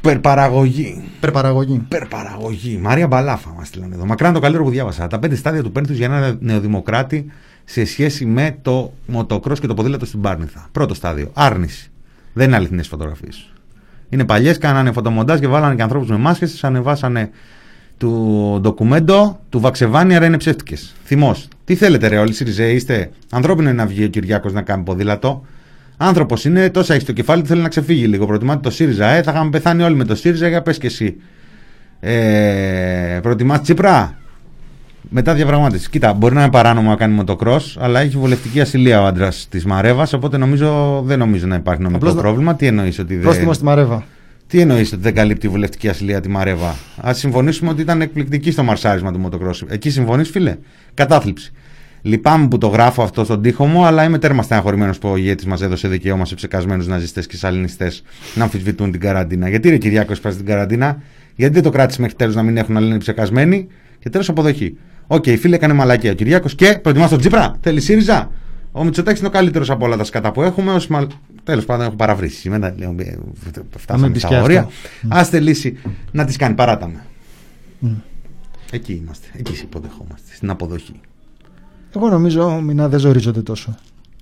Περπαραγωγή. 0.00 1.04
Περπαραγωγή. 1.20 1.78
Περπαραγωγή. 1.88 2.76
Μαρία 2.82 3.06
Μπαλάφα 3.06 3.50
μας 3.50 3.66
στείλανε 3.68 3.94
εδώ. 3.94 4.06
Μακράν 4.06 4.32
το 4.32 4.40
καλύτερο 4.40 4.64
που 4.64 4.70
διάβασα. 4.70 5.06
Τα 5.06 5.18
πέντε 5.18 5.34
στάδια 5.34 5.62
του 5.62 5.72
Πένθου 5.72 5.92
για 5.92 6.06
ένα 6.06 6.36
νεοδημοκράτη 6.40 7.26
σε 7.64 7.84
σχέση 7.84 8.26
με 8.26 8.58
το 8.62 8.92
μοτοκρός 9.06 9.60
και 9.60 9.66
το 9.66 9.74
ποδήλατο 9.74 10.06
στην 10.06 10.20
Πάρνηθα. 10.20 10.68
Πρώτο 10.72 10.94
στάδιο. 10.94 11.30
Άρνηση. 11.34 11.90
Δεν 12.36 12.46
είναι 12.46 12.56
αληθινές 12.56 12.88
φωτογραφίες. 12.88 13.52
Είναι 14.08 14.24
παλιές, 14.24 14.58
κάνανε 14.58 14.92
φωτομοντάζ 14.92 15.38
και 15.38 15.46
βάλανε 15.46 15.74
και 15.74 15.82
ανθρώπους 15.82 16.08
με 16.08 16.16
μάσκες, 16.16 16.50
τις 16.50 16.64
ανεβάσανε 16.64 17.30
του 17.98 18.58
ντοκουμέντο 18.60 19.40
του 19.48 19.60
Βαξεβάνη, 19.60 20.16
άρα 20.16 20.26
είναι 20.26 20.36
ψεύτικες. 20.36 20.94
Θυμός. 21.04 21.48
Τι 21.64 21.74
θέλετε, 21.74 22.06
ρε, 22.06 22.18
όλοι 22.18 22.30
οι 22.30 22.32
Σιριζέοι 22.32 22.74
είστε. 22.74 23.10
Ανθρώπινο 23.30 23.68
είναι 23.68 23.82
να 23.82 23.86
βγει 23.86 24.04
ο 24.04 24.08
Κυριάκος 24.08 24.52
να 24.52 24.62
κάνει 24.62 24.82
ποδήλατο. 24.82 25.44
Άνθρωπος 25.96 26.44
είναι, 26.44 26.70
τόσα 26.70 26.92
έχεις 26.92 27.02
στο 27.02 27.12
κεφάλι 27.12 27.42
του, 27.42 27.48
θέλει 27.48 27.62
να 27.62 27.68
ξεφύγει 27.68 28.06
λίγο. 28.06 28.26
Προτιμάτε 28.26 28.60
το 28.60 28.70
ΣΥΡΙΖΑ, 28.70 29.06
ε, 29.06 29.22
θα 29.22 29.32
είχαμε 29.32 29.50
πεθάνει 29.50 29.82
όλοι 29.82 29.94
με 29.94 30.04
το 30.04 30.14
ΣΥΡΙΖΑ, 30.14 30.48
για 30.48 30.62
πες 30.62 30.78
και 30.78 30.86
εσύ. 30.86 31.16
Ε, 32.00 33.18
προτιμάς 33.22 33.60
Τσίπρα; 33.60 34.18
Μετά 35.08 35.34
διαπραγμάτευση. 35.34 35.90
Κοίτα, 35.90 36.12
μπορεί 36.12 36.34
να 36.34 36.40
είναι 36.42 36.50
παράνομο 36.50 36.90
να 36.90 36.96
κάνει 36.96 37.14
μοτοκρό, 37.14 37.60
αλλά 37.78 38.00
έχει 38.00 38.16
βολευτική 38.16 38.60
ασυλία 38.60 39.02
ο 39.02 39.06
άντρας 39.06 39.46
της 39.50 39.64
Μαρέβας, 39.64 40.12
οπότε 40.12 40.36
νομίζω, 40.36 41.02
δεν 41.04 41.18
νομίζω 41.18 41.46
να 41.46 41.54
υπάρχει 41.56 41.82
νομικό 41.82 41.98
Απλώς 41.98 42.14
να- 42.14 42.20
πρόβλημα. 42.22 42.54
Τι 42.54 42.66
εννοείς 42.66 42.98
ότι 42.98 43.14
δεν. 43.14 43.22
Πρόστιμο 43.22 43.52
στη 43.52 43.64
Μαρέβα. 43.64 44.04
Τι 44.46 44.60
εννοείς 44.60 44.92
ότι 44.92 45.02
δεν 45.02 45.14
καλύπτει 45.14 45.46
η 45.46 45.48
βουλευτική 45.48 45.88
ασυλία 45.88 46.20
τη 46.20 46.28
Μαρέβα; 46.28 46.74
Α 47.08 47.14
συμφωνήσουμε 47.14 47.70
ότι 47.70 47.80
ήταν 47.80 48.00
εκπληκτική 48.00 48.50
στο 48.50 48.62
μαρσάρισμα 48.62 49.12
του 49.12 49.18
μοτοκρό. 49.18 49.54
Εκεί 49.68 49.90
συμφωνείς, 49.90 50.30
φίλε; 50.30 50.56
Κατάθλιψη. 50.94 51.52
Λυπάμαι 52.02 52.48
που 52.48 52.58
το 52.58 52.66
γράφω 52.66 53.02
αυτό 53.02 53.24
στον 53.24 53.42
τοίχο 53.42 53.66
μου, 53.66 53.84
αλλά 53.84 54.04
είμαι 54.04 54.18
τέρμα 54.18 54.42
στεναχωρημένος 54.42 54.98
που 54.98 55.08
ο 55.08 55.16
ηγέτης 55.16 55.46
μας 55.46 55.60
έδωσε 55.62 55.88
δικαίωμα 55.88 56.24
σε 56.24 56.34
ψεκασμένους 56.34 56.86
ναζιστές 56.86 57.26
και 57.26 57.36
σαλινιστές 57.36 58.02
να 58.34 58.42
αμφισβητούν 58.42 58.90
την 58.90 59.00
καραντίνα. 59.00 59.48
Γιατί 59.48 59.68
ρε 59.70 59.76
Κυριάκος 59.76 60.12
έσπασε 60.16 60.36
την 60.36 60.46
καραντίνα, 60.46 61.02
γιατί 61.36 61.54
δεν 61.54 61.62
το 61.62 61.70
κράτησες 61.70 62.00
μέχρι 62.00 62.16
τέλου 62.16 62.34
να 62.34 62.42
μην 62.42 62.56
έχουν 62.56 62.74
να 62.74 62.80
λένε 62.80 62.98
ψεκασμένοι; 62.98 63.66
Και 63.98 64.10
τέλος 64.10 64.28
αποδοχή. 64.28 64.76
Οκ, 65.06 65.24
φίλε, 65.24 65.54
έκανε 65.56 65.72
μαλακία 65.72 66.10
ο 66.10 66.14
Κυριάκος 66.14 66.54
και 66.54 66.78
προτιμάς 66.82 67.10
τον 67.10 67.18
Τζίπρα; 67.18 67.56
Θέλει 67.60 67.80
ΣΥΡΙΖΑ; 67.80 68.30
Ο 68.72 68.84
Μητσοτάκης 68.84 69.18
είναι 69.18 69.28
ο 69.28 69.30
καλύτερος 69.32 69.70
από 69.70 69.84
όλα 69.84 69.96
τα 69.96 70.04
σκατά 70.04 70.32
που 70.32 70.42
έχουμε. 70.42 70.72
Ως 70.72 70.86
μαλ... 70.86 71.06
Τέλος 71.44 71.64
πάντων, 71.64 71.86
έχω 71.86 71.96
παραβρήσει. 71.96 72.36
Σήμερα 72.36 72.74
λέω, 72.78 72.94
ε, 72.98 73.16
φτάσαμε 73.76 74.10
πεις 74.10 74.20
στα 74.20 74.28
και 74.28 74.36
όρια. 74.36 74.60
αυτό. 74.60 74.74
Άστε 75.08 75.40
λύση 75.40 75.78
να 76.12 76.24
τις 76.24 76.36
κάνει. 76.36 76.54
Παράταμε. 76.54 77.04
Εκεί 78.70 78.92
είμαστε. 78.92 79.26
Εκεί 79.32 79.56
σε 79.56 79.62
υποδεχόμαστε. 79.62 80.34
Στην 80.34 80.50
αποδοχή. 80.50 81.00
Εγώ 81.96 82.08
νομίζω 82.08 82.60
μηνά 82.60 82.88
δεν 82.88 82.98
ζορίζονται 82.98 83.42
τόσο. 83.42 83.74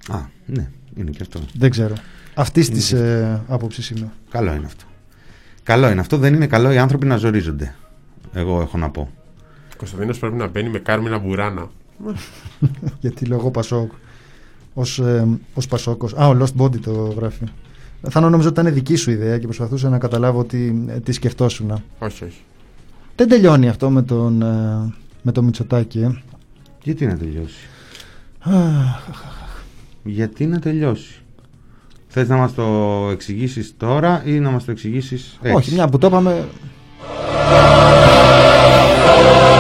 Α, 0.09 0.19
ναι, 0.47 0.71
είναι 0.97 1.11
και 1.11 1.19
αυτό. 1.21 1.41
Δεν 1.55 1.71
ξέρω. 1.71 1.95
Αυτή 2.35 2.69
της 2.71 2.93
ε, 2.93 3.43
άποψης 3.49 3.91
είμαι. 3.91 4.13
Καλό 4.31 4.55
είναι 4.55 4.67
αυτό. 4.67 4.85
Καλό 5.63 5.91
είναι 5.91 6.01
αυτό. 6.01 6.17
Δεν 6.17 6.35
είναι 6.35 6.47
καλό 6.47 6.73
οι 6.73 6.79
άνθρωποι 6.79 7.07
να 7.07 7.17
ζορίζονται. 7.17 7.75
Εγώ 8.33 8.61
έχω 8.61 8.79
να 8.79 8.91
πω. 8.91 9.11
Κωνσταντίνος 9.77 10.19
πρέπει 10.19 10.37
να 10.37 10.47
μπαίνει 10.47 10.69
με 10.69 10.79
κάρμινα 10.79 11.19
μπουράνα. 11.19 11.71
Γιατί 13.01 13.25
λέω 13.25 13.39
εγώ 13.39 13.51
Πασόκ. 13.51 13.91
Ως, 14.75 14.99
ε, 14.99 15.27
ως 15.55 15.67
Πασόκος. 15.67 16.15
Α, 16.15 16.29
ο 16.29 16.37
Lost 16.41 16.63
Body 16.63 16.81
το 16.81 17.15
γράφει. 17.17 17.45
Θα 18.09 18.21
νόμιζα 18.21 18.49
ότι 18.49 18.61
ήταν 18.61 18.75
δική 18.75 18.97
σου 18.97 19.11
ιδέα 19.11 19.39
και 19.39 19.45
προσπαθούσα 19.45 19.89
να 19.89 19.99
καταλάβω 19.99 20.45
τι, 20.45 20.73
ε, 20.87 21.01
τι 21.01 21.13
σκεφτόσουν. 21.13 21.83
Όχι, 21.99 22.25
όχι. 22.25 22.41
Δεν 23.17 23.29
τελειώνει 23.29 23.69
αυτό 23.69 23.91
με 23.91 24.03
τον, 24.03 24.43
ε, 24.43 24.93
με 25.23 25.33
τον 25.33 25.45
Μητσοτάκη. 25.45 26.01
Ε. 26.01 26.23
Γιατί 26.83 27.07
να 27.07 27.17
τελειώσει; 27.17 27.69
Αχ, 28.41 29.09
Γιατί 30.03 30.47
να 30.47 30.59
τελειώσει; 30.59 31.23
Θες 32.07 32.29
να 32.29 32.37
μας 32.37 32.55
το 32.55 32.63
εξηγήσεις 33.13 33.75
τώρα 33.77 34.23
ή 34.25 34.39
να 34.39 34.51
μας 34.51 34.65
το 34.65 34.71
εξηγήσεις 34.71 35.39
έτσι; 35.43 35.57
Όχι, 35.57 35.75
μια 35.75 35.89
που 35.89 35.99
το 35.99 36.07
είπαμε. 36.07 36.49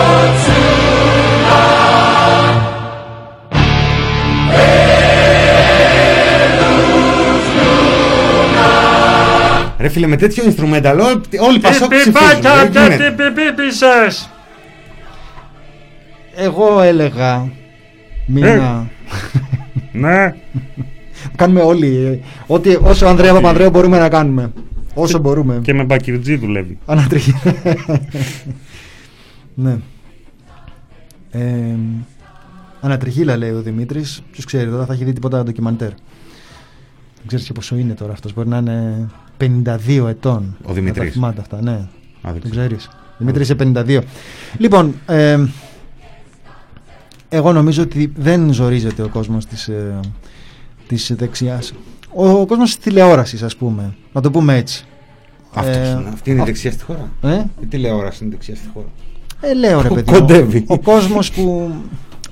Ρε 9.78 9.88
φίλε 9.88 10.06
με 10.06 10.16
τέτοιο 10.16 10.44
instrumental 10.44 10.98
όλοι, 11.04 11.20
όλοι 11.40 11.56
Ε, 11.56 11.60
πασόκ 11.60 11.90
ψηφίζουν. 11.90 12.40
Δεν 12.40 12.70
γίνεται. 12.70 13.14
πιπίπισες! 13.16 14.30
Εγώ 16.36 16.80
έλεγα. 16.80 17.48
Μήνα. 18.26 18.88
Ναι. 19.92 20.26
κάνουμε 21.36 21.60
όλοι. 21.60 21.96
ε, 21.96 22.18
Ό,τι, 22.46 22.76
όσο 22.82 23.06
Ανδρέα 23.06 23.32
Παπανδρέου 23.32 23.70
μπορούμε 23.70 23.98
να 23.98 24.08
κάνουμε. 24.08 24.52
Όσο 24.94 25.18
μπορούμε. 25.18 25.60
Και 25.62 25.74
με 25.74 25.84
μπακυρτζή 25.84 26.36
δουλεύει. 26.36 26.78
Ανατριχή. 26.86 27.34
ναι. 29.54 29.76
Ε, 31.38 31.76
ανατριχίλα 32.80 33.36
λέει 33.36 33.50
ο 33.50 33.62
Δημήτρης. 33.62 34.22
Ποιος 34.30 34.44
ξέρει 34.44 34.70
τώρα, 34.70 34.86
θα 34.86 34.92
έχει 34.92 35.04
δει 35.04 35.12
τίποτα 35.12 35.42
ντοκιμαντέρ. 35.42 35.88
Δεν 35.88 37.26
ξέρεις 37.26 37.46
και 37.46 37.52
πόσο 37.52 37.76
είναι 37.76 37.94
τώρα 37.94 38.12
αυτός. 38.12 38.34
Μπορεί 38.34 38.48
να 38.48 38.56
είναι 38.56 39.08
52 39.38 40.06
ετών. 40.08 40.56
Ο 40.62 40.72
Δημήτρης. 40.72 40.98
Να 40.98 41.04
τα 41.06 41.12
θυμάται 41.12 41.40
αυτά, 41.40 41.62
ναι. 41.62 41.70
Α, 41.72 42.32
δεν 42.32 42.40
Το 42.40 42.48
ξέρω. 42.48 42.66
ξέρεις. 42.66 42.88
Δημήτρης 43.18 43.44
είσαι 43.48 43.54
52. 43.54 44.00
Λοιπόν, 44.58 44.94
ε, 45.06 45.44
εγώ 47.28 47.52
νομίζω 47.52 47.82
ότι 47.82 48.12
δεν 48.16 48.52
ζορίζεται 48.52 49.02
ο 49.02 49.08
κόσμος 49.08 49.46
της 49.46 49.68
ε, 49.68 50.00
της 50.86 51.12
δεξιάς. 51.16 51.72
Ο, 52.14 52.28
ο 52.28 52.46
κόσμος 52.46 52.68
της 52.74 52.78
τηλεόρασης, 52.84 53.42
ας 53.42 53.56
πούμε. 53.56 53.94
Να 54.12 54.20
το 54.20 54.30
πούμε 54.30 54.56
έτσι. 54.56 54.84
Αυτός 55.54 55.76
Ε, 55.76 55.88
είναι. 56.00 56.08
Αυτή 56.12 56.30
είναι 56.30 56.38
η 56.38 56.42
α- 56.42 56.44
δεξιά 56.44 56.72
στη 56.72 56.84
χώρα. 56.84 57.10
Ε; 57.22 57.42
Η 57.62 57.66
τηλεόραση 57.66 58.24
είναι 58.24 58.32
δεξιά 58.32 58.54
στη 58.56 58.68
χώρα. 58.74 58.86
Ε, 59.50 59.54
λέω 59.54 59.80
ρε 59.82 59.88
Κο- 59.88 59.94
παιδί. 59.94 60.10
μου, 60.12 60.18
κοντεύει. 60.18 60.64
Ο, 60.66 60.78
κόσμος 60.78 61.30
που, 61.30 61.70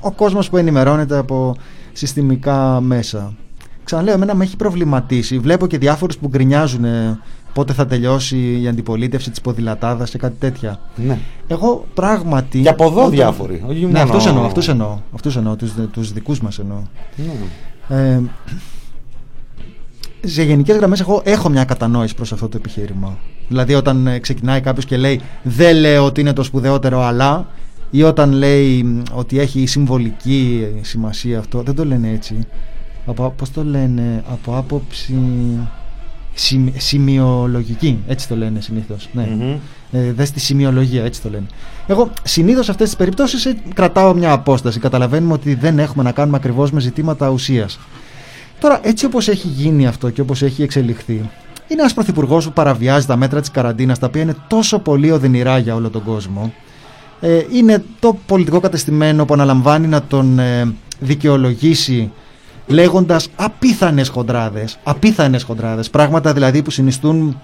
ο 0.01 0.11
κόσμος 0.11 0.51
που 0.51 0.57
ενημερώνεται 0.57 1.19
από 1.19 1.57
συστημικά 1.93 2.81
μέσα. 2.81 3.33
Ξαναλέω, 3.85 4.15
εμένα 4.15 4.35
με 4.35 4.45
έχει 4.45 4.57
προβληματίσει. 4.57 5.39
Βλέπω 5.39 5.67
και 5.67 5.79
διάφορους 5.79 6.17
που 6.19 6.29
γκρινιάζουν 6.29 6.85
ε, 6.85 7.19
πότε 7.53 7.73
θα 7.73 7.87
τελειώσει 7.87 8.61
η 8.63 8.69
αντιπολίτευση 8.69 9.31
της 9.31 9.41
ποδηλατάδας 9.41 10.11
και 10.11 10.19
κάτι 10.19 10.37
τέτοια. 10.39 10.81
Ναι. 10.97 11.19
Εγώ 11.47 11.87
πράγματι... 11.95 12.61
Και 12.61 12.69
από 12.69 12.85
εδώ 12.85 13.09
διάφοροι, 13.09 13.65
όχι 13.69 13.81
Ναι, 13.81 13.87
μόνο- 13.87 13.99
αυτούς 14.03 14.27
εννοώ, 14.27 14.45
αυτούς 14.45 14.69
εννοώ. 14.69 14.99
Αυτούς 15.15 15.37
εννοώ, 15.37 15.57
τους, 15.57 15.73
τους 15.93 16.13
δικούς 16.13 16.41
μας 16.41 16.59
εννοώ. 16.59 16.79
Ναι. 17.89 17.97
Ε, 17.97 18.21
σε 20.25 20.43
γενικές 20.43 20.77
γραμμές 20.77 21.01
εγώ 21.01 21.21
έχω 21.25 21.49
μια 21.49 21.65
κατανόηση 21.65 22.15
προς 22.15 22.33
αυτό 22.33 22.49
το 22.49 22.57
επιχείρημα. 22.57 23.17
Δηλαδή 23.53 23.75
όταν 23.75 24.07
ε, 24.07 24.19
ξεκινάει 24.19 24.61
κάποιος 24.61 24.85
και 24.85 24.97
λέει 24.97 25.21
δεν 25.43 25.77
λέω 25.77 26.05
ότι 26.05 26.21
είναι 26.21 26.33
το 26.33 26.43
σπουδαιότερο 26.43 27.03
αλλά 27.03 27.47
ή 27.91 28.03
όταν 28.03 28.33
λέει 28.33 28.83
μ, 28.83 29.03
ότι 29.13 29.39
έχει 29.39 29.67
συμβολική 29.67 30.67
ε, 30.81 30.85
σημασία 30.85 31.39
αυτό, 31.39 31.63
δεν 31.63 31.75
το 31.75 31.85
λένε 31.85 32.11
έτσι. 32.11 32.39
Από, 33.07 33.35
πώς 33.37 33.51
το 33.51 33.65
λένε, 33.65 34.23
από 34.33 34.57
άποψη 34.57 35.15
σημει- 36.35 36.81
σημειολογική, 36.81 37.99
έτσι 38.07 38.29
το 38.29 38.37
λένε 38.37 38.61
συνήθως. 38.61 39.09
Ναι. 39.13 39.23
Μμμ. 39.23 39.57
Ε, 39.93 40.13
δες 40.13 40.31
τη 40.31 40.41
σημειολογία, 40.41 41.05
έτσι 41.05 41.23
το 41.23 41.31
λένε. 41.31 41.47
Εγώ 41.87 42.11
συνήθως 42.23 42.65
σε 42.65 42.71
αυτές 42.71 42.89
τις 42.89 42.97
περιπτώσεις 42.97 43.45
ε, 43.47 43.57
κρατάω 43.75 44.15
μια 44.15 44.33
απόσταση. 44.33 44.81
Καταλαβαίνουμε 44.81 45.33
ότι 45.33 45.55
δεν 45.55 45.79
έχουμε 45.79 46.03
να 46.03 46.13
κάνουμε 46.13 46.37
ακριβώς 46.37 46.71
με 46.71 46.81
ζητήματα 46.81 47.29
ουσίας. 47.29 47.79
Τώρα, 48.61 48.81
έτσι 48.83 49.05
όπως 49.07 49.29
έχει 49.29 49.49
γίνει 49.49 49.87
αυτό 49.87 50.11
και 50.11 50.21
όπως 50.21 50.43
έχει 50.43 50.63
εξελιχθεί, 50.63 51.31
είναι 51.73 51.81
ένας 51.81 51.95
πρωθυπουργός 51.95 52.45
που 52.45 52.53
παραβιάζει 52.53 53.07
τα 53.07 53.17
μέτρα 53.17 53.41
της 53.41 53.51
καραντίνας, 53.51 53.99
τα 53.99 54.07
οποία 54.07 54.23
είναι 54.23 54.37
τόσο 54.47 54.79
πολύ 54.79 55.11
οδυνηρά 55.11 55.59
για 55.59 55.75
όλο 55.75 55.91
τον 55.91 56.05
κόσμο. 56.05 56.53
Ε, 57.21 57.41
είναι 57.53 57.85
το 58.01 58.19
πολιτικό 58.27 58.61
κατεστημένο 58.61 59.25
που 59.25 59.35
αναλαμβάνει 59.35 59.87
να 59.87 60.03
τον 60.03 60.39
ε, 60.39 60.75
δικαιολογήσει 61.01 62.11
λέγοντας 62.67 63.29
απίθανες 63.37 64.09
χοντράδες, 64.09 64.79
απίθανες 64.83 65.43
χοντράδες, 65.43 65.91
πράγματα 65.91 66.33
δηλαδή 66.33 66.63
που 66.63 66.71
συνιστούν 66.71 67.41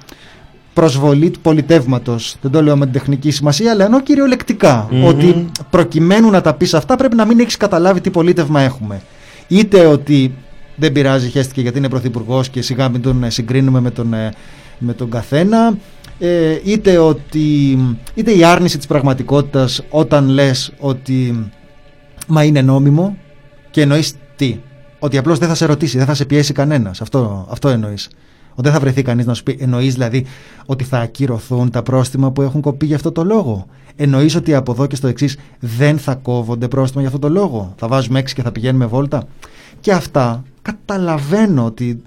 προσβολή 0.75 1.31
του 1.31 1.41
πολιτεύματος. 1.41 2.37
Δεν 2.41 2.51
το 2.51 2.63
λέω 2.63 2.77
με 2.77 2.85
την 2.85 2.93
τεχνική 2.93 3.31
σημασία, 3.31 3.71
αλλά 3.71 3.85
εννοώ 3.85 4.01
κυριολεκτικά. 4.01 4.89
Μμμ. 4.91 5.05
Ότι 5.05 5.51
προκειμένου 5.71 6.31
να 6.31 6.41
τα 6.41 6.55
πεις 6.55 6.75
αυτά 6.75 6.97
πρέπει 6.97 7.17
να 7.17 7.25
μην 7.25 7.41
έχεις 7.41 7.57
καταλάβει 7.57 8.01
τι 8.01 8.11
πολίτευμα 8.11 8.61
έχουμε. 8.61 9.01
Είτε 9.49 9.87
ότι 9.87 10.35
δεν 10.79 10.93
πειράζει, 10.93 11.29
χέστηκε 11.29 11.61
γιατί 11.61 11.79
είναι 11.79 11.89
πρωθυπουργός 11.89 12.49
και 12.49 12.63
σιγά 12.63 12.89
μην 12.89 13.03
τον 13.03 13.25
ε, 13.25 13.31
συγκρίνουμε 13.31 13.81
με 13.81 13.91
τον, 13.91 14.13
ε, 14.13 14.33
με 14.79 14.93
τον 14.93 15.11
καθένα. 15.11 15.79
Ε, 16.19 16.59
είτε 16.65 16.99
ότι 16.99 17.79
είτε 18.15 18.37
η 18.37 18.45
άρνηση 18.45 18.77
της 18.77 18.87
πραγματικότητας 18.87 19.83
όταν 19.91 20.29
λες 20.29 20.73
ότι 20.79 21.49
μα 22.27 22.45
είναι 22.45 22.63
νόμιμο 22.63 23.17
και 23.71 23.81
εννοείς 23.81 24.15
τι. 24.37 24.61
Ότι 24.99 25.19
απλώς 25.19 25.39
δεν 25.39 25.49
θα 25.49 25.55
σε 25.55 25.67
ρωτήσει, 25.67 25.97
δεν 25.97 26.07
θα 26.07 26.15
σε 26.15 26.25
πιέσει 26.25 26.53
κανένας. 26.53 27.01
Αυτό, 27.01 27.47
αυτό 27.51 27.69
εννοείς. 27.69 28.09
Ότι 28.51 28.63
δεν 28.63 28.73
θα 28.73 28.81
βρεθεί 28.81 29.03
κανείς 29.03 29.27
να 29.27 29.35
σου 29.35 29.43
πει 29.43 29.57
εννοείς 29.61 29.93
δηλαδή 29.93 30.27
ότι 30.67 30.85
θα 30.85 30.99
ακυρωθούν 30.99 31.71
τα 31.71 31.83
πρόστιμα 31.83 32.31
που 32.31 32.43
έχουν 32.43 32.61
κοπεί 32.61 32.87
για 32.87 32.97
αυτό 32.97 33.13
το 33.13 33.25
λόγο. 33.25 33.67
Εννοείς 33.97 34.35
ότι 34.35 34.55
από 34.55 34.73
εδώ 34.73 34.87
και 34.87 34.97
στο 34.97 35.09
εξής 35.09 35.37
δεν 35.61 35.99
θα 35.99 36.15
κόβονται 36.15 36.69
πρόστιμα 36.69 37.01
για 37.01 37.11
αυτό 37.11 37.29
το 37.29 37.35
λόγο. 37.35 37.75
Θα 37.77 37.89
βάζουμε 37.89 38.19
έξι 38.19 38.35
και 38.35 38.43
θα 38.43 38.53
πηγαίνουμε 38.53 38.87
βόλτα. 38.87 39.25
Και 39.81 39.93
αυτά 39.93 40.45
καταλαβαίνω 40.73 41.65
ότι 41.65 42.03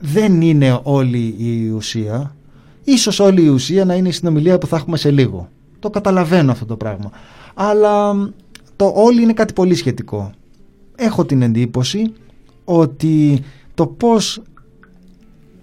δεν 0.00 0.40
είναι 0.40 0.80
όλη 0.82 1.34
η 1.38 1.70
ουσία 1.70 2.36
Ίσως 2.88 3.20
όλη 3.20 3.42
η 3.42 3.48
ουσία 3.48 3.84
να 3.84 3.94
είναι 3.94 4.08
η 4.08 4.12
συνομιλία 4.12 4.58
που 4.58 4.66
θα 4.66 4.76
έχουμε 4.76 4.96
σε 4.96 5.10
λίγο. 5.10 5.48
Το 5.78 5.90
καταλαβαίνω 5.90 6.52
αυτό 6.52 6.66
το 6.66 6.76
πράγμα. 6.76 7.10
Αλλά 7.54 8.14
μ, 8.14 8.28
το 8.76 8.92
όλοι 8.94 9.22
είναι 9.22 9.32
κάτι 9.32 9.52
πολύ 9.52 9.74
σχετικό. 9.74 10.30
Έχω 10.96 11.24
την 11.24 11.42
εντύπωση 11.42 12.12
ότι 12.64 13.42
το 13.74 13.86
πώς 13.86 14.42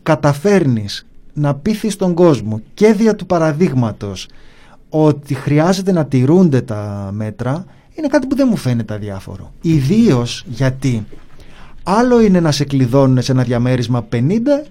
καταφέρνεις 0.04 1.06
να 1.34 1.56
πείθεις 1.56 1.96
τον 1.96 2.14
κόσμο 2.14 2.62
και 2.74 2.94
δια 2.94 3.16
του 3.16 3.26
παραδείγματος 3.26 4.28
ότι 4.90 5.34
χρειάζεται 5.34 5.92
να 5.92 6.06
τηρούνται 6.06 6.62
τα 6.62 7.10
μέτρα 7.14 7.66
είναι 7.94 8.08
κάτι 8.08 8.28
που 8.28 8.36
δεν 8.36 8.48
μου 8.50 8.56
φαίνεται 8.58 8.94
αδιάφορο. 8.94 9.52
Ιδίως 9.62 10.46
γιατί 10.48 11.06
άλλο 11.84 12.22
είναι 12.22 12.40
να 12.40 12.52
σε 12.52 12.64
κλειδώνουν 12.64 13.22
σε 13.22 13.32
ένα 13.32 13.44
διαμέρισμα 13.44 14.08
50 14.14 14.20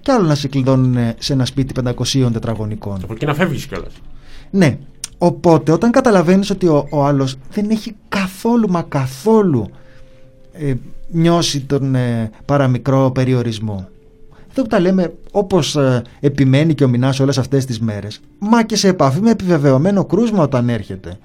και 0.01 0.13
άλλο 0.13 0.27
να 0.27 0.35
σε 0.35 0.49
κλειδώνουν 0.49 1.15
σε 1.19 1.33
ένα 1.33 1.45
σπίτι 1.45 1.83
500 1.85 2.29
τετραγωνικών. 2.33 3.01
Από 3.03 3.13
εκεί 3.13 3.27
να 3.27 3.35
φεύγεις 3.35 3.67
κιόλας. 3.67 3.93
Ναι. 4.51 4.79
Οπότε 5.19 5.73
όταν 5.73 5.91
καταλαβαίνεις 5.91 6.51
ότι 6.51 6.67
ο, 6.67 6.87
ο 6.91 7.05
άλλος 7.05 7.37
δεν 7.53 7.71
έχει 7.71 7.95
καθόλου 8.09 8.69
μα 8.71 8.83
καθόλου 8.83 9.71
ε, 10.53 10.75
νιώσει 11.11 11.61
τον 11.61 11.95
ε, 11.95 12.31
παραμικρό 12.45 13.11
περιορισμό. 13.11 13.89
Αυτό 14.49 14.63
που 14.63 14.69
τα 14.69 14.81
λέμε 14.81 15.15
όπως 15.31 15.77
ε, 15.77 16.03
επιμένει 16.21 16.75
και 16.75 16.85
ο 16.85 16.89
Μινάς 16.89 17.21
όλες 17.21 17.39
αυτές 17.39 17.65
τις 17.65 17.81
μέρες 17.81 18.21
μα 18.39 18.63
και 18.63 18.77
σε 18.77 18.89
επαφή 18.89 19.21
με 19.21 19.31
επιβεβαιωμένο 19.31 20.05
κρούσμα 20.05 20.43
όταν 20.43 20.69
έρχεται. 20.69 21.19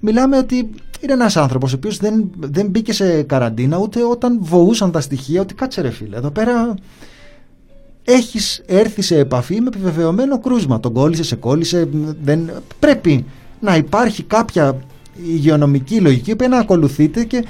Μιλάμε 0.00 0.38
ότι 0.38 0.56
είναι 1.00 1.12
ένας 1.12 1.36
άνθρωπος 1.36 1.72
ο 1.72 1.76
οποίος 1.76 1.96
δεν, 1.96 2.30
δεν 2.38 2.66
μπήκε 2.66 2.92
σε 2.92 3.22
καραντίνα 3.22 3.76
ούτε 3.78 4.02
όταν 4.04 4.38
βοούσαν 4.40 4.90
τα 4.90 5.00
στοιχεία 5.00 5.40
ότι 5.40 5.54
κάτσε 5.54 5.80
ρε 5.80 5.90
φίλε 5.90 6.16
εδώ 6.16 6.30
πέρα 6.30 6.74
έχεις 8.04 8.62
έρθει 8.66 9.02
σε 9.02 9.18
επαφή 9.18 9.60
με 9.60 9.66
επιβεβαιωμένο 9.66 10.38
κρούσμα. 10.40 10.80
Τον 10.80 10.92
κόλλησε, 10.92 11.22
σε 11.24 11.36
κόλλησε. 11.36 11.88
Δεν... 12.22 12.50
Πρέπει 12.78 13.24
να 13.60 13.76
υπάρχει 13.76 14.22
κάποια 14.22 14.76
υγειονομική 15.26 16.00
λογική 16.00 16.36
που 16.36 16.48
να 16.48 16.58
ακολουθείτε 16.58 17.24
και 17.24 17.44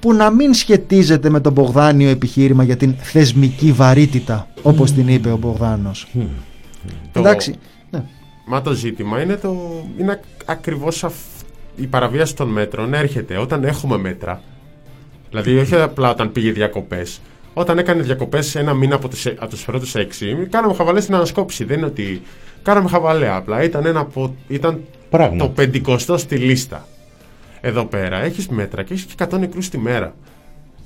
που 0.00 0.12
να 0.12 0.30
μην 0.30 0.54
σχετίζεται 0.54 1.30
με 1.30 1.40
τον 1.40 1.52
Μπογδάνιο 1.52 2.08
επιχείρημα 2.08 2.62
για 2.64 2.76
την 2.76 2.94
θεσμική 2.98 3.72
βαρύτητα, 3.72 4.48
όπως 4.62 4.92
την 4.92 5.08
είπε 5.08 5.30
ο 5.30 5.36
Μπογδάνος. 5.36 6.06
Το- 7.12 7.20
Εντάξει. 7.20 7.54
Ναι. 7.90 8.02
Μα 8.46 8.62
το 8.62 8.72
ζήτημα 8.72 9.22
είναι, 9.22 9.36
το, 9.36 9.56
είναι 9.98 10.20
ακριβώς 10.44 11.04
η 11.76 11.86
παραβίαση 11.86 12.36
των 12.36 12.48
μέτρων 12.48 12.94
έρχεται 12.94 13.36
όταν 13.38 13.64
έχουμε 13.64 13.96
μέτρα. 13.96 14.42
Δηλαδή, 15.30 15.58
όχι 15.58 15.74
απλά 15.74 16.10
όταν 16.10 16.32
πήγε 16.32 16.50
διακοπές. 16.52 17.20
Όταν 17.54 17.78
έκανε 17.78 18.02
διακοπές 18.02 18.54
ένα 18.54 18.74
μήνα 18.74 18.94
από 18.94 19.08
του 19.08 19.16
από 19.38 19.50
τους 19.50 19.64
πρώτου 19.64 19.98
έξι, 19.98 20.46
κάναμε 20.50 20.74
χαβαλές 20.74 21.02
στην 21.02 21.14
ανασκόπηση. 21.14 21.64
Δεν 21.64 21.76
είναι 21.76 21.86
ότι. 21.86 22.22
Κάναμε 22.62 22.88
χαβαλέ 22.88 23.28
απλά. 23.30 23.62
Ήταν, 23.62 23.86
ένα 23.86 24.00
από, 24.00 24.34
ήταν 24.48 24.80
Πράγμα. 25.10 25.36
το 25.36 25.48
πεντηκοστό 25.48 26.16
στη 26.18 26.36
λίστα. 26.36 26.86
Εδώ 27.60 27.84
πέρα 27.84 28.22
έχεις 28.22 28.48
μέτρα 28.48 28.82
και 28.82 28.92
έχεις 28.92 29.04
και 29.04 29.14
100 29.30 29.38
νεκρούς 29.38 29.68
τη 29.68 29.78
μέρα. 29.78 30.14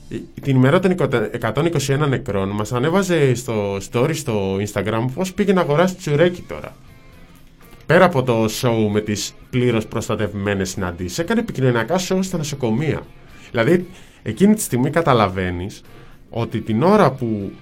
Η- 0.08 0.22
Την 0.40 0.56
ημέρα 0.56 0.80
των 0.80 0.90
121 1.40 2.06
νεκρών 2.08 2.48
μας 2.48 2.72
ανέβαζε 2.72 3.34
στο 3.34 3.76
story 3.92 4.10
στο 4.14 4.56
Instagram 4.56 5.04
πώς 5.14 5.32
πήγε 5.32 5.52
να 5.52 5.60
αγοράσει 5.60 5.94
τσουρέκι 5.94 6.42
τώρα. 6.48 6.74
Πέρα 7.90 8.04
από 8.04 8.22
το 8.22 8.44
show 8.44 8.88
με 8.90 9.00
τις 9.00 9.34
πλήρως 9.50 9.86
προστατευμένες 9.86 10.70
συναντήσεις, 10.70 11.18
έκανε 11.18 11.40
επικοινωνιακά 11.40 11.98
show 12.08 12.18
στα 12.20 12.36
νοσοκομεία. 12.36 13.00
Δηλαδή, 13.50 13.86
εκείνη 14.22 14.54
τη 14.54 14.60
στιγμή 14.60 14.90
καταλαβαίνεις 14.90 15.82
ότι 16.30 16.60
την 16.60 16.82
ώρα 16.82 17.10
που 17.10 17.52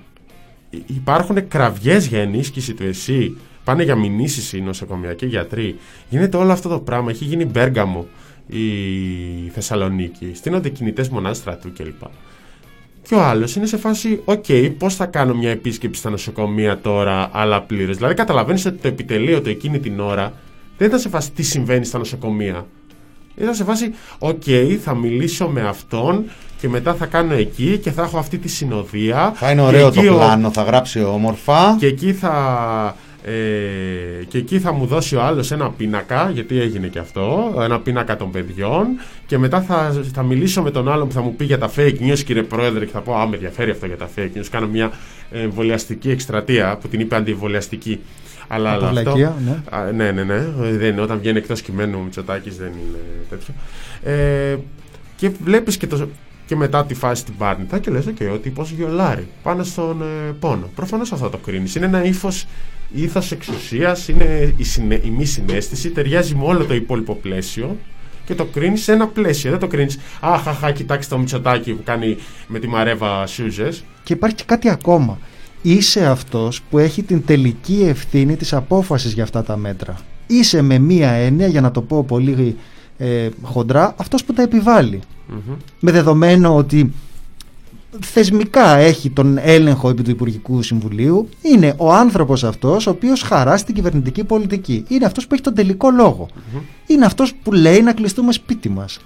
υ- 0.71 0.91
υπάρχουν 0.91 1.49
κραυγές 1.49 2.07
για 2.07 2.21
ενίσχυση 2.21 2.75
του 2.75 2.83
ΕΣΥ, 2.85 3.37
πάνε 3.65 3.83
για 3.83 3.95
μηνύσεις 3.95 4.53
οι 4.53 4.61
νοσοκομιακοί 4.61 5.27
γιατροί, 5.27 5.77
γίνεται 6.09 6.37
όλο 6.37 6.53
αυτό 6.53 6.69
το 6.69 6.79
πράγμα. 6.79 7.11
Έχει 7.11 7.25
γίνει 7.25 7.45
Μπέργαμο 7.45 8.07
η 8.47 9.49
Θεσσαλονίκη, 9.49 10.31
στήνονται 10.35 10.69
κινητές 10.69 11.09
μονάδες 11.09 11.37
στρατού 11.37 11.73
κλπ. 11.73 12.03
Και 13.09 13.15
ο 13.15 13.23
άλλος 13.23 13.57
είναι 13.57 13.67
σε 13.67 13.77
φάση, 13.77 14.21
οκ, 14.25 14.45
πώς 14.79 14.95
θα 14.95 15.07
κάνω 15.07 15.35
μια 15.35 15.51
επίσκεψη 15.51 16.01
στα 16.01 16.11
νοσοκομεία 16.11 16.79
τώρα, 16.81 17.29
αλλά 17.33 17.63
πλήρω. 17.63 17.93
Δηλαδή, 17.93 18.15
καταλαβαίνεις 18.15 18.67
ότι 18.67 18.77
το 18.77 18.89
επιτελείο 18.89 19.41
του 19.41 19.49
εκείνη 19.49 19.79
την 19.79 20.01
ώρα 20.01 20.33
δεν 20.79 20.87
ήταν 20.89 21.01
σε 21.01 21.09
φάση 21.09 21.31
τι 21.33 21.43
συμβαίνει 21.43 21.85
στα 21.85 21.99
νοσοκομεία. 21.99 22.67
Ήταν 23.37 23.55
σε 23.55 23.65
φάση, 23.65 23.95
οκ, 24.19 24.43
θα 24.83 24.95
μιλήσω 24.95 25.49
με 25.49 25.61
αυτόν 25.69 26.25
και 26.61 26.69
μετά 26.69 26.95
θα 26.95 27.07
κάνω 27.07 27.35
εκεί 27.35 27.79
και 27.83 27.91
θα 27.91 28.03
έχω 28.03 28.19
αυτή 28.19 28.39
τη 28.39 28.49
συνοδεία. 28.49 29.33
Θα 29.35 29.51
είναι 29.51 29.61
και 29.61 29.67
ωραίο 29.67 29.91
το 29.93 30.01
εκεί 30.01 30.09
ο- 30.09 30.15
πλάνο, 30.15 30.51
θα 30.51 30.63
γράψει 30.63 31.03
όμορφα. 31.05 31.77
και 31.79 31.87
εκεί 31.87 32.13
θα. 32.13 32.97
Ε, 33.25 34.25
και 34.29 34.39
εκεί 34.39 34.59
θα 34.59 34.73
μου 34.73 34.87
δώσει 34.87 35.17
ο 35.17 35.23
άλλος 35.23 35.51
ένα 35.51 35.71
πίνακα, 35.71 36.31
γιατί 36.31 36.61
έγινε 36.61 36.87
και 36.87 36.99
αυτό, 36.99 37.55
ένα 37.61 37.81
πίνακα 37.81 38.17
των 38.17 38.31
παιδιών 38.31 38.87
και 39.27 39.39
μετά 39.39 39.61
θα, 39.61 40.03
θα 40.13 40.23
μιλήσω 40.23 40.63
με 40.63 40.71
τον 40.71 40.89
άλλον 40.89 41.09
που 41.09 41.15
θα 41.15 41.21
μου 41.21 41.35
πει 41.35 41.45
για 41.45 41.59
τα 41.59 41.71
fake 41.77 41.97
news 42.01 42.19
κύριε 42.19 42.43
Πρόεδρε 42.43 42.85
και 42.85 42.91
θα 42.91 43.01
πω 43.01 43.15
α 43.15 43.27
με 43.27 43.35
ενδιαφέρει 43.35 43.71
αυτό 43.71 43.87
για 43.87 43.97
τα 43.97 44.09
fake 44.17 44.39
news, 44.39 44.47
κάνω 44.51 44.67
μια 44.67 44.93
ε, 45.31 45.41
εμβολιαστική 45.41 46.11
εκστρατεία 46.11 46.79
που 46.81 46.89
την 46.89 47.01
είπε 47.01 47.17
αντιεμβολιαστική. 47.17 48.01
Αλλά, 48.49 48.75
Από 48.75 48.87
αλλά 48.87 49.01
αυτό, 49.01 49.17
βλακεία, 49.17 49.37
ναι. 49.45 49.79
Α, 49.79 49.93
ναι, 49.93 50.11
ναι, 50.11 50.23
ναι. 50.23 50.35
Ε, 50.35 50.77
Δεν 50.77 50.93
είναι, 50.93 51.01
όταν 51.01 51.19
βγαίνει 51.19 51.39
εκτός 51.39 51.63
κειμένου 51.63 51.99
ο 51.99 52.03
Μητσοτάκης 52.03 52.57
δεν 52.57 52.67
είναι 52.67 52.99
τέτοιο. 53.29 53.55
Ε, 54.03 54.57
και 55.17 55.31
βλέπεις 55.45 55.77
και, 55.77 55.87
το, 55.87 56.09
και 56.49 56.57
μετά 56.57 56.87
τη 56.87 56.95
φάση 56.95 57.25
την 57.25 57.37
πάρνηθα 57.37 57.79
και 57.79 57.91
λες 57.91 58.05
okay, 58.09 58.31
ότι 58.33 58.51
πως 58.51 58.71
γιολάρει 58.71 59.29
πάνω 59.43 59.65
στον 59.65 60.03
ε, 60.03 60.33
πόνο. 60.41 60.71
Προφανώς 60.75 61.13
αυτό 61.13 61.29
το 61.29 61.37
κρίνεις. 61.37 61.75
Είναι 61.75 61.87
ένα 61.87 62.05
ύφος 62.05 62.47
ήθος 62.93 63.33
εξουσίας, 63.33 64.09
είναι 64.09 64.55
η, 64.57 64.65
συνε, 64.65 65.01
η 65.05 65.11
μη 65.11 65.25
συνέστηση, 65.25 65.91
ταιριάζει 65.91 66.35
με 66.35 66.45
όλο 66.45 66.65
το 66.65 66.75
υπόλοιπο 66.75 67.15
πλαίσιο 67.15 67.77
και 68.25 68.35
το 68.35 68.45
κρίνεις 68.45 68.83
σε 68.83 68.93
ένα 68.93 69.07
πλαίσιο. 69.07 69.51
Δεν 69.51 69.59
το 69.59 69.67
κρίνεις, 69.67 69.99
αχ, 70.21 70.49
αχ, 70.49 70.65
αχ, 70.65 70.73
κοιτάξτε 70.73 71.15
το 71.15 71.21
Μητσοτάκη 71.21 71.73
που 71.73 71.83
κάνει 71.85 72.17
με 72.47 72.59
τη 72.59 72.69
Μαρέβα 72.69 73.27
Σούζες. 73.27 73.85
Και 74.03 74.13
υπάρχει 74.13 74.37
και 74.37 74.45
κάτι 74.47 74.69
ακόμα. 74.69 75.19
Είσαι 75.63 76.07
αυτός 76.07 76.63
που 76.71 76.79
έχει 76.79 77.03
την 77.03 77.25
τελική 77.25 77.85
ευθύνη 77.89 78.37
της 78.37 78.53
απόφασης 78.53 79.13
για 79.13 79.23
αυτά 79.23 79.43
τα 79.43 79.57
μέτρα. 79.57 79.97
Είσαι 80.27 80.63
με 80.63 80.79
μία 80.79 81.11
έννοια, 81.11 81.47
για 81.47 81.61
να 81.61 81.71
το 81.71 81.83
πω 81.83 82.05
πολύ 82.05 82.57
ε, 82.99 83.29
χοντρά, 83.43 83.95
αυτός 83.97 84.25
που 84.25 84.33
τα 84.33 84.43
επιβάλλει. 84.43 85.01
Με 85.81 85.91
δεδομένο 85.91 86.57
ότι 86.57 86.93
θεσμικά 88.01 88.77
έχει 88.77 89.11
τον 89.11 89.39
έλεγχο 89.41 89.89
επί 89.89 90.03
του 90.03 90.11
Υπουργικού 90.11 90.63
Συμβουλίου, 90.63 91.29
είναι 91.43 91.75
ο 91.77 91.93
άνθρωπος 91.93 92.45
αυτός 92.45 92.87
ο 92.87 92.91
οποίος 92.91 93.23
χαράσει 93.23 93.65
την 93.65 93.75
κυβερνητική 93.75 94.25
πολιτική. 94.25 94.85
Είναι 94.89 95.05
αυτός 95.05 95.27
που 95.27 95.35
έχει 95.35 95.43
τον 95.43 95.55
τελικό 95.55 95.91
λόγο. 95.91 96.29
Είναι 96.87 97.05
αυτός 97.05 97.35
που 97.43 97.53
λέει 97.53 97.83
να 97.83 97.93
κλειστούμε 97.93 98.33
σπίτι 98.33 98.69
μας. 98.69 99.01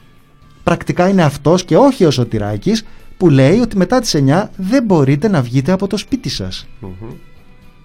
Πρακτικά 0.62 1.08
είναι 1.08 1.22
αυτός 1.22 1.64
και 1.64 1.76
όχι 1.76 2.04
ο 2.04 2.10
Σωτηράκης 2.10 2.84
που 3.16 3.28
λέει 3.28 3.58
ότι 3.58 3.76
μετά 3.76 4.00
τις 4.00 4.14
9 4.14 4.50
δεν 4.56 4.84
μπορείτε 4.84 5.28
να 5.28 5.42
βγείτε 5.42 5.72
από 5.72 5.86
το 5.86 5.96
σπίτι 5.96 6.28
σας. 6.28 6.66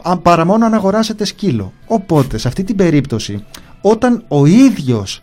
Αν 0.03 0.21
παρά 0.21 0.45
μόνο 0.45 0.65
αν 0.65 0.73
αγοράσετε 0.73 1.25
σκύλο. 1.25 1.73
Οπότε, 1.87 2.37
σε 2.37 2.47
αυτή 2.47 2.63
την 2.63 2.75
περίπτωση, 2.75 3.43
όταν 3.81 4.23
ο 4.27 4.45
ίδιος 4.45 5.21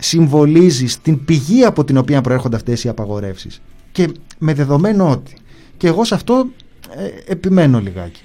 συμβολίζεις 0.00 0.92
στην 0.92 1.24
πηγή 1.24 1.64
από 1.64 1.84
την 1.84 1.96
οποία 1.96 2.20
προέρχονται 2.20 2.56
αυτές 2.56 2.84
οι 2.84 2.88
απαγορεύσεις 2.88 3.60
και 3.92 4.08
με 4.38 4.54
δεδομένο 4.54 5.10
ότι 5.10 5.36
και 5.76 5.86
εγώ 5.86 6.04
σε 6.04 6.14
αυτό 6.14 6.46
ε, 6.96 7.32
επιμένω 7.32 7.80
λιγάκι 7.80 8.22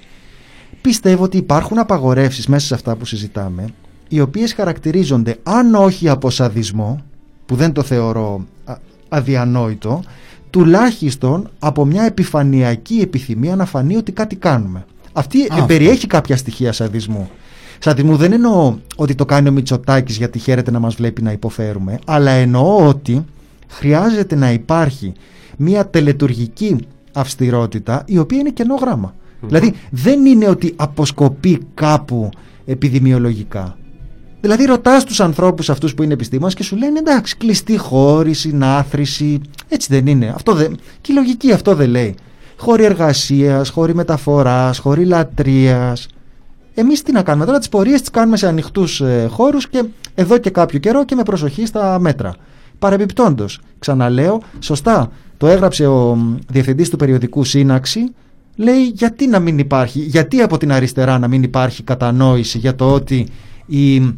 πιστεύω 0.80 1.24
ότι 1.24 1.36
υπάρχουν 1.36 1.78
απαγορεύσεις 1.78 2.46
μέσα 2.46 2.66
σε 2.66 2.74
αυτά 2.74 2.96
που 2.96 3.04
συζητάμε 3.04 3.68
οι 4.08 4.20
οποίες 4.20 4.52
χαρακτηρίζονται 4.52 5.36
αν 5.42 5.74
όχι 5.74 6.08
από 6.08 6.30
σαδισμό 6.30 7.04
που 7.46 7.54
δεν 7.54 7.72
το 7.72 7.82
θεωρώ 7.82 8.46
α- 8.64 8.76
αδιανόητο 9.08 10.02
τουλάχιστον 10.50 11.50
από 11.58 11.84
μια 11.84 12.02
επιφανειακή 12.02 12.98
επιθυμία 13.02 13.56
να 13.56 13.64
φανεί 13.64 13.96
ότι 13.96 14.12
κάτι 14.12 14.36
κάνουμε. 14.36 14.84
Αυτή 15.12 15.42
ε, 15.42 15.46
αυτό. 15.50 15.64
περιέχει 15.64 16.06
κάποια 16.06 16.36
στοιχεία 16.36 16.72
σαδισμού. 16.72 17.30
Σαδισμού 17.78 18.16
δεν 18.16 18.32
εννοώ 18.32 18.76
ότι 18.96 19.14
το 19.14 19.24
κάνει 19.24 19.48
ο 19.48 19.52
Μητσοτάκης 19.52 20.16
γιατί 20.16 20.38
χαίρεται 20.38 20.70
να 20.70 20.78
μας 20.78 20.94
βλέπει 20.94 21.22
να 21.22 21.32
υποφέρουμε, 21.32 21.98
αλλά 22.06 22.30
εννοώ 22.30 22.86
ότι 22.88 23.24
χρειάζεται 23.68 24.34
να 24.34 24.52
υπάρχει 24.52 25.12
μια 25.56 25.86
τελετουργική 25.86 26.76
αυστηρότητα 27.12 28.02
η 28.06 28.18
οποία 28.18 28.38
είναι 28.38 28.50
κενό 28.50 28.74
γράμμα. 28.74 29.14
Δηλαδή 29.40 29.74
δεν 29.90 30.26
είναι 30.26 30.48
ότι 30.48 30.72
αποσκοπεί 30.76 31.60
κάπου 31.74 32.30
επιδημιολογικά. 32.66 33.76
Δηλαδή 34.40 34.64
ρωτάς 34.64 35.04
τους 35.04 35.20
ανθρώπους 35.20 35.70
αυτούς 35.70 35.94
που 35.94 36.02
είναι 36.02 36.12
επιστήμονες 36.12 36.54
και 36.54 36.62
σου 36.62 36.76
λένε 36.76 36.98
εντάξει 36.98 37.36
κλειστή 37.36 37.76
χώρη, 37.76 38.32
συνάθρηση, 38.32 39.40
έτσι 39.68 39.88
δεν 39.90 40.06
είναι. 40.06 40.32
Αυτό 40.34 40.54
δεν, 40.54 40.76
και 41.00 41.12
η 41.12 41.14
λογική 41.14 41.52
αυτό 41.52 41.74
δεν 41.74 41.88
λέει. 41.88 42.14
Χώροι 42.56 42.84
εργασίας, 42.84 43.68
χώροι 43.68 43.94
μεταφοράς, 43.94 44.78
χώροι 44.78 45.04
λατρείας. 45.04 46.08
Εμείς 46.78 47.02
τι 47.02 47.12
να 47.12 47.22
κάνουμε 47.22 47.44
τώρα, 47.44 47.58
τις 47.58 47.68
πορείες 47.68 48.00
τις 48.00 48.10
κάνουμε 48.10 48.36
σε 48.36 48.46
ανοιχτούς 48.46 49.00
ε, 49.00 49.28
χώρους 49.30 49.68
και 49.68 49.84
εδώ 50.14 50.38
και 50.38 50.50
κάποιο 50.50 50.78
καιρό 50.78 51.04
και 51.04 51.14
με 51.14 51.22
προσοχή 51.22 51.66
στα 51.66 51.98
μέτρα. 51.98 52.34
Παρεμπιπτόντως, 52.78 53.60
ξαναλέω, 53.78 54.42
σωστά, 54.58 55.10
το 55.36 55.46
έγραψε 55.46 55.86
ο 55.86 56.14
μ, 56.14 56.36
διευθυντής 56.48 56.90
του 56.90 56.96
περιοδικού 56.96 57.44
Σύναξη, 57.44 58.00
λέει 58.56 58.82
γιατί 58.94 59.26
να 59.26 59.38
μην 59.38 59.58
υπάρχει, 59.58 60.00
γιατί 60.00 60.40
από 60.40 60.56
την 60.56 60.72
αριστερά 60.72 61.18
να 61.18 61.28
μην 61.28 61.42
υπάρχει 61.42 61.82
κατανόηση 61.82 62.58
για 62.58 62.74
το 62.74 62.92
ότι 62.92 63.26
η, 63.66 64.14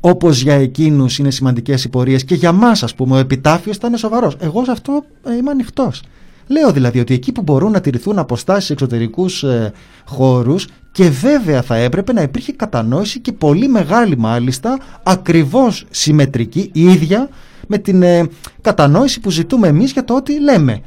όπως 0.00 0.40
για 0.42 0.54
εκείνους 0.54 1.18
είναι 1.18 1.30
σημαντικές 1.30 1.84
οι 1.84 1.88
πορείες 1.88 2.24
και 2.24 2.34
για 2.34 2.52
μας 2.52 2.82
ας 2.82 2.94
πούμε 2.94 3.16
ο 3.16 3.18
επιτάφιος 3.18 3.76
θα 3.76 3.86
είναι 3.86 3.96
σοβαρός. 3.96 4.36
Εγώ 4.40 4.64
σε 4.64 4.70
αυτό 4.70 5.04
ε, 5.24 5.36
είμαι 5.36 5.50
ανοιχτός. 5.50 6.02
Λέω 6.48 6.72
δηλαδή 6.72 7.00
ότι 7.00 7.14
εκεί 7.14 7.32
που 7.32 7.42
μπορούν 7.42 7.72
να 7.72 7.80
τηρηθούν 7.80 8.18
αποστάσεις 8.18 8.64
σε 8.64 8.72
εξωτερικούς 8.72 9.42
ε, 9.42 9.72
χώρους 10.04 10.68
και 10.92 11.08
βέβαια 11.08 11.62
θα 11.62 11.76
έπρεπε 11.76 12.12
να 12.12 12.22
υπήρχε 12.22 12.52
κατανόηση 12.52 13.20
και 13.20 13.32
πολύ 13.32 13.68
μεγάλη 13.68 14.18
μάλιστα 14.18 14.78
ακριβώς 15.02 15.86
συμμετρική 15.90 16.70
ίδια 16.74 17.28
με 17.66 17.78
την 17.78 18.02
ε, 18.02 18.28
κατανόηση 18.60 19.20
που 19.20 19.30
ζητούμε 19.30 19.68
εμείς 19.68 19.92
για 19.92 20.04
το 20.04 20.14
ότι 20.16 20.40
λέμε 20.40 20.80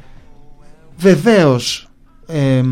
βεβαίως 0.96 1.88
ε, 2.26 2.62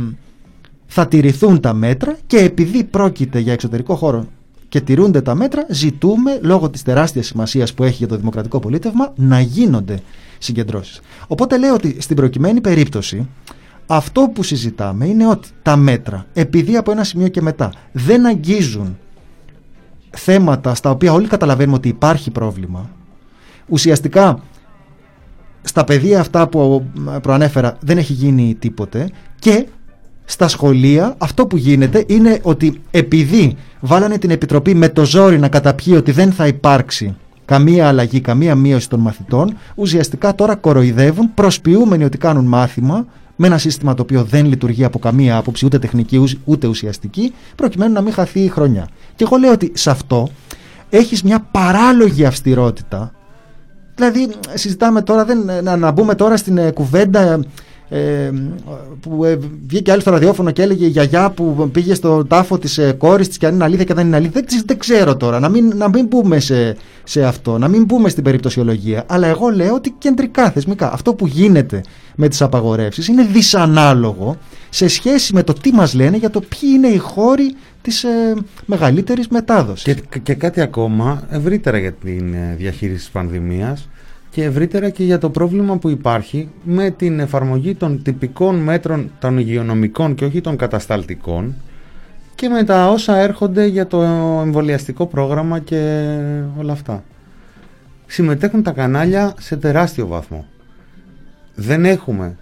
θα 0.87 1.07
τηρηθούν 1.07 1.61
τα 1.61 1.73
μέτρα 1.73 2.17
και 2.27 2.39
επειδή 2.39 2.85
πρόκειται 2.85 3.39
για 3.39 3.53
εξωτερικό 3.53 3.95
χώρο 3.95 4.27
και 4.71 4.81
τηρούνται 4.81 5.21
τα 5.21 5.35
μέτρα, 5.35 5.67
ζητούμε 5.69 6.39
λόγω 6.43 6.71
της 6.71 6.83
τεράστιας 6.83 7.27
σημασίας 7.27 7.75
που 7.75 7.85
έχει 7.85 7.97
για 7.97 8.07
το 8.07 8.17
δημοκρατικό 8.17 8.59
πολίτευμα 8.61 9.13
να 9.17 9.41
γίνονται 9.41 10.01
συγκεντρώσεις. 10.39 11.01
Οπότε 11.27 11.59
λέω 11.59 11.75
ότι 11.75 11.97
στην 12.01 12.17
προκειμένη 12.17 12.61
περίπτωση 12.61 13.29
αυτό 13.87 14.31
που 14.35 14.43
συζητάμε 14.43 15.07
είναι 15.07 15.27
ότι 15.27 15.49
τα 15.63 15.77
μέτρα, 15.77 16.27
επειδή 16.33 16.77
από 16.77 16.91
ένα 16.91 17.05
σημείο 17.05 17.29
και 17.29 17.41
μετά 17.41 17.73
δεν 17.93 18.27
αγγίζουν 18.27 18.99
θέματα 20.11 20.75
στα 20.75 20.91
οποία 20.91 21.13
όλοι 21.13 21.27
καταλαβαίνουμε 21.27 21.77
ότι 21.77 21.89
υπάρχει 21.89 22.31
πρόβλημα, 22.31 22.91
ουσιαστικά 23.69 24.41
στα 25.63 25.85
πεδία 25.85 26.21
αυτά 26.21 26.49
που 26.49 26.85
προανέφερα 27.23 27.77
δεν 27.81 27.99
έχει 27.99 28.13
γίνει 28.13 28.57
τίποτε 28.59 29.11
και 29.39 29.67
στα 30.31 30.49
σχολεία 30.49 31.15
αυτό 31.19 31.47
που 31.47 31.57
γίνεται 31.57 32.05
είναι 32.07 32.39
ότι 32.43 32.81
επειδή 32.91 33.57
βάλανε 33.81 34.19
την 34.19 34.31
Επιτροπή 34.31 34.75
με 34.75 34.89
το 34.89 35.05
ζόρι 35.05 35.39
να 35.39 35.49
καταπιεί 35.49 35.95
ότι 35.97 36.11
δεν 36.13 36.33
θα 36.33 36.47
υπάρξει 36.47 37.17
καμία 37.45 37.89
αλλαγή, 37.89 38.21
καμία 38.21 38.55
μείωση 38.55 38.89
των 38.89 39.01
μαθητών, 39.01 39.57
ουσιαστικά 39.75 40.35
τώρα 40.35 40.55
κοροϊδεύουν 40.55 41.35
προσποιούμενοι 41.35 42.05
ότι 42.05 42.19
κάνουν 42.19 42.45
μάθημα 42.45 43.07
με 43.37 43.47
ένα 43.47 43.59
σύστημα 43.59 43.95
το 43.95 44.03
οποίο 44.03 44.25
δεν 44.25 44.47
λειτουργεί 44.47 44.85
από 44.85 44.99
καμία 44.99 45.37
άποψη, 45.37 45.65
ούτε 45.65 45.79
τεχνική 45.79 46.39
ούτε 46.45 46.67
ουσιαστική, 46.67 47.33
προκειμένου 47.57 47.93
να 47.93 48.01
μην 48.01 48.13
χαθεί 48.13 48.41
η 48.41 48.49
χρονιά. 48.49 48.89
Και 49.15 49.25
εγώ 49.25 49.37
λέω 49.37 49.53
ότι 49.53 49.73
σε 49.75 49.91
αυτό 49.91 50.29
έχεις 50.91 51.23
μια 51.23 51.47
παράλογη 51.51 52.25
αυστηρότητα 52.25 53.13
Δηλαδή, 54.01 54.31
συζητάμε 54.55 55.03
τώρα, 55.03 55.25
δεν, 55.25 55.51
να, 55.63 55.77
να 55.77 55.91
μπούμε 55.91 56.15
τώρα 56.15 56.37
στην 56.37 56.59
ε, 56.59 56.71
κουβέντα 56.71 57.45
ε, 57.93 58.31
που 59.01 59.25
ε, 59.25 59.39
βγήκε 59.67 59.93
άλλη 59.93 60.01
στο 60.01 60.11
ραδιόφωνο 60.11 60.51
και 60.51 60.63
έλεγε 60.63 60.85
η 60.85 60.89
γιαγιά 60.89 61.31
που 61.31 61.69
πήγε 61.73 61.95
στο 61.95 62.25
τάφο 62.25 62.59
της 62.59 62.79
ε, 62.79 62.93
κόρης 62.93 63.29
της 63.29 63.39
και 63.39 63.47
αν 63.47 63.55
είναι 63.55 63.65
αλήθεια 63.65 63.85
και 63.85 63.95
δεν 63.95 64.07
είναι 64.07 64.17
αλήθεια. 64.17 64.43
Δεν, 64.49 64.63
δεν 64.67 64.79
ξέρω 64.79 65.17
τώρα, 65.17 65.41
να 65.41 65.49
μην, 65.49 65.73
να 65.77 65.89
μην 65.89 66.07
μπούμε 66.07 66.41
σε, 66.41 66.77
σε 67.05 67.25
αυτό, 67.25 67.59
να 67.59 67.69
μην 67.69 67.85
μπούμε 67.85 68.09
στην 68.09 68.25
περιπτωσιολογία. 68.25 69.05
Αλλά 69.07 69.27
εγώ 69.27 69.49
λέω 69.49 69.75
ότι 69.75 69.95
κεντρικά 69.99 70.51
θεσμικά 70.51 70.93
αυτό 70.93 71.15
που 71.15 71.27
γίνεται 71.27 71.81
με 72.17 72.29
τις 72.29 72.43
απαγορεύσεις 72.43 73.09
είναι 73.09 73.23
δυσανάλογο 73.23 74.37
σε 74.71 74.89
σχέση 74.89 75.35
με 75.35 75.43
το 75.43 75.53
τι 75.53 75.73
μας 75.73 75.95
λένε 75.95 76.17
για 76.17 76.31
το 76.31 76.41
ποιοι 76.41 76.71
είναι 76.75 76.89
οι 76.89 76.99
χώροι 76.99 77.55
της 77.83 78.05
ε, 78.05 78.35
μεγαλύτερης 78.67 79.29
μετάδοσης. 79.29 79.83
Και, 80.09 80.19
και 80.19 80.35
κάτι 80.35 80.61
ακόμα 80.61 81.23
ευρύτερα 81.31 81.79
για 81.79 81.93
την 81.93 82.35
ε, 82.35 82.55
διαχείριση 82.59 82.99
της 82.99 83.11
πανδημίας 83.11 83.89
και 84.31 84.45
ευρύτερα 84.45 84.91
και 84.91 85.05
για 85.05 85.19
το 85.19 85.31
πρόβλημα 85.31 85.77
που 85.79 85.89
υπάρχει 85.89 86.49
με 86.63 86.91
την 86.91 87.21
εφαρμογή 87.21 87.75
των 87.75 88.03
τυπικών 88.03 88.57
μέτρων 88.57 89.11
των 89.19 89.39
υγειονομικών 89.39 90.15
και 90.15 90.25
όχι 90.25 90.41
των 90.41 90.57
κατασταλτικών 90.57 91.55
και 92.35 92.49
με 92.49 92.65
τα 92.65 92.89
όσα 92.89 93.17
έρχονται 93.17 93.67
για 93.67 93.87
το 93.87 94.03
εμβολιαστικό 94.43 95.07
πρόγραμμα 95.07 95.59
και 95.59 96.09
όλα 96.59 96.73
αυτά. 96.73 97.05
Συμμετέχουν 98.07 98.63
τα 98.63 98.71
κανάλια 98.71 99.35
σε 99.39 99.57
τεράστιο 99.57 100.07
βαθμό. 100.07 100.47
Δεν 101.55 101.85
έχουμε 101.85 102.37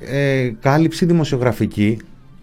ε, 0.00 0.50
κάλυψη 0.60 1.04
δημοσιογραφική 1.04 1.98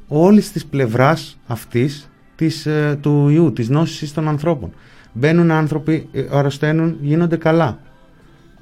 όλης 0.07 0.51
της 0.51 0.65
πλευράς 0.65 1.37
αυτής 1.47 2.09
της, 2.35 2.65
ε, 2.65 2.97
του 3.01 3.29
ιού, 3.29 3.53
της 3.53 3.69
νόσης 3.69 4.13
των 4.13 4.27
ανθρώπων. 4.27 4.73
Μπαίνουν 5.13 5.51
άνθρωποι, 5.51 6.07
ε, 6.11 6.23
αρρωσταίνουν, 6.31 6.97
γίνονται 7.01 7.37
καλά. 7.37 7.79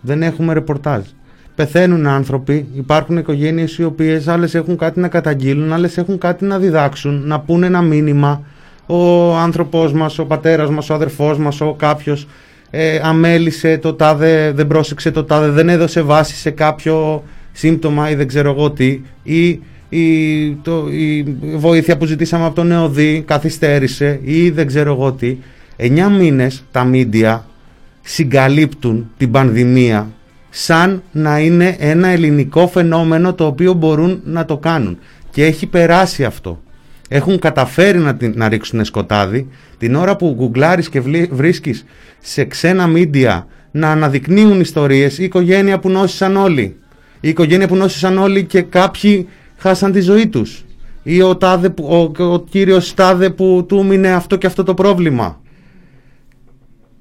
Δεν 0.02 0.24
έχουμε 0.24 0.54
ρεπορτάζ. 0.54 1.02
Πεθαίνουν 1.56 2.08
άνθρωποι, 2.08 2.68
υπάρχουν 2.76 3.18
οικογένειες 3.18 3.78
οι 3.78 3.84
οποίες 3.84 4.28
άλλες 4.28 4.56
έχουν 4.56 4.78
κάτι 4.78 5.00
να 5.00 5.08
καταγγείλουν, 5.08 5.74
άλλες 5.74 5.98
έχουν 5.98 6.18
κάτι 6.18 6.46
να 6.46 6.60
διδάξουν, 6.60 7.24
να 7.26 7.40
πούνε 7.40 7.66
ένα 7.66 7.82
μήνυμα. 7.82 8.42
Ο 8.86 9.36
άνθρωπός 9.36 9.94
μας, 9.94 10.20
ο 10.20 10.26
πατέρας 10.26 10.70
μας, 10.70 10.90
ο 10.90 10.94
αδερφός 10.94 11.38
μας, 11.38 11.62
ο 11.62 11.74
κάποιος 11.74 12.28
ε, 12.70 13.00
αμέλησε 13.04 13.78
το 13.78 13.94
τάδε, 13.94 14.52
δεν 14.52 14.68
πρόσεξε 14.68 15.12
το 15.12 15.24
τάδε, 15.24 15.50
δεν 15.50 15.70
έδωσε 15.70 16.02
βάση 16.02 16.36
σε 16.36 16.50
κάποιο 16.50 17.24
σύμπτωμα 17.52 18.10
ή 18.10 18.16
δεν 18.16 18.28
ξέρω 18.28 18.50
εγώ 18.50 18.72
τι. 18.72 19.02
Ή 19.24 19.60
η, 19.90 20.56
το, 20.62 20.88
η 20.92 21.24
βοήθεια 21.56 21.98
που 21.98 22.06
ζητήσαμε 22.06 22.46
από 22.46 22.56
τον 22.56 22.72
ΕΟΔΗ 22.72 23.24
καθυστέρησε 23.28 24.20
ή 24.24 24.50
δεν 24.50 24.68
ξέρω 24.68 24.94
εγώ 24.94 25.12
τι. 25.12 25.38
Εννιά 25.76 26.10
μήνες 26.10 26.64
τα 26.72 26.84
μίντια 26.84 27.46
συγκαλύπτουν 28.02 29.12
την 29.18 29.32
πανδημία 29.32 30.12
σαν 30.50 31.04
να 31.12 31.40
είναι 31.40 31.76
ένα 31.80 32.08
ελληνικό 32.08 32.68
φαινόμενο 32.68 33.34
το 33.34 33.46
οποίο 33.46 33.74
μπορούν 33.74 34.22
να 34.24 34.46
το 34.46 34.58
κάνουν. 34.58 34.98
Και 35.30 35.46
έχει 35.46 35.68
περάσει 35.68 36.24
αυτό. 36.24 36.62
Έχουν 37.10 37.40
καταφέρει 37.40 37.98
να, 37.98 38.16
την, 38.16 38.34
να 38.36 38.50
ρίξουν 38.50 38.86
σκοτάδι 38.86 39.48
την 39.78 39.96
ώρα 39.96 40.16
που 40.16 40.34
γκουγκλάρεις 40.38 40.90
και 40.90 41.02
βλή- 41.02 41.34
βρίσκεις 41.34 41.86
σε 42.20 42.46
ξένα 42.46 42.88
μίντια 42.88 43.48
να 43.72 43.92
αναδεικνύουν 43.92 44.60
ιστορίες 44.60 45.18
η 45.18 45.24
οικογένεια 45.24 45.80
που 45.80 45.90
νόσησαν 45.90 46.36
όλοι. 46.36 46.76
Η 47.20 47.30
οικογένεια 47.30 47.68
που 47.68 47.76
νόσησαν 47.76 48.18
όλοι 48.18 48.44
και 48.44 48.62
κάποιοι 48.62 49.28
χάσαν 49.58 49.92
τη 49.92 50.00
ζωή 50.00 50.28
τους. 50.28 50.66
Ή 51.04 51.22
ο, 51.22 51.38
τάδε, 51.38 51.70
που- 51.70 52.12
ο, 52.18 52.24
ο 52.24 52.40
κύριος 52.40 52.94
τάδε 52.94 53.30
που 53.30 53.66
του 53.68 53.86
μείνε 53.86 54.12
αυτό 54.12 54.36
και 54.36 54.48
αυτό 54.48 54.64
το 54.64 54.74
πρόβλημα 54.74 55.42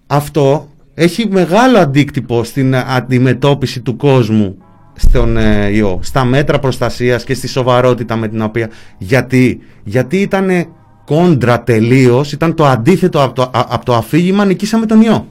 αυτό 0.06 0.69
έχει 1.02 1.28
μεγάλο 1.31 1.78
αντίκτυπο 1.78 2.44
στην 2.44 2.74
ε, 2.74 2.85
αντιμετώπιση 2.89 3.81
του 3.81 3.97
κόσμου 3.97 4.56
στον 4.94 5.36
ε, 5.36 5.68
ιό, 5.68 5.98
στα 6.02 6.24
μέτρα 6.24 6.59
προστασίας 6.59 7.24
και 7.24 7.35
στη 7.35 7.48
σοβαρότητα 7.48 8.16
με 8.16 8.28
την 8.28 8.43
οποία 8.43 8.70
γιατί, 8.98 9.60
γιατί 9.85 10.16
ήταν 10.16 10.66
κόντρα 11.05 11.62
τελείως, 11.62 12.32
ήταν 12.32 12.55
το 12.55 12.66
αντίθετο 12.66 13.22
από 13.22 13.35
το, 13.35 13.43
α- 13.43 13.66
από 13.68 13.85
το 13.85 13.94
αφήγημα 13.94 14.44
νικήσαμε 14.44 14.86
τον 14.86 15.01
ιό. 15.01 15.27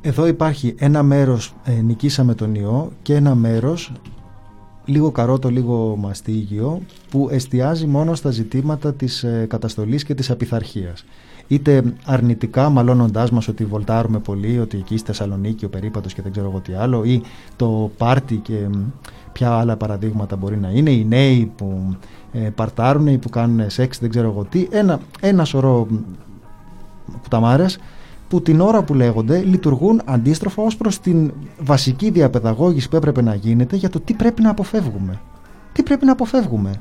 Εδώ 0.00 0.26
υπάρχει 0.26 0.74
ένα 0.78 1.02
μέρος 1.02 1.54
ε, 1.64 1.72
νικήσαμε 1.72 2.34
τον 2.34 2.54
ιό 2.54 2.92
και 3.02 3.14
ένα 3.14 3.34
μέρος 3.34 3.92
λίγο 4.84 5.10
καρότο, 5.10 5.48
λίγο 5.48 5.96
μαστίγιο 5.98 6.80
που 7.10 7.28
εστιάζει 7.30 7.86
μόνο 7.86 8.14
στα 8.14 8.30
ζητήματα 8.30 8.94
της 8.94 9.22
ε, 9.22 9.46
καταστολής 9.48 10.04
και 10.04 10.14
της 10.14 10.30
απειθαρχίας. 10.30 11.04
Είτε 11.50 11.82
αρνητικά 12.04 12.68
μαλώνοντάς 12.68 13.30
μας 13.30 13.48
ότι 13.48 13.64
βολτάρουμε 13.64 14.18
πολύ, 14.18 14.58
ότι 14.58 14.76
εκεί 14.76 14.96
στη 14.96 15.06
Θεσσαλονίκη 15.06 15.64
ο 15.64 15.68
περίπατος 15.68 16.14
και 16.14 16.22
δεν 16.22 16.32
ξέρω 16.32 16.48
εγώ 16.48 16.60
τι 16.60 16.72
άλλο 16.72 17.04
ή 17.04 17.22
το 17.56 17.90
πάρτι 17.96 18.36
και 18.36 18.54
μ, 18.68 18.78
ποια 19.32 19.50
άλλα 19.50 19.76
παραδείγματα 19.76 20.36
μπορεί 20.36 20.56
να 20.58 20.68
είναι, 20.68 20.90
οι 20.90 21.04
νέοι 21.04 21.52
που 21.56 21.96
ε, 22.32 22.38
παρτάρουν 22.38 23.06
ή 23.06 23.18
που 23.18 23.28
κάνουν 23.28 23.70
σεξ 23.70 23.98
δεν 23.98 24.10
ξέρω 24.10 24.28
εγώ 24.28 24.44
τι, 24.44 24.66
ένα, 24.70 25.00
ένα 25.20 25.44
σωρό 25.44 25.86
μ, 25.90 25.96
κουταμάρες 27.22 27.78
που 28.28 28.42
την 28.42 28.60
ώρα 28.60 28.82
που 28.82 28.94
λέγονται 28.94 29.38
λειτουργούν 29.38 30.00
αντίστροφα 30.04 30.62
ως 30.62 30.76
προς 30.76 31.00
την 31.00 31.32
βασική 31.60 32.10
διαπαιδαγώγηση 32.10 32.88
που 32.88 32.96
έπρεπε 32.96 33.22
να 33.22 33.34
γίνεται 33.34 33.76
για 33.76 33.90
το 33.90 34.00
τι 34.00 34.14
πρέπει 34.14 34.42
να 34.42 34.50
αποφεύγουμε. 34.50 35.20
Τι 35.72 35.82
πρέπει 35.82 36.04
να 36.04 36.12
αποφεύγουμε. 36.12 36.80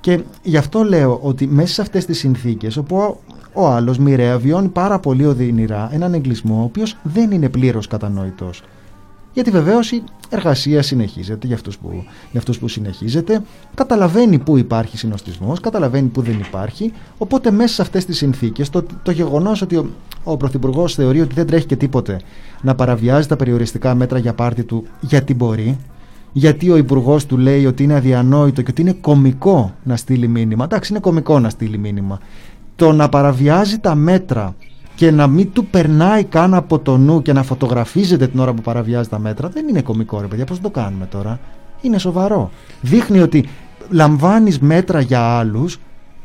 Και 0.00 0.20
γι' 0.42 0.56
αυτό 0.56 0.82
λέω 0.82 1.18
ότι 1.22 1.46
μέσα 1.46 1.72
σε 1.72 1.80
αυτές 1.80 2.04
τις 2.04 2.18
συνθήκες 2.18 2.76
όπου 2.76 3.18
ο, 3.58 3.62
ο 3.62 3.68
άλλος 3.68 3.98
μοιραία 3.98 4.38
βιώνει 4.38 4.68
πάρα 4.68 4.98
πολύ 4.98 5.26
οδυνηρά 5.26 5.88
έναν 5.92 6.14
εγκλισμό 6.14 6.60
ο 6.60 6.64
οποίος 6.64 6.96
δεν 7.02 7.30
είναι 7.30 7.48
πλήρως 7.48 7.86
κατανόητος. 7.86 8.62
Γιατί 9.32 9.50
βεβαίως 9.50 9.92
η 9.92 10.02
εργασία 10.28 10.82
συνεχίζεται 10.82 11.46
για 11.46 11.56
αυτούς, 11.56 11.78
που, 11.78 12.04
για 12.30 12.40
αυτούς 12.40 12.58
που 12.58 12.68
συνεχίζεται, 12.68 13.42
καταλαβαίνει 13.74 14.38
πού 14.38 14.56
υπάρχει 14.56 14.96
συνοστισμός, 14.98 15.60
καταλαβαίνει 15.60 16.08
πού 16.08 16.22
δεν 16.22 16.38
υπάρχει, 16.38 16.92
οπότε 17.18 17.50
μέσα 17.50 17.74
σε 17.74 17.82
αυτές 17.82 18.04
τις 18.04 18.16
συνθήκες 18.16 18.70
το, 18.70 18.84
το 19.02 19.10
γεγονός 19.10 19.62
ότι 19.62 19.76
ο, 19.76 19.90
ο 20.24 20.36
Πρωθυπουργός 20.36 20.94
θεωρεί 20.94 21.20
ότι 21.20 21.34
δεν 21.34 21.46
τρέχει 21.46 21.66
και 21.66 21.76
τίποτε 21.76 22.20
να 22.62 22.74
παραβιάζει 22.74 23.28
τα 23.28 23.36
περιοριστικά 23.36 23.94
μέτρα 23.94 24.18
για 24.18 24.32
πάρτι 24.34 24.62
του 24.62 24.86
γιατί 25.00 25.34
μπορεί, 25.34 25.78
γιατί 26.32 26.70
ο 26.70 26.76
Υπουργός 26.76 27.26
του 27.26 27.36
λέει 27.36 27.66
ότι 27.66 27.82
είναι 27.82 27.94
αδιανόητο 27.94 28.62
και 28.62 28.70
ότι 28.70 28.80
είναι 28.80 28.96
κομικό 29.00 29.74
να 29.82 29.96
στείλει 29.96 30.28
μήνυμα. 30.28 30.64
Εντάξει, 30.64 30.92
είναι 30.92 31.00
κομικό 31.00 31.40
να 31.40 31.50
στείλει 31.50 31.78
μήνυμα. 31.78 32.20
Το 32.78 32.92
να 32.92 33.08
παραβιάζει 33.08 33.78
τα 33.78 33.94
μέτρα 33.94 34.54
και 34.94 35.10
να 35.10 35.26
μην 35.26 35.52
του 35.52 35.66
περνάει 35.66 36.24
καν 36.24 36.54
από 36.54 36.78
το 36.78 36.96
νου 36.96 37.22
και 37.22 37.32
να 37.32 37.42
φωτογραφίζεται 37.42 38.26
την 38.26 38.40
ώρα 38.40 38.52
που 38.52 38.62
παραβιάζει 38.62 39.08
τα 39.08 39.18
μέτρα 39.18 39.48
δεν 39.48 39.68
είναι 39.68 39.82
κομικό 39.82 40.20
ρε 40.20 40.26
παιδιά. 40.26 40.44
Πώς 40.44 40.60
το 40.60 40.70
κάνουμε 40.70 41.06
τώρα; 41.06 41.40
Είναι 41.80 41.98
σοβαρό. 41.98 42.50
Δείχνει 42.80 43.20
ότι 43.20 43.48
λαμβάνεις 43.90 44.58
μέτρα 44.58 45.00
για 45.00 45.20
άλλους 45.20 45.78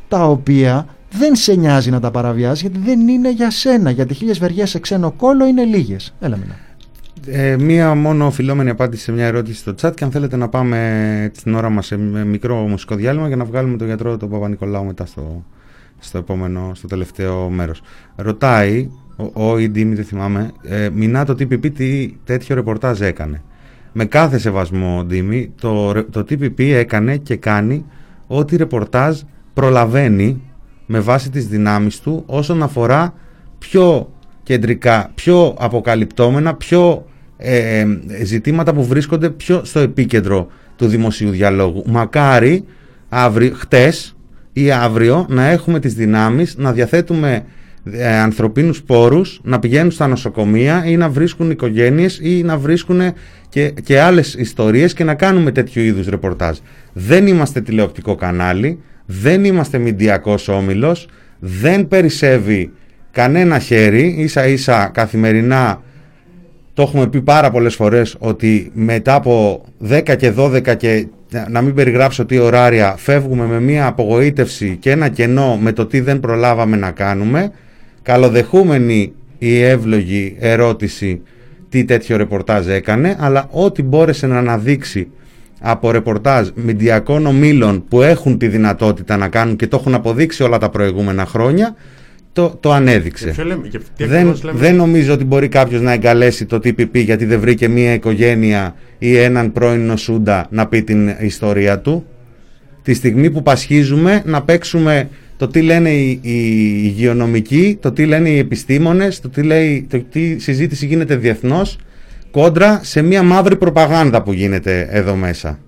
τα 0.07 0.25
οποία 0.25 0.87
δεν 1.11 1.35
σε 1.35 1.53
νοιάζει 1.53 1.89
να 1.89 1.99
τα 1.99 2.11
παραβιάζεις 2.11 2.61
γιατί 2.61 2.79
δεν 2.79 3.07
είναι 3.07 3.31
για 3.31 3.51
σένα. 3.51 3.89
Γιατί 3.89 4.13
χίλιες 4.13 4.39
βεργές 4.39 4.69
σε 4.69 4.79
ξένο 4.79 5.11
κόλλο 5.11 5.45
είναι 5.45 5.63
λίγες. 5.63 6.13
Έλα 6.19 6.37
μήνα. 6.37 6.55
Ε, 7.27 7.57
μία 7.57 7.95
μόνο 7.95 8.25
οφειλόμενη 8.25 8.69
απάντηση 8.69 9.03
σε 9.03 9.11
μια 9.11 9.25
ερώτηση 9.25 9.59
στο 9.59 9.73
chat 9.81 9.95
και 9.95 10.03
αν 10.03 10.11
θέλετε 10.11 10.35
να 10.35 10.49
πάμε 10.49 11.31
την 11.43 11.55
ώρα 11.55 11.69
μας 11.69 11.85
σε 11.85 11.97
μικρό 12.25 12.55
μουσικό 12.55 12.95
διάλειμμα 12.95 13.27
για 13.27 13.35
να 13.35 13.45
βγάλουμε 13.45 13.77
τον 13.77 13.87
γιατρό 13.87 14.17
τον 14.17 14.29
Παπα-Νικολάου 14.29 14.85
μετά 14.85 15.05
στο, 15.05 15.43
στο 16.03 16.17
επόμενο, 16.17 16.71
στο 16.75 16.87
τελευταίο 16.87 17.49
μέρος. 17.49 17.81
Ρωτάει, 18.15 18.89
ο, 19.15 19.45
ο 19.47 19.53
ED, 19.53 19.73
μην 19.77 19.95
δεν 19.95 20.05
θυμάμαι, 20.05 20.51
ε, 20.63 20.89
μηνά 20.93 21.25
το 21.25 21.33
TPP 21.33 21.71
τι 21.73 22.13
τέτοιο 22.23 22.55
ρεπορτάζ 22.55 23.01
έκανε; 23.01 23.41
Με 23.91 24.05
κάθε 24.05 24.37
σεβασμό, 24.37 25.03
Ντίμη, 25.03 25.51
το, 25.61 25.91
ρε- 25.91 26.03
το 26.03 26.19
TPP 26.19 26.59
έκανε 26.59 27.17
και 27.17 27.35
κάνει 27.35 27.85
ό,τι 28.27 28.55
ρεπορτάζ 28.55 29.19
προλαβαίνει 29.53 30.41
με 30.85 30.99
βάση 30.99 31.29
τις 31.29 31.47
δυνάμεις 31.47 31.99
του 31.99 32.23
όσον 32.25 32.63
αφορά 32.63 33.13
πιο 33.59 34.11
κεντρικά, 34.43 35.11
πιο 35.15 35.55
αποκαλυπτόμενα, 35.59 36.53
πιο 36.55 37.05
ε, 37.37 37.79
ε, 38.07 38.23
ζητήματα 38.25 38.73
που 38.73 38.85
βρίσκονται 38.85 39.29
πιο 39.29 39.63
στο 39.63 39.79
επίκεντρο 39.79 40.47
του 40.75 40.87
δημοσίου 40.87 41.29
διαλόγου. 41.29 41.83
Μακάρι 41.87 42.65
αύριο, 43.09 43.53
χτες 43.55 44.12
ή 44.53 44.71
αύριο 44.71 45.25
να 45.29 45.45
έχουμε 45.47 45.79
τις 45.79 45.93
δυνάμεις 45.93 46.57
να 46.57 46.71
διαθέτουμε 46.71 47.45
ε, 47.91 48.17
ανθρωπίνους 48.17 48.83
πόρους 48.83 49.41
να 49.43 49.59
πηγαίνουν 49.59 49.91
στα 49.91 50.07
νοσοκομεία 50.07 50.83
ή 50.85 50.97
να 50.97 51.09
βρίσκουν 51.09 51.51
οικογένειες 51.51 52.19
ή 52.21 52.43
να 52.43 52.57
βρίσκουν 52.57 53.01
και, 53.49 53.69
και 53.83 53.99
άλλες 53.99 54.33
ιστορίες 54.33 54.93
και 54.93 55.03
να 55.03 55.15
κάνουμε 55.15 55.51
τέτοιου 55.51 55.81
είδους 55.81 56.07
ρεπορτάζ. 56.07 56.57
Δεν 56.93 57.27
είμαστε 57.27 57.61
τηλεοπτικό 57.61 58.15
κανάλι, 58.15 58.79
δεν 59.05 59.45
είμαστε 59.45 59.77
μηντιακός 59.77 60.47
όμιλος, 60.47 61.07
δεν 61.39 61.87
περισσεύει 61.87 62.71
κανένα 63.11 63.59
χέρι, 63.59 64.15
ίσα 64.17 64.47
ίσα 64.47 64.89
καθημερινά 64.93 65.81
το 66.73 66.81
έχουμε 66.81 67.07
πει 67.07 67.21
πάρα 67.21 67.51
πολλές 67.51 67.75
φορές 67.75 68.15
ότι 68.19 68.71
μετά 68.73 69.15
από 69.15 69.63
10 69.89 70.15
και 70.17 70.33
12 70.37 70.75
και 70.77 71.07
να 71.49 71.61
μην 71.61 71.73
περιγράψω 71.73 72.25
τι 72.25 72.37
ωράρια 72.37 72.95
φεύγουμε 72.97 73.45
με 73.45 73.59
μια 73.59 73.87
απογοήτευση 73.87 74.77
και 74.79 74.91
ένα 74.91 75.09
κενό 75.09 75.57
με 75.61 75.71
το 75.71 75.85
τι 75.85 75.99
δεν 75.99 76.19
προλάβαμε 76.19 76.77
να 76.77 76.91
κάνουμε. 76.91 77.51
Καλοδεχούμενη 78.01 79.13
η 79.37 79.61
εύλογη 79.61 80.35
ερώτηση 80.39 81.21
τι 81.69 81.85
τέτοιο 81.85 82.17
ρεπορτάζ 82.17 82.67
έκανε 82.67 83.15
αλλά 83.19 83.47
ό,τι 83.51 83.83
μπόρεσε 83.83 84.27
να 84.27 84.37
αναδείξει 84.37 85.07
από 85.61 85.91
ρεπορτάζ 85.91 86.49
μηντιακών 86.55 87.25
ομίλων 87.25 87.83
που 87.87 88.01
έχουν 88.01 88.37
τη 88.37 88.47
δυνατότητα 88.47 89.17
να 89.17 89.27
κάνουν 89.27 89.55
και 89.55 89.67
το 89.67 89.77
έχουν 89.79 89.93
αποδείξει 89.93 90.43
όλα 90.43 90.57
τα 90.57 90.69
προηγούμενα 90.69 91.25
χρόνια 91.25 91.75
το, 92.33 92.57
το 92.59 92.71
ανέδειξε. 92.71 93.25
Και 93.25 93.31
ποιο 93.31 93.43
λέμε- 93.43 93.67
και 93.67 93.77
τι 93.77 94.05
δεν, 94.05 94.17
ακριβώς 94.17 94.43
λέμε; 94.43 94.59
δεν 94.59 94.75
νομίζω 94.75 95.13
ότι 95.13 95.23
μπορεί 95.23 95.47
κάποιος 95.47 95.81
να 95.81 95.91
εγκαλέσει 95.91 96.45
το 96.45 96.55
TPP 96.55 96.95
γιατί 96.95 97.25
δεν 97.25 97.39
βρήκε 97.39 97.67
μία 97.67 97.93
οικογένεια 97.93 98.75
ή 98.97 99.17
έναν 99.17 99.51
πρώην 99.51 99.85
νοσούντα 99.85 100.47
να 100.49 100.67
πει 100.67 100.83
την 100.83 101.07
ιστορία 101.19 101.79
του. 101.79 102.05
Τη 102.81 102.93
στιγμή 102.93 103.31
που 103.31 103.43
πασχίζουμε 103.43 104.21
να 104.25 104.41
παίξουμε 104.41 105.09
το 105.37 105.47
τι 105.47 105.61
λένε 105.61 105.89
οι, 105.89 106.19
οι 106.21 106.81
υγειονομικοί, 106.83 107.77
το 107.81 107.91
τι 107.91 108.05
λένε 108.05 108.29
οι 108.29 108.37
επιστήμονες, 108.37 109.19
το 109.19 109.29
τι, 109.29 109.43
λέει, 109.43 109.87
το 109.89 110.03
τι 110.11 110.39
συζήτηση 110.39 110.85
γίνεται 110.85 111.15
διεθνώς 111.15 111.77
κόντρα 112.31 112.79
σε 112.83 113.01
μία 113.01 113.23
μαύρη 113.23 113.55
προπαγάνδα 113.55 114.23
που 114.23 114.33
γίνεται 114.33 114.87
εδώ 114.91 115.15
μέσα. 115.15 115.59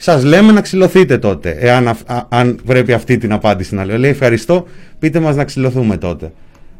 Σας 0.00 0.24
λέμε 0.24 0.52
να 0.52 0.60
ξυλωθείτε 0.60 1.18
τότε, 1.18 1.50
εάν 1.50 1.88
αυ- 1.88 2.10
α- 2.10 2.26
αν 2.28 2.58
πρέπει 2.66 2.92
αυτή 2.92 3.18
την 3.18 3.32
απάντηση 3.32 3.74
να 3.74 3.84
λέω. 3.84 3.98
Λέει 3.98 4.10
ευχαριστώ, 4.10 4.66
πείτε 4.98 5.20
μας 5.20 5.36
να 5.36 5.44
ξυλωθούμε 5.44 5.96
τότε. 5.96 6.32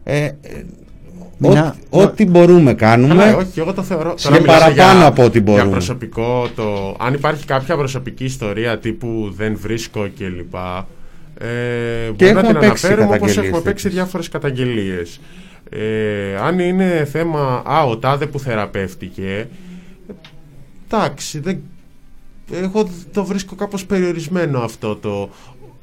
Ε, 0.05 0.25
ε, 0.25 0.33
Μια- 1.41 1.77
ό,τι- 1.91 2.05
Ό,τι 2.07 2.27
μπορούμε 2.27 2.75
κάνουμε. 2.75 3.15
Καλά, 3.15 3.37
όχι, 3.37 3.61
εγώ 3.61 3.73
το 3.73 3.83
θεωρώ. 3.83 4.15
Και 4.15 4.23
Τώρα 4.23 4.41
μιλάμε 4.41 4.59
παραπάνω 4.59 4.99
για- 4.99 5.07
από 5.07 5.25
ό,τι 5.25 5.41
μπορούμε. 5.41 5.63
Για 5.63 5.71
προσωπικό, 5.73 6.49
το, 6.55 6.97
αν 7.01 7.15
υπάρχει 7.15 7.45
κάποια 7.45 7.77
προσωπική 7.77 8.25
ιστορία 8.25 8.79
τύπου 8.79 9.33
δεν 9.37 9.57
βρίσκω 9.61 10.09
κλπ. 10.19 10.55
Ε, 11.41 11.47
Και 12.17 12.25
μπορεί 12.25 12.33
να 12.33 12.41
έχουμε 12.41 12.59
την 12.59 12.69
παίξει 12.69 12.87
αναφέρουμε 12.87 13.05
όπως 13.05 13.19
καταγγελίες 13.19 13.47
έχουμε 13.47 13.61
παίξει 13.63 13.83
τέτοιες. 13.85 13.93
διάφορες 14.03 14.29
καταγγελίες. 14.29 15.21
Ε, 15.71 16.37
αν 16.43 16.59
είναι 16.59 17.09
θέμα, 17.13 17.63
α, 17.67 17.83
ο 17.85 17.99
τάδε 17.99 18.27
που 18.27 18.39
θεραπεύτηκε, 18.41 19.47
εντάξει, 20.91 21.39
δεν, 21.41 21.61
εγώ 22.51 22.89
το 23.13 23.25
βρίσκω 23.25 23.55
κάπως 23.55 23.87
περιορισμένο 23.87 24.61
αυτό 24.61 24.97
το, 24.97 25.31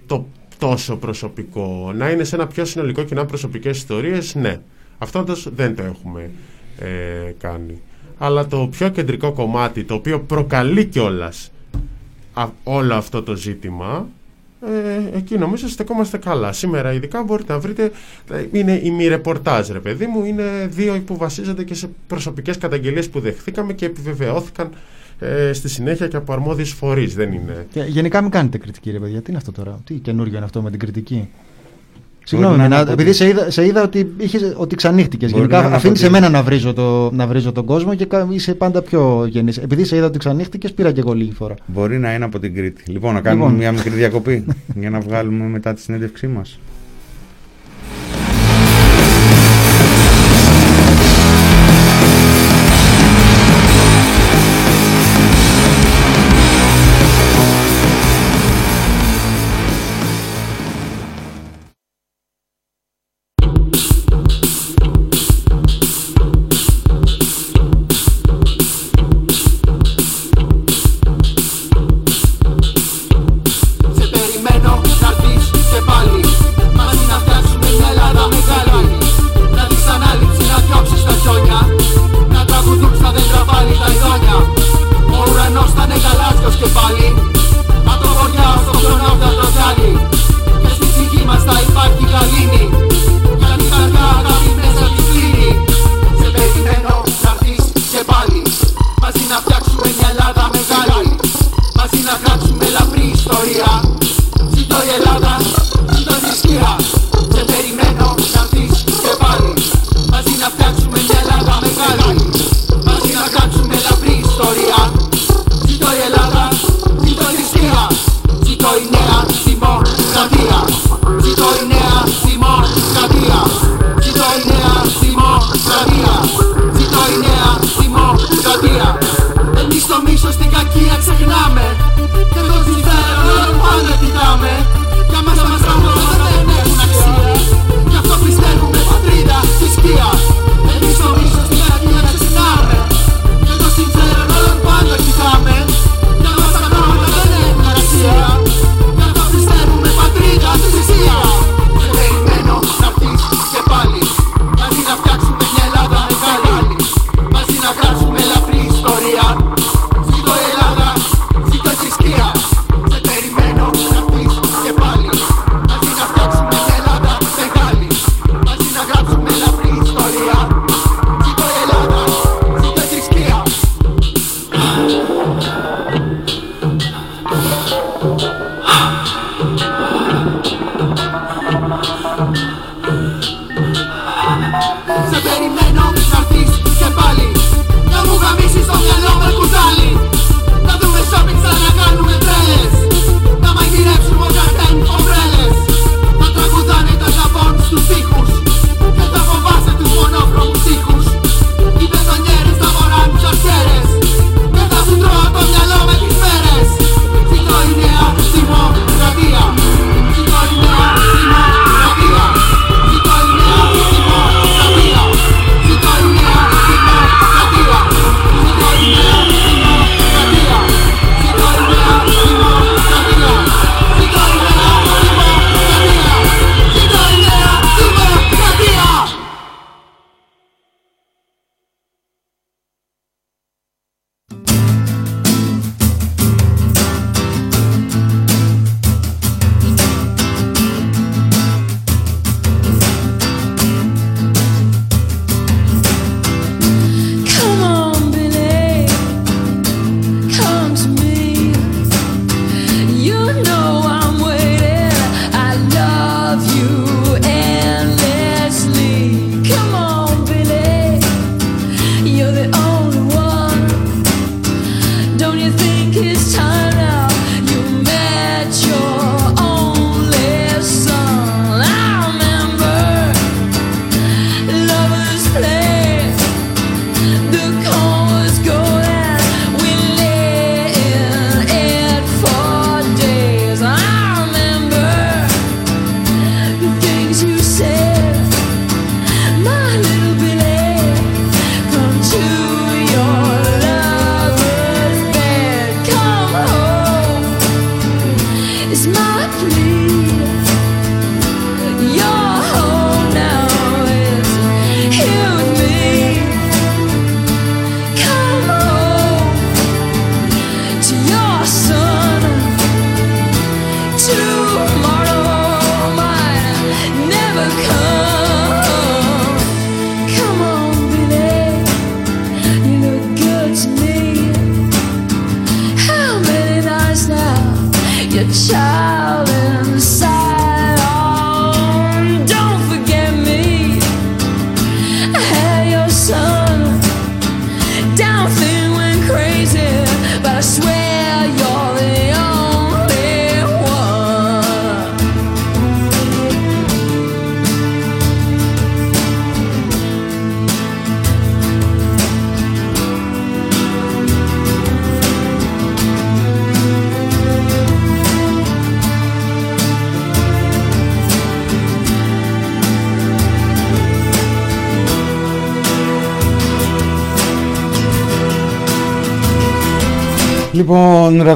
το 0.05 0.25
τόσο 0.57 0.95
προσωπικό. 0.95 1.91
Να 1.95 2.09
είναι 2.09 2.23
σε 2.23 2.35
ένα 2.35 2.47
πιο 2.47 2.65
συνολικό 2.65 3.03
και 3.03 3.15
να 3.15 3.25
προσωπικές 3.25 3.77
ιστορίες, 3.77 4.35
ναι. 4.35 4.59
Αυτό 4.97 5.19
όντως 5.19 5.47
δεν 5.55 5.75
το 5.75 5.83
έχουμε 5.83 6.31
ε, 6.79 7.31
κάνει. 7.37 7.81
Αλλά 8.17 8.47
το 8.47 8.67
πιο 8.71 8.89
κεντρικό 8.89 9.31
κομμάτι, 9.31 9.83
το 9.83 9.93
οποίο 9.93 10.19
προκαλεί 10.19 10.85
κιόλας 10.85 11.51
όλο 12.63 12.93
αυτό 12.93 13.23
το 13.23 13.35
ζήτημα, 13.35 14.07
ε, 14.61 15.17
εκεί 15.17 15.37
νομίζω 15.37 15.67
στεκόμαστε 15.67 16.17
καλά. 16.17 16.51
Σήμερα 16.51 16.93
ειδικά 16.93 17.23
μπορείτε 17.23 17.53
να 17.53 17.59
βρείτε, 17.59 17.91
ε, 18.31 18.45
είναι 18.51 18.79
ημιρεπορτάζ 18.83 19.69
ρε 19.69 19.79
παιδί 19.79 20.05
μου, 20.05 20.23
είναι 20.25 20.67
δύο 20.69 21.01
που 21.05 21.17
βασίζονται 21.17 21.63
και 21.63 21.73
σε 21.73 21.89
προσωπικές 22.07 22.57
καταγγελίες 22.57 23.09
που 23.09 23.19
δεχθήκαμε 23.19 23.73
και 23.73 23.85
επιβεβαιώθηκαν 23.85 24.69
ε, 25.19 25.53
στη 25.53 25.69
συνέχεια 25.69 26.07
και 26.07 26.15
από 26.15 26.33
αρμόδιες 26.33 26.71
φορείς, 26.71 27.15
δεν 27.15 27.31
είναι. 27.31 27.65
Και 27.71 27.81
γενικά 27.87 28.21
μην 28.21 28.31
κάνετε 28.31 28.57
κριτική, 28.57 28.91
ρε 28.91 28.99
παιδιά. 28.99 29.19
Τι 29.19 29.25
είναι 29.29 29.37
αυτό 29.37 29.51
τώρα, 29.51 29.79
τι 29.83 29.93
καινούριο 29.93 30.35
είναι 30.35 30.45
αυτό 30.45 30.61
με 30.61 30.69
την 30.69 30.79
κριτική; 30.79 31.27
Συγγνώμη, 32.23 32.57
να 32.57 32.65
είναι 32.65 32.75
να- 32.75 32.81
από 32.81 32.91
επειδή 32.91 33.09
τη- 33.09 33.15
σε 33.15 33.27
είδα, 33.27 33.51
σε 33.51 33.65
είδα 33.65 33.83
ότι, 33.83 34.13
είχες, 34.17 34.53
ότι 34.57 34.75
ξανύχτηκες. 34.75 35.31
Μπορεί 35.31 35.41
Γενικά 35.43 35.61
να 35.61 35.67
είναι 35.67 35.75
αφήνεις 35.75 35.99
από 36.01 36.11
σε 36.11 36.13
τη- 36.15 36.21
μένα 36.21 36.37
να 36.37 36.43
βρίζω, 36.43 36.73
το, 36.73 37.11
να 37.11 37.27
βρίζω 37.27 37.51
τον 37.51 37.65
κόσμο 37.65 37.95
και 37.95 38.05
κα- 38.05 38.27
είσαι 38.31 38.53
πάντα 38.53 38.81
πιο 38.81 39.25
γεννής. 39.29 39.57
Επειδή 39.57 39.83
σε 39.83 39.95
είδα 39.95 40.05
ότι 40.05 40.17
ξανύχτηκες, 40.17 40.73
πήρα 40.73 40.91
και 40.91 40.99
εγώ 40.99 41.13
λίγη 41.13 41.31
φορά. 41.31 41.53
Μπορεί 41.65 41.97
να 41.99 42.13
είναι 42.13 42.25
από 42.25 42.39
την 42.39 42.55
Κρήτη. 42.55 42.91
Λοιπόν, 42.91 43.13
να 43.13 43.21
κάνουμε 43.21 43.43
Λοιπόν. 43.43 43.59
μια 43.59 43.71
μικρή 43.71 43.89
διακοπή 43.89 44.45
για 44.75 44.89
να 44.89 44.99
βγάλουμε 44.99 45.45
μετά 45.45 45.73
τη 45.73 45.81
συνέντευξή 45.81 46.27
μας. 46.27 46.59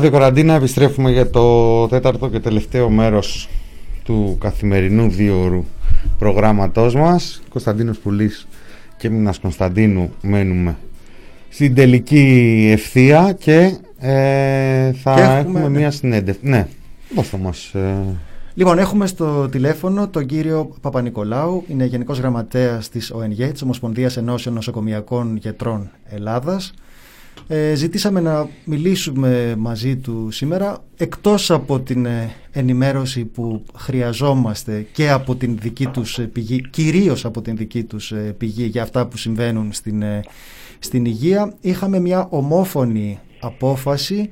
Λοιπόν, 0.02 0.20
ραδιοκαραντίνα, 0.20 0.54
επιστρέφουμε 0.54 1.12
για 1.12 1.30
το 1.30 1.88
τέταρτο 1.88 2.30
και 2.30 2.40
τελευταίο 2.40 2.90
μέρος 2.90 3.50
του 4.04 4.38
καθημερινού 4.40 5.10
δύο 5.10 5.66
προγράμματός 6.20 6.96
μας. 6.96 7.42
Κωνσταντίνος 7.50 7.98
Πουλής 7.98 8.48
και 8.98 9.10
Μινάς 9.10 9.40
Κωνσταντίνου 9.40 10.12
μένουμε 10.22 10.78
στην 11.50 11.76
τελική 11.76 12.68
ευθεία 12.72 13.36
και 13.40 13.78
ε, 13.98 14.92
θα 14.92 15.14
Και 15.16 15.22
έχουμε, 15.22 15.40
έχουμε, 15.40 15.60
ναι. 15.60 15.70
μία 15.70 15.92
συνέντευξη. 15.92 16.48
Ναι, 16.48 16.68
δώστε 17.16 17.38
μας. 17.38 17.74
ε, 17.74 17.96
Λοιπόν, 18.54 18.80
έχουμε 18.80 19.08
στο 19.08 19.50
τηλέφωνο 19.50 20.08
τον 20.08 20.26
κύριο 20.26 20.70
Παπα-Νικολάου, 20.82 21.64
είναι 21.68 21.86
Γενικός 21.86 22.20
Γραμματέας 22.20 22.90
της 22.90 23.12
ΟΕΝΓΕ, 23.12 23.48
της 23.48 23.62
Ομοσπονδίας 23.62 24.18
Ενώσεων 24.18 24.56
Νοσοκομιακών 24.56 25.38
Γιατρών 25.38 25.90
Ελλάδας. 26.06 26.74
Ε, 27.52 27.76
ζητήσαμε 27.76 28.20
να 28.20 28.50
μιλήσουμε 28.64 29.56
μαζί 29.58 29.98
του 29.98 30.28
σήμερα, 30.32 30.84
εκτός 30.98 31.52
από 31.52 31.80
την 31.80 32.06
ε, 32.06 32.32
ενημέρωση 32.52 33.26
που 33.26 33.64
χρειαζόμαστε 33.76 34.88
και 34.92 35.10
από 35.10 35.36
την 35.36 35.58
δική 35.62 35.86
τους 35.86 36.20
ε, 36.20 36.24
πηγή, 36.24 36.62
κυρίως 36.70 37.26
από 37.26 37.42
την 37.42 37.58
δική 37.58 37.84
τους 37.84 38.12
ε, 38.12 38.36
πηγή 38.38 38.66
για 38.66 38.84
αυτά 38.84 39.08
που 39.08 39.18
συμβαίνουν 39.18 39.74
στην, 39.74 40.02
ε, 40.02 40.22
στην 40.80 41.06
υγεία, 41.06 41.54
είχαμε 41.62 42.00
μια 42.00 42.28
ομόφωνη 42.30 43.20
απόφαση 43.40 44.30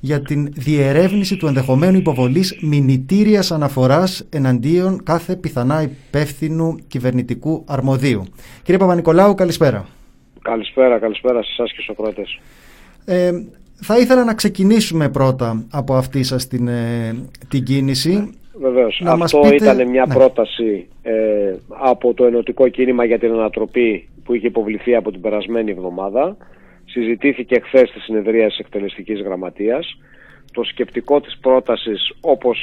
για 0.00 0.22
την 0.22 0.48
διερεύνηση 0.52 1.36
του 1.36 1.46
ενδεχομένου 1.46 1.96
υποβολής 1.96 2.58
μηνυτήριας 2.60 3.50
αναφοράς 3.50 4.24
εναντίον 4.28 5.02
κάθε 5.02 5.36
πιθανά 5.36 5.82
υπεύθυνου 5.82 6.76
κυβερνητικού 6.86 7.64
αρμοδίου. 7.66 8.24
Κύριε 8.62 8.78
Παπα-Νικολάου, 8.80 9.34
καλησπέρα. 9.34 9.99
Καλησπέρα, 10.42 10.98
καλησπέρα 10.98 11.42
σε 11.42 11.50
εσάς 11.52 11.72
και 11.72 11.80
στους 11.82 11.84
Σοκράτες. 11.96 12.38
Ε, 13.04 13.30
θα 13.74 13.98
ήθελα 13.98 14.24
να 14.24 14.34
ξεκινήσουμε 14.34 15.08
πρώτα 15.08 15.64
από 15.70 15.94
αυτή 15.94 16.22
σας 16.22 16.46
την, 16.46 16.68
ε, 16.68 17.14
την 17.48 17.64
κίνηση. 17.64 18.34
Βεβαίως. 18.60 19.00
Να 19.04 19.16
μας 19.16 19.34
Αυτό 19.34 19.48
πείτε- 19.48 19.64
ήταν 19.74 19.88
μια 19.88 20.06
ναι. 20.06 20.14
πρόταση 20.14 20.88
ε, 21.02 21.54
από 21.68 22.14
το 22.14 22.24
ενωτικό 22.24 22.68
κίνημα 22.68 23.04
για 23.04 23.18
την 23.18 23.32
ανατροπή 23.32 24.08
που 24.24 24.34
είχε 24.34 24.46
υποβληθεί 24.46 24.94
από 24.94 25.10
την 25.10 25.20
περασμένη 25.20 25.70
εβδομάδα. 25.70 26.36
Συζητήθηκε 26.84 27.60
χθες 27.60 27.88
στη 27.88 28.00
συνεδρία 28.00 28.46
της 28.46 28.58
εκτελεστικής 28.58 29.20
γραμματείας. 29.20 29.98
Το 30.52 30.64
σκεπτικό 30.64 31.20
της 31.20 31.38
πρότασης 31.40 32.12
όπως 32.20 32.58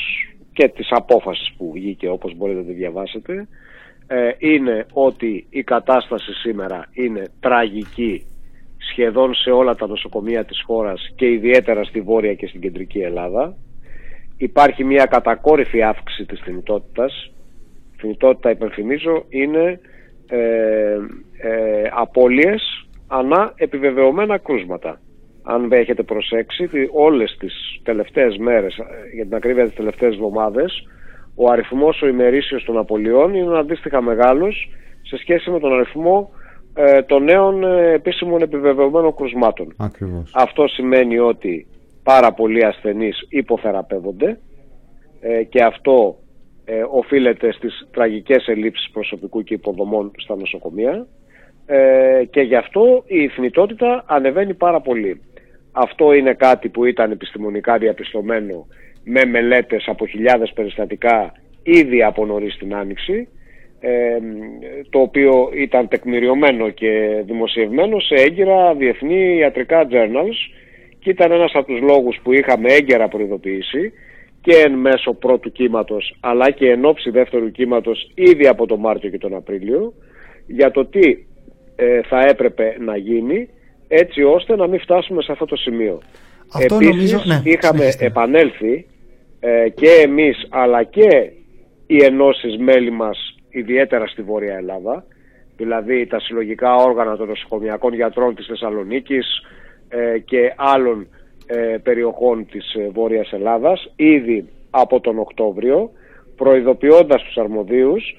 και 0.54 0.68
της 0.68 0.88
απόφασης 0.90 1.52
που 1.58 1.72
βγήκε 1.74 2.10
όπως 2.10 2.36
μπορείτε 2.36 2.60
να 2.60 2.66
τη 2.66 2.74
διαβάσετε 2.74 3.48
ε, 4.08 4.30
είναι 4.38 4.86
ότι 4.94 5.48
η 5.50 5.64
κατάσταση 5.64 6.34
σήμερα 6.34 6.86
είναι 6.94 7.24
τραγική 7.40 8.26
σχεδόν 8.78 9.34
σε 9.34 9.50
όλα 9.50 9.76
τα 9.76 9.88
νοσοκομεία 9.88 10.46
της 10.46 10.62
χώρας 10.66 11.14
και 11.16 11.32
ιδιαίτερα 11.32 11.84
στη 11.84 12.02
Βόρεια 12.02 12.34
και 12.34 12.48
στην 12.48 12.62
Κεντρική 12.62 13.00
Ελλάδα. 13.00 13.58
Υπάρχει 14.38 14.84
μια 14.84 15.06
κατακόρυφη 15.06 15.82
αύξηση 15.82 16.26
της 16.26 16.40
θνητότητας. 16.40 17.32
Η 17.96 18.00
θνητότητα, 18.00 18.50
υπενθυμίζω, 18.50 19.26
είναι 19.30 19.80
ε, 20.28 20.98
ε, 21.38 21.90
απώλειες 21.92 22.88
ανά 23.08 23.54
επιβεβαιωμένα 23.56 24.38
κρούσματα. 24.38 25.02
Αν 25.44 25.68
δεν 25.68 25.80
έχετε 25.80 26.04
προσέξει, 26.04 26.64
ότι 26.64 26.90
όλες 26.94 27.38
τις 27.40 27.82
τελευταίες 27.84 28.38
μέρες, 28.38 28.78
ε, 28.78 28.84
για 29.14 29.24
την 29.24 29.36
ακρίβεια 29.36 29.66
τις 29.66 29.76
τελευταίες 29.76 30.14
εβδομάδες, 30.14 30.88
ο 31.40 31.52
αριθμός 31.52 32.02
ο 32.02 32.08
ημερήσιος 32.08 32.64
των 32.64 32.78
απολειών 32.78 33.34
είναι 33.34 33.58
αντίστοιχα 33.58 34.02
μεγάλος 34.02 34.70
σε 35.02 35.18
σχέση 35.18 35.50
με 35.50 35.60
τον 35.60 35.74
αριθμό 35.74 36.30
ε, 36.74 37.02
των 37.02 37.24
νέων 37.24 37.64
ε, 37.64 37.92
επίσημων 37.92 38.42
επιβεβαιωμένων 38.42 39.16
κρουσμάτων. 39.16 39.74
Ακριβώς. 39.78 40.32
Αυτό 40.34 40.68
σημαίνει 40.68 41.20
ότι 41.20 41.68
πάρα 42.04 42.34
πολλοί 42.34 42.66
ασθενείς 42.66 43.26
υποθεραπεύονται 43.30 44.40
ε, 45.20 45.44
και 45.44 45.64
αυτό 45.64 46.18
ε, 46.66 46.84
οφείλεται 46.90 47.52
στις 47.52 47.88
τραγικές 47.92 48.48
ελλείψεις 48.48 48.90
προσωπικού 48.92 49.44
και 49.44 49.54
υποδομών 49.54 50.12
στα 50.18 50.36
νοσοκομεία 50.36 51.08
ε, 51.66 52.24
και 52.30 52.42
γι' 52.42 52.56
αυτό 52.56 53.04
η 53.06 53.28
θνητότητα 53.28 54.04
ανεβαίνει 54.08 54.54
πάρα 54.54 54.82
πολύ. 54.82 55.22
Αυτό 55.72 56.14
είναι 56.14 56.34
κάτι 56.34 56.70
που 56.70 56.86
ήταν 56.86 57.12
επιστημονικά 57.12 57.78
διαπιστωμένο 57.78 58.68
με 59.10 59.26
μελέτες 59.26 59.84
από 59.88 60.08
χιλιάδες 60.08 60.52
περιστατικά 60.54 61.34
ήδη 61.64 62.04
από 62.04 62.26
νωρίς 62.26 62.58
την 62.58 62.76
Άνοιξη 62.76 63.28
ε, 63.80 64.18
το 64.90 65.00
οποίο 65.00 65.50
ήταν 65.54 65.88
τεκμηριωμένο 65.88 66.70
και 66.70 67.22
δημοσιευμένο 67.26 68.00
σε 68.00 68.16
έγκυρα 68.16 68.74
διεθνή 68.76 69.38
ιατρικά 69.38 69.88
journals 69.92 70.38
και 71.00 71.10
ήταν 71.10 71.32
ένας 71.32 71.52
από 71.54 71.66
τους 71.68 71.82
λόγους 71.82 72.20
που 72.24 72.34
είχαμε 72.34 72.74
έγκαιρα 72.74 73.08
προειδοποιήσει 73.08 73.92
και 74.42 74.54
εν 74.66 74.74
μέσω 74.74 75.14
πρώτου 75.14 75.52
κύματος 75.52 76.16
αλλά 76.20 76.52
και 76.52 76.70
εν 76.72 76.86
ώψη 76.86 77.10
δεύτερου 77.10 77.52
κύματος 77.52 78.12
ήδη 78.16 78.48
από 78.48 78.66
τον 78.66 78.80
Μάρτιο 78.80 79.10
και 79.10 79.18
τον 79.18 79.36
Απρίλιο 79.36 79.94
για 80.48 80.72
το 80.72 80.86
τι 80.86 81.18
ε, 81.76 82.02
θα 82.02 82.20
έπρεπε 82.28 82.76
να 82.80 82.98
γίνει 82.98 83.50
έτσι 83.88 84.24
ώστε 84.24 84.56
να 84.56 84.68
μην 84.68 84.80
φτάσουμε 84.80 85.22
σε 85.22 85.32
αυτό 85.32 85.46
το 85.46 85.56
σημείο. 85.56 86.02
Αυτό 86.54 86.76
Επίσης 86.76 87.12
νομίζω- 87.12 87.22
ναι, 87.26 87.42
είχαμε 87.44 87.78
συνεχίστε. 87.78 88.06
επανέλθει 88.06 88.86
ε, 89.40 89.70
και 89.70 89.90
εμείς 90.04 90.48
αλλά 90.50 90.84
και 90.84 91.32
οι 91.88 92.04
ενώσεις 92.04 92.58
μέλη 92.58 92.92
μας 92.92 93.36
ιδιαίτερα 93.50 94.08
στη 94.08 94.22
Βόρεια 94.22 94.56
Ελλάδα 94.56 95.06
δηλαδή 95.58 96.08
τα 96.08 96.20
συλλογικά 96.20 96.76
όργανα 96.76 97.18
των 97.18 97.28
νοσοκομιακών 97.28 97.94
γιατρών 97.94 98.36
της 98.36 98.46
Θεσσαλονίκης 98.46 99.42
ε, 99.90 100.20
και 100.20 100.54
άλλων 100.56 101.08
ε, 101.48 101.78
περιοχών 101.84 102.46
της 102.52 102.74
ε, 102.74 102.90
Βόρειας 102.94 103.32
Ελλάδας 103.32 103.92
ήδη 103.96 104.50
από 104.70 105.00
τον 105.00 105.20
Οκτώβριο 105.20 105.92
προειδοποιώντας 106.36 107.24
τους 107.24 107.38
αρμοδίους 107.38 108.16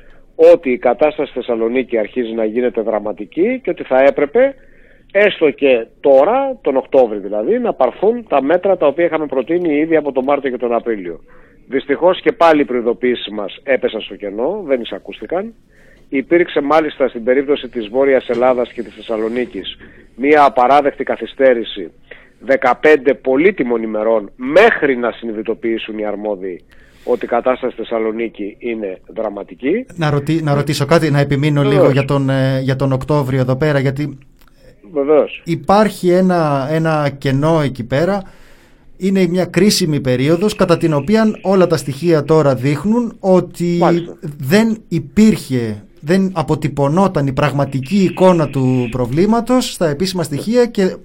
ότι 0.54 0.70
η 0.70 0.78
κατάσταση 0.78 1.30
στη 1.30 1.38
Θεσσαλονίκη 1.38 1.98
αρχίζει 1.98 2.32
να 2.32 2.44
γίνεται 2.44 2.80
δραματική 2.80 3.60
και 3.62 3.70
ότι 3.70 3.82
θα 3.82 3.98
έπρεπε 3.98 4.54
έστω 5.12 5.50
και 5.50 5.86
τώρα, 6.00 6.56
τον 6.60 6.76
Οκτώβριο 6.76 7.20
δηλαδή, 7.20 7.58
να 7.58 7.72
πάρθουν 7.72 8.26
τα 8.28 8.42
μέτρα 8.42 8.76
τα 8.76 8.86
οποία 8.86 9.04
είχαμε 9.04 9.26
προτείνει 9.26 9.76
ήδη 9.78 9.96
από 9.96 10.12
τον 10.12 10.24
Μάρτιο 10.24 10.50
και 10.50 10.56
τον 10.56 10.74
Απρίλιο. 10.74 11.20
Δυστυχώς 11.68 12.20
και 12.20 12.32
πάλι 12.32 12.60
οι 12.60 12.64
προειδοποιήσεις 12.64 13.28
μας 13.32 13.58
έπεσαν 13.62 14.00
στο 14.00 14.16
κενό, 14.16 14.62
δεν 14.66 14.80
εισακούστηκαν. 14.80 15.54
Υπήρξε 16.08 16.60
μάλιστα 16.60 17.08
στην 17.08 17.24
περίπτωση 17.24 17.68
της 17.68 17.88
Βόρειας 17.88 18.28
Ελλάδας 18.28 18.72
και 18.72 18.82
της 18.82 18.94
Θεσσαλονίκης 18.94 19.76
μία 20.16 20.44
απαράδεκτη 20.44 21.04
καθυστέρηση 21.04 21.90
15 22.46 23.12
πολύτιμων 23.22 23.82
ημερών 23.82 24.30
μέχρι 24.36 24.96
να 24.96 25.10
συνειδητοποιήσουν 25.10 25.98
οι 25.98 26.04
αρμόδιοι 26.06 26.64
ότι 27.04 27.24
η 27.24 27.28
κατάσταση 27.28 27.72
στη 27.72 27.82
Θεσσαλονίκη 27.82 28.56
είναι 28.58 28.98
δραματική. 29.06 29.86
Να, 29.94 30.10
ρωτή- 30.10 30.42
να 30.42 30.54
ρωτήσω 30.54 30.86
κάτι, 30.86 31.10
να 31.10 31.18
επιμείνω 31.20 31.62
Βεβαίως. 31.62 31.80
λίγο 31.80 31.92
για 31.92 32.04
τον, 32.04 32.30
ε, 32.30 32.60
για 32.62 32.76
τον 32.76 32.92
Οκτώβριο 32.92 33.40
εδώ 33.40 33.56
πέρα, 33.56 33.78
γιατί 33.78 34.18
Βεβαίως. 34.92 35.42
υπάρχει 35.44 36.10
ένα, 36.10 36.68
ένα 36.70 37.10
κενό 37.18 37.60
εκεί 37.60 37.84
πέρα. 37.84 38.22
είναι 38.96 39.26
μια 39.26 39.44
κρίσιμη 39.44 40.00
περίοδος 40.00 40.54
κατά 40.54 40.76
την 40.76 40.92
οποία 40.92 41.38
όλα 41.42 41.66
τα 41.66 41.76
στοιχεία 41.76 42.24
τώρα 42.24 42.54
δείχνουν 42.54 43.16
ότι 43.20 43.76
Μάλιστα. 43.80 44.16
δεν 44.38 44.78
υπήρχε, 44.88 45.82
δεν 46.00 46.30
αποτυπωνόταν 46.34 47.26
η 47.26 47.32
πραγματική 47.32 48.02
εικόνα 48.02 48.48
του 48.48 48.88
προβλήματος 48.90 49.72
στα 49.72 49.88
επίσημα 49.88 50.22
στοιχεία 50.22 50.66
και 50.66 50.96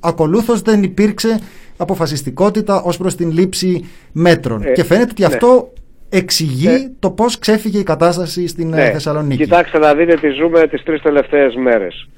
ακολούθως 0.00 0.60
δεν 0.62 0.82
υπήρξε 0.82 1.38
αποφασιστικότητα 1.76 2.82
ως 2.82 2.96
προς 2.96 3.14
την 3.14 3.30
λήψη 3.30 3.84
μέτρων. 4.12 4.62
Ε, 4.62 4.72
και 4.72 4.84
φαίνεται 4.84 5.10
ότι 5.10 5.20
ναι. 5.22 5.26
αυτό 5.26 5.72
εξηγεί 6.08 6.90
το 6.98 7.10
πώς 7.10 7.38
ξέφυγε 7.38 7.78
η 7.78 7.82
κατάσταση 7.82 8.46
στην 8.46 8.72
ε, 8.72 8.76
Ναι. 8.76 8.90
Θεσσαλονίκη. 8.90 9.42
Κοιτάξτε 9.42 9.78
να 9.78 9.94
δείτε 9.94 10.14
τι 10.14 10.28
ζούμε 10.28 10.66
τις 10.66 10.82
τρεις 10.82 11.02
τελευταίες 11.02 11.54
μέρες. 11.54 12.08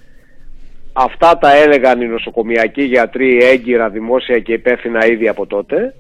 Αυτά 0.99 1.39
τα 1.39 1.57
έλεγαν 1.57 2.01
οι 2.01 2.07
νοσοκομιακοί 2.07 2.83
γιατροί 2.83 3.39
έγκυρα, 3.43 3.89
δημόσια 3.89 4.39
και 4.39 4.53
υπεύθυνα 4.53 5.07
ήδη 5.07 5.29
από 5.29 5.47
τότε. 5.47 5.95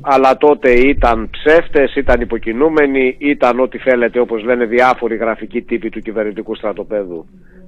Αλλά 0.00 0.36
τότε 0.36 0.70
ήταν 0.70 1.30
ψεύτες, 1.30 1.94
ήταν 1.94 2.20
υποκινούμενοι, 2.20 3.16
ήταν 3.18 3.60
ό,τι 3.60 3.78
θέλετε 3.78 4.20
όπως 4.20 4.44
λένε 4.44 4.64
διάφοροι 4.64 5.16
γραφικοί 5.16 5.62
τύποι 5.62 5.88
του 5.88 6.00
κυβερνητικού 6.00 6.54
στρατοπέδου 6.54 7.26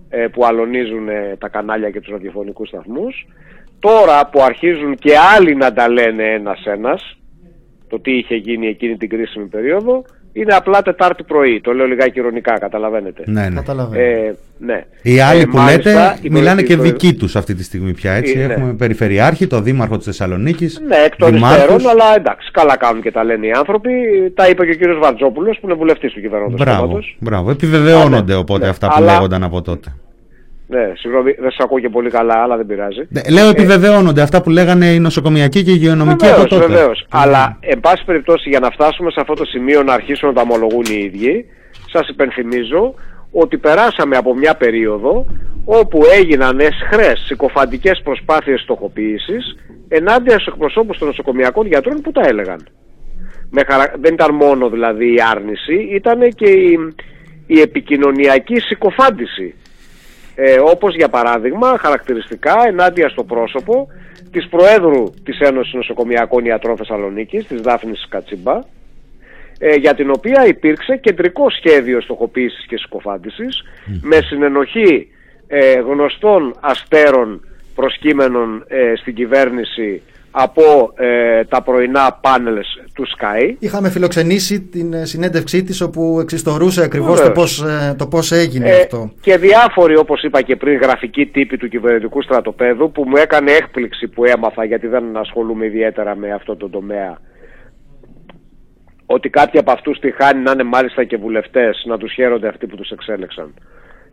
ε, 0.09 0.27
που 0.27 0.44
αλωνίζουν 0.44 1.09
ε, 1.09 1.36
τα 1.39 1.49
κανάλια 1.49 1.90
και 1.90 2.01
τους 2.01 2.12
ραδιοφωνικούς 2.12 2.69
σταθμούς. 2.69 3.27
Τώρα 3.78 4.28
που 4.28 4.43
αρχίζουν 4.43 4.94
και 4.94 5.12
άλλοι 5.36 5.55
να 5.55 5.73
τα 5.73 5.89
λένε 5.89 6.24
ένας-ένας, 6.24 7.19
το 7.89 8.01
τι 8.01 8.12
είχε 8.16 8.35
γίνει 8.35 8.66
εκείνη 8.66 8.97
την 8.97 9.09
κρίσιμη 9.09 9.47
περίοδο, 9.47 10.05
είναι 10.33 10.55
απλά 10.55 10.83
Τετάρτη 10.83 11.23
πρωί. 11.23 11.61
Το 11.61 11.73
λέω 11.73 11.87
λιγάκι 11.87 12.19
ηρωνικά, 12.19 12.59
καταλαβαίνετε. 12.59 13.23
Ναι, 13.27 13.49
ναι. 13.49 13.55
Καταλαβαίνω. 13.55 14.03
Ε, 14.03 14.35
ναι. 14.59 14.85
Οι 15.03 15.21
άλλοι 15.21 15.41
Ε, 15.41 15.45
που 15.45 15.57
μάλιστα, 15.57 15.91
λέτε 15.91 16.19
η 16.23 16.31
μιλάνε 16.31 16.63
και 16.63 16.75
προεδρική- 16.77 17.07
δικοί 17.07 17.19
τους 17.19 17.37
αυτή 17.37 17.55
τη 17.55 17.65
στιγμή 17.65 17.93
πια. 17.93 18.13
Έτσι. 18.13 18.39
Ε, 18.39 18.47
ναι. 18.47 18.53
Έχουμε 18.53 18.73
περιφερειάρχη, 18.75 19.47
το 19.47 19.61
δήμαρχο 19.61 19.97
της 19.97 20.07
Θεσσαλονίκης, 20.07 20.81
Ναι, 20.89 20.97
εκ 20.97 21.17
των 21.17 21.33
δημάρχους. 21.33 21.61
υστέρων, 21.77 21.89
αλλά 21.89 22.15
εντάξει, 22.17 22.51
καλά 22.51 22.77
κάνουν 22.77 23.03
και 23.03 23.11
τα 23.11 23.25
λένε 23.25 23.47
οι 23.47 23.51
άνθρωποι. 23.51 23.91
Τα 24.35 24.49
είπε 24.49 24.65
και 24.65 24.71
ο 24.71 24.75
κύριος 24.75 24.99
Βαρτζόπουλος 24.99 25.59
που 25.61 25.67
είναι 25.69 25.77
βουλευτής 25.77 26.13
του 26.13 26.21
κυβερνώντος 26.21 26.61
Μπράβο, 26.61 26.81
κόμματος. 26.81 27.17
μπράβο. 27.21 27.51
Επιβεβαιώνονται 27.51 28.33
Α, 28.33 28.35
ναι, 28.35 28.41
οπότε 28.41 28.65
ναι. 28.65 28.71
αυτά 28.71 28.87
που 28.89 28.95
Αλλά- 28.97 29.13
λέγονταν 29.13 29.43
από 29.43 29.63
τότε. 29.63 29.93
Ναι, 30.73 30.93
συγγνώμη, 30.97 31.32
δεν 31.32 31.51
σας 31.51 31.65
ακούω 31.65 31.78
και 31.78 31.89
πολύ 31.89 32.11
καλά, 32.11 32.35
αλλά 32.35 32.57
δεν 32.57 32.66
πειράζει. 32.66 33.03
Ναι, 33.09 33.20
Λέω 33.31 33.49
επιβεβαιώνονται 33.49 34.23
αυτά 34.23 34.43
που 34.43 34.51
λέγανε 34.51 34.86
οι 34.86 34.99
νοσοκομιακοί 34.99 35.62
και 35.62 35.70
οι 35.70 35.74
υγειονομικοί 35.77 36.27
από 36.27 36.35
Βεβαίως, 36.35 36.49
τότε. 36.49 36.66
βεβαίως. 36.66 37.07
Αλλά, 37.11 37.57
εν 37.61 37.81
πάση 37.81 38.05
περιπτώσει, 38.05 38.49
για 38.49 38.61
να 38.61 38.70
φτάσουμε 38.70 39.11
σε 39.11 39.20
αυτό 39.20 39.35
το 39.35 39.44
σημείο 39.44 39.82
να 39.82 39.93
αρχίσουν 39.93 40.28
να 40.28 40.35
τα 40.35 40.40
ομολογούν 40.40 40.85
οι 40.90 40.99
ίδιοι, 41.05 41.47
σας 41.93 42.09
υπενθυμίζω 42.09 42.94
ότι 43.32 43.59
περάσαμε 43.59 44.16
από 44.16 44.35
μια 44.35 44.55
περίοδο 44.55 45.27
όπου 45.65 46.03
έγιναν 46.19 46.61
εσχρές 46.61 47.24
συκοφαντικές 47.27 48.01
προσπάθειες 48.05 48.61
στοχοποίησης 48.61 49.57
ενάντια 49.89 50.32
στους 50.32 50.47
εκπροσώπους 50.47 50.99
των 50.99 51.09
νοσοκομιακών 51.09 51.66
γιατρών 51.66 52.01
που 52.01 52.12
τα 52.12 52.20
έλεγαν. 52.24 52.66
Με 53.51 53.62
χαρα... 53.69 53.93
Δεν 54.01 54.12
ήταν 54.12 54.35
μόνο 54.35 54.69
δηλαδή 54.69 55.15
η 55.15 55.19
άρνηση, 55.31 55.74
ήταν 55.94 56.28
και 56.35 56.51
η, 56.51 56.78
η 57.47 57.61
επικοινωνιακή 57.61 58.61
συκοφάντηση. 58.61 59.55
Ε, 60.35 60.59
όπως 60.61 60.95
για 60.95 61.09
παράδειγμα 61.09 61.79
χαρακτηριστικά 61.79 62.55
ενάντια 62.67 63.09
στο 63.09 63.25
πρόσωπο 63.25 63.89
της 64.33 64.49
Προέδρου 64.49 65.05
της 65.25 65.39
Ένωσης 65.41 65.75
Νοσοκομιακών 65.75 66.45
Ιατρών 66.45 66.77
Θεσσαλονίκης, 66.77 67.47
της 67.47 67.61
Δάφνης 67.61 68.07
Κατσιμπά, 68.09 68.59
ε, 69.59 69.75
για 69.75 69.95
την 69.95 70.11
οποία 70.11 70.47
υπήρξε 70.47 70.97
κεντρικό 70.97 71.51
σχέδιο 71.51 72.01
στοχοποίησης 72.01 72.67
και 72.67 72.77
συκοφάντησης 72.77 73.63
με 74.03 74.17
συνενοχή 74.17 75.09
ε, 75.47 75.73
γνωστών 75.73 76.57
αστέρων 76.61 77.47
προσκύμενων 77.75 78.65
ε, 78.69 78.93
στην 78.97 79.15
κυβέρνηση 79.15 80.03
από 80.35 80.93
ε, 80.97 81.45
τα 81.45 81.63
πρωινά 81.63 82.19
πάνελς 82.21 82.69
του 82.95 83.07
Sky. 83.07 83.55
Είχαμε 83.59 83.91
φιλοξενήσει 83.91 84.61
την 84.61 84.93
ε, 84.93 85.05
συνέντευξή 85.05 85.63
της 85.63 85.81
όπου 85.81 86.19
εξιστορούσε 86.21 86.83
ακριβώς 86.83 87.21
το 87.21 87.27
Βεβαίως. 87.27 87.35
πώς, 87.35 87.63
ε, 87.63 87.95
το 87.99 88.07
πώς 88.07 88.33
έγινε 88.33 88.69
Ε, 88.69 88.81
αυτό. 88.81 89.13
Και 89.21 89.37
διάφοροι, 89.37 89.97
όπως 89.97 90.23
είπα 90.23 90.43
και 90.43 90.57
πριν, 90.57 90.79
γραφικοί 90.79 91.27
τύποι 91.27 91.57
του 91.57 91.69
κυβερνητικού 91.69 92.23
στρατοπέδου 92.23 92.93
που 92.93 93.05
μου 93.09 93.17
έκανε 93.17 93.51
έκπληξη 93.53 94.09
που 94.09 94.25
έμαθα 94.25 94.65
γιατί 94.65 94.87
δεν 94.87 95.17
ασχολούμαι 95.17 95.67
ιδιαίτερα 95.67 96.17
με 96.17 96.33
αυτό 96.33 96.57
το 96.57 96.69
τομέα 96.69 97.19
ότι 99.07 99.29
κάποιοι 99.29 99.61
από 99.61 99.73
αυτούς 99.73 99.99
τη 99.99 100.11
χάνει 100.11 100.43
να 100.43 100.51
είναι 100.51 100.63
μάλιστα 100.63 101.05
και 101.05 101.17
βουλευτές 101.17 101.83
να 101.87 101.99
τους 101.99 102.13
χαίρονται 102.13 102.49
αυτοί 102.49 102.67
που 102.67 102.77
τους 102.77 102.91
εξέλεξαν. 102.91 103.55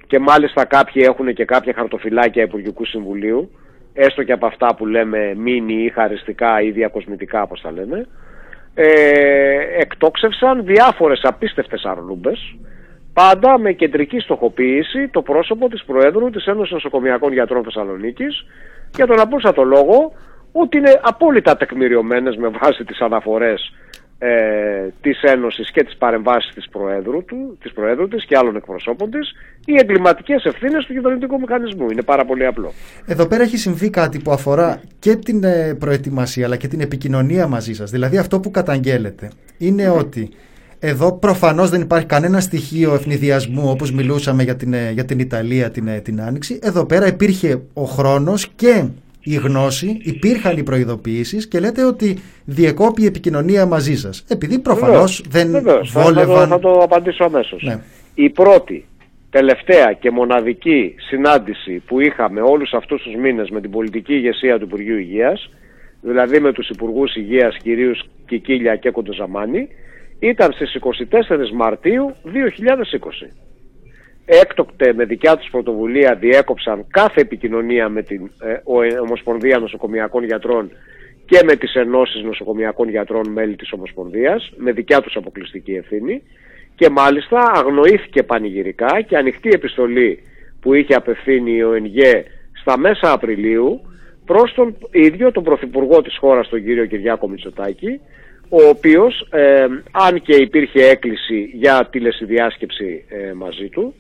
Και 0.08 0.20
μάλιστα 0.20 0.66
κάποιοι 0.66 1.02
έχουν 1.06 1.34
και 1.34 1.46
κάποια 1.46 1.74
χαρτοφυλάκια 1.76 2.44
Υπουργικού 2.44 2.86
Συμβουλίου 2.86 3.52
έστω 3.94 4.24
και 4.24 4.32
από 4.32 4.46
αυτά 4.46 4.76
που 4.76 4.86
λέμε 4.86 5.34
μίνι 5.36 5.84
ή 5.84 5.90
χαριστικά 5.90 6.62
ή 6.62 6.72
διακοσμητικά 6.72 7.42
όπως 7.42 7.62
τα 7.62 7.72
λένε 7.72 8.08
ε, 8.74 9.80
εκτόξευσαν 9.80 10.66
διάφορες 10.66 11.20
απίστευτες 11.24 11.84
αρλούμπες 11.84 12.56
πάντα 13.14 13.60
με 13.60 13.72
κεντρική 13.72 14.20
στοχοποίηση 14.20 15.08
το 15.08 15.22
πρόσωπο 15.22 15.70
της 15.70 15.84
Προέδρου 15.84 16.30
της 16.30 16.46
Ένωσης 16.46 16.74
Νοσοκομιακών 16.74 17.34
Γιατρών 17.34 17.64
Θεσσαλονίκης 17.64 18.46
για 18.96 19.08
τον 19.08 19.20
απλούστατο 19.20 19.64
λόγο 19.64 20.12
ότι 20.52 20.78
είναι 20.78 21.00
απόλυτα 21.02 21.58
τεκμηριωμένες 21.58 22.36
με 22.36 22.48
βάση 22.48 22.84
τις 22.84 23.00
αναφορές 23.00 23.74
ε, 24.22 24.30
της 25.02 25.22
Ένωσης 25.22 25.72
και 25.72 25.84
τις 25.84 25.98
παρεμβάσεις 25.98 26.54
της 26.54 26.70
Προέδρου, 26.70 27.26
του, 27.26 27.58
της 27.62 27.72
Προέδρου 27.74 28.08
της 28.08 28.26
και 28.26 28.38
άλλων 28.38 28.56
εκπροσώπων 28.56 29.12
της 29.12 29.32
οι 29.66 29.76
εγκληματικές 29.80 30.44
ευθύνες 30.44 30.86
του 30.86 30.94
κυβερνητικού 30.94 31.40
μηχανισμού. 31.40 31.90
Είναι 31.92 32.02
πάρα 32.02 32.26
πολύ 32.26 32.46
απλό. 32.46 32.74
Εδώ 33.06 33.28
πέρα 33.28 33.44
έχει 33.44 33.58
συμβεί 33.58 33.90
κάτι 33.90 34.20
που 34.20 34.32
αφορά 34.32 34.82
και 35.00 35.16
την 35.16 35.44
ε, 35.44 35.76
προετοιμασία 35.80 36.46
αλλά 36.46 36.56
και 36.56 36.68
την 36.68 36.82
επικοινωνία 36.82 37.48
μαζί 37.48 37.74
σας. 37.74 37.92
Δηλαδή 37.92 38.18
αυτό 38.18 38.40
που 38.40 38.52
καταγγέλλεται 38.52 39.30
είναι 39.58 39.90
ότι 39.90 40.30
εδώ 40.80 41.12
προφανώς 41.12 41.70
δεν 41.70 41.82
υπάρχει 41.82 42.06
κανένα 42.06 42.40
στοιχείο 42.40 42.94
ευνηδιασμού 42.94 43.70
όπως 43.70 43.92
μιλούσαμε 43.92 44.44
για 44.44 44.56
την, 44.56 44.74
ε, 44.74 44.92
για 44.92 45.06
την 45.06 45.20
Ιταλία 45.20 45.72
την, 45.72 45.88
ε, 45.88 46.00
την 46.00 46.22
Άνοιξη. 46.22 46.60
Εδώ 46.62 46.86
πέρα 46.86 47.08
υπήρχε 47.08 47.62
ο 47.74 47.84
χρόνος 47.84 48.48
και 48.56 48.86
η 49.30 49.36
γνώση, 49.36 50.00
υπήρχαν 50.04 50.58
οι 50.58 50.64
προειδοποιήσεις 50.64 51.48
και 51.48 51.60
λέτε 51.60 51.84
ότι 51.86 52.18
διεκόπη 52.46 53.02
η 53.02 53.06
επικοινωνία 53.06 53.66
μαζί 53.66 53.96
σας. 53.96 54.26
Επειδή 54.28 54.60
προφανώς 54.60 55.24
δεν 55.30 55.52
Βεβαίως. 55.52 55.92
Θα- 55.92 56.02
Θα, 56.02 56.06
βόλευαν... 56.12 56.50
το, 56.50 56.56
θα 56.56 56.60
το 56.60 56.72
απαντήσω 56.72 57.24
αμέσως. 57.24 57.64
Ναι. 57.64 57.80
Η 58.16 58.30
πρώτη, 58.30 58.86
τελευταία 59.30 59.94
και 60.00 60.12
μοναδική 60.12 60.96
συνάντηση 61.10 61.84
που 61.86 62.00
είχαμε 62.00 62.42
όλους 62.42 62.74
αυτούς 62.74 63.02
τους 63.02 63.16
μήνες 63.16 63.50
με 63.50 63.62
την 63.62 63.72
πολιτική 63.72 64.14
ηγεσία 64.14 64.58
του 64.60 64.66
Υπουργείου 64.66 64.98
Υγείας, 64.98 65.50
δηλαδή 66.02 66.40
με 66.40 66.52
τους 66.54 66.70
Υπουργούς 66.70 67.16
Υγείας 67.16 67.58
κυρίους 67.64 68.02
Κικίλια 68.28 68.76
και 68.76 68.90
Κοντοζαμάνη, 68.92 69.68
ήταν 70.20 70.52
στις 70.54 70.76
24 70.76 71.52
Μαρτίου 71.54 72.14
2020. 72.24 73.32
Έκτοτε 74.32 74.94
με 74.94 75.06
δικιά 75.06 75.38
τους 75.38 75.50
πρωτοβουλία 75.52 76.16
διέκοψαν 76.16 76.86
κάθε 76.90 77.22
επικοινωνία 77.22 77.90
με 77.90 78.04
την 78.04 78.32
ε, 78.44 78.58
ο- 78.64 78.82
ε, 78.82 79.00
Ομοσπονδία 79.00 79.58
Νοσοκομιακών 79.60 80.24
Γιατρών 80.24 80.72
και 81.26 81.40
με 81.46 81.56
τις 81.56 81.74
ενώσεις 81.76 82.24
νοσοκομιακών 82.24 82.90
γιατρών 82.90 83.30
μέλη 83.32 83.56
της 83.56 83.72
Ομοσπονδίας 83.72 84.52
με 84.58 84.72
δικιά 84.72 85.02
τους 85.02 85.16
αποκλειστική 85.16 85.74
ευθύνη. 85.74 86.22
Και 86.76 86.90
μάλιστα 86.90 87.52
αγνοήθηκε 87.56 88.24
πανηγυρικά 88.24 89.02
και 89.02 89.18
ανοιχτή 89.18 89.50
επιστολή 89.54 90.20
που 90.62 90.74
είχε 90.74 90.94
απευθύνει 90.94 91.52
η 91.56 91.64
ΟΕΝΓΕ 91.64 92.24
στα 92.62 92.78
μέσα 92.78 93.12
Απριλίου 93.12 93.82
προς 94.26 94.54
τον 94.54 94.76
ίδιο 94.92 95.32
τον 95.32 95.44
Πρωθυπουργό 95.44 96.02
της 96.02 96.18
χώρας 96.18 96.50
τον 96.50 96.64
κύριο 96.64 96.86
Κυριάκο 96.86 97.28
Μητσοτάκη 97.30 98.00
ο 98.50 98.68
οποίος 98.68 99.28
ε, 99.32 99.66
αν 99.92 100.22
και 100.22 100.36
υπήρχε 100.36 100.86
έκκληση 100.88 101.50
για 101.54 101.88
τηλεσυδιάσκεψη 101.92 103.06
ε, 103.10 103.34
μαζί 103.34 103.68
του 103.70 103.94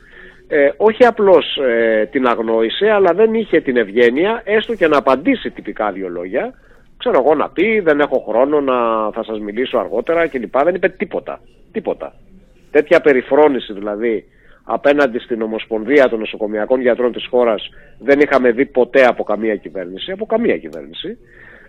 ε, 0.51 0.69
όχι 0.77 1.05
απλώς 1.05 1.57
ε, 1.57 2.05
την 2.11 2.27
αγνόησε 2.27 2.89
αλλά 2.89 3.13
δεν 3.13 3.33
είχε 3.33 3.61
την 3.61 3.77
ευγένεια 3.77 4.41
έστω 4.45 4.75
και 4.75 4.87
να 4.87 4.97
απαντήσει 4.97 5.49
τυπικά 5.49 5.91
δύο 5.91 6.09
λόγια 6.09 6.53
ξέρω 6.99 7.23
εγώ 7.25 7.35
να 7.35 7.49
πει 7.49 7.79
δεν 7.79 7.99
έχω 7.99 8.25
χρόνο 8.27 8.61
να 8.61 8.75
θα 9.11 9.23
σας 9.23 9.39
μιλήσω 9.39 9.77
αργότερα 9.77 10.27
κλπ. 10.27 10.57
Δεν 10.63 10.75
είπε 10.75 10.89
τίποτα. 10.89 11.41
Τίποτα. 11.71 12.13
Τέτοια 12.71 12.99
περιφρόνηση 13.01 13.73
δηλαδή 13.73 14.25
απέναντι 14.63 15.19
στην 15.19 15.41
Ομοσπονδία 15.41 16.09
των 16.09 16.19
Νοσοκομιακών 16.19 16.81
Γιατρών 16.81 17.11
της 17.11 17.27
χώρας 17.29 17.69
δεν 17.99 18.19
είχαμε 18.19 18.51
δει 18.51 18.65
ποτέ 18.65 19.05
από 19.05 19.23
καμία 19.23 19.55
κυβέρνηση, 19.55 20.11
από 20.11 20.25
καμία 20.25 20.57
κυβέρνηση. 20.57 21.17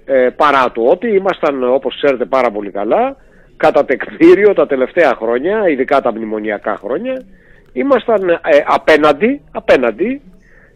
Ε, 0.05 0.29
παρά 0.37 0.73
το 0.73 0.83
ότι 0.83 1.09
ήμασταν 1.09 1.65
όπως 1.65 1.97
ξέρετε 1.97 2.25
πάρα 2.25 2.51
πολύ 2.51 2.71
καλά 2.71 3.17
κατά 3.57 3.85
τεκμήριο 3.85 4.55
τα 4.55 4.67
τελευταία 4.67 5.15
χρόνια, 5.15 5.69
ειδικά 5.69 6.01
τα 6.01 6.13
μνημονιακά 6.13 6.77
χρόνια, 6.77 7.23
ήμασταν 7.73 8.29
ε, 8.29 8.39
απέναντι, 8.67 9.41
απέναντι 9.53 10.21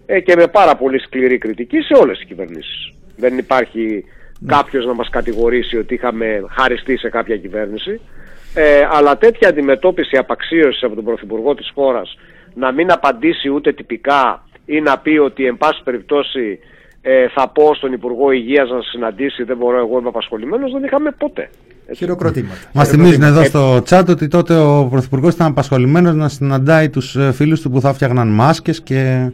ε, 0.06 0.20
και 0.20 0.36
με 0.36 0.46
πάρα 0.46 0.76
πολύ 0.76 1.00
σκληρή 1.00 1.38
κριτική 1.38 1.80
σε 1.80 1.94
όλες 2.00 2.16
τις 2.16 2.26
κυβερνήσεις. 2.26 2.92
Δεν 3.16 3.38
υπάρχει 3.38 4.04
κάποιος 4.46 4.86
να 4.86 4.94
μας 4.94 5.08
κατηγορήσει 5.08 5.76
ότι 5.76 5.94
είχαμε 5.94 6.44
χαριστεί 6.50 6.96
σε 6.96 7.08
κάποια 7.08 7.36
κυβέρνηση. 7.36 8.00
Ε, 8.54 8.88
αλλά 8.90 9.18
τέτοια 9.18 9.48
αντιμετώπιση 9.48 10.16
απαξίωσης 10.16 10.82
από 10.82 10.94
τον 10.94 11.04
Πρωθυπουργό 11.04 11.54
της 11.54 11.70
χώρας 11.74 12.16
να 12.54 12.72
μην 12.72 12.92
απαντήσει 12.92 13.48
ούτε 13.48 13.72
τυπικά 13.72 14.46
ή 14.64 14.80
να 14.80 14.98
πει 14.98 15.18
ότι 15.18 15.46
εν 15.46 15.56
πάση 15.56 15.82
περιπτώσει 15.84 16.58
ε, 17.06 17.28
θα 17.34 17.48
πω 17.48 17.74
στον 17.74 17.92
Υπουργό 17.92 18.30
Υγείας 18.30 18.70
να 18.70 18.80
σε 18.82 18.88
συναντήσει, 18.90 19.42
δεν 19.42 19.56
μπορώ 19.56 19.78
εγώ 19.78 19.98
είμαι 19.98 20.08
απασχολημένος, 20.08 20.72
δεν 20.72 20.84
είχαμε 20.84 21.10
ποτέ. 21.18 21.50
Χειροκροτήματα. 21.96 22.54
Μας 22.72 22.88
θυμίζουν 22.88 23.22
εδώ 23.22 23.44
στο 23.44 23.76
chat 23.88 24.04
ότι 24.08 24.28
τότε 24.28 24.56
ο 24.56 24.88
Πρωθυπουργός 24.90 25.34
ήταν 25.34 25.46
απασχολημένος 25.46 26.14
να 26.14 26.28
συναντάει 26.28 26.88
τους 26.90 27.16
φίλους 27.32 27.60
του 27.60 27.70
που 27.70 27.80
θα 27.80 27.92
φτιάχναν 27.92 28.28
μάσκες 28.28 28.80
και, 28.82 29.30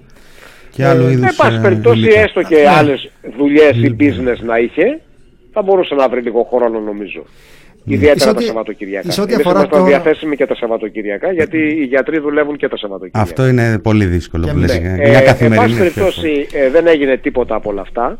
και 0.71 0.85
άλλου 0.85 1.07
Ε, 1.07 1.11
είδους. 1.11 1.25
εν 1.29 1.35
πάση 1.37 1.61
περιπτώσει, 1.61 2.07
έστω 2.15 2.43
και 2.43 2.69
άλλες 2.69 3.11
δουλειές 3.39 3.77
ή 3.77 3.97
business 4.01 4.39
να 4.45 4.59
είχε, 4.59 5.01
θα 5.53 5.63
μπορούσε 5.63 5.95
να 5.95 6.09
βρει 6.09 6.21
λίγο 6.21 6.43
χρόνο 6.53 6.79
νομίζω. 6.81 7.25
Ιδιαίτερα 7.85 8.15
Εις 8.17 8.25
τα 8.25 8.31
ό,τι- 8.31 8.45
Σαββατοκυριακά. 8.45 9.09
εις 9.09 9.19
ό,τι 9.19 9.33
Εμείς 9.33 9.47
αφορά 9.47 9.59
είμαστε 9.59 9.79
το- 9.79 9.85
διαθέσιμοι 9.85 10.37
και 10.37 10.47
τα 10.47 10.55
Σαββατοκυριακά, 10.55 11.33
γιατί 11.33 11.59
οι 11.59 11.85
γιατροί 11.85 12.19
δουλεύουν 12.19 12.57
και 12.57 12.69
τα 12.69 12.77
Σαββατοκυριακά. 12.77 13.21
Αυτό 13.31 13.47
είναι 13.47 13.79
πολύ 13.79 14.05
δύσκολο 14.05 14.47
που 14.53 14.59
λες, 14.59 14.73
Ναι. 14.73 14.81
για- 14.81 14.97
Ε, 15.07 15.09
για 15.11 15.19
εν 15.19 15.25
καθημερινή 15.25 15.67
πάση 15.67 15.79
περιπτώσει 15.79 16.47
ε, 16.53 16.71
δεν 16.71 16.87
έγινε 16.87 17.17
τίποτα 17.17 17.55
από 17.55 17.71
όλα 17.71 17.81
αυτά. 17.81 18.19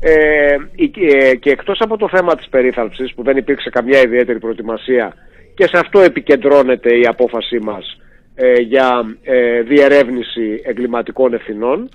Ε, 0.00 0.56
η- 0.74 0.90
ε, 1.22 1.34
και 1.34 1.50
εκτός 1.50 1.78
από 1.80 1.96
το 1.96 2.08
θέμα 2.08 2.34
της 2.36 2.48
περίθαλψης 2.48 3.14
που 3.14 3.22
δεν 3.22 3.36
υπήρξε 3.36 3.70
καμιά 3.70 4.00
ιδιαίτερη 4.00 4.38
προετοιμασία 4.38 5.14
και 5.54 5.64
σε 5.64 5.78
αυτό 5.78 6.00
επικεντρώνεται 6.00 6.88
η 6.98 7.06
απόφασή 7.08 7.58
μας 7.62 7.98
ε, 8.34 8.52
για 8.60 9.16
ε, 9.22 9.60
διερεύνηση 9.62 10.60
εγκληματικών 10.64 11.34
ευθυνών 11.34 11.88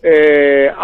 ε, 0.00 0.12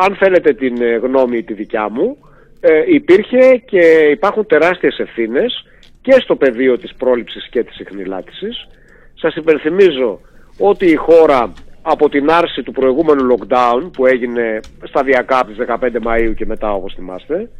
αν 0.07 0.17
θέλετε 0.19 0.53
την 0.53 0.83
ε, 0.83 0.97
γνώμη 0.97 1.43
τη 1.43 1.53
δικιά 1.55 1.89
μου 1.91 2.17
ε, 2.61 2.83
υπήρχε 2.87 3.57
και 3.57 4.09
υπάρχουν 4.11 4.47
τεράστιες 4.47 4.99
ευθύνες 4.99 5.67
και 6.03 6.13
στο 6.13 6.37
πεδίο 6.37 6.79
της 6.79 6.95
πρόληψης 6.95 7.49
και 7.49 7.63
της 7.63 7.79
εχνηλάτησης. 7.79 8.69
Σας 9.15 9.35
υπενθυμίζω 9.35 10.21
ότι 10.59 10.87
η 10.87 10.95
χώρα 10.95 11.53
από 11.83 12.09
την 12.09 12.31
άρση 12.31 12.63
του 12.63 12.73
προηγούμενου 12.73 13.37
lockdown 13.37 13.91
που 13.93 14.07
έγινε 14.07 14.61
σταδιακά 14.83 15.39
από 15.39 15.49
τις 15.49 15.67
15 15.67 15.77
Μαΐου 16.05 16.35
και 16.37 16.47
μετά 16.47 16.73
όπως 16.73 16.95
θυμάστε 16.95 17.51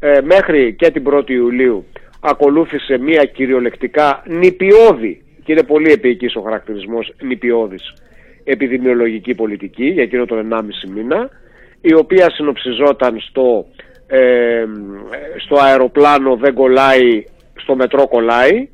ε, 0.00 0.20
μέχρι 0.22 0.74
και 0.74 0.90
την 0.90 1.04
1η 1.06 1.30
Ιουλίου 1.30 1.84
ακολούθησε 2.20 2.98
μια 2.98 3.24
κυριολεκτικά 3.24 4.22
νηπιώδη 4.26 5.22
και 5.44 5.52
είναι 5.52 5.62
πολύ 5.62 5.92
επίκης 5.92 6.36
ο 6.36 6.40
χαρακτηρισμός 6.40 7.14
νηπιώδης 7.22 7.94
επιδημιολογική 8.44 9.34
πολιτική 9.34 9.84
για 9.84 10.02
εκείνο 10.02 10.24
τον 10.24 10.48
1,5 10.52 10.60
μήνα 10.94 11.28
η 11.80 11.94
οποία 11.94 12.30
συνοψιζόταν 12.30 13.20
στο, 13.20 13.66
ε, 14.16 14.64
στο 15.44 15.56
αεροπλάνο 15.60 16.36
δεν 16.36 16.54
κολλάει, 16.54 17.24
στο 17.56 17.76
μετρό 17.76 18.08
κολλάει 18.08 18.68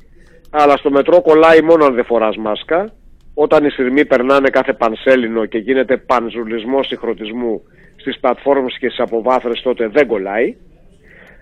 αλλά 0.49 0.77
στο 0.77 0.91
μετρό 0.91 1.21
κολλάει 1.21 1.61
μόνο 1.61 1.85
αν 1.85 1.95
δεν 1.95 2.05
φοράς 2.05 2.37
μάσκα. 2.37 2.91
Όταν 3.33 3.65
οι 3.65 3.69
σειρμοί 3.69 4.05
περνάνε 4.05 4.49
κάθε 4.49 4.73
πανσέλινο 4.73 5.45
και 5.45 5.57
γίνεται 5.57 5.97
πανζουλισμός 5.97 6.87
συγχρονισμού 6.87 7.61
στις 7.95 8.19
πλατφόρμες 8.19 8.77
και 8.79 8.87
στις 8.87 8.99
αποβάθρες 8.99 9.61
τότε 9.61 9.87
δεν 9.87 10.07
κολλάει. 10.07 10.55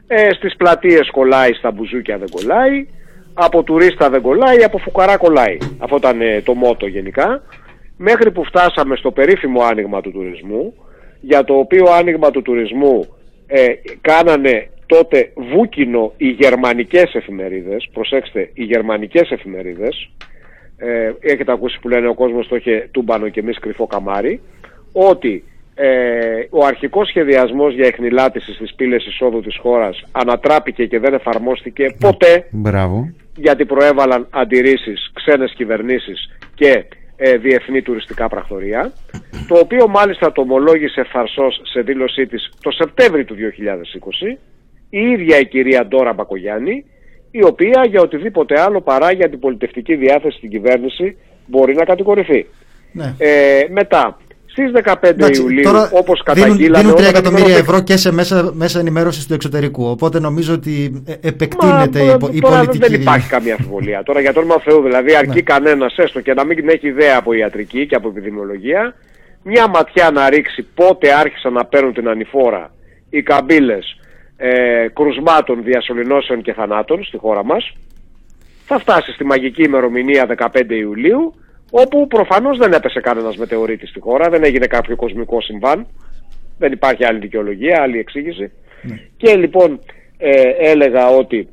Ε, 0.08 0.34
στις 0.34 0.56
πλατείες 0.56 1.10
κολλάει, 1.12 1.54
στα 1.54 1.72
μπουζούκια 1.72 2.18
δεν 2.18 2.30
κολλάει. 2.30 2.88
Από 3.34 3.64
τουρίστα 3.64 4.10
δεν 4.10 4.22
κολλάει, 4.22 4.64
από 4.64 4.78
φουκαρά 4.78 5.18
κολλάει. 5.18 5.58
Αυτό 5.78 5.96
ήταν 5.96 6.22
ε, 6.22 6.42
το 6.42 6.54
μότο 6.54 6.88
γενικά. 6.88 7.42
Μέχρι 7.98 8.32
που 8.32 8.44
φτάσαμε 8.44 8.96
στο 8.96 9.12
περίφημο 9.12 9.62
άνοιγμα 9.64 10.02
του 10.02 10.12
τουρισμού 10.12 10.74
για 11.22 11.44
το 11.44 11.54
οποίο 11.54 11.86
άνοιγμα 12.00 12.32
του 12.32 12.42
τουρισμού 12.42 13.08
ε, 13.48 13.66
κάνανε 14.02 14.70
τότε 14.86 15.32
βούκινο 15.36 16.14
οι 16.18 16.28
γερμανικές 16.28 17.14
εφημερίδες. 17.16 17.90
Προσέξτε 17.94 18.50
οι 18.54 18.64
γερμανικές 18.64 19.32
εφημερίδες. 19.32 20.10
Ε, 20.78 21.12
έχετε 21.20 21.52
ακούσει 21.52 21.80
που 21.82 21.88
λένε 21.88 22.08
ο 22.08 22.14
κόσμος 22.14 22.48
το 22.48 22.56
είχε 22.56 22.88
τούμπανο 22.92 23.30
και 23.30 23.40
εμείς 23.40 23.60
κρυφό 23.60 23.88
καμάρι. 23.88 24.42
Ότι 24.92 25.44
ε, 25.76 26.48
ο 26.50 26.66
αρχικός 26.66 27.08
σχεδιασμός 27.08 27.74
για 27.74 27.88
εχνηλάτηση 27.88 28.54
στις 28.54 28.74
πύλες 28.76 29.06
εισόδου 29.06 29.42
της 29.42 29.58
χώρας 29.62 30.04
ανατράπηκε 30.12 30.86
και 30.86 31.00
δεν 31.00 31.14
εφαρμόστηκε 31.14 31.96
ποτέ 32.00 32.48
Μπράβο. 32.52 33.14
γιατί 33.36 33.66
προέβαλαν 33.66 34.28
αντιρρήσεις 34.30 35.12
ξένες 35.14 35.54
κυβερνήσεις 35.54 36.30
και 36.56 36.86
ε, 37.18 37.38
διεθνή 37.38 37.82
τουριστικά 37.82 38.28
πρακτορία 38.30 38.94
το 39.48 39.58
οποίο 39.58 39.88
μάλιστα 39.88 40.32
το 40.32 40.42
ομολόγησε 40.42 41.04
φαρσός 41.04 41.62
σε 41.64 41.82
δήλωσή 41.82 42.28
της 42.28 42.50
το 42.62 42.72
Σεπτέμβρη 42.72 43.26
του 43.26 43.36
2020 44.34 44.38
η 44.90 45.00
ίδια 45.00 45.40
η 45.40 45.48
κυρία 45.48 45.86
Ντόρα 45.86 46.14
Μπακογιάννη 46.14 46.86
η 47.32 47.44
οποία 47.44 47.86
για 47.90 48.02
οτιδήποτε 48.02 48.62
άλλο 48.62 48.82
παρά 48.82 49.12
για 49.12 49.30
την 49.30 49.40
πολιτευτική 49.40 49.96
διάθεση 49.96 50.38
στην 50.38 50.50
κυβέρνηση 50.50 51.18
μπορεί 51.46 51.76
να 51.76 51.84
κατηγορηθεί. 51.84 52.46
Ναι. 52.92 53.16
Ε, 53.18 53.62
μετά, 53.70 54.18
στις 54.62 54.84
15 54.84 54.96
Εντάξει, 55.02 55.42
Ιουλίου, 55.42 55.64
τώρα 55.64 55.90
όπως 55.94 56.22
δίνουν, 56.34 56.50
καταγγείλαμε... 56.50 56.78
δίνουν 56.84 56.96
3 56.96 56.98
όταν 57.00 57.10
εκατομμύρια 57.10 57.44
κατηγορούμε- 57.46 57.60
ευρώ 57.76 57.84
και 57.84 57.98
σε 57.98 58.12
μέσα, 58.14 58.52
μέσα 58.54 58.80
ενημέρωσης 58.80 59.28
του 59.28 59.34
εξωτερικού. 59.34 59.86
Οπότε 59.86 60.20
νομίζω 60.20 60.54
ότι 60.54 61.04
ε, 61.06 61.14
επεκτείνεται 61.28 62.04
Μα, 62.04 62.14
η, 62.14 62.18
πο- 62.18 62.30
η 62.32 62.40
τώρα 62.40 62.56
πολιτική 62.56 62.78
δεν 62.78 62.88
δύναμη. 62.88 63.04
υπάρχει 63.04 63.30
καμία 63.30 63.54
αμφιβολία. 63.54 64.04
τώρα 64.04 64.20
για 64.22 64.34
το 64.34 64.40
όνομα 64.40 64.60
Θεού, 64.64 64.82
δηλαδή, 64.82 65.16
αρκεί 65.16 65.30
Ναι. 65.36 65.42
κανένας 65.42 65.98
έστω 65.98 66.22
και 66.22 66.34
να 66.34 66.46
μην 66.46 66.70
έχει 66.70 66.88
ιδέα 66.88 67.18
από 67.18 67.34
ιατρική 67.34 67.88
και 67.88 67.96
από 67.96 68.08
επιδημιολογία, 68.08 68.96
μια 69.44 69.68
ματιά 69.68 70.12
να 70.12 70.30
ρίξει 70.30 70.68
πότε 70.76 71.14
άρχισαν 71.14 71.54
να 71.54 71.66
παίρνουν 71.66 71.94
την 71.94 72.08
ανηφόρα 72.08 72.72
οι 73.10 73.22
καμπύλες 73.22 74.00
ε, 74.38 74.50
κρουσμάτων, 74.94 75.64
διασωληνώσεων 75.64 76.42
και 76.42 76.54
θανάτων 76.54 77.04
στη 77.04 77.18
χώρα 77.18 77.44
μας. 77.46 77.72
Θα 78.66 78.80
φτάσει 78.80 79.12
στη 79.12 79.26
μαγική 79.26 79.64
ημερομηνία 79.64 80.26
15 80.54 80.62
Ιουλίου, 80.70 81.34
όπου 81.72 82.08
προφανώς 82.08 82.58
δεν 82.58 82.74
έπεσε 82.74 83.00
κανένας 83.00 83.36
μετεωρίτη 83.38 83.88
στη 83.88 84.00
χώρα, 84.00 84.30
δεν 84.30 84.44
έγινε 84.44 84.66
κάποιο 84.66 84.96
κοσμικό 84.96 85.42
συμβάν. 85.42 85.86
Δεν 86.60 86.72
υπάρχει 86.72 87.06
άλλη 87.06 87.20
δικαιολογία, 87.20 87.82
άλλη 87.82 87.98
εξήγηση. 88.00 88.52
Και 89.18 89.36
λοιπόν 89.36 89.80
ε, 90.18 90.32
έλεγα 90.58 91.08
ότι 91.10 91.48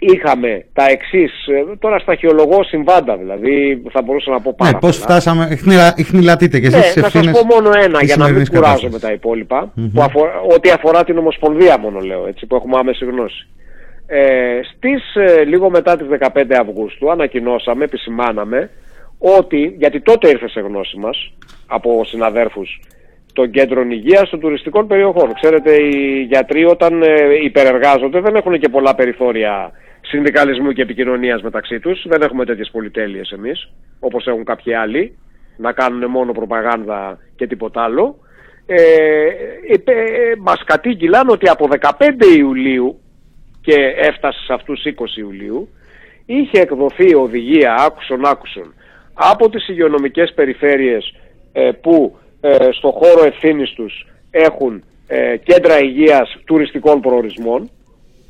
είχαμε 0.00 0.64
τα 0.72 0.84
εξής, 0.88 1.32
τώρα 1.78 1.98
σταχυολογώ 1.98 2.62
συμβάντα 2.64 3.16
δηλαδή, 3.16 3.82
θα 3.90 4.02
μπορούσα 4.02 4.30
να 4.30 4.40
πω 4.40 4.54
πάρα 4.56 4.70
Ναι, 4.72 4.78
πώς 4.78 4.98
πολλά. 4.98 5.04
φτάσαμε. 5.10 5.56
Χνηλα- 5.56 5.94
Χνηλατείτε 6.04 6.58
και 6.60 6.66
εσείς 6.66 6.78
Ναι, 6.78 6.82
τις 6.84 6.96
να 6.96 7.02
σας 7.02 7.14
ευθύνες. 7.14 7.40
πω 7.40 7.46
μόνο 7.54 7.70
ένα 7.82 8.04
για 8.04 8.16
να 8.16 8.28
μην 8.28 8.46
κουράζω 8.48 8.88
με 8.88 8.98
τα 8.98 9.12
υπόλοιπα, 9.12 9.72
που 9.94 10.02
αφορά, 10.02 10.40
ό,τι 10.54 10.70
αφορά 10.70 11.04
την 11.04 11.18
Ομοσπονδία 11.18 11.78
μόνο 11.78 11.98
λέω, 12.00 12.26
έτσι, 12.26 12.46
που 12.46 12.56
έχουμε 12.56 12.76
άμεση 12.78 13.04
γνώση. 13.04 13.46
Ε, 14.06 14.60
στις, 14.76 15.14
ε, 15.14 15.44
λίγο 15.44 15.70
μετά 15.70 15.96
τις 15.96 16.06
15 16.08 16.58
Αυγούστου 16.60 17.10
ανακοινώσαμε, 17.10 17.84
επισημάναμε 17.84 18.70
ότι, 19.18 19.74
γιατί 19.78 20.00
τότε 20.00 20.28
ήρθε 20.28 20.48
σε 20.48 20.60
γνώση 20.60 20.98
μας 20.98 21.32
από 21.66 22.04
συναδέρφους 22.04 22.80
των 23.32 23.50
κέντρων 23.50 23.90
υγείας 23.90 24.28
των 24.30 24.40
τουριστικών 24.40 24.86
περιοχών. 24.86 25.34
Ξέρετε, 25.34 25.82
οι 25.82 26.22
γιατροί 26.22 26.64
όταν 26.64 27.02
ε, 27.02 27.34
υπερεργάζονται 27.42 28.20
δεν 28.20 28.36
έχουν 28.36 28.58
και 28.58 28.68
πολλά 28.68 28.94
περιθώρια 28.94 29.72
συνδικαλισμού 30.00 30.72
και 30.72 30.82
επικοινωνίας 30.82 31.42
μεταξύ 31.42 31.80
τους. 31.80 32.04
Δεν 32.06 32.22
έχουμε 32.22 32.44
τέτοιες 32.44 32.70
πολυτέλειες 32.72 33.30
εμείς, 33.30 33.70
όπως 34.00 34.26
έχουν 34.26 34.44
κάποιοι 34.44 34.74
άλλοι, 34.74 35.18
να 35.56 35.72
κάνουν 35.72 36.10
μόνο 36.10 36.32
προπαγάνδα 36.32 37.18
και 37.36 37.46
τίποτα 37.46 37.82
άλλο. 37.82 38.18
Ε, 38.66 38.82
είπε, 39.72 39.92
ε, 39.92 40.34
μας 40.38 40.64
κατήγγυλαν 40.64 41.28
ότι 41.28 41.48
από 41.48 41.66
15 41.66 42.26
Ιουλίου 42.38 43.00
και 43.60 43.74
έφτασε 43.96 44.44
σε 44.44 44.52
αυτούς 44.52 44.82
20 44.84 45.16
Ιουλίου 45.16 45.68
είχε 46.26 46.60
εκδοθεί 46.60 47.14
οδηγία 47.14 47.74
άκουσον 47.74 48.26
άκουσον 48.26 48.74
από 49.20 49.50
τις 49.50 49.68
υγειονομικές 49.68 50.32
περιφέρειες 50.34 51.14
ε, 51.52 51.70
που 51.80 52.16
ε, 52.40 52.68
στο 52.70 52.90
χώρο 52.90 53.24
ευθύνης 53.24 53.70
τους 53.70 54.06
έχουν 54.30 54.84
ε, 55.06 55.36
κέντρα 55.36 55.78
υγείας 55.80 56.36
τουριστικών 56.44 57.00
προορισμών. 57.00 57.70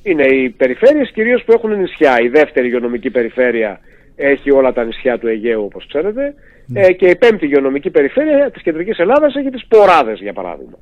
Είναι 0.02 0.24
οι 0.24 0.50
περιφέρειες 0.50 1.10
κυρίως 1.10 1.44
που 1.44 1.52
έχουν 1.52 1.80
νησιά. 1.80 2.20
Η 2.20 2.28
δεύτερη 2.28 2.66
υγειονομική 2.66 3.10
περιφέρεια 3.10 3.80
έχει 4.16 4.50
όλα 4.50 4.72
τα 4.72 4.84
νησιά 4.84 5.18
του 5.18 5.28
Αιγαίου 5.28 5.64
όπως 5.64 5.86
ξέρετε. 5.86 6.34
Ε, 6.74 6.92
και 6.92 7.08
η 7.08 7.16
πέμπτη 7.16 7.44
υγειονομική 7.44 7.90
περιφέρεια 7.90 8.50
της 8.50 8.62
κεντρικής 8.62 8.98
Ελλάδας 8.98 9.34
έχει 9.34 9.50
τις 9.50 9.66
Ποράδες 9.66 10.18
για 10.20 10.32
παράδειγμα. 10.32 10.78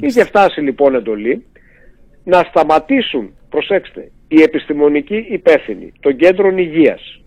Είχε 0.00 0.24
φτάσει 0.24 0.60
λοιπόν 0.60 0.94
εντολή 0.94 1.44
να 2.24 2.42
σταματήσουν, 2.42 3.34
προσέξτε, 3.48 4.10
οι 4.28 4.42
επιστημονικοί 4.42 5.26
υπεύθυνοι 5.28 5.92
των 6.00 6.16
κέντρων 6.16 6.58
υγείας 6.58 7.21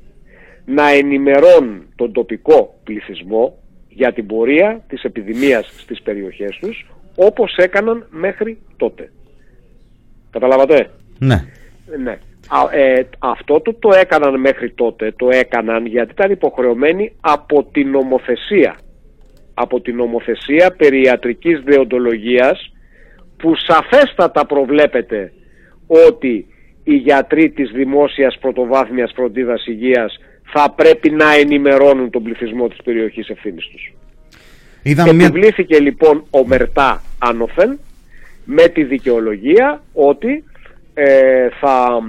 να 0.65 0.89
ενημερώνουν 0.89 1.87
τον 1.95 2.11
τοπικό 2.11 2.75
πληθυσμό 2.83 3.57
για 3.89 4.13
την 4.13 4.25
πορεία 4.25 4.83
της 4.87 5.03
επιδημίας 5.03 5.73
στις 5.77 6.01
περιοχές 6.01 6.57
τους 6.61 6.85
όπως 7.15 7.55
έκαναν 7.55 8.07
μέχρι 8.09 8.57
τότε. 8.77 9.11
Καταλάβατε; 10.31 10.89
Ναι. 11.19 11.45
Ναι. 12.03 12.17
Α, 12.47 12.77
ε, 12.77 13.07
αυτό 13.19 13.61
το 13.61 13.73
το 13.73 13.89
έκαναν 13.93 14.39
μέχρι 14.39 14.71
τότε, 14.71 15.13
το 15.17 15.29
έκαναν 15.31 15.85
γιατί 15.85 16.11
ήταν 16.11 16.31
υποχρεωμένοι 16.31 17.15
από 17.21 17.63
την 17.63 17.89
νομοθεσία. 17.89 18.75
Από 19.53 19.81
την 19.81 19.95
νομοθεσία 19.95 20.75
περί 20.77 21.01
ιατρικής 21.01 21.61
δεοντολογίας 21.61 22.71
που 23.37 23.55
σαφέστατα 23.55 24.45
προβλέπεται 24.45 25.31
ότι 25.87 26.45
οι 26.83 26.95
γιατροί 26.95 27.49
της 27.49 27.71
δημόσιας 27.71 28.37
πρωτοβάθμιας 28.41 29.11
φροντίδας 29.15 29.65
υγείας 29.65 30.17
θα 30.45 30.73
πρέπει 30.75 31.09
να 31.09 31.33
ενημερώνουν 31.33 32.09
τον 32.09 32.23
πληθυσμό 32.23 32.67
της 32.67 32.77
περιοχής 32.83 33.27
ευθύνης 33.29 33.67
τους. 33.67 33.93
Είδαμε 34.83 35.13
μια... 35.13 35.25
Επιβλήθηκε 35.25 35.79
λοιπόν 35.79 36.25
ομερτά 36.29 37.01
άνωθεν 37.19 37.79
με 38.45 38.67
τη 38.67 38.83
δικαιολογία 38.83 39.81
ότι 39.93 40.43
ε, 40.93 41.47
θα 41.59 42.01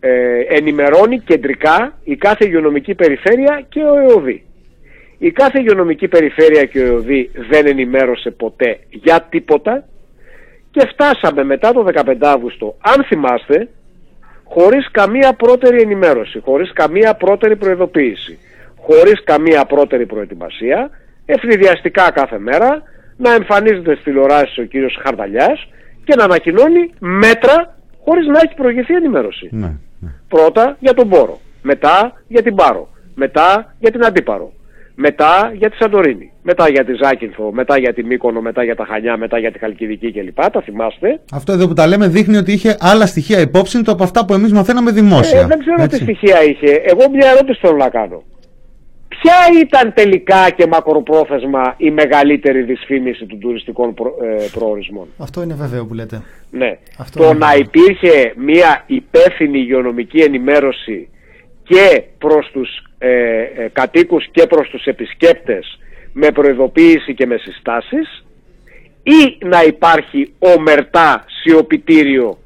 ε, 0.00 0.40
ενημερώνει 0.48 1.18
κεντρικά 1.20 1.98
η 2.04 2.16
κάθε 2.16 2.44
υγειονομική 2.44 2.94
περιφέρεια 2.94 3.66
και 3.68 3.80
ο 3.84 3.98
ΕΟΔΗ. 3.98 4.44
Η 5.18 5.30
κάθε 5.30 5.58
υγειονομική 5.58 6.08
περιφέρεια 6.08 6.64
και 6.64 6.78
ο 6.78 6.86
ΕΟΔΗ 6.86 7.30
δεν 7.50 7.66
ενημέρωσε 7.66 8.30
ποτέ 8.30 8.78
για 8.90 9.26
τίποτα 9.30 9.84
και 10.70 10.86
φτάσαμε 10.92 11.44
μετά 11.44 11.72
το 11.72 11.86
15 11.94 12.14
Αύγουστο, 12.20 12.76
αν 12.80 13.04
θυμάστε, 13.04 13.68
χωρίς 14.52 14.90
καμία 14.90 15.32
πρώτερη 15.32 15.80
ενημέρωση, 15.80 16.40
χωρίς 16.40 16.72
καμία 16.72 17.14
πρώτερη 17.14 17.56
προειδοποίηση, 17.56 18.38
χωρίς 18.80 19.22
καμία 19.24 19.64
πρώτερη 19.64 20.06
προετοιμασία, 20.06 20.90
ευνηδιαστικά 21.26 22.10
κάθε 22.10 22.38
μέρα, 22.38 22.82
να 23.16 23.32
εμφανίζεται 23.32 23.92
στις 23.92 24.04
τηλεοράσεις 24.04 24.58
ο 24.58 24.62
κύριος 24.62 24.98
Χαρδαλιάς 25.02 25.68
και 26.04 26.14
να 26.16 26.24
ανακοινώνει 26.24 26.92
μέτρα 26.98 27.76
χωρίς 28.04 28.26
να 28.26 28.38
έχει 28.44 28.54
προηγηθεί 28.54 28.94
ενημέρωση. 28.94 29.48
Ναι. 29.50 29.72
Πρώτα 30.28 30.76
για 30.80 30.94
τον 30.94 31.08
Πόρο, 31.08 31.40
μετά 31.62 32.22
για 32.28 32.42
την 32.42 32.54
Πάρο, 32.54 32.88
μετά 33.14 33.74
για 33.78 33.90
την 33.90 34.04
Αντίπαρο, 34.04 34.52
μετά 35.00 35.52
για 35.54 35.70
τη 35.70 35.76
Σαντορίνη, 35.76 36.32
μετά 36.42 36.68
για 36.68 36.84
τη 36.84 36.92
Ζάκυνθο, 37.02 37.52
μετά 37.52 37.78
για 37.78 37.92
τη 37.94 38.04
Μύκονο, 38.04 38.40
μετά 38.40 38.64
για 38.64 38.76
τα 38.76 38.84
Χανιά, 38.84 39.16
μετά 39.16 39.38
για 39.38 39.52
τη 39.52 39.58
Χαλκιδική 39.58 40.12
κλπ. 40.12 40.40
Τα 40.52 40.60
θυμάστε. 40.60 41.20
Αυτό 41.32 41.52
εδώ 41.52 41.68
που 41.68 41.72
τα 41.72 41.86
λέμε 41.86 42.08
δείχνει 42.08 42.36
ότι 42.36 42.52
είχε 42.52 42.76
άλλα 42.80 43.06
στοιχεία 43.06 43.40
υπόψη 43.40 43.82
του 43.82 43.90
από 43.90 44.02
αυτά 44.02 44.24
που 44.24 44.32
εμείς 44.32 44.52
μαθαίναμε 44.52 44.90
δημόσια. 44.90 45.40
Ε, 45.40 45.46
δεν 45.46 45.58
ξέρω 45.58 45.82
Έτσι. 45.82 45.96
τι 45.98 46.02
στοιχεία 46.02 46.42
είχε. 46.44 46.72
Εγώ 46.84 47.10
μια 47.10 47.30
ερώτηση 47.30 47.58
θέλω 47.62 47.76
να 47.76 47.88
κάνω. 47.88 48.22
Ποια 49.08 49.34
ήταν 49.60 49.92
τελικά 49.94 50.50
και 50.50 50.66
μακροπρόθεσμα 50.66 51.74
η 51.76 51.90
μεγαλύτερη 51.90 52.62
δυσφήμιση 52.62 53.26
των 53.26 53.38
τουριστικών 53.38 53.94
προ, 53.94 54.14
ε, 54.22 54.44
προορισμών; 54.52 55.06
Αυτό 55.18 55.42
είναι 55.42 55.54
βέβαιο 55.54 55.84
που 55.86 55.94
λέτε. 55.94 56.22
Ναι. 56.50 56.78
Αυτό 56.98 57.18
το 57.18 57.24
είναι 57.24 57.38
να 57.38 57.46
βέβαιο. 57.46 57.62
υπήρχε 57.66 58.32
μια 58.36 58.84
υπεύθυνη 58.86 59.58
υγειονομική 59.58 60.18
ενημέρωση 60.18 61.08
και 61.70 62.02
προς 62.18 62.50
τους 62.52 62.68
ε, 62.98 63.08
ε, 63.08 63.68
κατοίκους 63.72 64.28
και 64.30 64.46
προς 64.46 64.68
τους 64.68 64.84
επισκέπτες 64.84 65.78
με 66.12 66.30
προειδοποίηση 66.30 67.14
και 67.14 67.26
με 67.26 67.36
συστάσεις 67.36 68.24
ή 69.02 69.46
να 69.46 69.62
υπάρχει 69.62 70.32
ομερτά 70.38 71.24
σιωπητήριο 71.42 72.38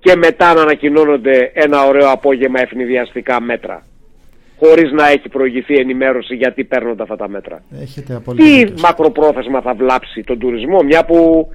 και 0.00 0.16
μετά 0.16 0.54
να 0.54 0.62
ανακοινώνονται 0.62 1.50
ένα 1.54 1.86
ωραίο 1.86 2.10
απόγευμα 2.10 2.60
ευνηδιαστικά 2.60 3.40
μέτρα 3.40 3.86
χωρίς 4.58 4.92
να 4.92 5.08
έχει 5.08 5.28
προηγηθεί 5.28 5.74
ενημέρωση 5.74 6.34
γιατί 6.34 6.64
παίρνονται 6.64 7.02
αυτά 7.02 7.16
τα 7.16 7.28
μέτρα. 7.28 7.62
Έχετε 7.80 8.14
απόλυτο 8.14 8.44
Τι 8.44 8.58
δίκιο. 8.58 8.74
μακροπρόθεσμα 8.80 9.60
θα 9.60 9.74
βλάψει 9.74 10.22
τον 10.22 10.38
τουρισμό, 10.38 10.82
μια 10.82 11.04
που 11.04 11.48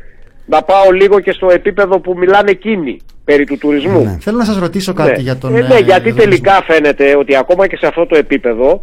να 0.50 0.62
πάω 0.62 0.92
λίγο 0.92 1.20
και 1.20 1.32
στο 1.32 1.48
επίπεδο 1.52 2.00
που 2.00 2.18
μιλάνε 2.18 2.52
εκείνοι 2.52 2.98
περί 3.24 3.46
του 3.46 3.58
τουρισμού. 3.58 4.04
Ναι. 4.04 4.18
Θέλω 4.22 4.38
να 4.38 4.44
σας 4.46 4.58
ρωτήσω 4.58 4.94
κάτι 4.94 5.12
Ναι. 5.12 5.18
για 5.18 5.38
τον... 5.38 5.56
Ε, 5.56 5.60
ναι, 5.62 5.76
ε, 5.76 5.80
γιατί 5.80 5.84
για 5.84 6.02
τον 6.04 6.16
τελικά 6.16 6.64
φαίνεται 6.64 7.16
ότι 7.16 7.36
ακόμα 7.36 7.68
και 7.68 7.78
σε 7.78 7.88
αυτό 7.88 8.06
το 8.06 8.18
επίπεδο 8.18 8.82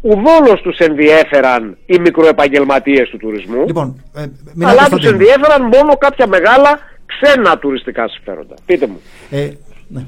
ουδόλως 0.00 0.60
τους 0.62 0.76
ενδιέφεραν 0.78 1.76
οι 1.86 1.98
μικροεπαγγελματίες 1.98 3.08
του 3.08 3.16
τουρισμού, 3.16 3.64
Λοιπόν, 3.66 4.02
ε, 4.16 4.24
Μινά 4.54 4.70
αλλά 4.70 4.80
τους 4.80 4.88
Κωνσταντίνου. 4.90 5.12
ενδιέφεραν 5.22 5.62
μόνο 5.62 5.96
κάποια 5.98 6.26
μεγάλα 6.26 6.78
ξένα 7.06 7.58
τουριστικά 7.58 8.08
συμφέροντα. 8.08 8.54
Πείτε 8.66 8.86
μου. 8.86 9.00
Ε, 9.30 9.48
ναι. 9.88 10.04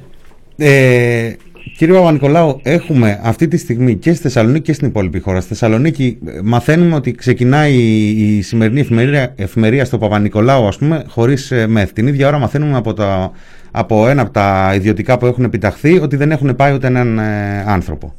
Ε, 0.57 1.37
κύριε 1.77 1.95
Παπα-Νικολάου, 1.95 2.61
έχουμε 2.63 3.21
αυτή 3.23 3.49
τη 3.49 3.57
στιγμή 3.57 3.97
και 3.97 4.13
στη 4.13 4.23
Θεσσαλονίκη 4.23 4.63
και 4.65 4.73
στην 4.73 4.89
υπόλοιπη 4.89 5.19
χώρα. 5.21 5.41
Στη 5.41 5.49
Θεσσαλονίκη 5.49 6.19
ε, 6.27 6.41
μαθαίνουμε 6.43 6.95
ότι 6.95 7.13
ξεκινάει 7.13 7.73
η, 7.75 8.37
η 8.37 8.43
σημερινή 8.43 8.81
εφημερία, 8.81 9.33
εφημερία 9.37 9.85
στο 9.85 9.99
Παπα-Νικολάου, 9.99 10.67
ας 10.67 10.79
πούμε, 10.79 11.05
χωρίς 11.09 11.51
ε, 11.51 11.67
μεθ. 11.67 11.93
Την 11.93 12.07
ίδια 12.07 12.27
ώρα 12.29 12.39
μαθαίνουμε 12.39 12.77
από, 12.77 12.93
τα, 12.93 13.31
από 13.71 14.09
ένα 14.09 14.23
από 14.23 14.31
τα 14.31 14.73
ιδιωτικά 14.75 15.19
που 15.19 15.27
έχουν 15.27 15.45
επιταχθεί 15.45 15.99
ότι 15.99 16.17
δεν 16.17 16.31
έχουν 16.31 16.57
πάει 16.57 16.75
ούτε 16.75 16.87
έναν 16.87 17.19
ε, 17.19 17.65
άνθρωπο. 17.67 18.15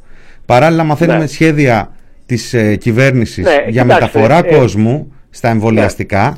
Παράλληλα 0.46 0.84
μαθαίνουμε 0.84 1.18
Ναι. 1.18 1.26
σχέδια 1.26 1.90
της 2.26 2.54
ε, 2.54 2.76
κυβέρνησης 2.76 3.44
Ναι, 3.44 3.50
για 3.68 3.82
κοιτάξτε, 3.82 3.84
μεταφορά 3.84 4.38
ε, 4.38 4.56
κόσμου 4.56 5.12
στα 5.30 5.48
εμβολιαστικά. 5.48 6.36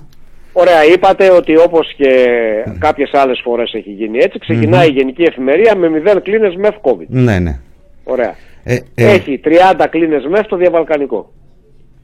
Ωραία, 0.59 0.85
είπατε 0.85 1.31
ότι 1.31 1.57
όπως 1.59 1.95
και 1.97 2.11
κάποιες 2.79 3.11
άλλες 3.13 3.41
φορές 3.45 3.75
έχει 3.75 3.91
γίνει 3.91 4.19
έτσι, 4.19 4.39
ξεκινάει 4.39 4.89
η 4.89 4.93
Γενική 4.93 5.23
Εφημερία 5.23 5.77
με 5.77 6.03
0 6.15 6.21
κλίνες 6.23 6.55
μεθ 6.55 6.75
COVID. 6.83 7.07
Ναι, 7.07 7.39
ναι. 7.39 7.59
Ωραία. 8.05 8.35
Ε, 8.65 8.75
ε, 8.95 9.13
Έχει 9.13 9.41
30 9.45 9.87
κλίνες 9.91 10.25
μεθ 10.27 10.45
στο 10.45 10.57
διαβαλκανικό. 10.57 11.33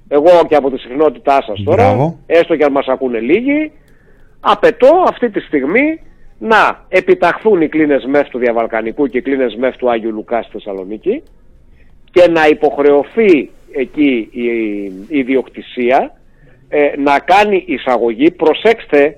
Εγώ 0.08 0.30
και 0.48 0.54
από 0.54 0.70
τη 0.70 0.78
συχνότητά 0.78 1.42
σας 1.46 1.62
τώρα, 1.64 1.84
Μπράβο. 1.84 2.18
έστω 2.26 2.56
και 2.56 2.64
αν 2.64 2.72
μας 2.72 2.86
ακούνε 2.86 3.18
λίγοι, 3.18 3.72
απαιτώ 4.40 5.04
αυτή 5.08 5.30
τη 5.30 5.40
στιγμή 5.40 6.00
να 6.38 6.84
επιταχθούν 6.88 7.60
οι 7.60 7.68
κλίνες 7.68 8.04
μεθ 8.04 8.28
του 8.28 8.38
διαβαλκανικού 8.38 9.06
και 9.06 9.18
οι 9.18 9.22
κλίνες 9.22 9.54
μεθ 9.56 9.76
του 9.76 9.90
Άγιου 9.90 10.12
Λουκά 10.12 10.42
στη 10.42 10.50
Θεσσαλονίκη 10.52 11.22
και 12.10 12.28
να 12.30 12.46
υποχρεωθεί 12.46 13.50
εκεί 13.72 14.28
η, 14.32 14.44
η 15.08 15.18
ιδιοκτησία 15.18 16.16
ε, 16.74 16.92
να 16.96 17.18
κάνει 17.18 17.64
εισαγωγή, 17.66 18.30
προσέξτε, 18.30 19.16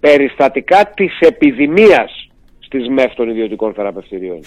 περιστατικά 0.00 0.92
της 0.96 1.18
επιδημίας 1.20 2.28
στις 2.58 2.88
ΜΕΦ 2.88 3.14
των 3.14 3.28
ιδιωτικών 3.28 3.72
θεραπευτηρίων. 3.74 4.40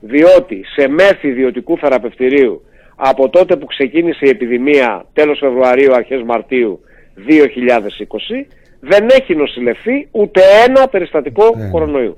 Διότι 0.00 0.64
σε 0.74 0.88
ΜΕΦ 0.88 1.22
ιδιωτικού 1.22 1.78
θεραπευτηρίου 1.78 2.62
από 2.96 3.28
τότε 3.28 3.56
που 3.56 3.66
ξεκίνησε 3.66 4.26
η 4.26 4.28
επιδημία 4.28 5.06
τέλος 5.12 5.38
Φεβρουαρίου, 5.38 5.94
αρχές 5.94 6.22
Μαρτίου 6.22 6.80
2020 7.14 8.46
δεν 8.80 9.08
έχει 9.10 9.34
νοσηλευθεί 9.36 10.08
ούτε 10.10 10.40
ένα 10.66 10.88
περιστατικό 10.88 11.44
Ε. 11.44 11.68
κορονοϊού. 11.70 12.16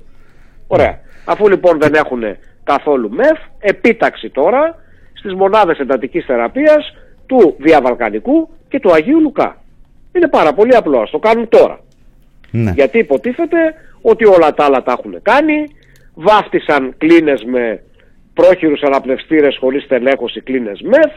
Ωραία. 0.67 0.99
Αφού 1.25 1.49
λοιπόν 1.49 1.79
δεν 1.79 1.93
έχουν 1.93 2.23
καθόλου 2.63 3.09
ΜΕΦ, 3.09 3.39
επίταξη 3.59 4.29
τώρα 4.29 4.75
στις 5.13 5.33
μονάδες 5.33 5.77
εντατικής 5.77 6.25
θεραπείας 6.25 6.95
του 7.25 7.55
Διαβαλκανικού 7.59 8.49
και 8.69 8.79
του 8.79 8.93
Αγίου 8.93 9.21
Λουκά. 9.21 9.63
Είναι 10.15 10.27
πάρα 10.27 10.53
πολύ 10.53 10.75
απλό, 10.75 10.99
ας 10.99 11.09
το 11.09 11.19
κάνουν 11.19 11.47
τώρα. 11.49 11.79
ναι. 12.51 12.71
Γιατί 12.75 12.97
υποτίθεται 12.97 13.57
ότι 14.01 14.25
όλα 14.25 14.53
τα 14.53 14.63
άλλα 14.65 14.83
τα 14.83 14.91
έχουν 14.91 15.21
κάνει, 15.21 15.55
βάφτισαν 16.13 16.93
κλίνες 16.97 17.43
με 17.43 17.83
πρόχειρους 18.33 18.81
αναπνευστήρες 18.81 19.57
χωρίς 19.59 19.87
τελέχωση 19.87 20.41
κλίνες 20.41 20.81
ΜΕΦ, 20.81 21.13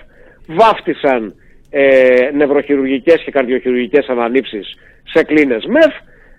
βάφτισαν 0.59 1.35
ε, 1.71 2.31
νευροχειρουργικές 2.35 3.23
και 3.25 3.31
καρδιοχειρουργικές 3.31 4.07
αναλήψεις 4.09 4.75
σε 5.13 5.23
κλίνες 5.23 5.65
ΜΕΦ. 5.67 5.95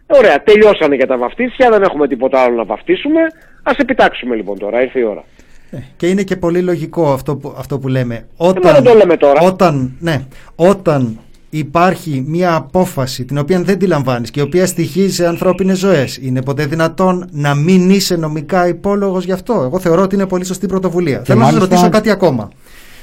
Ωραία, 0.08 0.44
τελειώσανε 0.44 0.96
για 0.96 1.08
τα 1.08 1.18
βαφτίσια, 1.18 1.70
δεν 1.70 1.82
έχουμε 1.82 2.08
τίποτα 2.08 2.40
άλλο 2.40 2.56
να 2.56 2.64
βαφτίσουμε. 2.66 3.20
Ας 3.64 3.78
επιτάξουμε 3.78 4.36
λοιπόν 4.36 4.58
τώρα, 4.58 4.82
ήρθε 4.82 5.00
η 5.00 5.04
ώρα. 5.04 5.24
Ε, 5.72 5.78
Και 5.98 6.08
είναι 6.08 6.24
και 6.24 6.36
πολύ 6.36 6.62
λογικό 6.62 7.12
αυτό 7.12 7.36
που, 7.36 7.56
αυτό 7.58 7.80
που 7.80 7.88
λέμε. 7.88 8.16
Ε, 8.16 8.24
μα 8.40 8.48
Όταν, 8.48 8.74
δεν 8.74 8.84
το 8.84 8.94
λέμε 8.94 9.18
τώρα. 9.18 9.42
Όταν, 9.42 9.98
ναι, 10.00 10.26
όταν 10.56 11.20
υπάρχει 11.50 12.24
μια 12.28 12.56
απόφαση 12.56 13.26
την 13.26 13.38
οποία 13.38 13.62
δεν 13.62 13.78
τη 13.80 13.88
λαμβάνεις 13.88 14.32
και 14.32 14.40
η 14.40 14.44
οποία 14.44 14.66
στοιχίζει 14.66 15.14
σε 15.14 15.28
ανθρώπινες 15.28 15.78
ζωές 15.78 16.18
είναι 16.18 16.42
ποτέ 16.44 16.66
δυνατόν 16.66 17.30
να 17.32 17.56
μην 17.56 17.90
είσαι 17.90 18.16
νομικά 18.16 18.68
υπόλογος 18.68 19.26
γι' 19.26 19.32
αυτό; 19.32 19.54
Εγώ 19.54 19.80
θεωρώ 19.80 20.02
ότι 20.02 20.16
είναι 20.16 20.28
πολύ 20.28 20.46
σωστή 20.46 20.68
πρωτοβουλία. 20.68 21.22
Θέλω 21.26 21.40
να 21.40 21.46
σας 21.46 21.54
μάλιστα- 21.54 21.76
ρωτήσω 21.76 21.90
κάτι 21.92 22.10
ακόμα. 22.12 22.50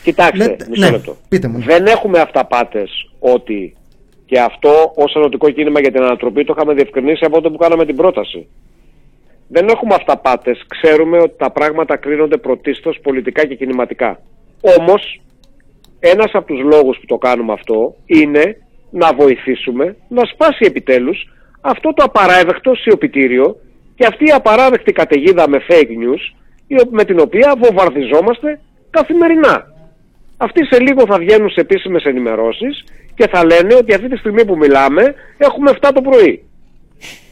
Κοιτάξτε, 0.02 0.36
Λέτε- 0.36 0.68
μισό 0.68 0.84
ναι, 0.84 0.90
λεπτό. 0.90 1.16
πείτε 1.28 1.48
μου. 1.48 1.58
Δεν 1.58 1.86
έχουμε 1.86 2.18
αυταπάτες 2.20 2.90
ότι 3.18 3.76
και 4.26 4.40
αυτό 4.40 4.92
ως 4.96 5.14
ενωτικό 5.14 5.50
κίνημα 5.50 5.80
για 5.80 5.92
την 5.92 6.02
ανατροπή 6.02 6.44
το 6.44 6.54
είχαμε 6.56 6.74
διευκρινίσει 6.74 7.24
από 7.24 7.34
τότε 7.34 7.48
που 7.48 7.56
κάναμε 7.56 7.84
την 7.84 7.96
πρόταση. 7.96 8.46
Δεν 9.48 9.68
έχουμε 9.68 9.94
αυταπάτες. 9.94 10.64
Ξέρουμε 10.66 11.18
ότι 11.18 11.34
τα 11.36 11.50
πράγματα 11.50 11.96
κρίνονται 11.96 12.36
πρωτίστως 12.36 12.98
πολιτικά 13.02 13.46
και 13.46 13.54
κινηματικά. 13.54 14.20
Όμως, 14.78 15.20
ένας 16.08 16.30
από 16.32 16.46
τους 16.46 16.60
λόγους 16.60 16.98
που 16.98 17.06
το 17.06 17.16
κάνουμε 17.16 17.52
αυτό 17.52 17.94
είναι 18.06 18.56
να 18.90 19.12
βοηθήσουμε 19.14 19.96
να 20.08 20.22
σπάσει 20.24 20.64
επιτέλους 20.66 21.28
αυτό 21.60 21.92
το 21.94 22.04
απαράδεκτο 22.04 22.74
σιωπητήριο 22.74 23.56
και 23.94 24.06
αυτή 24.06 24.24
η 24.24 24.30
απαράδεκτη 24.32 24.92
καταιγίδα 24.92 25.48
με 25.48 25.58
fake 25.68 25.90
news 26.02 26.22
η 26.66 26.74
ο- 26.74 26.88
με 26.90 27.04
την 27.04 27.18
οποία 27.20 27.54
βομβαρδιζόμαστε 27.62 28.60
καθημερινά. 28.90 29.74
Αυτοί 30.36 30.64
σε 30.64 30.80
λίγο 30.80 31.06
θα 31.06 31.18
βγαίνουν 31.18 31.50
σε 31.50 31.60
επίσημες 31.60 32.04
ενημερώσεις 32.04 32.84
και 33.14 33.28
θα 33.28 33.44
λένε 33.44 33.74
ότι 33.74 33.94
αυτή 33.94 34.08
τη 34.08 34.16
στιγμή 34.16 34.44
που 34.44 34.56
μιλάμε 34.56 35.14
έχουμε 35.38 35.70
7 35.70 35.92
το 35.94 36.00
πρωί. 36.00 36.42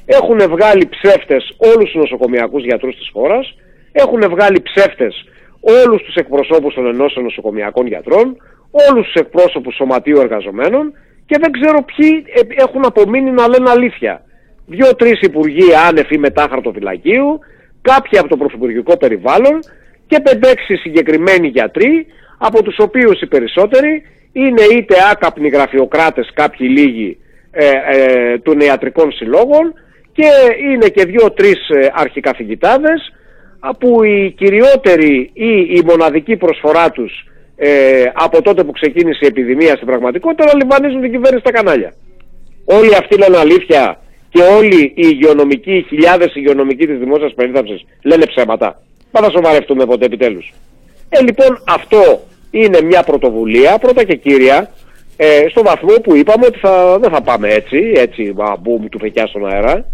Έχουν 0.06 0.38
βγάλει 0.50 0.88
ψεύτες 0.88 1.54
όλους 1.56 1.90
τους 1.90 2.00
νοσοκομιακούς 2.00 2.64
γιατρούς 2.64 2.96
της 2.96 3.10
χώρας, 3.12 3.54
έχουν 3.92 4.20
βγάλει 4.30 4.60
ψεύτες 4.60 5.24
όλους 5.60 6.02
τους 6.02 6.14
εκπροσώπους 6.14 6.74
των 6.74 6.86
ενώσεων 6.86 7.24
νοσοκομιακών 7.24 7.86
γιατρών, 7.86 8.36
όλους 8.88 9.04
τους 9.06 9.14
εκπρόσωπους 9.14 9.74
σωματείου 9.74 10.20
εργαζομένων 10.20 10.92
και 11.26 11.36
δεν 11.40 11.50
ξέρω 11.52 11.84
ποιοι 11.84 12.24
ε, 12.26 12.62
έχουν 12.62 12.84
απομείνει 12.84 13.30
να 13.30 13.48
λένε 13.48 13.70
αλήθεια. 13.70 14.22
Δύο-τρεις 14.66 15.20
υπουργοί 15.20 15.74
άνευ 15.88 16.10
ή 16.10 16.18
μετά 16.18 16.46
χαρτοφυλακίου, 16.50 17.38
κάποιοι 17.82 18.18
από 18.18 18.28
το 18.28 18.36
πρωθυπουργικό 18.36 18.96
περιβάλλον 18.96 19.58
και 20.06 20.22
5-6 20.24 20.28
συγκεκριμένοι 20.82 21.48
γιατροί, 21.48 22.06
από 22.38 22.62
τους 22.62 22.76
οποίους 22.78 23.20
οι 23.20 23.26
περισσότεροι 23.26 24.02
είναι 24.32 24.62
είτε 24.62 24.94
άκαπνοι 25.10 25.48
γραφειοκράτες 25.48 26.30
κάποιοι 26.34 26.68
λίγοι 26.70 27.18
ε, 27.50 27.70
ε, 27.92 28.38
των 28.38 28.60
ιατρικών 28.60 29.12
συλλόγων 29.12 29.72
και 30.12 30.28
είναι 30.70 30.88
και 30.88 31.04
δύο-τρεις 31.04 31.68
ε, 31.68 31.90
αρχικαθηγητάδες 31.94 33.12
α, 33.60 33.74
που 33.74 34.04
η 34.04 34.34
κυριότερη 34.36 35.30
ή 35.32 35.66
η 35.68 35.82
μοναδική 35.84 36.36
προσφορά 36.36 36.90
τους 36.90 37.24
ε, 37.56 38.04
από 38.14 38.42
τότε 38.42 38.64
που 38.64 38.72
ξεκίνησε 38.72 39.20
η 39.22 39.26
επιδημία 39.26 39.74
στην 39.74 39.86
πραγματικότητα 39.86 40.44
να 40.44 40.54
λιβανίζουν 40.54 41.00
την 41.00 41.10
κυβέρνηση 41.10 41.40
στα 41.40 41.52
κανάλια. 41.52 41.94
Όλοι 42.64 42.94
αυτοί 42.94 43.18
λένε 43.18 43.36
αλήθεια 43.36 44.00
και 44.28 44.42
όλοι 44.42 44.82
οι 44.82 44.92
υγειονομικοί, 44.94 45.74
οι 45.76 45.86
χιλιάδες 45.88 46.34
υγειονομικοί 46.34 46.86
της 46.86 46.98
δημόσιας 46.98 47.34
περίθαλψης 47.34 47.84
λένε 48.02 48.26
ψέματα. 48.26 48.82
Μα 49.10 49.20
θα 49.20 49.30
σοβαρευτούμε 49.30 49.86
ποτέ 49.86 50.04
επιτέλους. 50.04 50.52
Ε, 51.08 51.22
λοιπόν, 51.22 51.62
αυτό 51.68 52.20
είναι 52.50 52.82
μια 52.82 53.02
πρωτοβουλία, 53.02 53.78
πρώτα 53.78 54.04
και 54.04 54.16
κύρια, 54.16 54.70
ε, 55.16 55.44
στο 55.50 55.62
βαθμό 55.62 55.94
που 56.02 56.14
είπαμε 56.14 56.46
ότι 56.46 56.58
θα, 56.58 56.98
δεν 56.98 57.10
θα 57.10 57.22
πάμε 57.22 57.48
έτσι, 57.48 57.92
έτσι, 57.96 58.32
μα, 58.36 58.56
μπουμ, 58.56 58.88
του 58.88 58.98
φεκιά 58.98 59.26
στον 59.26 59.46
αέρα. 59.46 59.84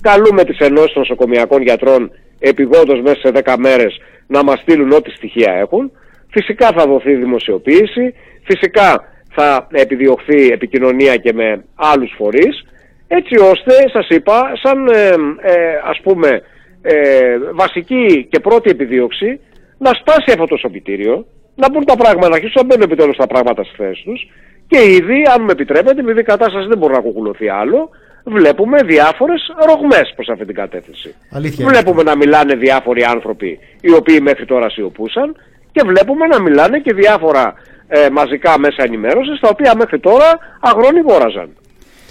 Καλούμε 0.00 0.44
τις 0.44 0.58
ενώσεις 0.58 0.92
των 0.92 1.02
νοσοκομιακών 1.02 1.62
γιατρών 1.62 2.10
επιγόντως 2.38 3.00
μέσα 3.00 3.20
σε 3.20 3.32
10 3.44 3.54
μέρες 3.58 3.98
να 4.26 4.42
μας 4.42 4.60
στείλουν 4.60 4.92
ό,τι 4.92 5.10
στοιχεία 5.10 5.52
έχουν. 5.52 5.92
Φυσικά 6.30 6.68
θα 6.76 6.86
δοθεί 6.86 7.14
δημοσιοποίηση, 7.14 8.14
φυσικά 8.44 9.04
θα 9.30 9.66
επιδιωχθεί 9.70 10.46
επικοινωνία 10.46 11.16
και 11.16 11.32
με 11.32 11.64
άλλους 11.74 12.14
φορείς, 12.16 12.64
έτσι 13.08 13.34
ώστε, 13.38 13.72
σας 13.92 14.08
είπα, 14.08 14.52
σαν 14.62 14.88
ε, 14.88 15.08
ε, 15.40 15.80
ας 15.84 16.00
πούμε 16.02 16.42
ε, 16.82 17.38
βασική 17.52 18.26
και 18.30 18.40
πρώτη 18.40 18.70
επιδίωξη 18.70 19.40
να 19.78 19.90
σπάσει 20.00 20.30
αυτό 20.30 20.44
το 20.44 20.56
σωπητήριο, 20.56 21.26
να 21.54 21.70
μπουν 21.70 21.84
τα 21.84 21.96
πράγματα, 21.96 22.28
να 22.28 22.34
αρχίσουν 22.34 22.60
να 22.60 22.64
μπαίνουν 22.64 22.82
επιτέλους 22.82 23.16
τα 23.16 23.26
πράγματα 23.26 23.64
στις 23.64 23.76
θέσεις 23.76 24.02
τους 24.02 24.30
και 24.66 24.90
ήδη, 24.90 25.22
αν 25.34 25.42
με 25.42 25.52
επιτρέπετε, 25.52 26.00
επειδή 26.00 26.20
η 26.20 26.22
κατάσταση 26.22 26.66
δεν 26.66 26.78
μπορεί 26.78 26.92
να 26.92 27.00
κουκουλωθεί 27.00 27.48
άλλο, 27.48 27.88
βλέπουμε 28.24 28.82
διάφορες 28.82 29.40
ρογμές 29.68 30.12
προς 30.14 30.28
αυτή 30.28 30.44
την 30.44 30.54
κατεύθυνση. 30.54 31.14
Αλήθεια 31.30 31.64
είναι. 31.64 31.72
βλέπουμε 31.72 32.02
να 32.02 32.16
μιλάνε 32.16 32.54
διάφοροι 32.54 33.02
άνθρωποι 33.02 33.58
οι 33.80 33.92
οποίοι 33.92 34.18
μέχρι 34.22 34.44
τώρα 34.44 34.70
σιωπούσαν 34.70 35.36
και 35.72 35.82
βλέπουμε 35.86 36.26
να 36.26 36.40
μιλάνε 36.40 36.78
και 36.78 36.94
διάφορα 36.94 37.54
ε, 37.88 38.08
μαζικά 38.10 38.58
μέσα 38.58 38.82
ενημέρωσης 38.82 39.40
τα 39.40 39.48
οποία 39.48 39.74
μέχρι 39.76 39.98
τώρα 39.98 40.38
αγρόνι 40.60 41.00
γόραζαν. 41.00 41.56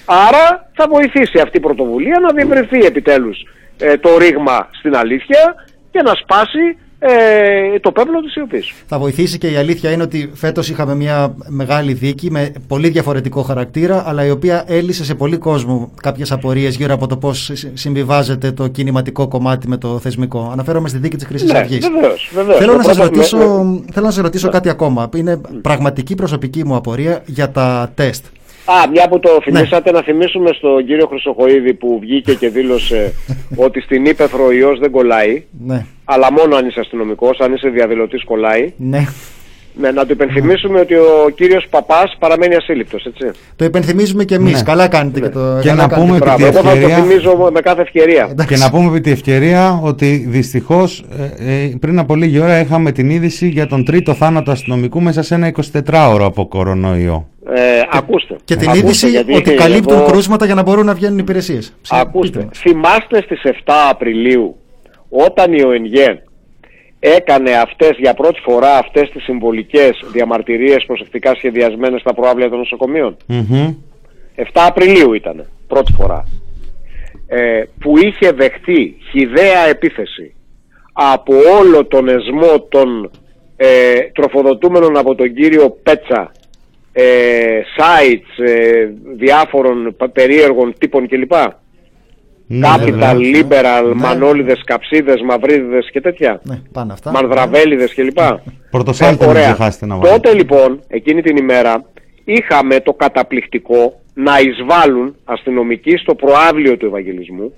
Άρα 0.05 0.69
θα 0.73 0.87
βοηθήσει 0.89 1.39
αυτή 1.39 1.57
η 1.57 1.59
πρωτοβουλία 1.59 2.19
να 2.19 2.33
διευρυνθεί 2.33 2.85
επιτέλους 2.85 3.37
ε, 3.79 3.97
το 3.97 4.17
ρήγμα 4.17 4.69
στην 4.71 4.95
αλήθεια 4.95 5.55
και 5.91 6.01
να 6.01 6.13
σπάσει 6.15 6.77
ε, 7.01 7.79
το 7.79 7.91
πέπλο 7.91 8.19
της 8.21 8.31
σιωπής. 8.31 8.73
Θα 8.87 8.99
βοηθήσει 8.99 9.37
και 9.37 9.47
η 9.47 9.55
αλήθεια 9.55 9.91
είναι 9.91 10.03
ότι 10.03 10.31
φέτος 10.33 10.69
είχαμε 10.69 10.95
μια 10.95 11.33
μεγάλη 11.47 11.93
δίκη 11.93 12.31
με 12.31 12.51
πολύ 12.67 12.89
διαφορετικό 12.89 13.41
χαρακτήρα, 13.41 14.03
αλλά 14.07 14.25
η 14.25 14.29
οποία 14.29 14.63
έλυσε 14.67 15.03
σε 15.03 15.15
πολύ 15.15 15.37
κόσμο 15.37 15.91
κάποιες 16.01 16.31
απορίες 16.31 16.75
γύρω 16.75 16.93
από 16.93 17.07
το 17.07 17.17
πώς 17.17 17.43
συ- 17.53 17.71
συμβιβάζεται 17.73 18.51
το 18.51 18.67
κινηματικό 18.67 19.27
κομμάτι 19.27 19.67
με 19.67 19.77
το 19.77 19.99
θεσμικό. 19.99 20.49
Αναφέρομαι 20.51 20.87
στη 20.87 20.97
δίκη 20.97 21.15
της 21.15 21.25
Χρυσής 21.25 21.51
Ναι, 21.51 21.57
Αυγής. 21.59 21.89
βεβαίως, 21.89 22.31
βεβαίως. 22.33 22.57
Θέλω 22.57 22.71
Το 22.71 22.77
να 22.77 22.83
σας 22.83 22.95
πρώτο- 22.97 23.13
ρωτήσω, 23.15 23.37
με- 23.37 23.81
θέλω 23.93 24.05
να 24.05 24.11
σας 24.11 24.23
ρωτήσω 24.23 24.49
κάτι 24.49 24.69
ακόμα. 24.69 25.09
Είναι 25.15 25.41
πραγματική 25.61 26.15
προσωπική 26.15 26.65
μου 26.65 26.75
απορία 26.75 27.21
για 27.25 27.49
τα 27.51 27.91
τεστ. 27.95 28.25
Α, 28.71 28.89
μια 28.91 29.07
που 29.09 29.19
το 29.19 29.29
Ναι. 29.33 29.39
θυμήσατε 29.59 29.91
να 29.91 30.01
θυμίσουμε 30.01 30.49
στον 30.53 30.85
κύριο 30.85 31.07
Χρυσοχοίδη 31.07 31.73
που 31.73 31.99
βγήκε 32.01 32.33
και 32.33 32.49
δήλωσε 32.49 33.13
ότι 33.65 33.81
στην 33.81 34.05
Ήπεθρο 34.05 34.45
ο 34.45 34.51
ιός 34.51 34.79
δεν 34.79 34.91
κολλάει, 34.91 35.43
Ναι, 35.65 35.85
αλλά 36.05 36.31
μόνο 36.31 36.55
αν 36.55 36.67
είσαι 36.67 36.79
αστυνομικός, 36.79 37.39
αν 37.39 37.53
είσαι 37.53 37.69
διαδηλωτής 37.69 38.23
κολλάει. 38.23 38.73
ναι. 38.77 39.05
Ναι, 39.73 39.91
να 39.91 40.05
του 40.05 40.11
υπενθυμίσουμε 40.11 40.79
ότι 40.79 40.93
ο 40.95 41.29
κύριος 41.35 41.65
Παπάς 41.69 42.15
παραμένει 42.19 42.55
ασύλληπτος, 42.55 43.05
έτσι. 43.05 43.39
Το 43.55 43.65
υπενθυμίζουμε 43.65 44.23
και 44.23 44.35
εμείς. 44.35 44.53
Ναι. 44.53 44.61
Καλά 44.63 44.87
κάνετε 44.87 45.19
και 45.19 45.29
το 45.29 45.39
Και 45.61 45.67
καλά 45.67 45.81
να 45.81 45.87
κάνετε. 45.87 45.95
πούμε 45.99 46.15
επί 46.15 46.25
Μπράβο, 46.25 46.37
τη 46.37 46.43
εγώ 46.43 46.53
θα 46.53 46.61
το 46.61 46.69
ευκαιρία- 46.69 46.95
θυμίζω 46.95 47.49
με 47.53 47.59
κάθε 47.59 47.81
ευκαιρία. 47.81 48.27
Εντάξει. 48.31 48.53
Και 48.55 48.59
να 48.63 48.69
πούμε 48.69 48.89
επί 48.89 49.01
τη 49.01 49.11
ευκαιρία 49.11 49.79
ότι 49.83 50.25
δυστυχώς 50.29 51.03
ε, 51.39 51.51
ε, 51.53 51.71
πριν 51.79 51.99
από 51.99 52.15
λίγη 52.15 52.39
ώρα 52.39 52.59
είχαμε 52.59 52.91
την 52.91 53.09
είδηση 53.09 53.47
για 53.47 53.67
τον 53.67 53.85
τρίτο 53.85 54.13
θάνατο 54.13 54.51
αστυνομικού 54.51 55.01
μέσα 55.01 55.21
σε 55.21 55.35
ένα 55.35 55.51
24ωρο 55.83 56.19
από 56.21 56.47
κορονοϊό. 56.47 57.27
Ε, 57.55 57.61
ακούστε. 57.91 58.35
Και 58.43 58.55
την 58.55 58.67
Ακούστε, 58.69 58.85
είδηση 58.87 59.09
γιατί 59.09 59.33
ότι 59.33 59.53
καλύπτουν 59.53 59.97
εγώ- 59.97 60.05
κρούσματα 60.05 60.45
για 60.45 60.55
να 60.55 60.61
μπορούν 60.61 60.85
να 60.85 60.93
βγαίνουν 60.93 61.17
υπηρεσίες. 61.17 61.73
Ψε- 61.81 61.97
πείτε 61.97 62.09
Ακούστε, 62.09 62.39
μας. 62.39 62.57
θυμάστε 62.59 63.21
στις 63.21 63.41
7 63.43 63.73
Απριλίου 63.89 64.55
όταν 65.09 65.53
η 65.53 65.63
ΟΕΝΓΕ 65.63 66.23
έκανε 66.99 67.51
αυτές 67.51 67.91
για 67.97 68.13
πρώτη 68.13 68.39
φορά 68.39 68.77
αυτές 68.77 69.09
τις 69.09 69.23
συμβολικές 69.23 69.99
διαμαρτυρίες 70.11 70.83
προσεκτικά 70.85 71.35
σχεδιασμένες 71.35 72.01
στα 72.01 72.13
προάβλια 72.13 72.49
των 72.49 72.57
νοσοκομείων; 72.57 73.17
Μμμ. 73.25 73.75
7 74.35 74.43
Απριλίου 74.53 75.13
ήταν 75.13 75.49
πρώτη 75.67 75.91
φορά. 75.91 76.27
Ε, 77.27 77.63
που 77.79 77.97
είχε 77.97 78.31
δεχτεί 78.31 78.97
χιδαία 79.11 79.67
επίθεση 79.69 80.33
από 80.93 81.33
όλο 81.59 81.85
τον 81.85 82.07
εσμό 82.07 82.59
των 82.69 83.11
ε, 83.55 83.99
τροφοδοτούμενων 84.13 84.97
από 84.97 85.15
τον 85.15 85.33
κύριο 85.33 85.69
Πέτσα 85.83 86.31
ε, 86.91 87.61
sites 87.77 88.43
ε, 88.45 88.89
διάφορων 89.15 89.95
πα- 89.97 90.09
περίεργων 90.09 90.73
τύπων 90.77 91.07
κλπ. 91.07 91.31
Ναι, 92.51 92.67
Capital, 92.67 92.89
βέβαια. 92.91 93.13
Liberal, 93.17 93.85
Ναι. 93.85 93.93
Μανόλιδες, 93.93 94.61
Καψίδες, 94.65 95.21
Μαυρίδες 95.21 95.89
και 95.91 96.01
τέτοια. 96.01 96.41
Ναι, 96.43 96.61
πάνε 96.71 96.93
αυτά. 96.93 97.11
Μανδραβέλιδες 97.11 97.93
κλπ. 97.93 98.17
Πορτοσάλτε 98.69 99.23
Ε, 99.23 99.27
μην 99.27 99.35
ωραία. 99.37 99.53
ξεχάσετε 99.53 99.85
να 99.85 99.95
βάλετε. 99.95 100.13
Τότε 100.19 100.33
λοιπόν, 100.37 100.79
εκείνη 100.87 101.21
την 101.21 101.37
ημέρα, 101.37 101.85
είχαμε 102.23 102.79
το 102.79 102.93
καταπληκτικό 102.93 103.99
να 104.13 104.39
εισβάλλουν 104.39 105.15
αστυνομικοί 105.25 105.97
στο 105.97 106.15
προάβλιο 106.15 106.77
του 106.77 106.85
Ευαγγελισμού 106.85 107.53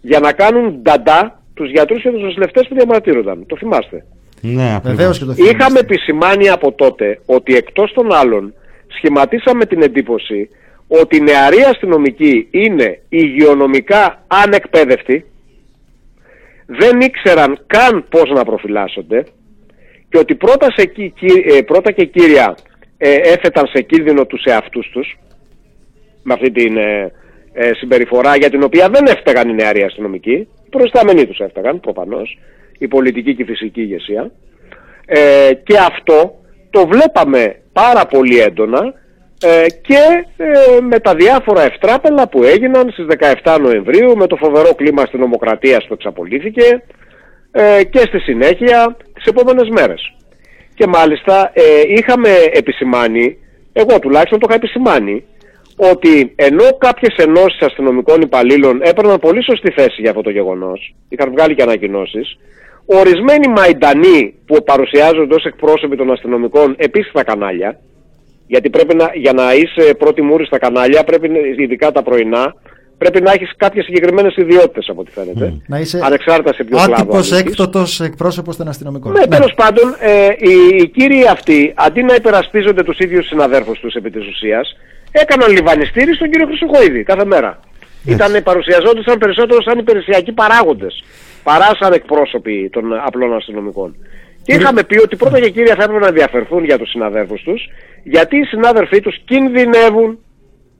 για 0.00 0.18
να 0.20 0.32
κάνουν 0.32 0.78
νταντά 0.82 1.40
τους 1.54 1.70
γιατρούς 1.70 2.02
και 2.02 2.10
τους 2.10 2.22
νοσηλευτές 2.22 2.68
που 2.68 2.74
διαμαρτύρονταν. 2.74 3.46
Το 3.46 3.56
θυμάστε. 3.56 4.04
Ναι, 4.40 4.74
ακριβώς. 4.74 4.96
Βεβαίως 4.96 5.18
και 5.18 5.24
το 5.24 5.32
θυμόμαστε. 5.32 5.56
Είχαμε 5.58 5.78
επισημάνει 5.78 6.48
από 6.48 6.72
τότε 6.72 7.20
ότι 7.26 7.54
εκτός 7.56 7.92
των 7.92 8.12
άλλων 8.12 8.54
σχηματίσαμε 8.96 9.64
την 9.66 9.82
εντύπωση 9.82 10.48
ότι 11.00 11.16
οι 11.16 11.20
νεαροί 11.20 11.60
αστυνομικοί 11.60 12.48
είναι 12.50 13.00
υγειονομικά 13.08 14.24
ανεκπαίδευτοι, 14.26 15.24
δεν 16.66 17.00
ήξεραν 17.00 17.64
καν 17.66 18.04
πώς 18.08 18.30
να 18.30 18.44
προφυλάσσονται 18.44 19.24
και 20.08 20.18
ότι 20.18 20.34
πρώτα, 20.34 20.66
σε, 20.76 20.86
κι- 20.86 21.12
κι- 21.16 21.44
ε, 21.46 21.62
πρώτα 21.62 21.92
και 21.92 22.04
κύρια 22.04 22.54
ε, 22.98 23.14
έθεταν 23.14 23.66
σε 23.66 23.82
κίνδυνο 23.82 24.26
τους 24.26 24.44
εαυτούς 24.44 24.90
τους 24.92 25.18
με 26.22 26.34
αυτή 26.34 26.50
την 26.50 26.76
ε, 26.76 27.12
ε, 27.52 27.70
συμπεριφορά 27.74 28.36
για 28.36 28.50
την 28.50 28.62
οποία 28.62 28.88
δεν 28.88 29.06
έφταγαν 29.06 29.48
οι 29.48 29.54
νεαροί 29.54 29.82
αστυνομικοί, 29.82 30.32
οι 30.32 30.68
προϊστάμενοι 30.70 31.26
τους 31.26 31.38
έφταγαν 31.38 31.80
προφανώς, 31.80 32.38
η 32.78 32.88
πολιτική 32.88 33.34
και 33.34 33.42
η 33.42 33.46
φυσική 33.46 33.80
ηγεσία. 33.80 34.30
Ε, 35.06 35.50
και 35.64 35.76
αυτό 35.78 36.34
το 36.70 36.86
βλέπαμε 36.86 37.56
πάρα 37.72 38.06
πολύ 38.06 38.38
έντονα 38.38 38.94
ε, 39.42 39.66
και 39.68 40.24
ε, 40.36 40.80
με 40.80 40.98
τα 40.98 41.14
διάφορα 41.14 41.62
ευτράπελα 41.62 42.28
που 42.28 42.42
έγιναν 42.42 42.90
στις 42.90 43.06
17 43.44 43.58
Νοεμβρίου 43.60 44.16
με 44.16 44.26
το 44.26 44.36
φοβερό 44.36 44.74
κλίμα 44.74 45.04
στην 45.04 45.22
Ομοκρατία 45.22 45.78
που 45.88 45.94
εξαπολύθηκε 45.94 46.82
ε, 47.50 47.84
και 47.84 47.98
στη 47.98 48.18
συνέχεια 48.18 48.96
τις 49.14 49.24
επόμενες 49.24 49.68
μέρες. 49.68 50.14
Και 50.74 50.86
μάλιστα 50.86 51.50
ε, 51.54 51.62
είχαμε 51.86 52.28
επισημάνει, 52.52 53.38
εγώ 53.72 53.98
τουλάχιστον 53.98 54.38
το 54.38 54.46
είχα 54.48 54.58
επισημάνει, 54.58 55.24
ότι 55.76 56.32
ενώ 56.36 56.64
κάποιες 56.78 57.14
ενώσεις 57.16 57.60
αστυνομικών 57.60 58.20
υπαλλήλων 58.20 58.80
έπαιρναν 58.82 59.18
πολύ 59.18 59.44
σωστή 59.44 59.72
θέση 59.72 60.00
για 60.00 60.10
αυτό 60.10 60.22
το 60.22 60.30
γεγονός, 60.30 60.94
είχαν 61.08 61.30
βγάλει 61.30 61.54
και 61.54 61.62
ανακοινώσεις, 61.62 62.38
ορισμένοι 62.86 63.48
μαϊντανοί 63.48 64.34
που 64.46 64.62
παρουσιάζονται 64.64 65.34
ως 65.34 65.44
εκπρόσωποι 65.44 65.96
των 65.96 66.12
αστυνομικών 66.12 66.74
επίσης 66.78 67.10
στα 67.10 67.24
κανάλια, 67.24 67.78
γιατί 68.52 68.70
πρέπει 68.70 68.94
να, 68.94 69.06
για 69.14 69.32
να 69.32 69.54
είσαι 69.54 69.94
πρώτη 69.94 70.22
μούρη 70.22 70.44
στα 70.46 70.58
κανάλια, 70.58 71.04
πρέπει, 71.04 71.28
να- 71.28 71.38
ειδικά 71.62 71.92
τα 71.92 72.02
πρωινά, 72.02 72.54
πρέπει 72.98 73.20
να 73.22 73.32
έχεις 73.32 73.50
κάποιες 73.56 73.84
συγκεκριμένες 73.84 74.36
ιδιότητες 74.36 74.88
από 74.88 75.00
ό,τι 75.00 75.10
φαίνεται. 75.10 75.54
Να 75.66 75.78
είσαι 75.78 76.00
Ανεξάρτητα 76.02 76.52
σε 76.54 76.64
ποιο 76.64 76.76
κλάδο 76.76 76.92
άτυπος 76.92 77.32
ανήκεις. 77.32 77.50
έκτοτος 77.50 78.00
εκπρόσωπος 78.00 78.56
των 78.56 78.68
αστυνομικών. 78.68 79.12
Ναι, 79.12 79.26
τέλος 79.26 79.52
πάντων, 79.54 79.94
ε, 80.00 80.26
οι, 80.38 80.76
οι 80.76 80.88
κύριοι 80.88 81.26
αυτοί, 81.26 81.72
αντί 81.76 82.02
να 82.02 82.14
υπερασπίζονται 82.14 82.82
τους 82.82 82.98
ίδιους 82.98 83.26
συναδέρφους 83.26 83.78
τους 83.80 83.94
επί 83.94 84.10
της 84.10 84.26
ουσίας, 84.26 84.76
έκαναν 85.12 85.50
λιβανιστήρι 85.52 86.14
στον 86.14 86.30
κύριο 86.30 86.46
Χρυσοχοίδη 86.46 87.02
κάθε 87.02 87.24
μέρα. 87.24 87.60
Ήτανε, 88.06 88.40
παρουσιαζόντουσαν 88.40 89.18
περισσότερο 89.18 89.62
σαν 89.62 89.78
υπηρεσιακοί 89.78 90.32
παράγοντες, 90.32 91.02
παρά 91.42 91.70
σαν 91.80 91.92
εκπρόσωποι 91.92 92.68
των 92.72 92.84
απλών 93.06 93.34
αστυνομικών. 93.34 93.96
Και 94.42 94.54
είχαμε 94.54 94.82
πει 94.84 94.98
ότι 94.98 95.16
πρώτα 95.16 95.40
και 95.40 95.50
κύρια 95.50 95.74
θα 95.74 95.82
έπρεπε 95.82 96.00
να 96.00 96.06
ενδιαφερθούν 96.06 96.64
για 96.64 96.78
τους 96.78 96.90
συναδέρφους 96.90 97.42
τους, 97.42 97.68
γιατί 98.02 98.36
οι 98.36 98.44
συνάδελφοί 98.44 99.00
τους 99.00 99.16
κινδυνεύουν, 99.24 100.18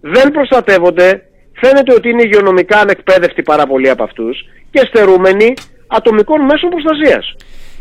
δεν 0.01 0.31
προστατεύονται, 0.31 1.23
φαίνεται 1.53 1.95
ότι 1.95 2.09
είναι 2.09 2.23
υγειονομικά 2.23 2.79
ανεκπαίδευτοι 2.79 3.43
πάρα 3.43 3.67
πολλοί 3.67 3.91
από 3.91 4.03
αυτούς 4.03 4.49
και 4.71 4.79
στερούμενοι 4.87 5.55
ατομικών 5.87 6.41
μέσων 6.41 6.71
προστασίας. 6.71 7.37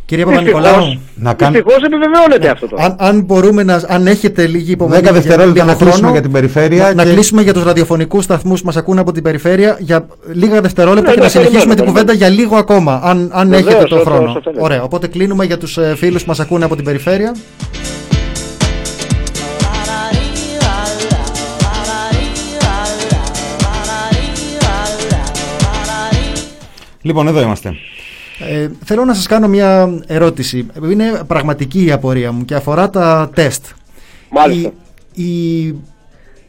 Κύριε 0.05 0.25
Δυστυχώς- 0.25 0.51
Παπα-Νικολάου, 0.61 0.99
Να 1.15 1.33
κάν- 1.33 1.51
Δυστυχώς 1.53 1.83
επιβεβαιώνεται 1.83 2.49
αυτό 2.49 2.67
τώρα. 2.67 2.83
αν, 2.83 2.95
αν 2.99 3.21
μπορούμε 3.23 3.63
να. 3.63 3.81
Αν 3.87 4.07
έχετε 4.07 4.47
λίγη 4.47 4.71
υπομονή. 4.71 4.95
10 4.97 5.01
για 5.03 5.11
δευτερόλεπτα 5.11 5.53
λίγο 5.53 5.65
να 5.65 5.73
κλείσουμε 5.73 5.97
χρόνο, 5.97 6.11
για 6.11 6.21
την 6.21 6.31
περιφέρεια 6.31 6.83
Να, 6.83 6.93
να 6.93 7.03
και- 7.03 7.11
κλείσουμε 7.11 7.41
για 7.41 7.53
τους 7.53 7.63
ραδιοφωνικούς 7.63 8.23
σταθμούς 8.23 8.59
που 8.59 8.65
μας 8.65 8.75
ακούνε 8.77 8.99
από 8.99 9.11
την 9.11 9.23
περιφέρεια 9.23 9.77
για 9.79 10.07
λίγα 10.33 10.61
δευτερόλεπτα 10.61 11.07
Ναι, 11.09 11.13
και 11.13 11.19
να 11.19 11.25
ναι, 11.25 11.31
συνεχίσουμε 11.31 11.59
την 11.59 11.69
περιμένω, 11.69 11.91
κουβέντα 11.91 12.13
για 12.13 12.29
λίγο 12.29 12.55
ακόμα. 12.55 12.99
Αν, 13.03 13.29
αν 13.33 13.49
Βεβαίως, 13.49 13.67
έχετε 13.73 13.83
το 13.87 13.95
όσο- 13.95 14.03
χρόνο. 14.05 14.29
όσο 14.29 14.41
θέλετε. 14.43 14.63
Ωραία. 14.63 14.83
Οπότε 14.83 15.07
κλείνουμε 15.07 15.45
για 15.45 15.57
τους 15.57 15.77
φίλους 15.95 16.21
που 16.23 16.27
μας 16.29 16.39
ακούνε 16.39 16.65
από 16.65 16.75
την 16.75 16.85
περιφέρεια. 16.85 17.35
Λοιπόν, 27.01 27.27
εδώ 27.27 27.41
είμαστε. 27.41 27.73
Ε, 28.49 28.69
θέλω 28.85 29.05
να 29.05 29.13
σας 29.13 29.27
κάνω 29.27 29.47
μια 29.47 29.99
ερώτηση. 30.07 30.65
Είναι 30.91 31.21
πραγματική 31.27 31.85
η 31.85 31.91
απορία 31.91 32.31
μου 32.31 32.45
και 32.45 32.55
αφορά 32.55 32.89
τα 32.89 33.29
τεστ. 33.33 33.65
Μάλιστα. 34.29 34.71
Η, 35.13 35.23
η 35.67 35.75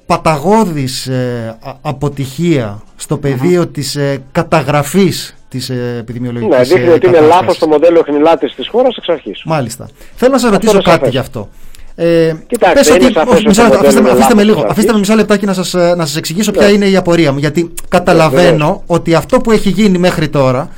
παταγώδης 0.06 1.06
ε, 1.06 1.56
α- 1.62 1.74
αποτυχία 1.82 2.82
στο 2.96 3.16
πεδίο 3.18 3.66
της 3.66 3.96
ε, 3.96 4.22
καταγραφής 4.32 5.36
της 5.48 5.70
ε, 5.70 5.96
επιδημιολογικής 5.98 6.56
Ναι, 6.58 6.62
δείχνει 6.64 6.90
ε, 6.92 6.94
ότι 6.94 7.06
είναι 7.06 7.16
κατάστασης. 7.16 7.40
λάθος 7.40 7.58
το 7.58 7.66
μοντέλο 7.66 7.98
εχνηλάτης 8.08 8.54
της 8.54 8.68
χώρας 8.68 8.96
εξ 8.96 9.08
αρχής. 9.08 9.42
Μάλιστα. 9.44 9.88
Θέλω 10.14 10.32
να 10.32 10.38
σας 10.38 10.50
ρωτήσω 10.50 10.72
είναι 10.72 10.82
κάτι 10.82 10.94
σαφές. 10.98 11.10
γι' 11.10 11.18
αυτό. 11.18 11.48
Ε, 11.94 12.32
Κοιτάξτε, 12.46 12.78
πες 12.78 12.88
είναι 12.88 13.04
ότι, 13.04 13.12
σαφές 13.12 13.28
όχι, 13.32 13.36
ότι 13.38 13.46
μισό 13.46 13.62
το 13.62 13.68
λεπτό, 13.68 13.78
αφήστε, 13.86 14.00
με- 14.00 14.08
μοντέλο 14.08 14.12
είναι 14.12 14.24
αφήστε 14.24 14.34
με 14.34 14.42
λάθος 14.42 14.44
λίγο, 14.44 14.60
εξ 14.60 14.70
αφήστε 14.70 14.92
με 14.92 14.98
αρχής. 14.98 15.08
μισό 15.08 15.14
λεπτάκι 15.20 15.46
να 15.46 15.52
σας, 15.52 15.74
ε, 15.74 15.94
να 15.96 16.06
σας 16.06 16.16
εξηγήσω 16.16 16.50
ποια 16.50 16.66
Ναι. 16.66 16.72
είναι 16.72 16.86
η 16.88 16.96
απορία 16.96 17.32
μου. 17.32 17.38
Γιατί 17.38 17.72
καταλαβαίνω 17.88 18.82
ότι 18.86 19.14
αυτό 19.14 19.40
που 19.40 19.50
έχει 19.50 19.68
γίνει 19.68 19.98
μέχρι 19.98 20.28
τώρα 20.28 20.68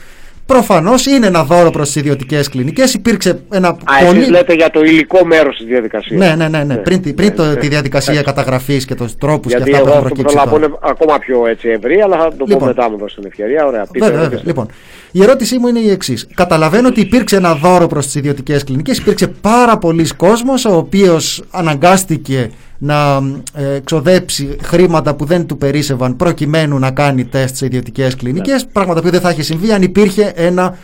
προφανώς 0.46 1.06
είναι 1.06 1.26
ένα 1.26 1.44
δώρο 1.44 1.70
προς 1.70 1.86
τις 1.86 1.96
ιδιωτικές 1.96 2.48
κλινικές. 2.48 2.94
Υπήρξε 2.94 3.40
ένα 3.50 3.68
Α, 3.68 4.04
πολύ... 4.06 4.18
εσείς 4.18 4.30
λέτε 4.30 4.54
για 4.54 4.70
το 4.70 4.82
υλικό 4.84 5.24
μέρος 5.26 5.56
της 5.56 5.66
διαδικασίας. 5.66 6.20
Ναι, 6.20 6.34
ναι, 6.34 6.48
ναι, 6.48 6.64
ναι. 6.64 6.74
Πριν, 6.76 7.02
τη- 7.02 7.12
πριν 7.12 7.34
το- 7.36 7.44
ναι, 7.44 7.54
τη 7.54 7.62
ναι. 7.62 7.68
διαδικασία 7.68 8.12
Εντάξει. 8.12 8.34
καταγραφής 8.34 8.84
και 8.84 8.94
τους 8.94 9.16
τρόπους 9.18 9.52
Γιατί 9.52 9.70
και 9.70 9.76
αυτά 9.76 9.82
που 9.84 9.88
εδώ 9.90 9.98
έχουν 9.98 10.06
αυτό 10.06 10.14
που 10.14 10.22
προκύψει 10.22 10.36
θέλω 10.36 10.44
να 10.44 10.58
τώρα. 10.58 10.68
πω 10.78 10.82
είναι 10.82 10.90
ακόμα 10.92 11.18
πιο 11.18 11.46
έτσι 11.46 11.68
ευρύ, 11.68 12.00
αλλά 12.00 12.16
θα 12.16 12.28
το 12.28 12.36
πω 12.36 12.46
Λοιπόν. 12.46 12.68
μετά 12.68 12.90
μου 12.90 12.96
δώσει 12.98 13.14
την 13.14 13.24
ευκαιρία. 13.26 13.66
Ωραία, 13.66 13.86
πείτε. 13.92 14.04
Βέβαια, 14.04 14.10
βέβαια. 14.20 14.24
ρωτήστε. 14.24 14.46
Λοιπόν, 14.46 14.66
η 15.12 15.22
ερώτησή 15.22 15.58
μου 15.58 15.66
είναι 15.66 15.78
η 15.78 15.90
εξής. 15.90 16.26
Καταλαβαίνω 16.34 16.88
ότι 16.88 17.00
υπήρξε 17.00 17.36
ένα 17.36 17.54
δώρο 17.54 17.86
προς 17.86 18.04
τις 18.04 18.14
ιδιωτικές 18.14 18.64
κλινικές. 18.64 18.98
Υπήρξε 18.98 19.26
πάρα 19.26 19.78
πολλοί 19.78 20.06
κόσμος 20.16 20.64
ο 20.64 20.76
οποίος 20.76 21.42
αναγκάστηκε 21.50 22.50
να 22.78 23.16
ε, 23.54 23.78
ξοδέψει 23.84 24.56
χρήματα 24.62 25.14
που 25.14 25.24
δεν 25.24 25.46
του 25.46 25.58
περίσευαν 25.58 26.16
προκειμένου 26.16 26.78
να 26.78 26.90
κάνει 26.90 27.24
τεστ 27.24 27.56
σε 27.56 27.66
ιδιωτικές 27.66 28.16
κλινικές. 28.16 28.64
Ναι. 28.64 28.70
Πράγματα 28.72 29.02
που 29.02 29.10
δεν 29.10 29.20
θα 29.20 29.30
είχε 29.30 29.42
συμβεί 29.42 29.72
αν 29.72 29.82
υπήρχε 29.82 30.32
ένα 30.36 30.78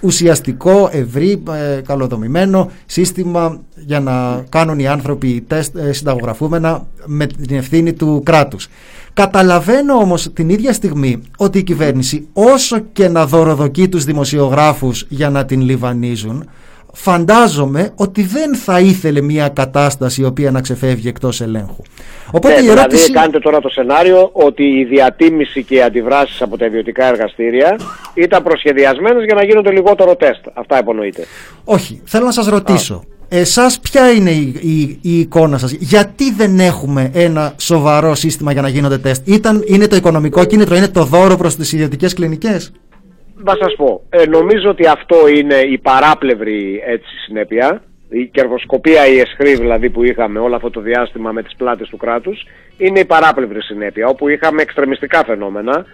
ουσιαστικό, 0.00 0.88
ευρύ, 0.92 1.42
ε, 1.50 1.80
καλοδομημένο 1.80 2.70
σύστημα 2.86 3.60
για 3.74 4.00
να 4.00 4.44
κάνουν 4.48 4.78
οι 4.78 4.86
άνθρωποι 4.86 5.44
τεστ 5.46 5.76
ε, 5.76 5.92
συνταγογραφούμενα 5.92 6.86
με 7.06 7.26
την 7.26 7.56
ευθύνη 7.56 7.92
του 7.92 8.22
κράτους. 8.24 8.68
Καταλαβαίνω 9.14 9.94
όμως 9.94 10.32
την 10.32 10.48
ίδια 10.48 10.72
στιγμή 10.72 11.22
ότι 11.36 11.58
η 11.58 11.62
κυβέρνηση 11.62 12.26
όσο 12.32 12.78
και 12.92 13.08
να 13.08 13.26
δωροδοκεί 13.26 13.88
τους 13.88 14.04
δημοσιογράφους 14.04 15.06
για 15.08 15.30
να 15.30 15.44
την 15.44 15.60
λιβανίζουν 15.60 16.48
φαντάζομαι 16.98 17.90
ότι 17.96 18.22
δεν 18.22 18.54
θα 18.54 18.80
ήθελε 18.80 19.20
μια 19.20 19.48
κατάσταση 19.48 20.20
η 20.20 20.24
οποία 20.24 20.50
να 20.50 20.60
ξεφεύγει 20.60 21.08
εκτός 21.08 21.40
ελέγχου. 21.40 21.82
Οπότε 22.30 22.60
Ναι, 22.60 22.66
η 22.66 22.70
ερώτηση... 22.70 22.86
Δηλαδή 22.86 23.12
κάνετε 23.12 23.38
τώρα 23.38 23.60
το 23.60 23.68
σενάριο 23.68 24.30
ότι 24.32 24.62
η 24.62 24.84
διατίμηση 24.84 25.62
και 25.62 25.74
οι 25.74 25.82
αντιδράσεις 25.82 26.42
από 26.42 26.58
τα 26.58 26.64
ιδιωτικά 26.66 27.06
εργαστήρια 27.06 27.76
ήταν 28.14 28.42
προσχεδιασμένες 28.42 29.24
για 29.24 29.34
να 29.34 29.44
γίνονται 29.44 29.70
λιγότερο 29.70 30.16
τεστ. 30.16 30.40
Αυτά 30.54 30.78
υπονοείτε. 30.78 31.24
Όχι, 31.64 32.00
θέλω 32.04 32.24
να 32.24 32.32
σας 32.32 32.46
ρωτήσω. 32.46 33.04
Εσάς 33.28 33.80
ποια 33.80 34.10
είναι 34.10 34.30
η, 34.30 34.54
η, 34.60 34.98
η 35.02 35.18
εικόνα 35.18 35.58
σας, 35.58 35.72
γιατί 35.72 36.32
δεν 36.32 36.58
έχουμε 36.58 37.10
ένα 37.14 37.54
σοβαρό 37.56 38.14
σύστημα 38.14 38.52
για 38.52 38.62
να 38.62 38.68
γίνονται 38.68 38.98
τεστ; 38.98 39.28
Ήταν, 39.28 39.64
είναι 39.66 39.86
το 39.86 39.96
οικονομικό 39.96 40.44
κίνητρο, 40.44 40.76
είναι 40.76 40.88
το 40.88 41.04
δώρο 41.04 41.36
προς 41.36 41.56
τις 41.56 41.72
ιδιωτικές 41.72 42.14
κλινικές; 42.14 42.72
Να 43.44 43.56
σας 43.60 43.74
πω, 43.76 44.02
ε, 44.08 44.26
νομίζω 44.26 44.70
ότι 44.70 44.86
αυτό 44.86 45.28
είναι 45.28 45.54
η 45.54 45.78
παράπλευρη 45.78 46.82
έτσι, 46.86 47.16
συνέπεια. 47.26 47.82
Η 48.08 48.26
κερδοσκοπία, 48.26 49.06
η 49.06 49.18
εσχρή 49.18 49.54
δηλαδή 49.54 49.90
που 49.90 50.04
είχαμε 50.04 50.38
όλο 50.38 50.56
αυτό 50.56 50.70
το 50.70 50.80
διάστημα 50.80 51.32
με 51.32 51.42
τις 51.42 51.56
πλάτες 51.56 51.88
του 51.88 51.96
κράτους 51.96 52.46
είναι 52.76 53.00
η 53.00 53.04
παράπλευρη 53.04 53.62
συνέπεια 53.62 54.06
όπου 54.06 54.28
είχαμε 54.28 54.62
εξτρεμιστικά 54.62 55.24
φαινόμενα. 55.24 55.84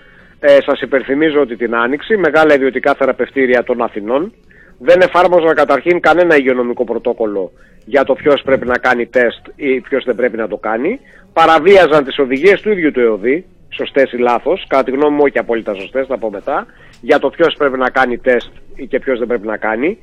Ε, 0.41 0.57
σας 0.67 0.81
υπενθυμίζω 0.81 1.41
ότι 1.41 1.57
την 1.57 1.75
Άνοιξη 1.75 2.17
μεγάλα 2.17 2.55
ιδιωτικά 2.55 2.95
θεραπευτήρια 2.95 3.63
των 3.63 3.83
Αθηνών 3.83 4.33
δεν 4.79 5.01
εφάρμοζαν 5.01 5.55
καταρχήν 5.55 6.01
κανένα 6.01 6.37
υγειονομικό 6.37 6.85
πρωτόκολλο 6.85 7.53
για 7.85 8.05
το 8.05 8.15
ποιος 8.15 8.43
πρέπει 8.45 8.67
να 8.67 8.79
κάνει 8.79 9.07
τεστ 9.07 9.47
ή 9.57 9.81
ποιος 9.81 10.05
δεν 10.05 10.15
πρέπει 10.15 10.37
να 10.37 10.49
το 10.49 10.57
κάνει. 10.57 11.01
Παραβίαζαν 11.33 12.05
τις 12.05 12.19
οδηγίες 12.19 12.61
του 12.61 12.71
ίδιου 12.71 12.91
του 12.93 13.01
ΕΟΔΗ, 13.01 13.45
σωστές 13.75 14.13
ή 14.13 14.17
λάθος, 14.17 14.65
κατά 14.69 14.85
τη 14.85 14.91
γνώμη 14.91 15.15
μου 15.17 15.23
όχι 15.25 15.39
απόλυτα 15.39 15.75
σωστές, 15.75 16.07
θα 16.07 16.19
πω 16.19 16.31
μετά, 16.31 16.67
για 17.01 17.19
το 17.19 17.31
ποιος 17.31 17.55
πρέπει 17.59 17.79
να 17.79 17.91
κάνει 17.91 18.19
τεστ 18.19 18.51
ή 18.75 18.87
και 18.87 18.99
ποιος 18.99 19.19
δεν 19.19 19.29
πρέπει 19.29 19.47
να 19.47 19.57
κάνει. 19.57 19.99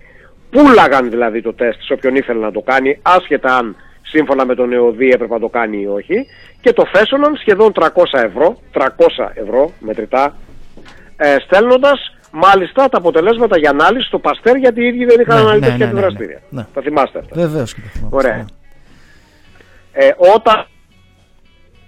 Πούλαγαν 0.50 1.10
δηλαδή 1.10 1.42
το 1.42 1.54
τεστ 1.54 1.82
σε 1.82 1.94
όποιον 1.94 2.16
ήθελε 2.16 2.40
να 2.40 2.52
το 2.52 2.62
κάνει, 2.62 3.00
άσχετα 3.02 3.56
αν 3.58 3.76
σύμφωνα 4.02 4.46
με 4.46 4.56
τον 4.56 4.74
ΕΟΔΗ 4.74 5.10
έπρεπε 5.10 5.34
να 5.34 5.40
το 5.40 5.48
κάνει 5.50 5.82
ή 5.82 5.88
όχι. 5.88 6.26
Και 6.62 6.74
το 6.74 6.86
φέσωναν 6.94 7.36
σχεδόν 7.36 7.72
300 7.76 7.88
ευρώ, 8.12 8.58
300 8.74 8.82
ευρώ 9.34 9.72
μετρητά, 9.80 10.36
ε, 11.18 11.36
στέλνοντας 11.40 12.14
μάλιστα 12.32 12.90
τα 12.90 12.98
αποτελέσματα 12.98 13.58
για 13.58 13.70
ανάλυση 13.70 14.08
στο 14.08 14.20
Παστέρ 14.20 14.56
γιατί 14.56 14.82
οι 14.84 14.88
ίδιοι 14.88 15.06
δεν 15.06 15.20
είχαν 15.20 15.36
Ναι, 15.36 15.42
αναλυτές 15.42 15.70
ναι, 15.72 15.78
και 15.78 15.86
ναι, 15.86 15.92
ναι, 15.92 16.00
αντιδραστήρια. 16.00 16.42
ναι. 16.50 16.66
Τα 16.74 16.82
θυμάστε 16.82 17.20
αυτά. 17.20 17.36
Βεβαίως 17.36 17.74
και 17.74 17.82
το 17.82 17.88
θυμάμαι. 17.88 18.16
Ωραία. 18.16 18.46
Ε, 19.92 20.10
όταν 20.36 20.66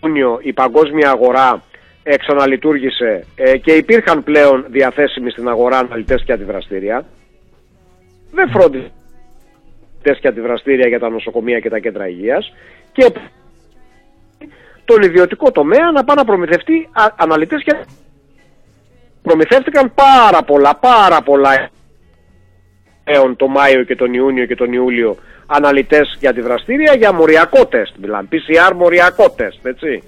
Ιούνιο 0.03 0.39
η 0.41 0.53
παγκόσμια 0.53 1.09
αγορά 1.09 1.61
εξαναλειτουργήσε 2.03 3.26
ε, 3.36 3.57
και 3.57 3.72
υπήρχαν 3.72 4.23
πλέον 4.23 4.65
διαθέσιμοι 4.69 5.30
στην 5.30 5.48
αγορά 5.48 5.78
αναλυτές 5.78 6.23
και 6.23 6.32
αντιδραστήρια, 6.32 7.06
δεν 8.32 8.49
φρόντιζε 8.49 8.91
τεστ 10.02 10.22
και 10.22 10.28
αντιδραστήρια 10.28 10.88
για 10.88 10.99
τα 10.99 11.10
νοσοκομεία 11.10 11.60
και 11.60 11.69
τα 11.69 11.80
κέντρα 11.80 12.07
υγείας. 12.07 12.53
Και 12.91 13.11
τον 14.86 15.02
ιδιωτικό 15.02 15.52
τομέα 15.52 15.91
να 15.91 16.03
πάει 16.03 16.15
να 16.15 16.26
προμηθευτεί 16.26 16.90
α- 16.91 17.14
αναλυτές 17.15 17.64
και 17.64 17.76
προμηθεύτηκαν 19.22 19.94
πάρα 19.94 20.44
πολλά, 20.44 20.76
πάρα 20.76 21.22
πολλά 21.22 21.69
έον 23.03 23.36
το 23.36 23.48
Μάιο 23.48 23.84
και 23.84 23.95
τον 23.95 24.14
Ιούνιο 24.14 24.45
και 24.45 24.56
τον 24.56 24.73
Ιούλιο 24.73 25.18
αναλυτές 25.45 26.18
για 26.19 26.30
αντιδραστήρια 26.30 26.94
για 26.95 27.14
μοριακό 27.14 27.65
τεστ 27.65 27.95
μιλάμε, 28.02 28.28
PCR 28.32 28.73
μοριακό 28.76 29.30
τεστ, 29.30 29.65
έτσι. 29.65 30.03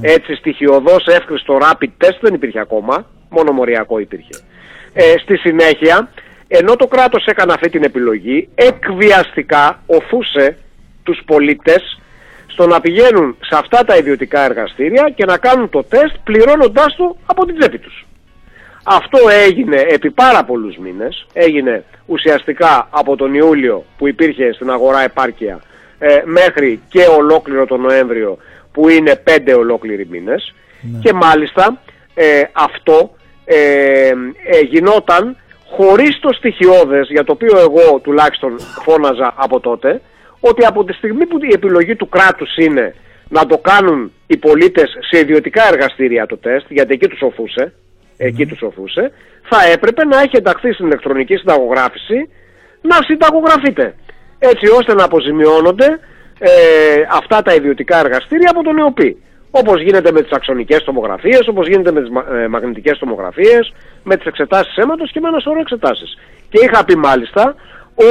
Έτσι 0.00 0.34
στοιχειοδός 0.34 1.06
εύκριστο 1.06 1.58
rapid 1.62 2.04
test 2.04 2.18
δεν 2.20 2.34
υπήρχε 2.34 2.60
ακόμα, 2.60 3.06
μόνο 3.28 3.52
μοριακό 3.52 3.98
υπήρχε. 3.98 4.40
Ε, 4.92 5.14
στη 5.18 5.36
συνέχεια, 5.36 6.08
ενώ 6.48 6.76
το 6.76 6.86
κράτος 6.86 7.24
έκανε 7.24 7.52
αυτή 7.52 7.70
την 7.70 7.82
επιλογή, 7.82 8.48
εκβιαστικά 8.54 9.82
οθούσε 9.86 10.56
τους 11.02 11.22
πολίτες 11.26 12.00
στο 12.46 12.66
να 12.66 12.80
πηγαίνουν 12.80 13.36
σε 13.40 13.58
αυτά 13.58 13.84
τα 13.84 13.96
ιδιωτικά 13.96 14.44
εργαστήρια 14.44 15.12
και 15.14 15.24
να 15.24 15.38
κάνουν 15.38 15.68
το 15.70 15.84
τεστ 15.84 16.14
πληρώνοντάς 16.24 16.96
το 16.96 17.16
από 17.26 17.46
την 17.46 17.58
τσέπη 17.58 17.78
τους. 17.78 18.06
Αυτό 18.84 19.18
έγινε 19.46 19.76
επί 19.88 20.10
πάρα 20.10 20.44
πολλούς 20.44 20.76
μήνες, 20.76 21.26
έγινε 21.32 21.84
ουσιαστικά 22.06 22.88
από 22.90 23.16
τον 23.16 23.34
Ιούλιο 23.34 23.84
που 23.98 24.08
υπήρχε 24.08 24.52
στην 24.52 24.70
αγορά 24.70 25.00
επάρκεια 25.02 25.60
ε, 25.98 26.22
μέχρι 26.24 26.80
και 26.88 27.06
ολόκληρο 27.18 27.66
τον 27.66 27.80
Νοέμβριο 27.80 28.38
που 28.76 28.88
είναι 28.88 29.16
πέντε 29.16 29.54
ολόκληροι 29.54 30.06
μήνες 30.10 30.54
και 31.00 31.12
μάλιστα 31.12 31.82
ε, 32.14 32.42
αυτό 32.52 33.16
ε, 33.44 33.56
ε, 34.44 34.60
γινόταν 34.70 35.36
χωρίς 35.66 36.18
το 36.20 36.32
στοιχειώδες 36.32 37.08
για 37.10 37.24
το 37.24 37.32
οποίο 37.32 37.58
εγώ 37.58 38.00
τουλάχιστον 38.02 38.56
φώναζα 38.84 39.34
από 39.36 39.60
τότε 39.60 40.00
ότι 40.40 40.64
από 40.64 40.84
τη 40.84 40.92
στιγμή 40.92 41.26
που 41.26 41.38
η 41.40 41.52
επιλογή 41.54 41.96
του 41.96 42.08
κράτους 42.08 42.56
είναι 42.56 42.94
να 43.28 43.46
το 43.46 43.58
κάνουν 43.58 44.12
οι 44.26 44.36
πολίτες 44.36 44.96
σε 45.10 45.18
ιδιωτικά 45.18 45.68
εργαστήρια 45.68 46.26
το 46.26 46.36
τεστ 46.36 46.66
γιατί 46.68 46.92
εκεί 46.92 47.08
τους 47.08 47.22
οθούσε 47.22 47.72
εκεί 48.16 48.46
τους 48.46 48.62
οθούσε, 48.62 49.12
θα 49.42 49.58
έπρεπε 49.72 50.04
να 50.04 50.20
έχει 50.20 50.36
ενταχθεί 50.36 50.72
στην 50.72 50.86
ηλεκτρονική 50.86 51.36
συνταγογράφηση 51.36 52.28
να 52.80 52.96
συνταγογραφείτε. 53.06 53.94
Έτσι 54.38 54.66
ώστε 54.78 54.94
να 54.94 55.04
αποζημιώνονται 55.04 55.98
ε, 56.38 56.50
αυτά 57.12 57.42
τα 57.42 57.54
ιδιωτικά 57.54 57.98
εργαστήρια 57.98 58.50
από 58.50 58.62
τον 58.62 58.78
ΕΟΠΗ. 58.78 59.16
Όπως 59.50 59.82
γίνεται 59.82 60.12
με 60.12 60.22
τις 60.22 60.32
αξονικές 60.32 60.84
τομογραφίες, 60.84 61.48
όπως 61.48 61.68
γίνεται 61.68 61.92
με 61.92 62.00
τις 62.00 62.10
μα- 62.10 62.26
ε, 62.36 62.48
μαγνητικές 62.48 62.98
τομογραφίες, 62.98 63.72
με 64.02 64.16
τις 64.16 64.26
εξετάσεις 64.26 64.76
αίματος 64.76 65.10
και 65.12 65.20
με 65.20 65.28
ένα 65.28 65.38
σωρό 65.38 65.60
εξετάσεις. 65.60 66.18
Και 66.48 66.58
είχα 66.64 66.84
πει 66.84 66.96
μάλιστα 66.96 67.54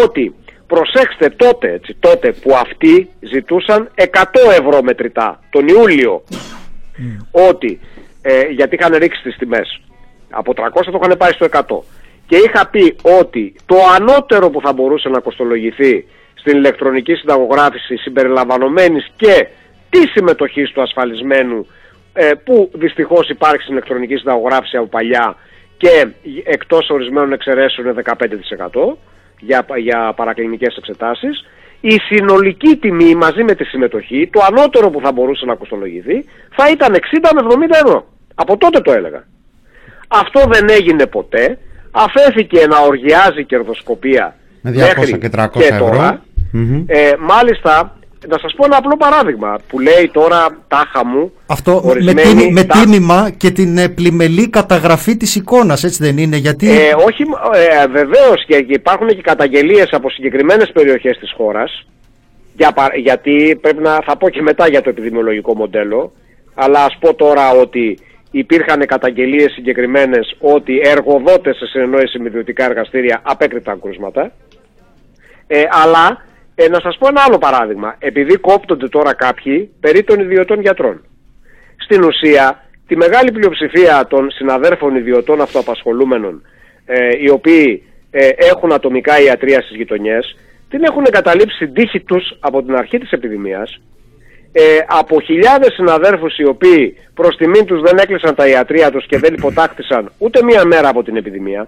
ότι 0.04 0.36
προσέξτε 0.68 1.30
τότε, 1.30 1.72
έτσι, 1.72 1.96
τότε 2.00 2.32
που 2.32 2.56
αυτοί 2.56 3.10
ζητούσαν 3.20 3.90
100 3.96 4.52
ευρώ 4.60 4.82
μετρητά 4.82 5.40
τον 5.50 5.68
Ιούλιο 5.68 6.24
ότι 7.32 7.80
ε, 8.22 8.42
γιατί 8.42 8.76
είχαν 8.76 8.96
ρίξει 8.96 9.22
τις 9.22 9.38
τιμές 9.38 9.82
από 10.30 10.54
300 10.56 10.92
το 10.92 11.00
είχαν 11.04 11.18
πάει 11.18 11.32
στο 11.32 11.48
100 11.52 11.84
και 12.28 12.36
είχα 12.38 12.68
πει 12.68 12.96
ότι 13.20 13.56
το 13.66 13.76
ανώτερο 14.00 14.50
που 14.50 14.62
θα 14.62 14.74
μπορούσε 14.74 15.10
να 15.10 15.20
κοστολογηθεί 15.20 16.06
στην 16.46 16.58
ηλεκτρονική 16.58 17.14
συνταγογράφηση 17.14 17.96
συμπεριλαμβανομένης 17.96 19.12
και 19.16 19.48
τη 19.90 20.08
συμμετοχή 20.08 20.64
του 20.64 20.82
ασφαλισμένου 20.82 21.68
ε, 22.14 22.32
που 22.44 22.70
δυστυχώς 22.74 23.30
υπάρχει 23.30 23.62
στην 23.62 23.74
ηλεκτρονική 23.74 24.16
συνταγογράφηση 24.16 24.78
από 24.78 24.88
παλιά 24.88 25.36
και 25.78 26.08
εκτός 26.44 26.90
ορισμένων 26.90 27.34
εξαιρέσεων 27.34 27.88
είναι 27.88 28.02
15% 28.06 28.96
για, 29.40 29.66
για 29.78 30.14
παρακλινικές 30.16 30.76
εξετάσεις 30.76 31.46
η 31.82 32.00
συνολική 32.10 32.76
τιμή 32.76 33.16
μαζί 33.16 33.44
με 33.44 33.56
τη 33.56 33.64
συμμετοχή, 33.64 34.30
το 34.32 34.42
ανώτερο 34.50 34.90
που 34.90 35.00
θα 35.04 35.12
μπορούσε 35.12 35.46
να 35.46 35.56
κοστολογηθεί, 35.56 36.26
θα 36.56 36.70
ήταν 36.70 36.94
60 36.94 36.98
με 37.36 37.42
70 37.68 37.86
ευρώ. 37.86 38.08
Από 38.36 38.58
τότε 38.58 38.80
το 38.80 38.92
έλεγα. 38.92 39.24
Αυτό 40.08 40.42
δεν 40.52 40.70
έγινε 40.70 41.06
ποτέ. 41.06 41.58
Αφέθηκε 41.92 42.68
να 42.68 42.80
οργιάζει 42.80 43.44
κερδοσκοπία 43.46 44.36
Με 44.62 44.72
200 44.72 44.76
μέχρι 44.76 45.18
και 45.18 45.30
300 45.36 45.50
τώρα. 45.80 46.06
ευρώ. 46.06 46.20
Μμμ. 46.58 46.84
Ε, 46.88 47.12
μάλιστα, 47.20 47.98
να 48.28 48.38
σας 48.40 48.54
πω 48.56 48.66
ένα 48.66 48.78
απλό 48.78 48.98
παράδειγμα 48.98 49.58
που 49.68 49.80
λέει 49.80 50.10
τώρα 50.14 50.48
τάχα 50.68 51.06
μου 51.06 51.32
Αυτό 51.46 51.72
με, 51.84 51.90
ορισμένοι 51.90 52.22
τίμη- 52.22 52.52
με 52.52 52.64
τα- 52.64 52.80
τίμημα 52.80 53.30
και 53.38 53.52
την 53.52 53.78
ε, 53.78 53.90
πλημελή 53.90 54.50
καταγραφή 54.50 55.18
της 55.18 55.36
εικόνας, 55.36 55.84
έτσι 55.84 56.04
δεν 56.04 56.18
είναι, 56.18 56.38
γιατί... 56.38 56.70
Ε, 56.72 56.94
όχι, 57.08 57.24
ε, 57.54 57.88
βεβαίως 57.88 58.46
και 58.48 58.62
και 58.62 58.74
υπάρχουν 58.74 59.08
και 59.08 59.22
καταγγελίες 59.22 59.88
από 59.92 60.10
συγκεκριμένες 60.10 60.72
περιοχές 60.72 61.18
της 61.18 61.34
χώρας 61.38 61.86
για, 62.58 62.72
πα- 62.72 62.96
γιατί 62.96 63.58
πρέπει 63.62 63.82
να 63.82 64.00
θα 64.06 64.18
πω 64.18 64.30
και 64.30 64.42
μετά 64.42 64.68
για 64.70 64.82
το 64.82 64.90
επιδημιολογικό 64.90 65.56
μοντέλο 65.56 66.12
αλλά 66.54 66.84
ας 66.84 66.98
πω 67.00 67.14
τώρα 67.14 67.52
ότι 67.52 68.00
υπήρχαν 68.32 68.86
καταγγελίες 68.86 69.52
συγκεκριμένες 69.52 70.36
ότι 70.40 70.80
εργοδότες 70.84 71.56
σε 71.58 71.66
συνεννόηση 71.66 72.20
με 72.20 72.28
ιδιωτικά 72.28 72.66
εργαστήρια 72.66 73.20
απέκρυπταν 73.24 73.82
κρούσματα 73.82 74.32
ε, 75.48 75.62
αλλά 75.84 76.24
ε, 76.56 76.68
να 76.68 76.80
σας 76.80 76.98
πω 76.98 77.08
ένα 77.08 77.22
άλλο 77.28 77.38
παράδειγμα. 77.38 77.96
Επειδή 78.00 78.38
κόπτονται 78.38 78.88
τώρα 78.88 79.14
κάποιοι 79.14 79.72
περί 79.80 80.04
των 80.04 80.20
ιδιωτών 80.20 80.62
γιατρών. 80.62 81.06
Στην 81.78 82.04
ουσία 82.04 82.64
τη 82.88 82.96
μεγάλη 82.96 83.32
πλειοψηφία 83.32 84.08
των 84.08 84.32
συναδέρφων 84.32 84.96
ιδιωτών 84.96 85.42
αυτοαπασχολούμενων 85.42 86.42
ε, 86.86 87.10
οι 87.22 87.30
οποίοι 87.30 87.84
ε, 88.12 88.28
έχουν 88.28 88.74
ατομικά 88.74 89.20
ιατρία 89.22 89.62
στις 89.62 89.76
γειτονιές 89.76 90.36
την 90.70 90.84
έχουν 90.84 91.04
εγκαταλείψει 91.08 91.58
την 91.66 91.74
τύχη 91.74 92.00
τους 92.00 92.38
από 92.40 92.64
την 92.64 92.76
αρχή 92.76 92.98
της 92.98 93.12
επιδημίας. 93.12 93.82
Ε, 94.52 94.62
από 94.88 95.22
χιλιάδες 95.22 95.74
συναδέρφους 95.74 96.38
οι 96.38 96.46
οποίοι 96.46 96.98
προς 97.14 97.36
τιμήν 97.36 97.66
τους 97.66 97.82
δεν 97.82 97.98
έκλεισαν 97.98 98.36
τα 98.36 98.48
ιατρία 98.48 98.92
τους 98.92 99.06
και 99.06 99.18
δεν 99.18 99.34
υποτάχθησαν 99.34 100.12
ούτε 100.18 100.44
μία 100.44 100.66
μέρα 100.66 100.90
από 100.90 101.04
την 101.04 101.16
επιδημία 101.16 101.68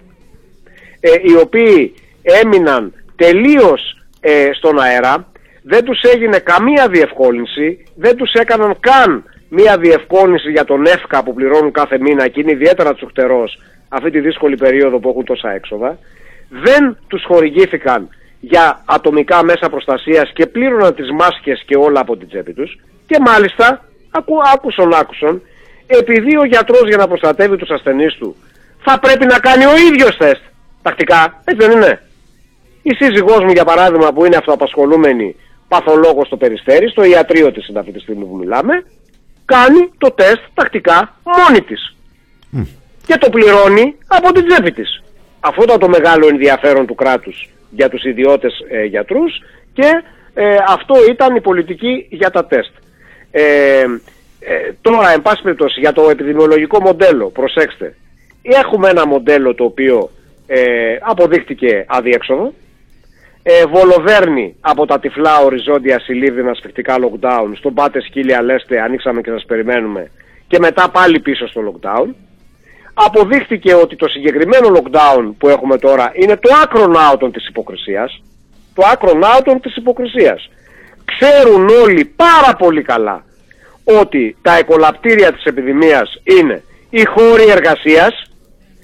ε, 1.00 1.10
οι 1.22 1.36
οποίοι 1.36 1.94
έμειναν 2.22 2.94
τελείως 3.16 3.97
ε, 4.30 4.50
στον 4.54 4.80
αέρα, 4.80 5.28
δεν 5.64 5.84
τους 5.84 6.02
έγινε 6.14 6.38
καμία 6.40 6.88
διευκόλυνση, 6.88 7.84
δεν 7.96 8.16
τους 8.16 8.32
έκαναν 8.34 8.78
καν 8.80 9.24
μία 9.50 9.78
διευκόλυνση 9.78 10.52
για 10.52 10.66
τον 10.66 10.86
ΕΦΚΑ 10.86 11.24
που 11.24 11.34
πληρώνουν 11.34 11.72
κάθε 11.72 11.98
μήνα 12.00 12.28
και 12.28 12.40
είναι 12.40 12.52
ιδιαίτερα 12.52 12.94
τσουχτερός 12.94 13.60
αυτή 13.90 14.12
τη 14.12 14.20
δύσκολη 14.20 14.56
περίοδο 14.56 15.00
που 15.00 15.10
έχουν 15.10 15.26
τόσα 15.26 15.52
έξοδα. 15.52 15.98
Δεν 16.50 16.98
τους 17.08 17.24
χορηγήθηκαν 17.26 18.10
για 18.40 18.82
ατομικά 18.86 19.44
μέσα 19.44 19.70
προστασίας 19.70 20.32
και 20.34 20.46
πλήρωναν 20.46 20.96
τις 20.96 21.12
μάσκες 21.12 21.64
και 21.66 21.78
όλα 21.78 22.00
από 22.00 22.18
την 22.18 22.28
τσέπη 22.28 22.54
τους 22.54 22.78
και 23.06 23.18
μάλιστα, 23.20 23.86
ακού, 24.12 24.36
άκουσον 24.54 24.94
άκουσον, 24.94 25.42
επειδή 25.88 26.38
ο 26.38 26.46
γιατρός 26.46 26.88
για 26.88 26.98
να 26.98 27.08
προστατεύει 27.08 27.58
τους 27.58 27.70
ασθενείς 27.70 28.14
του 28.14 28.36
θα 28.86 29.00
πρέπει 29.00 29.26
να 29.26 29.40
κάνει 29.40 29.66
ο 29.66 29.76
ίδιος 29.92 30.18
τεστ 30.18 30.42
τακτικά, 30.82 31.42
έτσι 31.46 31.68
δεν 31.68 31.72
είναι. 31.78 32.02
Η 32.90 32.94
σύζυγός 32.96 33.40
μου 33.44 33.52
για 33.52 33.66
παράδειγμα 33.66 34.14
που 34.14 34.26
είναι 34.26 34.36
αυτοαπασχολούμενη 34.36 35.36
παθολόγος 35.68 36.28
στο 36.28 36.38
Περιστέρι, 36.38 36.90
στο 36.90 37.04
ιατρείο 37.04 37.52
της 37.52 37.68
είναι 37.68 37.80
αυτή 37.80 37.92
τη 37.92 38.00
στιγμή 38.00 38.26
που 38.26 38.36
μιλάμε, 38.36 38.84
κάνει 39.46 39.92
το 39.98 40.12
τεστ 40.12 40.42
τακτικά 40.54 41.16
μόνη 41.24 41.62
της. 41.62 41.96
Και 43.06 43.18
το 43.18 43.30
πληρώνει 43.30 43.96
από 44.08 44.32
την 44.32 44.48
τσέπη 44.48 44.72
της. 44.72 45.04
Αυτό 45.40 45.64
ήταν 45.64 45.80
το 45.80 45.90
μεγάλο 45.90 46.28
ενδιαφέρον 46.28 46.86
του 46.86 46.96
κράτους 46.96 47.50
για 47.70 47.90
τους 47.90 48.04
ιδιώτες 48.04 48.54
ε, 48.70 48.84
γιατρούς 48.84 49.42
και 49.74 50.04
ε, 50.34 50.56
αυτό 50.68 50.96
ήταν 51.10 51.36
η 51.36 51.42
πολιτική 51.42 52.08
για 52.10 52.30
τα 52.30 52.46
τεστ. 52.46 52.72
Ε, 53.32 53.42
ε, 54.40 54.74
τώρα, 54.82 55.12
εν 55.14 55.22
πάση 55.22 55.42
περιπτώσει, 55.42 55.80
για 55.80 55.94
το 55.94 56.10
επιδημιολογικό 56.10 56.82
μοντέλο, 56.82 57.30
προσέξτε, 57.30 57.96
έχουμε 58.42 58.90
ένα 58.90 59.08
μοντέλο 59.08 59.56
το 59.56 59.64
οποίο 59.64 60.10
ε, 60.48 60.62
αποδείχτηκε 61.02 61.86
αδιέξοδο, 61.88 62.54
ε, 63.50 63.66
βολοβέρνει 63.66 64.56
από 64.62 64.86
τα 64.86 65.00
τυφλά 65.00 65.40
οριζόντια 65.40 66.00
συλλήβδινα 66.00 66.54
σφιχτικά 66.54 66.96
lockdown, 66.96 67.52
στον 67.56 67.74
πάτε 67.74 68.02
σκύλια 68.02 68.42
λέστε 68.42 68.82
ανοίξαμε 68.82 69.22
και 69.22 69.32
σας 69.32 69.46
περιμένουμε 69.46 70.12
και 70.48 70.60
μετά 70.60 70.90
πάλι 70.90 71.20
πίσω 71.20 71.48
στο 71.48 71.62
lockdown. 71.68 72.08
Αποδείχτηκε 72.94 73.74
ότι 73.74 73.96
το 73.96 74.08
συγκεκριμένο 74.08 74.68
lockdown 74.76 75.34
που 75.38 75.48
έχουμε 75.48 75.78
τώρα 75.78 76.12
είναι 76.14 76.38
το 76.38 76.50
άκρον 76.64 76.98
άουτον 76.98 77.32
της 77.32 77.48
υποκρισίας. 77.48 78.22
Το 78.74 78.84
άκρον 78.92 79.24
άουτον 79.24 79.60
της 79.62 79.76
υποκρισίας. 79.76 80.50
Ξέρουν 81.06 81.68
όλοι 81.84 82.06
πάρα 82.06 82.56
πολύ 82.58 82.82
καλά 82.82 83.24
ότι 84.02 84.38
τα 84.42 84.58
εκολαπτήρια 84.58 85.34
της 85.34 85.44
επιδημίας 85.44 86.22
είναι 86.24 86.64
οι 86.90 87.06
χώροι 87.06 87.50
εργασίας, 87.50 88.32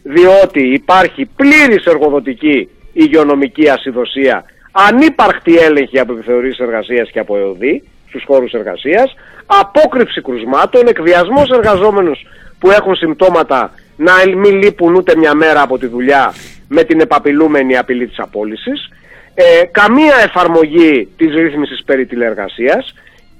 διότι 0.03 0.73
υπάρχει 0.73 1.25
πλήρης 1.35 1.85
εργοδοτική 1.85 2.69
υγειονομική 2.93 3.69
ασυδοσία, 3.69 4.45
ανύπαρκτη 4.73 5.57
έλεγχη 5.57 5.99
από 5.99 6.13
επιθεωρήσεις 6.13 6.59
εργασίας 6.59 7.09
και 7.11 7.19
από 7.19 7.37
ΕΟΔΗ 7.37 7.83
στους 8.07 8.23
χώρους 8.25 8.51
εργασίας, 8.51 9.15
απόκρυψη 9.45 10.21
κρουσμάτων, 10.21 10.87
εκβιασμός 10.87 11.49
εργαζόμενους 11.49 12.25
που 12.59 12.71
έχουν 12.71 12.95
συμπτώματα 12.95 13.71
να 13.97 14.13
μην 14.37 14.55
λείπουν 14.61 14.95
ούτε 14.95 15.15
μια 15.15 15.33
μέρα 15.33 15.61
από 15.61 15.77
τη 15.77 15.87
δουλειά 15.87 16.33
με 16.67 16.83
την 16.83 16.99
επαπειλούμενη 16.99 17.77
απειλή 17.77 18.07
της 18.07 18.19
απόλυσης, 18.19 18.89
ε, 19.33 19.43
καμία 19.71 20.15
εφαρμογή 20.23 21.07
της 21.17 21.33
ρύθμισης 21.35 21.83
περί 21.85 22.05
τηλεεργασίας 22.05 22.93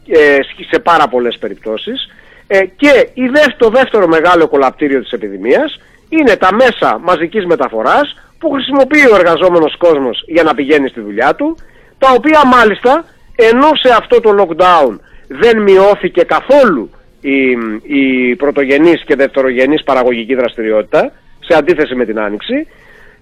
ε, 0.07 0.37
σε 0.69 0.79
πάρα 0.79 1.07
πολλές 1.07 1.37
περιπτώσεις. 1.37 2.09
Ε, 2.47 2.59
και 2.75 3.09
η 3.13 3.27
δεύ- 3.27 3.57
το 3.57 3.69
δεύτερο 3.69 4.07
μεγάλο 4.07 4.47
κολαπτήριο 4.47 5.01
της 5.01 5.11
επιδημίας 5.11 5.79
είναι 6.19 6.35
τα 6.35 6.53
μέσα 6.53 6.99
μαζικής 7.03 7.45
μεταφοράς 7.45 8.15
που 8.39 8.49
χρησιμοποιεί 8.51 9.05
ο 9.11 9.15
εργαζόμενος 9.15 9.77
κόσμος 9.77 10.23
για 10.27 10.43
να 10.43 10.53
πηγαίνει 10.55 10.87
στη 10.87 11.01
δουλειά 11.01 11.35
του 11.35 11.57
τα 11.97 12.11
οποία 12.11 12.41
μάλιστα 12.45 13.05
ενώ 13.35 13.69
σε 13.81 13.93
αυτό 13.93 14.19
το 14.19 14.29
lockdown 14.39 14.99
δεν 15.27 15.61
μειώθηκε 15.61 16.23
καθόλου 16.23 16.89
η, 17.21 17.57
η 17.83 18.35
πρωτογενής 18.35 19.03
και 19.05 19.15
δευτερογενής 19.15 19.83
παραγωγική 19.83 20.35
δραστηριότητα 20.35 21.11
σε 21.39 21.57
αντίθεση 21.57 21.95
με 21.95 22.05
την 22.05 22.19
Άνοιξη 22.19 22.67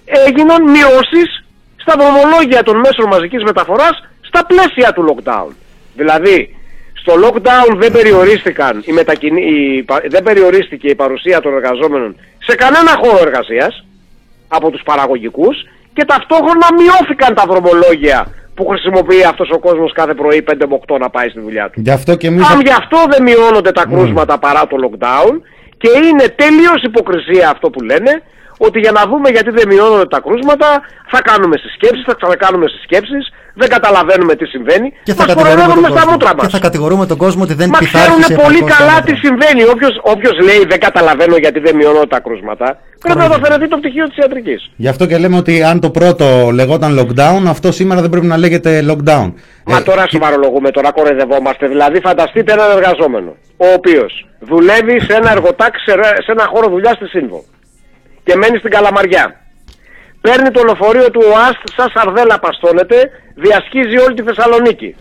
έγιναν 0.05 0.63
μειώσεις 0.63 1.43
στα 1.75 1.93
δρομολόγια 1.99 2.63
των 2.63 2.77
μέσων 2.77 3.07
μαζικής 3.07 3.43
μεταφοράς 3.43 4.09
στα 4.21 4.45
πλαίσια 4.45 4.93
του 4.93 5.03
lockdown. 5.09 5.51
Δηλαδή, 5.95 6.55
στο 6.93 7.13
lockdown 7.23 7.75
δεν, 7.75 7.91
περιορίστηκαν 7.91 8.83
οι 8.85 8.91
μετακινη... 8.91 9.41
η... 9.41 9.83
πα- 9.83 10.03
δεν 10.09 10.23
περιορίστηκε 10.23 10.87
η 10.87 10.95
παρουσία 10.95 11.39
των 11.39 11.53
εργαζόμενων 11.53 12.15
σε 12.47 12.55
κανένα 12.55 12.91
χώρο 13.01 13.19
εργασίας 13.27 13.83
από 14.47 14.69
τους 14.71 14.81
παραγωγικούς 14.85 15.55
και 15.93 16.05
ταυτόχρονα 16.05 16.67
μειώθηκαν 16.77 17.35
τα 17.35 17.43
δρομολόγια 17.49 18.19
που 18.55 18.67
χρησιμοποιεί 18.67 19.23
αυτός 19.23 19.49
ο 19.49 19.59
κόσμος 19.59 19.93
κάθε 19.93 20.13
πρωί 20.13 20.43
5 20.49 20.53
με 20.69 20.79
8 20.87 20.99
να 20.99 21.09
πάει 21.09 21.29
στη 21.29 21.39
δουλειά 21.39 21.69
του. 21.69 21.81
Γι' 21.81 21.91
αυτό 21.91 22.15
και 22.15 22.27
εμείς... 22.27 22.49
Αν 22.49 22.61
γι' 22.61 22.77
αυτό 22.81 22.97
δεν 23.09 23.23
μειώνονται 23.23 23.71
τα 23.71 23.85
κρούσματα 23.85 24.39
παρά 24.39 24.67
το 24.67 24.75
lockdown 24.83 25.33
και 25.77 25.89
είναι 26.07 26.25
τελείως 26.41 26.81
υποκρισία 26.83 27.49
αυτό 27.49 27.69
που 27.69 27.81
λένε 27.81 28.21
ότι 28.57 28.79
για 28.79 28.91
να 28.91 29.03
δούμε 29.09 29.29
γιατί 29.29 29.49
δεν 29.49 29.67
μειώνονται 29.67 30.07
τα 30.07 30.19
κρούσματα 30.25 30.81
θα 31.11 31.21
κάνουμε 31.21 31.57
συσκέψεις, 31.57 32.03
θα 32.05 32.13
ξανακάνουμε 32.19 32.67
συσκέψεις, 32.67 33.23
δεν 33.59 33.69
καταλαβαίνουμε 33.69 34.35
τι 34.35 34.45
συμβαίνει. 34.45 34.87
Και 35.03 35.13
θα, 35.13 35.17
Μας 35.25 35.25
κατηγορούμε 35.25 35.55
κοροϊδεύουν 35.55 35.73
τον 35.73 35.81
με 35.83 35.89
στα 35.89 35.99
κόσμο. 35.99 36.11
μούτρα 36.11 36.29
και 36.29 36.41
μας. 36.41 36.51
θα 36.55 36.59
κατηγορούμε 36.67 37.05
τον 37.11 37.17
κόσμο 37.17 37.41
ότι 37.47 37.53
δεν 37.61 37.69
Μα 37.73 37.77
ξέρουν 37.77 38.15
πειθάρχησε 38.15 38.33
πολύ 38.43 38.57
επαρκώς 38.57 38.77
καλά 38.77 38.95
τα 38.97 39.01
τι 39.05 39.11
μέτρα. 39.11 39.25
συμβαίνει. 39.27 39.61
Όποιος, 39.73 39.93
όποιος 40.13 40.35
λέει 40.47 40.61
δεν 40.71 40.79
καταλαβαίνω 40.87 41.35
γιατί 41.43 41.59
δεν 41.65 41.73
μειώνω 41.75 42.03
τα 42.13 42.19
κρούσματα, 42.25 42.67
πρέπει 43.03 43.19
να 43.19 43.27
το 43.27 43.35
αφαιρεθεί 43.39 43.67
το 43.73 43.77
πτυχίο 43.77 44.05
της 44.09 44.17
ιατρικής. 44.21 44.59
Γι' 44.83 44.87
αυτό 44.93 45.03
και 45.09 45.17
λέμε 45.17 45.37
ότι 45.43 45.53
αν 45.71 45.79
το 45.79 45.89
πρώτο 45.89 46.25
λεγόταν 46.59 46.91
lockdown, 46.99 47.41
αυτό 47.55 47.71
σήμερα 47.71 48.01
δεν 48.01 48.09
πρέπει 48.09 48.25
να 48.33 48.37
λέγεται 48.37 48.69
lockdown. 48.89 49.27
Μα 49.71 49.77
Ε, 49.77 49.81
τώρα 49.89 50.03
σοβαρολογούμε, 50.09 50.69
τώρα 50.71 50.91
κοροϊδευόμαστε. 50.91 51.67
Δηλαδή, 51.67 51.99
φανταστείτε 52.07 52.51
έναν 52.53 52.69
εργαζόμενο, 52.77 53.31
ο 53.57 53.67
οποίος 53.77 54.11
δουλεύει 54.39 54.99
σε 55.07 55.13
ένα 55.19 55.31
εργοτάξι, 55.31 55.83
σε, 55.87 55.93
ρε- 55.95 56.21
σε 56.25 56.31
ένα 56.35 56.45
χώρο 56.53 56.67
δουλειάς 56.69 56.95
στη 56.95 57.07
Σύνβο 57.07 57.43
και 58.23 58.33
μένει 58.35 58.57
στην 58.57 58.71
Καλαμαριά. 58.71 59.25
Παίρνει 60.21 60.49
το 60.51 60.61
λεωφορείο 60.63 61.11
του 61.11 61.21
ΟΑΣΤ, 61.33 61.61
σαν 61.77 61.89
σαρδέλα 61.95 62.39
παστώνεται, 62.39 62.97
διασχίζει 63.35 63.97
όλη 63.97 64.13
τη 64.13 64.23
Θεσσαλονίκη. 64.23 64.95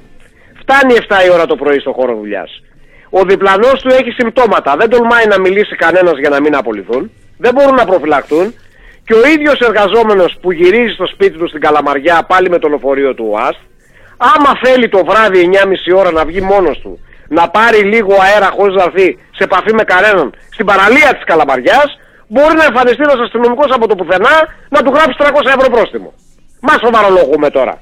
Φτάνει 0.61 0.95
7 1.09 1.27
η 1.27 1.31
ώρα 1.31 1.47
το 1.47 1.57
πρωί 1.57 1.79
στο 1.79 1.93
χώρο 1.93 2.15
δουλειάς. 2.15 2.63
Ο 3.11 3.23
διπλανός 3.23 3.83
του 3.83 3.89
έχει 3.89 4.11
συμπτώματα. 4.11 4.77
Δεν 4.79 4.89
τολμάει 4.91 5.27
να 5.27 5.41
μιλήσει 5.41 5.77
κανένας 5.77 6.19
για 6.19 6.29
να 6.29 6.41
μην 6.41 6.57
απολυθούν. 6.57 7.11
Δεν 7.39 7.55
μπορούν 7.55 7.75
να 7.75 7.85
προφυλακτούν. 7.85 8.55
και 9.05 9.15
ο 9.15 9.27
ίδιος 9.35 9.59
εργαζόμενος 9.59 10.37
που 10.41 10.53
γυρίζει 10.53 10.95
στο 10.95 11.07
σπίτι 11.07 11.39
του 11.39 11.49
στην 11.49 11.61
Καλαμαριά 11.61 12.25
πάλι 12.29 12.51
με 12.51 12.59
το 12.59 12.69
λεωφορείο 12.69 13.15
του 13.15 13.27
ΟΑΣΤ 13.31 13.61
άμα 14.17 14.53
θέλει 14.63 14.89
το 14.89 15.05
βράδυ 15.05 15.51
9.30 15.93 15.99
ώρα 16.01 16.11
να 16.11 16.25
βγει 16.25 16.41
μόνος 16.41 16.79
του 16.79 16.99
να 17.29 17.49
πάρει 17.49 17.81
λίγο 17.83 18.15
αέρα 18.25 18.51
χωρίς 18.57 18.75
να 18.75 18.83
έρθει 18.83 19.19
σε 19.37 19.45
επαφή 19.45 19.75
με 19.75 19.83
κανέναν 19.83 20.33
στην 20.51 20.67
παραλία 20.67 21.11
της 21.15 21.25
Καλαμαριάς 21.25 21.91
μπορεί 22.29 22.55
να 22.57 22.65
εμφανιστεί 22.65 23.03
ένας 23.03 23.21
αστυνομικός 23.27 23.71
από 23.77 23.87
το 23.89 23.95
πουθενά 23.95 24.35
να 24.69 24.83
του 24.83 24.91
γράψει 24.95 25.17
300 25.19 25.25
ευρώ 25.57 25.69
πρόστιμο. 25.71 26.13
Μας 26.61 26.79
σοβαρολογούμε 26.85 27.51
τώρα. 27.51 27.75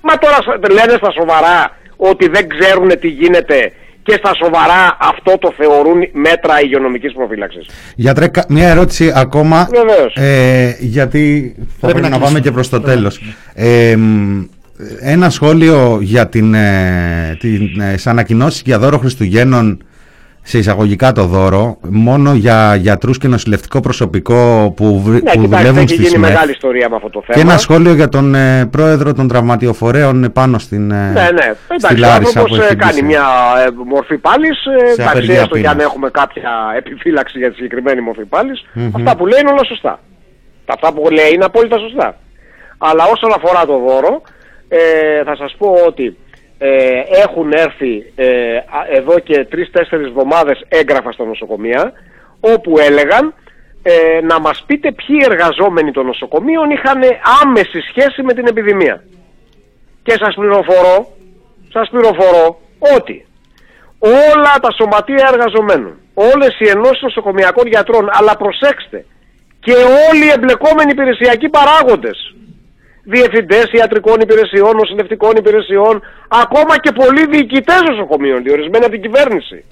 Μα 0.00 0.14
τώρα 0.18 0.34
σ- 0.34 0.72
λένε 0.72 0.92
στα 0.96 1.10
σοβαρά 1.10 1.76
ότι 1.96 2.28
δεν 2.28 2.48
ξέρουν 2.48 2.88
τι 3.00 3.08
γίνεται 3.08 3.72
και 4.02 4.12
στα 4.18 4.34
σοβαρά 4.34 4.96
αυτό 5.00 5.38
το 5.38 5.52
θεωρούν 5.56 5.98
μέτρα 6.12 6.60
υγειονομικής 6.62 7.12
προφύλαξης. 7.12 7.66
Γιατρέ, 7.96 8.28
κα- 8.28 8.44
μια 8.48 8.68
ερώτηση 8.68 9.12
ακόμα. 9.14 9.68
Βεβαίως. 9.70 10.14
Ε, 10.16 10.76
γιατί 10.80 11.54
θα 11.80 11.86
πρέπει, 11.86 12.00
να 12.00 12.08
να, 12.08 12.10
πάμε 12.10 12.20
κλείσουμε. 12.20 12.40
και 12.40 12.50
προς 12.50 12.68
το 12.68 12.80
τέλος. 12.80 13.20
Ε, 13.54 13.96
μ, 13.96 14.42
ένα 15.00 15.30
σχόλιο 15.30 15.98
για 16.00 16.28
την, 16.28 16.54
ε, 16.54 17.36
την, 17.40 17.80
ε, 17.80 17.92
τις 17.94 18.06
ανακοινώσεις 18.06 18.62
για 18.64 18.78
δώρο 18.78 18.98
Χριστουγέννων 18.98 19.82
σε 20.42 20.58
εισαγωγικά 20.58 21.12
το 21.12 21.24
δώρο, 21.24 21.78
μόνο 21.88 22.32
για 22.34 22.74
γιατρούς 22.74 23.18
και 23.18 23.28
νοσηλευτικό 23.28 23.80
προσωπικό 23.80 24.72
που, 24.76 25.00
βρ- 25.02 25.22
Ναι, 25.24 25.32
που 25.32 25.40
κοιτάξτε, 25.40 25.56
δουλεύουν 25.56 25.78
έχει 25.78 25.86
στη 25.88 25.96
γίνει 26.02 26.08
ΣΜΕΘ. 26.08 26.30
μεγάλη 26.30 26.50
ιστορία 26.50 26.88
με 26.88 26.96
αυτό 26.96 27.10
το 27.10 27.22
θέμα. 27.26 27.38
Και 27.38 27.48
ένα 27.50 27.58
σχόλιο 27.58 27.94
για 27.94 28.08
τον 28.08 28.34
ε, 28.34 28.66
πρόεδρο 28.66 29.12
των 29.12 29.28
τραυματιοφορέων 29.28 30.24
επάνω 30.24 30.58
στην, 30.58 30.90
ε, 30.90 30.94
Ναι, 30.94 31.28
ναι. 31.32 31.52
στη 31.64 31.74
Εντάξει, 31.74 31.94
ο 31.94 31.98
Λάρισα 31.98 32.38
άνθρωπος 32.40 32.56
που 32.58 32.62
ε, 32.62 32.66
έχει 32.66 32.76
κάνει 32.76 32.92
μπει 32.92 32.98
σε- 32.98 33.04
μια 33.04 33.24
ε, 33.66 33.70
μορφή 33.86 34.18
πάλης. 34.18 34.58
ε, 34.66 34.78
Σε 34.86 34.92
Εντάξει, 34.92 35.02
απεργία 35.10 35.40
έστω 35.40 35.58
και 35.58 35.66
αν 35.68 35.76
πείνας. 35.76 35.90
έχουμε 35.90 36.10
κάποια 36.10 36.50
επιφύλαξη 36.76 37.38
για 37.38 37.48
τη 37.48 37.54
συγκεκριμένη 37.54 38.00
μορφή 38.00 38.24
πάλης, 38.24 38.64
Μμμ. 38.72 38.90
αυτά 38.94 39.16
που 39.16 39.26
λέει 39.26 39.40
είναι 39.40 39.50
όλα 39.50 39.64
σωστά. 39.64 39.98
Τα 40.64 40.72
Αυτά 40.74 40.92
που 40.92 41.10
λέει 41.10 41.30
είναι 41.34 41.44
απόλυτα 41.44 41.78
σωστά. 41.78 42.16
Αλλά 42.78 43.04
όσον 43.14 43.32
αφορά 43.32 43.62
το 43.66 43.76
δώρο, 43.86 44.22
ε, 44.68 44.78
θα 45.24 45.36
σας 45.36 45.54
πω 45.58 45.68
ότι 45.86 46.16
ε, 46.62 47.02
έχουν 47.24 47.52
έρθει 47.52 48.12
ε, 48.14 48.56
α- 48.56 48.86
εδώ 48.90 49.18
και 49.18 49.44
τρεις-τέσσερις 49.44 50.06
εβδομάδες 50.06 50.64
έγγραφα 50.68 51.12
στα 51.12 51.24
νοσοκομεία, 51.24 51.92
όπου 52.40 52.78
έλεγαν 52.78 53.34
ε, 53.82 54.20
να 54.22 54.40
μας 54.40 54.64
πείτε 54.66 54.92
ποιοι 54.92 55.16
εργαζόμενοι 55.30 55.90
των 55.90 56.06
νοσοκομείων 56.06 56.70
είχαν 56.70 57.00
άμεση 57.42 57.80
σχέση 57.80 58.22
με 58.22 58.32
την 58.32 58.46
επιδημία. 58.46 59.04
Και 60.02 60.12
σας 60.12 60.34
πληροφορώ, 60.34 61.08
σας 61.72 61.88
πληροφορώ 61.90 62.60
ότι 62.96 63.26
όλα 63.98 64.54
τα 64.60 64.70
σωματεία 64.70 65.28
εργαζομένων, 65.32 65.98
όλες 66.14 66.60
οι 66.60 66.68
ενώσεις 66.68 67.02
νοσοκομιακών 67.02 67.66
γιατρών, 67.66 68.08
αλλά 68.12 68.36
προσέξτε, 68.36 69.04
και 69.60 69.72
όλοι 70.10 70.24
οι 70.26 70.32
εμπλεκόμενοι 70.34 70.90
υπηρεσιακοί 70.90 71.48
παράγοντες, 71.48 72.34
διευθυντές 73.02 73.66
ιατρικών 73.72 74.20
υπηρεσιών, 74.20 74.76
νοσηλευτικών 74.76 75.32
υπηρεσιών, 75.36 76.02
ακόμα 76.28 76.78
και 76.78 76.92
πολλοί 76.92 77.26
διοικητές 77.26 77.80
νοσοκομείων, 77.88 78.42
διορισμένοι 78.42 78.84
από 78.84 78.92
την 78.92 79.02
κυβέρνηση, 79.02 79.64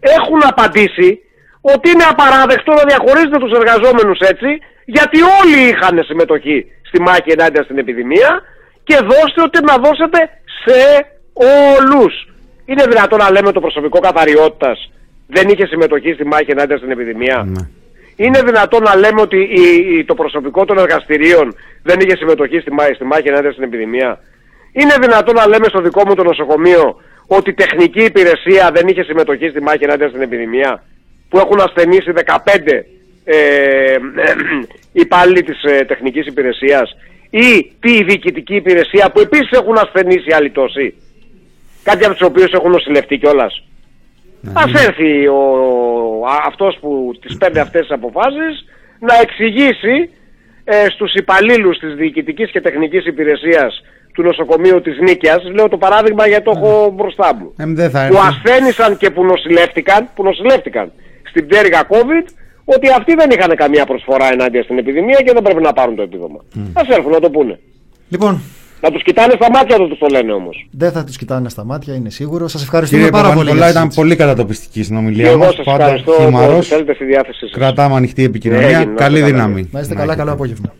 έχουν 0.00 0.40
απαντήσει 0.50 1.20
ότι 1.60 1.90
είναι 1.90 2.06
απαράδεκτο 2.10 2.72
να 2.72 2.84
διαχωρίζετε 2.90 3.38
τους 3.38 3.52
εργαζόμενους 3.60 4.18
έτσι, 4.18 4.50
γιατί 4.84 5.18
όλοι 5.40 5.58
είχαν 5.68 6.04
συμμετοχή 6.04 6.66
στη 6.88 7.00
μάχη 7.00 7.30
ενάντια 7.36 7.62
στην 7.62 7.78
επιδημία 7.78 8.42
και 8.84 8.96
δώστε 9.10 9.40
ότι 9.42 9.58
να 9.64 9.74
δώσετε 9.84 10.18
σε 10.64 10.80
όλους. 11.78 12.14
Είναι 12.64 12.84
δυνατόν 12.88 13.18
να 13.18 13.30
λέμε 13.30 13.52
το 13.52 13.60
προσωπικό 13.60 13.98
καθαριότητας 13.98 14.90
δεν 15.26 15.48
είχε 15.48 15.66
συμμετοχή 15.66 16.12
στη 16.12 16.24
μάχη 16.26 16.50
ενάντια 16.50 16.76
στην 16.76 16.90
επιδημία; 16.90 17.42
Ναι. 17.46 17.68
Είναι 18.24 18.40
δυνατόν 18.42 18.82
να 18.82 18.96
λέμε 18.96 19.20
ότι 19.20 19.36
η- 19.36 19.96
η- 19.98 20.04
το 20.04 20.14
προσωπικό 20.14 20.64
των 20.64 20.78
εργαστηρίων 20.78 21.54
δεν 21.82 22.00
είχε 22.00 22.16
συμμετοχή 22.16 22.58
στη, 22.60 22.72
μάχη- 22.72 22.94
στη 22.94 23.04
μάχη 23.04 23.28
ενάντια 23.28 23.50
στην 23.52 23.64
επιδημία; 23.64 24.10
Είναι 24.72 24.94
δυνατόν 25.00 25.34
να 25.34 25.46
λέμε 25.48 25.66
στο 25.68 25.80
δικό 25.80 26.02
μου 26.06 26.14
το 26.14 26.22
νοσοκομείο 26.22 26.84
ότι 27.26 27.50
η 27.50 27.54
τεχνική 27.54 28.04
υπηρεσία 28.04 28.70
δεν 28.74 28.88
είχε 28.88 29.02
συμμετοχή 29.02 29.48
στη 29.48 29.62
μάχη 29.62 29.84
ενάντια 29.84 30.08
στην 30.08 30.22
επιδημία. 30.22 30.82
Που 31.28 31.38
έχουν 31.38 31.60
ασθενήσει 31.60 32.12
15 32.12 32.84
ε, 33.24 33.34
ε, 33.34 33.96
υπάλληλοι 35.04 35.42
της 35.42 35.62
ε, 35.62 35.84
τεχνικής 35.84 36.26
υπηρεσίας 36.26 36.96
ή 37.30 37.72
τη 37.80 38.02
διοικητική 38.04 38.54
υπηρεσία 38.54 39.10
που 39.10 39.20
επίσης 39.20 39.50
έχουν 39.50 39.76
ασθενήσει 39.78 40.32
άλλοι 40.34 40.50
τόσοι; 40.50 40.94
Κάτι 41.82 42.04
από 42.04 42.14
τους 42.14 42.26
οποίους 42.26 42.52
έχουν 42.52 42.70
νοσηλευτεί 42.70 43.16
κιόλας. 43.18 43.64
Ας 44.52 44.84
έρθει 44.86 45.26
ο, 45.26 45.40
α- 46.26 46.44
αυτός 46.46 46.78
που 46.80 47.10
τις 47.20 47.36
παίρνει 47.36 47.58
αυτές 47.58 47.80
τις 47.80 47.90
αποφάσεις 47.90 48.64
να 48.98 49.14
εξηγήσει 49.22 50.10
ε, 50.64 50.86
στους 50.88 51.14
υπαλλήλους 51.14 51.78
της 51.78 51.94
διοικητικής 51.94 52.50
και 52.50 52.60
τεχνικής 52.60 53.06
υπηρεσίας 53.06 53.82
του 54.14 54.22
νοσοκομείου 54.22 54.80
της 54.80 54.98
Νίκαιας, 55.00 55.42
λέω 55.54 55.68
το 55.68 55.76
παράδειγμα 55.78 56.26
γιατί 56.26 56.44
το 56.44 56.52
έχω 56.56 56.90
μπροστά 56.90 57.34
μου, 57.34 57.54
Ε, 57.58 57.64
δεν 57.66 57.90
θα 57.90 58.06
που 58.08 58.14
έρθει. 58.14 58.26
ασθένησαν 58.28 58.96
και 58.96 59.10
που 59.10 59.24
νοσηλεύτηκαν, 59.24 60.08
που 60.14 60.22
νοσηλεύτηκαν 60.22 60.92
στην 61.28 61.46
πτέρυγα 61.46 61.80
COVID, 61.88 62.26
ότι 62.64 62.88
αυτοί 62.98 63.14
δεν 63.14 63.30
είχαν 63.30 63.56
καμία 63.56 63.84
προσφορά 63.86 64.32
ενάντια 64.32 64.62
στην 64.62 64.78
επιδημία 64.78 65.18
και 65.24 65.32
δεν 65.32 65.42
πρέπει 65.42 65.62
να 65.62 65.72
πάρουν 65.72 65.96
το 65.96 66.02
επίδομα. 66.02 66.44
Ας 66.72 66.88
έρθουν 66.88 67.10
να 67.10 67.20
το 67.20 67.30
πούνε. 67.30 67.58
Λοιπόν, 68.08 68.40
Να 68.84 68.90
τους 68.90 69.02
κοιτάνε 69.02 69.32
στα 69.34 69.50
μάτια 69.50 69.74
όταν 69.76 69.88
τους 69.88 69.98
το 69.98 70.06
λένε 70.10 70.32
όμως. 70.32 70.68
δεν 70.70 70.92
θα 70.92 71.04
τους 71.04 71.16
κοιτάνε 71.16 71.48
στα 71.48 71.64
μάτια, 71.64 71.94
είναι 71.94 72.10
σίγουρο. 72.10 72.48
Σας 72.48 72.62
ευχαριστούμε 72.62 73.02
Κύριε 73.02 73.20
πάρα 73.20 73.32
πολύ. 73.34 73.48
Παπα-Νικολάου, 73.48 73.70
για 73.72 73.80
τη 73.80 73.86
ήταν 73.86 73.90
συζήτηση. 73.92 74.00
πολύ 74.00 74.16
κατατοπιστική 74.16 74.78
η 74.78 74.80
Και 74.80 74.86
συνομιλία 74.86 75.28
εγώ 75.30 75.38
μας. 75.38 75.54
σας 75.54 75.64
Πάντα 75.64 75.84
ευχαριστώ 75.84 76.12
χυμαρός. 76.24 76.56
που 76.68 76.74
θέλετε 76.74 76.94
στη 76.94 77.04
διάθεσή 77.04 77.38
σας. 77.38 77.50
Κρατάμε 77.50 77.94
ανοιχτή 77.94 78.24
επικοινωνία. 78.24 78.66
Έγινε, 78.68 78.84
να 78.84 78.94
Καλή 78.94 79.18
είστε 79.18 79.30
καλά. 79.30 79.42
δύναμη. 79.44 79.68
Να 79.72 79.80
είστε 79.80 79.92
καλά, 79.94 80.04
έχετε. 80.04 80.18
καλό 80.18 80.32
απόγευμα. 80.32 80.72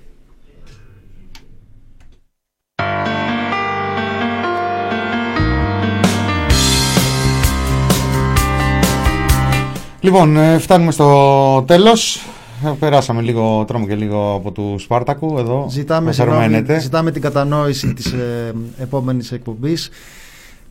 Λοιπόν, 10.00 10.36
ε, 10.36 10.58
φτάνουμε 10.58 10.92
στο 10.92 11.64
τέλος. 11.66 12.20
Ε, 12.64 12.70
Περάσαμε 12.78 13.22
λίγο, 13.22 13.64
τρώμε 13.66 13.86
και 13.86 13.94
λίγο 13.94 14.34
από 14.34 14.50
του 14.52 14.76
Σπάρτακου 14.78 15.38
εδώ. 15.38 15.66
Ζητάμε, 15.70 16.06
Μας 16.06 16.14
συγγνώμη, 16.14 16.42
αρμένετε. 16.44 16.78
ζητάμε 16.80 17.10
την 17.10 17.22
κατανόηση 17.22 17.94
της 17.94 18.06
ε, 18.12 18.54
επόμενης 18.78 19.32
εκπομπής. 19.32 19.90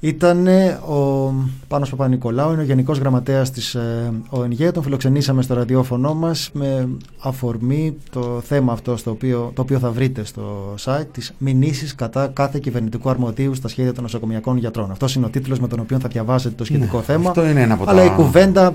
Ήταν 0.04 0.48
ο 0.90 1.34
Πάνος 1.68 1.90
Παπα-Νικολάου, 1.90 2.52
είναι 2.52 2.62
ο 2.62 2.66
Γενικός 2.66 2.98
Γραμματέας 2.98 3.52
της 3.52 3.76
ε, 3.76 4.12
ΟΕΝΓΕ. 4.30 4.72
Τον 4.72 4.84
φιλοξενήσαμε 4.84 5.42
στο 5.42 5.54
ραδιόφωνο 5.54 6.14
μας 6.14 6.50
με 6.54 6.88
αφορμή 7.20 7.96
το 8.12 8.42
θέμα 8.46 8.74
αυτό 8.74 8.98
στο 8.98 9.12
οποίο, 9.12 9.52
το 9.56 9.62
οποίο 9.62 9.80
θα 9.80 9.92
βρείτε 9.92 10.24
στο 10.26 10.74
site 10.84 11.06
τις 11.12 11.34
μηνύσεις 11.38 11.96
κατά 11.96 12.28
κάθε 12.28 12.60
κυβερνητικού 12.60 13.10
αρμοδίου 13.10 13.54
στα 13.54 13.68
σχέδια 13.68 13.94
των 13.94 14.04
νοσοκομιακών 14.04 14.58
γιατρών. 14.58 14.92
Αυτός 14.92 15.16
είναι 15.16 15.26
ο 15.26 15.30
τίτλος 15.30 15.60
με 15.60 15.68
τον 15.68 15.80
οποίο 15.80 16.00
θα 16.00 16.08
διαβάσετε 16.08 16.56
το 16.58 16.64
σχετικό 16.66 16.98
Ναι, 16.98 17.04
θέμα. 17.04 17.30
αυτό 17.30 17.46
είναι 17.48 17.62
ένα 17.62 17.74
από 17.74 17.84
Αλλά 17.88 18.00
τα- 18.06 18.14
η 18.14 18.16
κουβέντα 18.16 18.74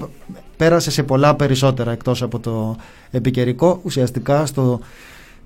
πέρασε 0.57 0.91
σε 0.91 1.03
πολλά 1.03 1.35
περισσότερα 1.35 1.91
εκτός 1.93 2.23
από 2.23 2.39
το 2.39 2.77
επικαιρικό, 3.11 3.81
ουσιαστικά 3.83 4.47
στο 4.47 4.81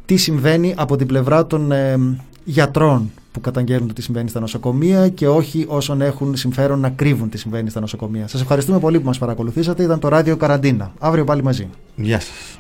τι 0.07 0.17
συμβαίνει 0.17 0.75
από 0.77 0.97
την 0.97 1.07
πλευρά 1.07 1.47
των 1.47 1.73
ε, 1.73 1.97
γιατρών 2.45 3.11
που 3.33 3.41
καταγγέλνουν 3.41 3.89
το 3.89 3.95
τι 3.95 4.03
συμβαίνει 4.03 4.29
στα 4.29 4.41
νοσοκομεία 4.41 5.09
και 5.09 5.29
όχι 5.29 5.65
όσων 5.69 6.01
έχουν 6.01 6.37
συμφέρον 6.37 6.81
να 6.81 6.91
κρύβουν 6.91 7.29
τι 7.29 7.39
συμβαίνει 7.39 7.71
στα 7.71 7.81
νοσοκομεία. 7.81 8.29
Σας 8.29 8.41
ευχαριστούμε 8.41 8.79
πολύ 8.79 9.01
που 9.01 9.07
μας 9.07 9.19
παρακολουθήσατε. 9.19 9.83
Ήταν 9.83 9.99
το 9.99 10.09
ράδιο 10.09 10.37
Καραντίνα. 10.37 10.93
Αύριο 10.99 11.25
πάλι 11.25 11.43
μαζί. 11.43 11.69
Γεια 11.97 12.21
σας. 12.21 12.57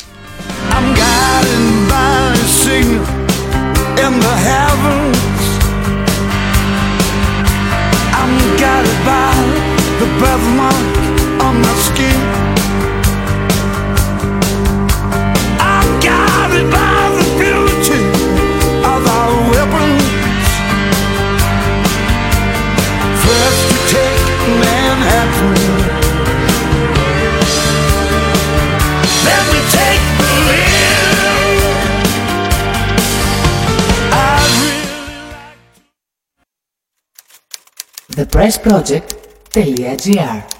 thepressproject.gr 38.20 40.59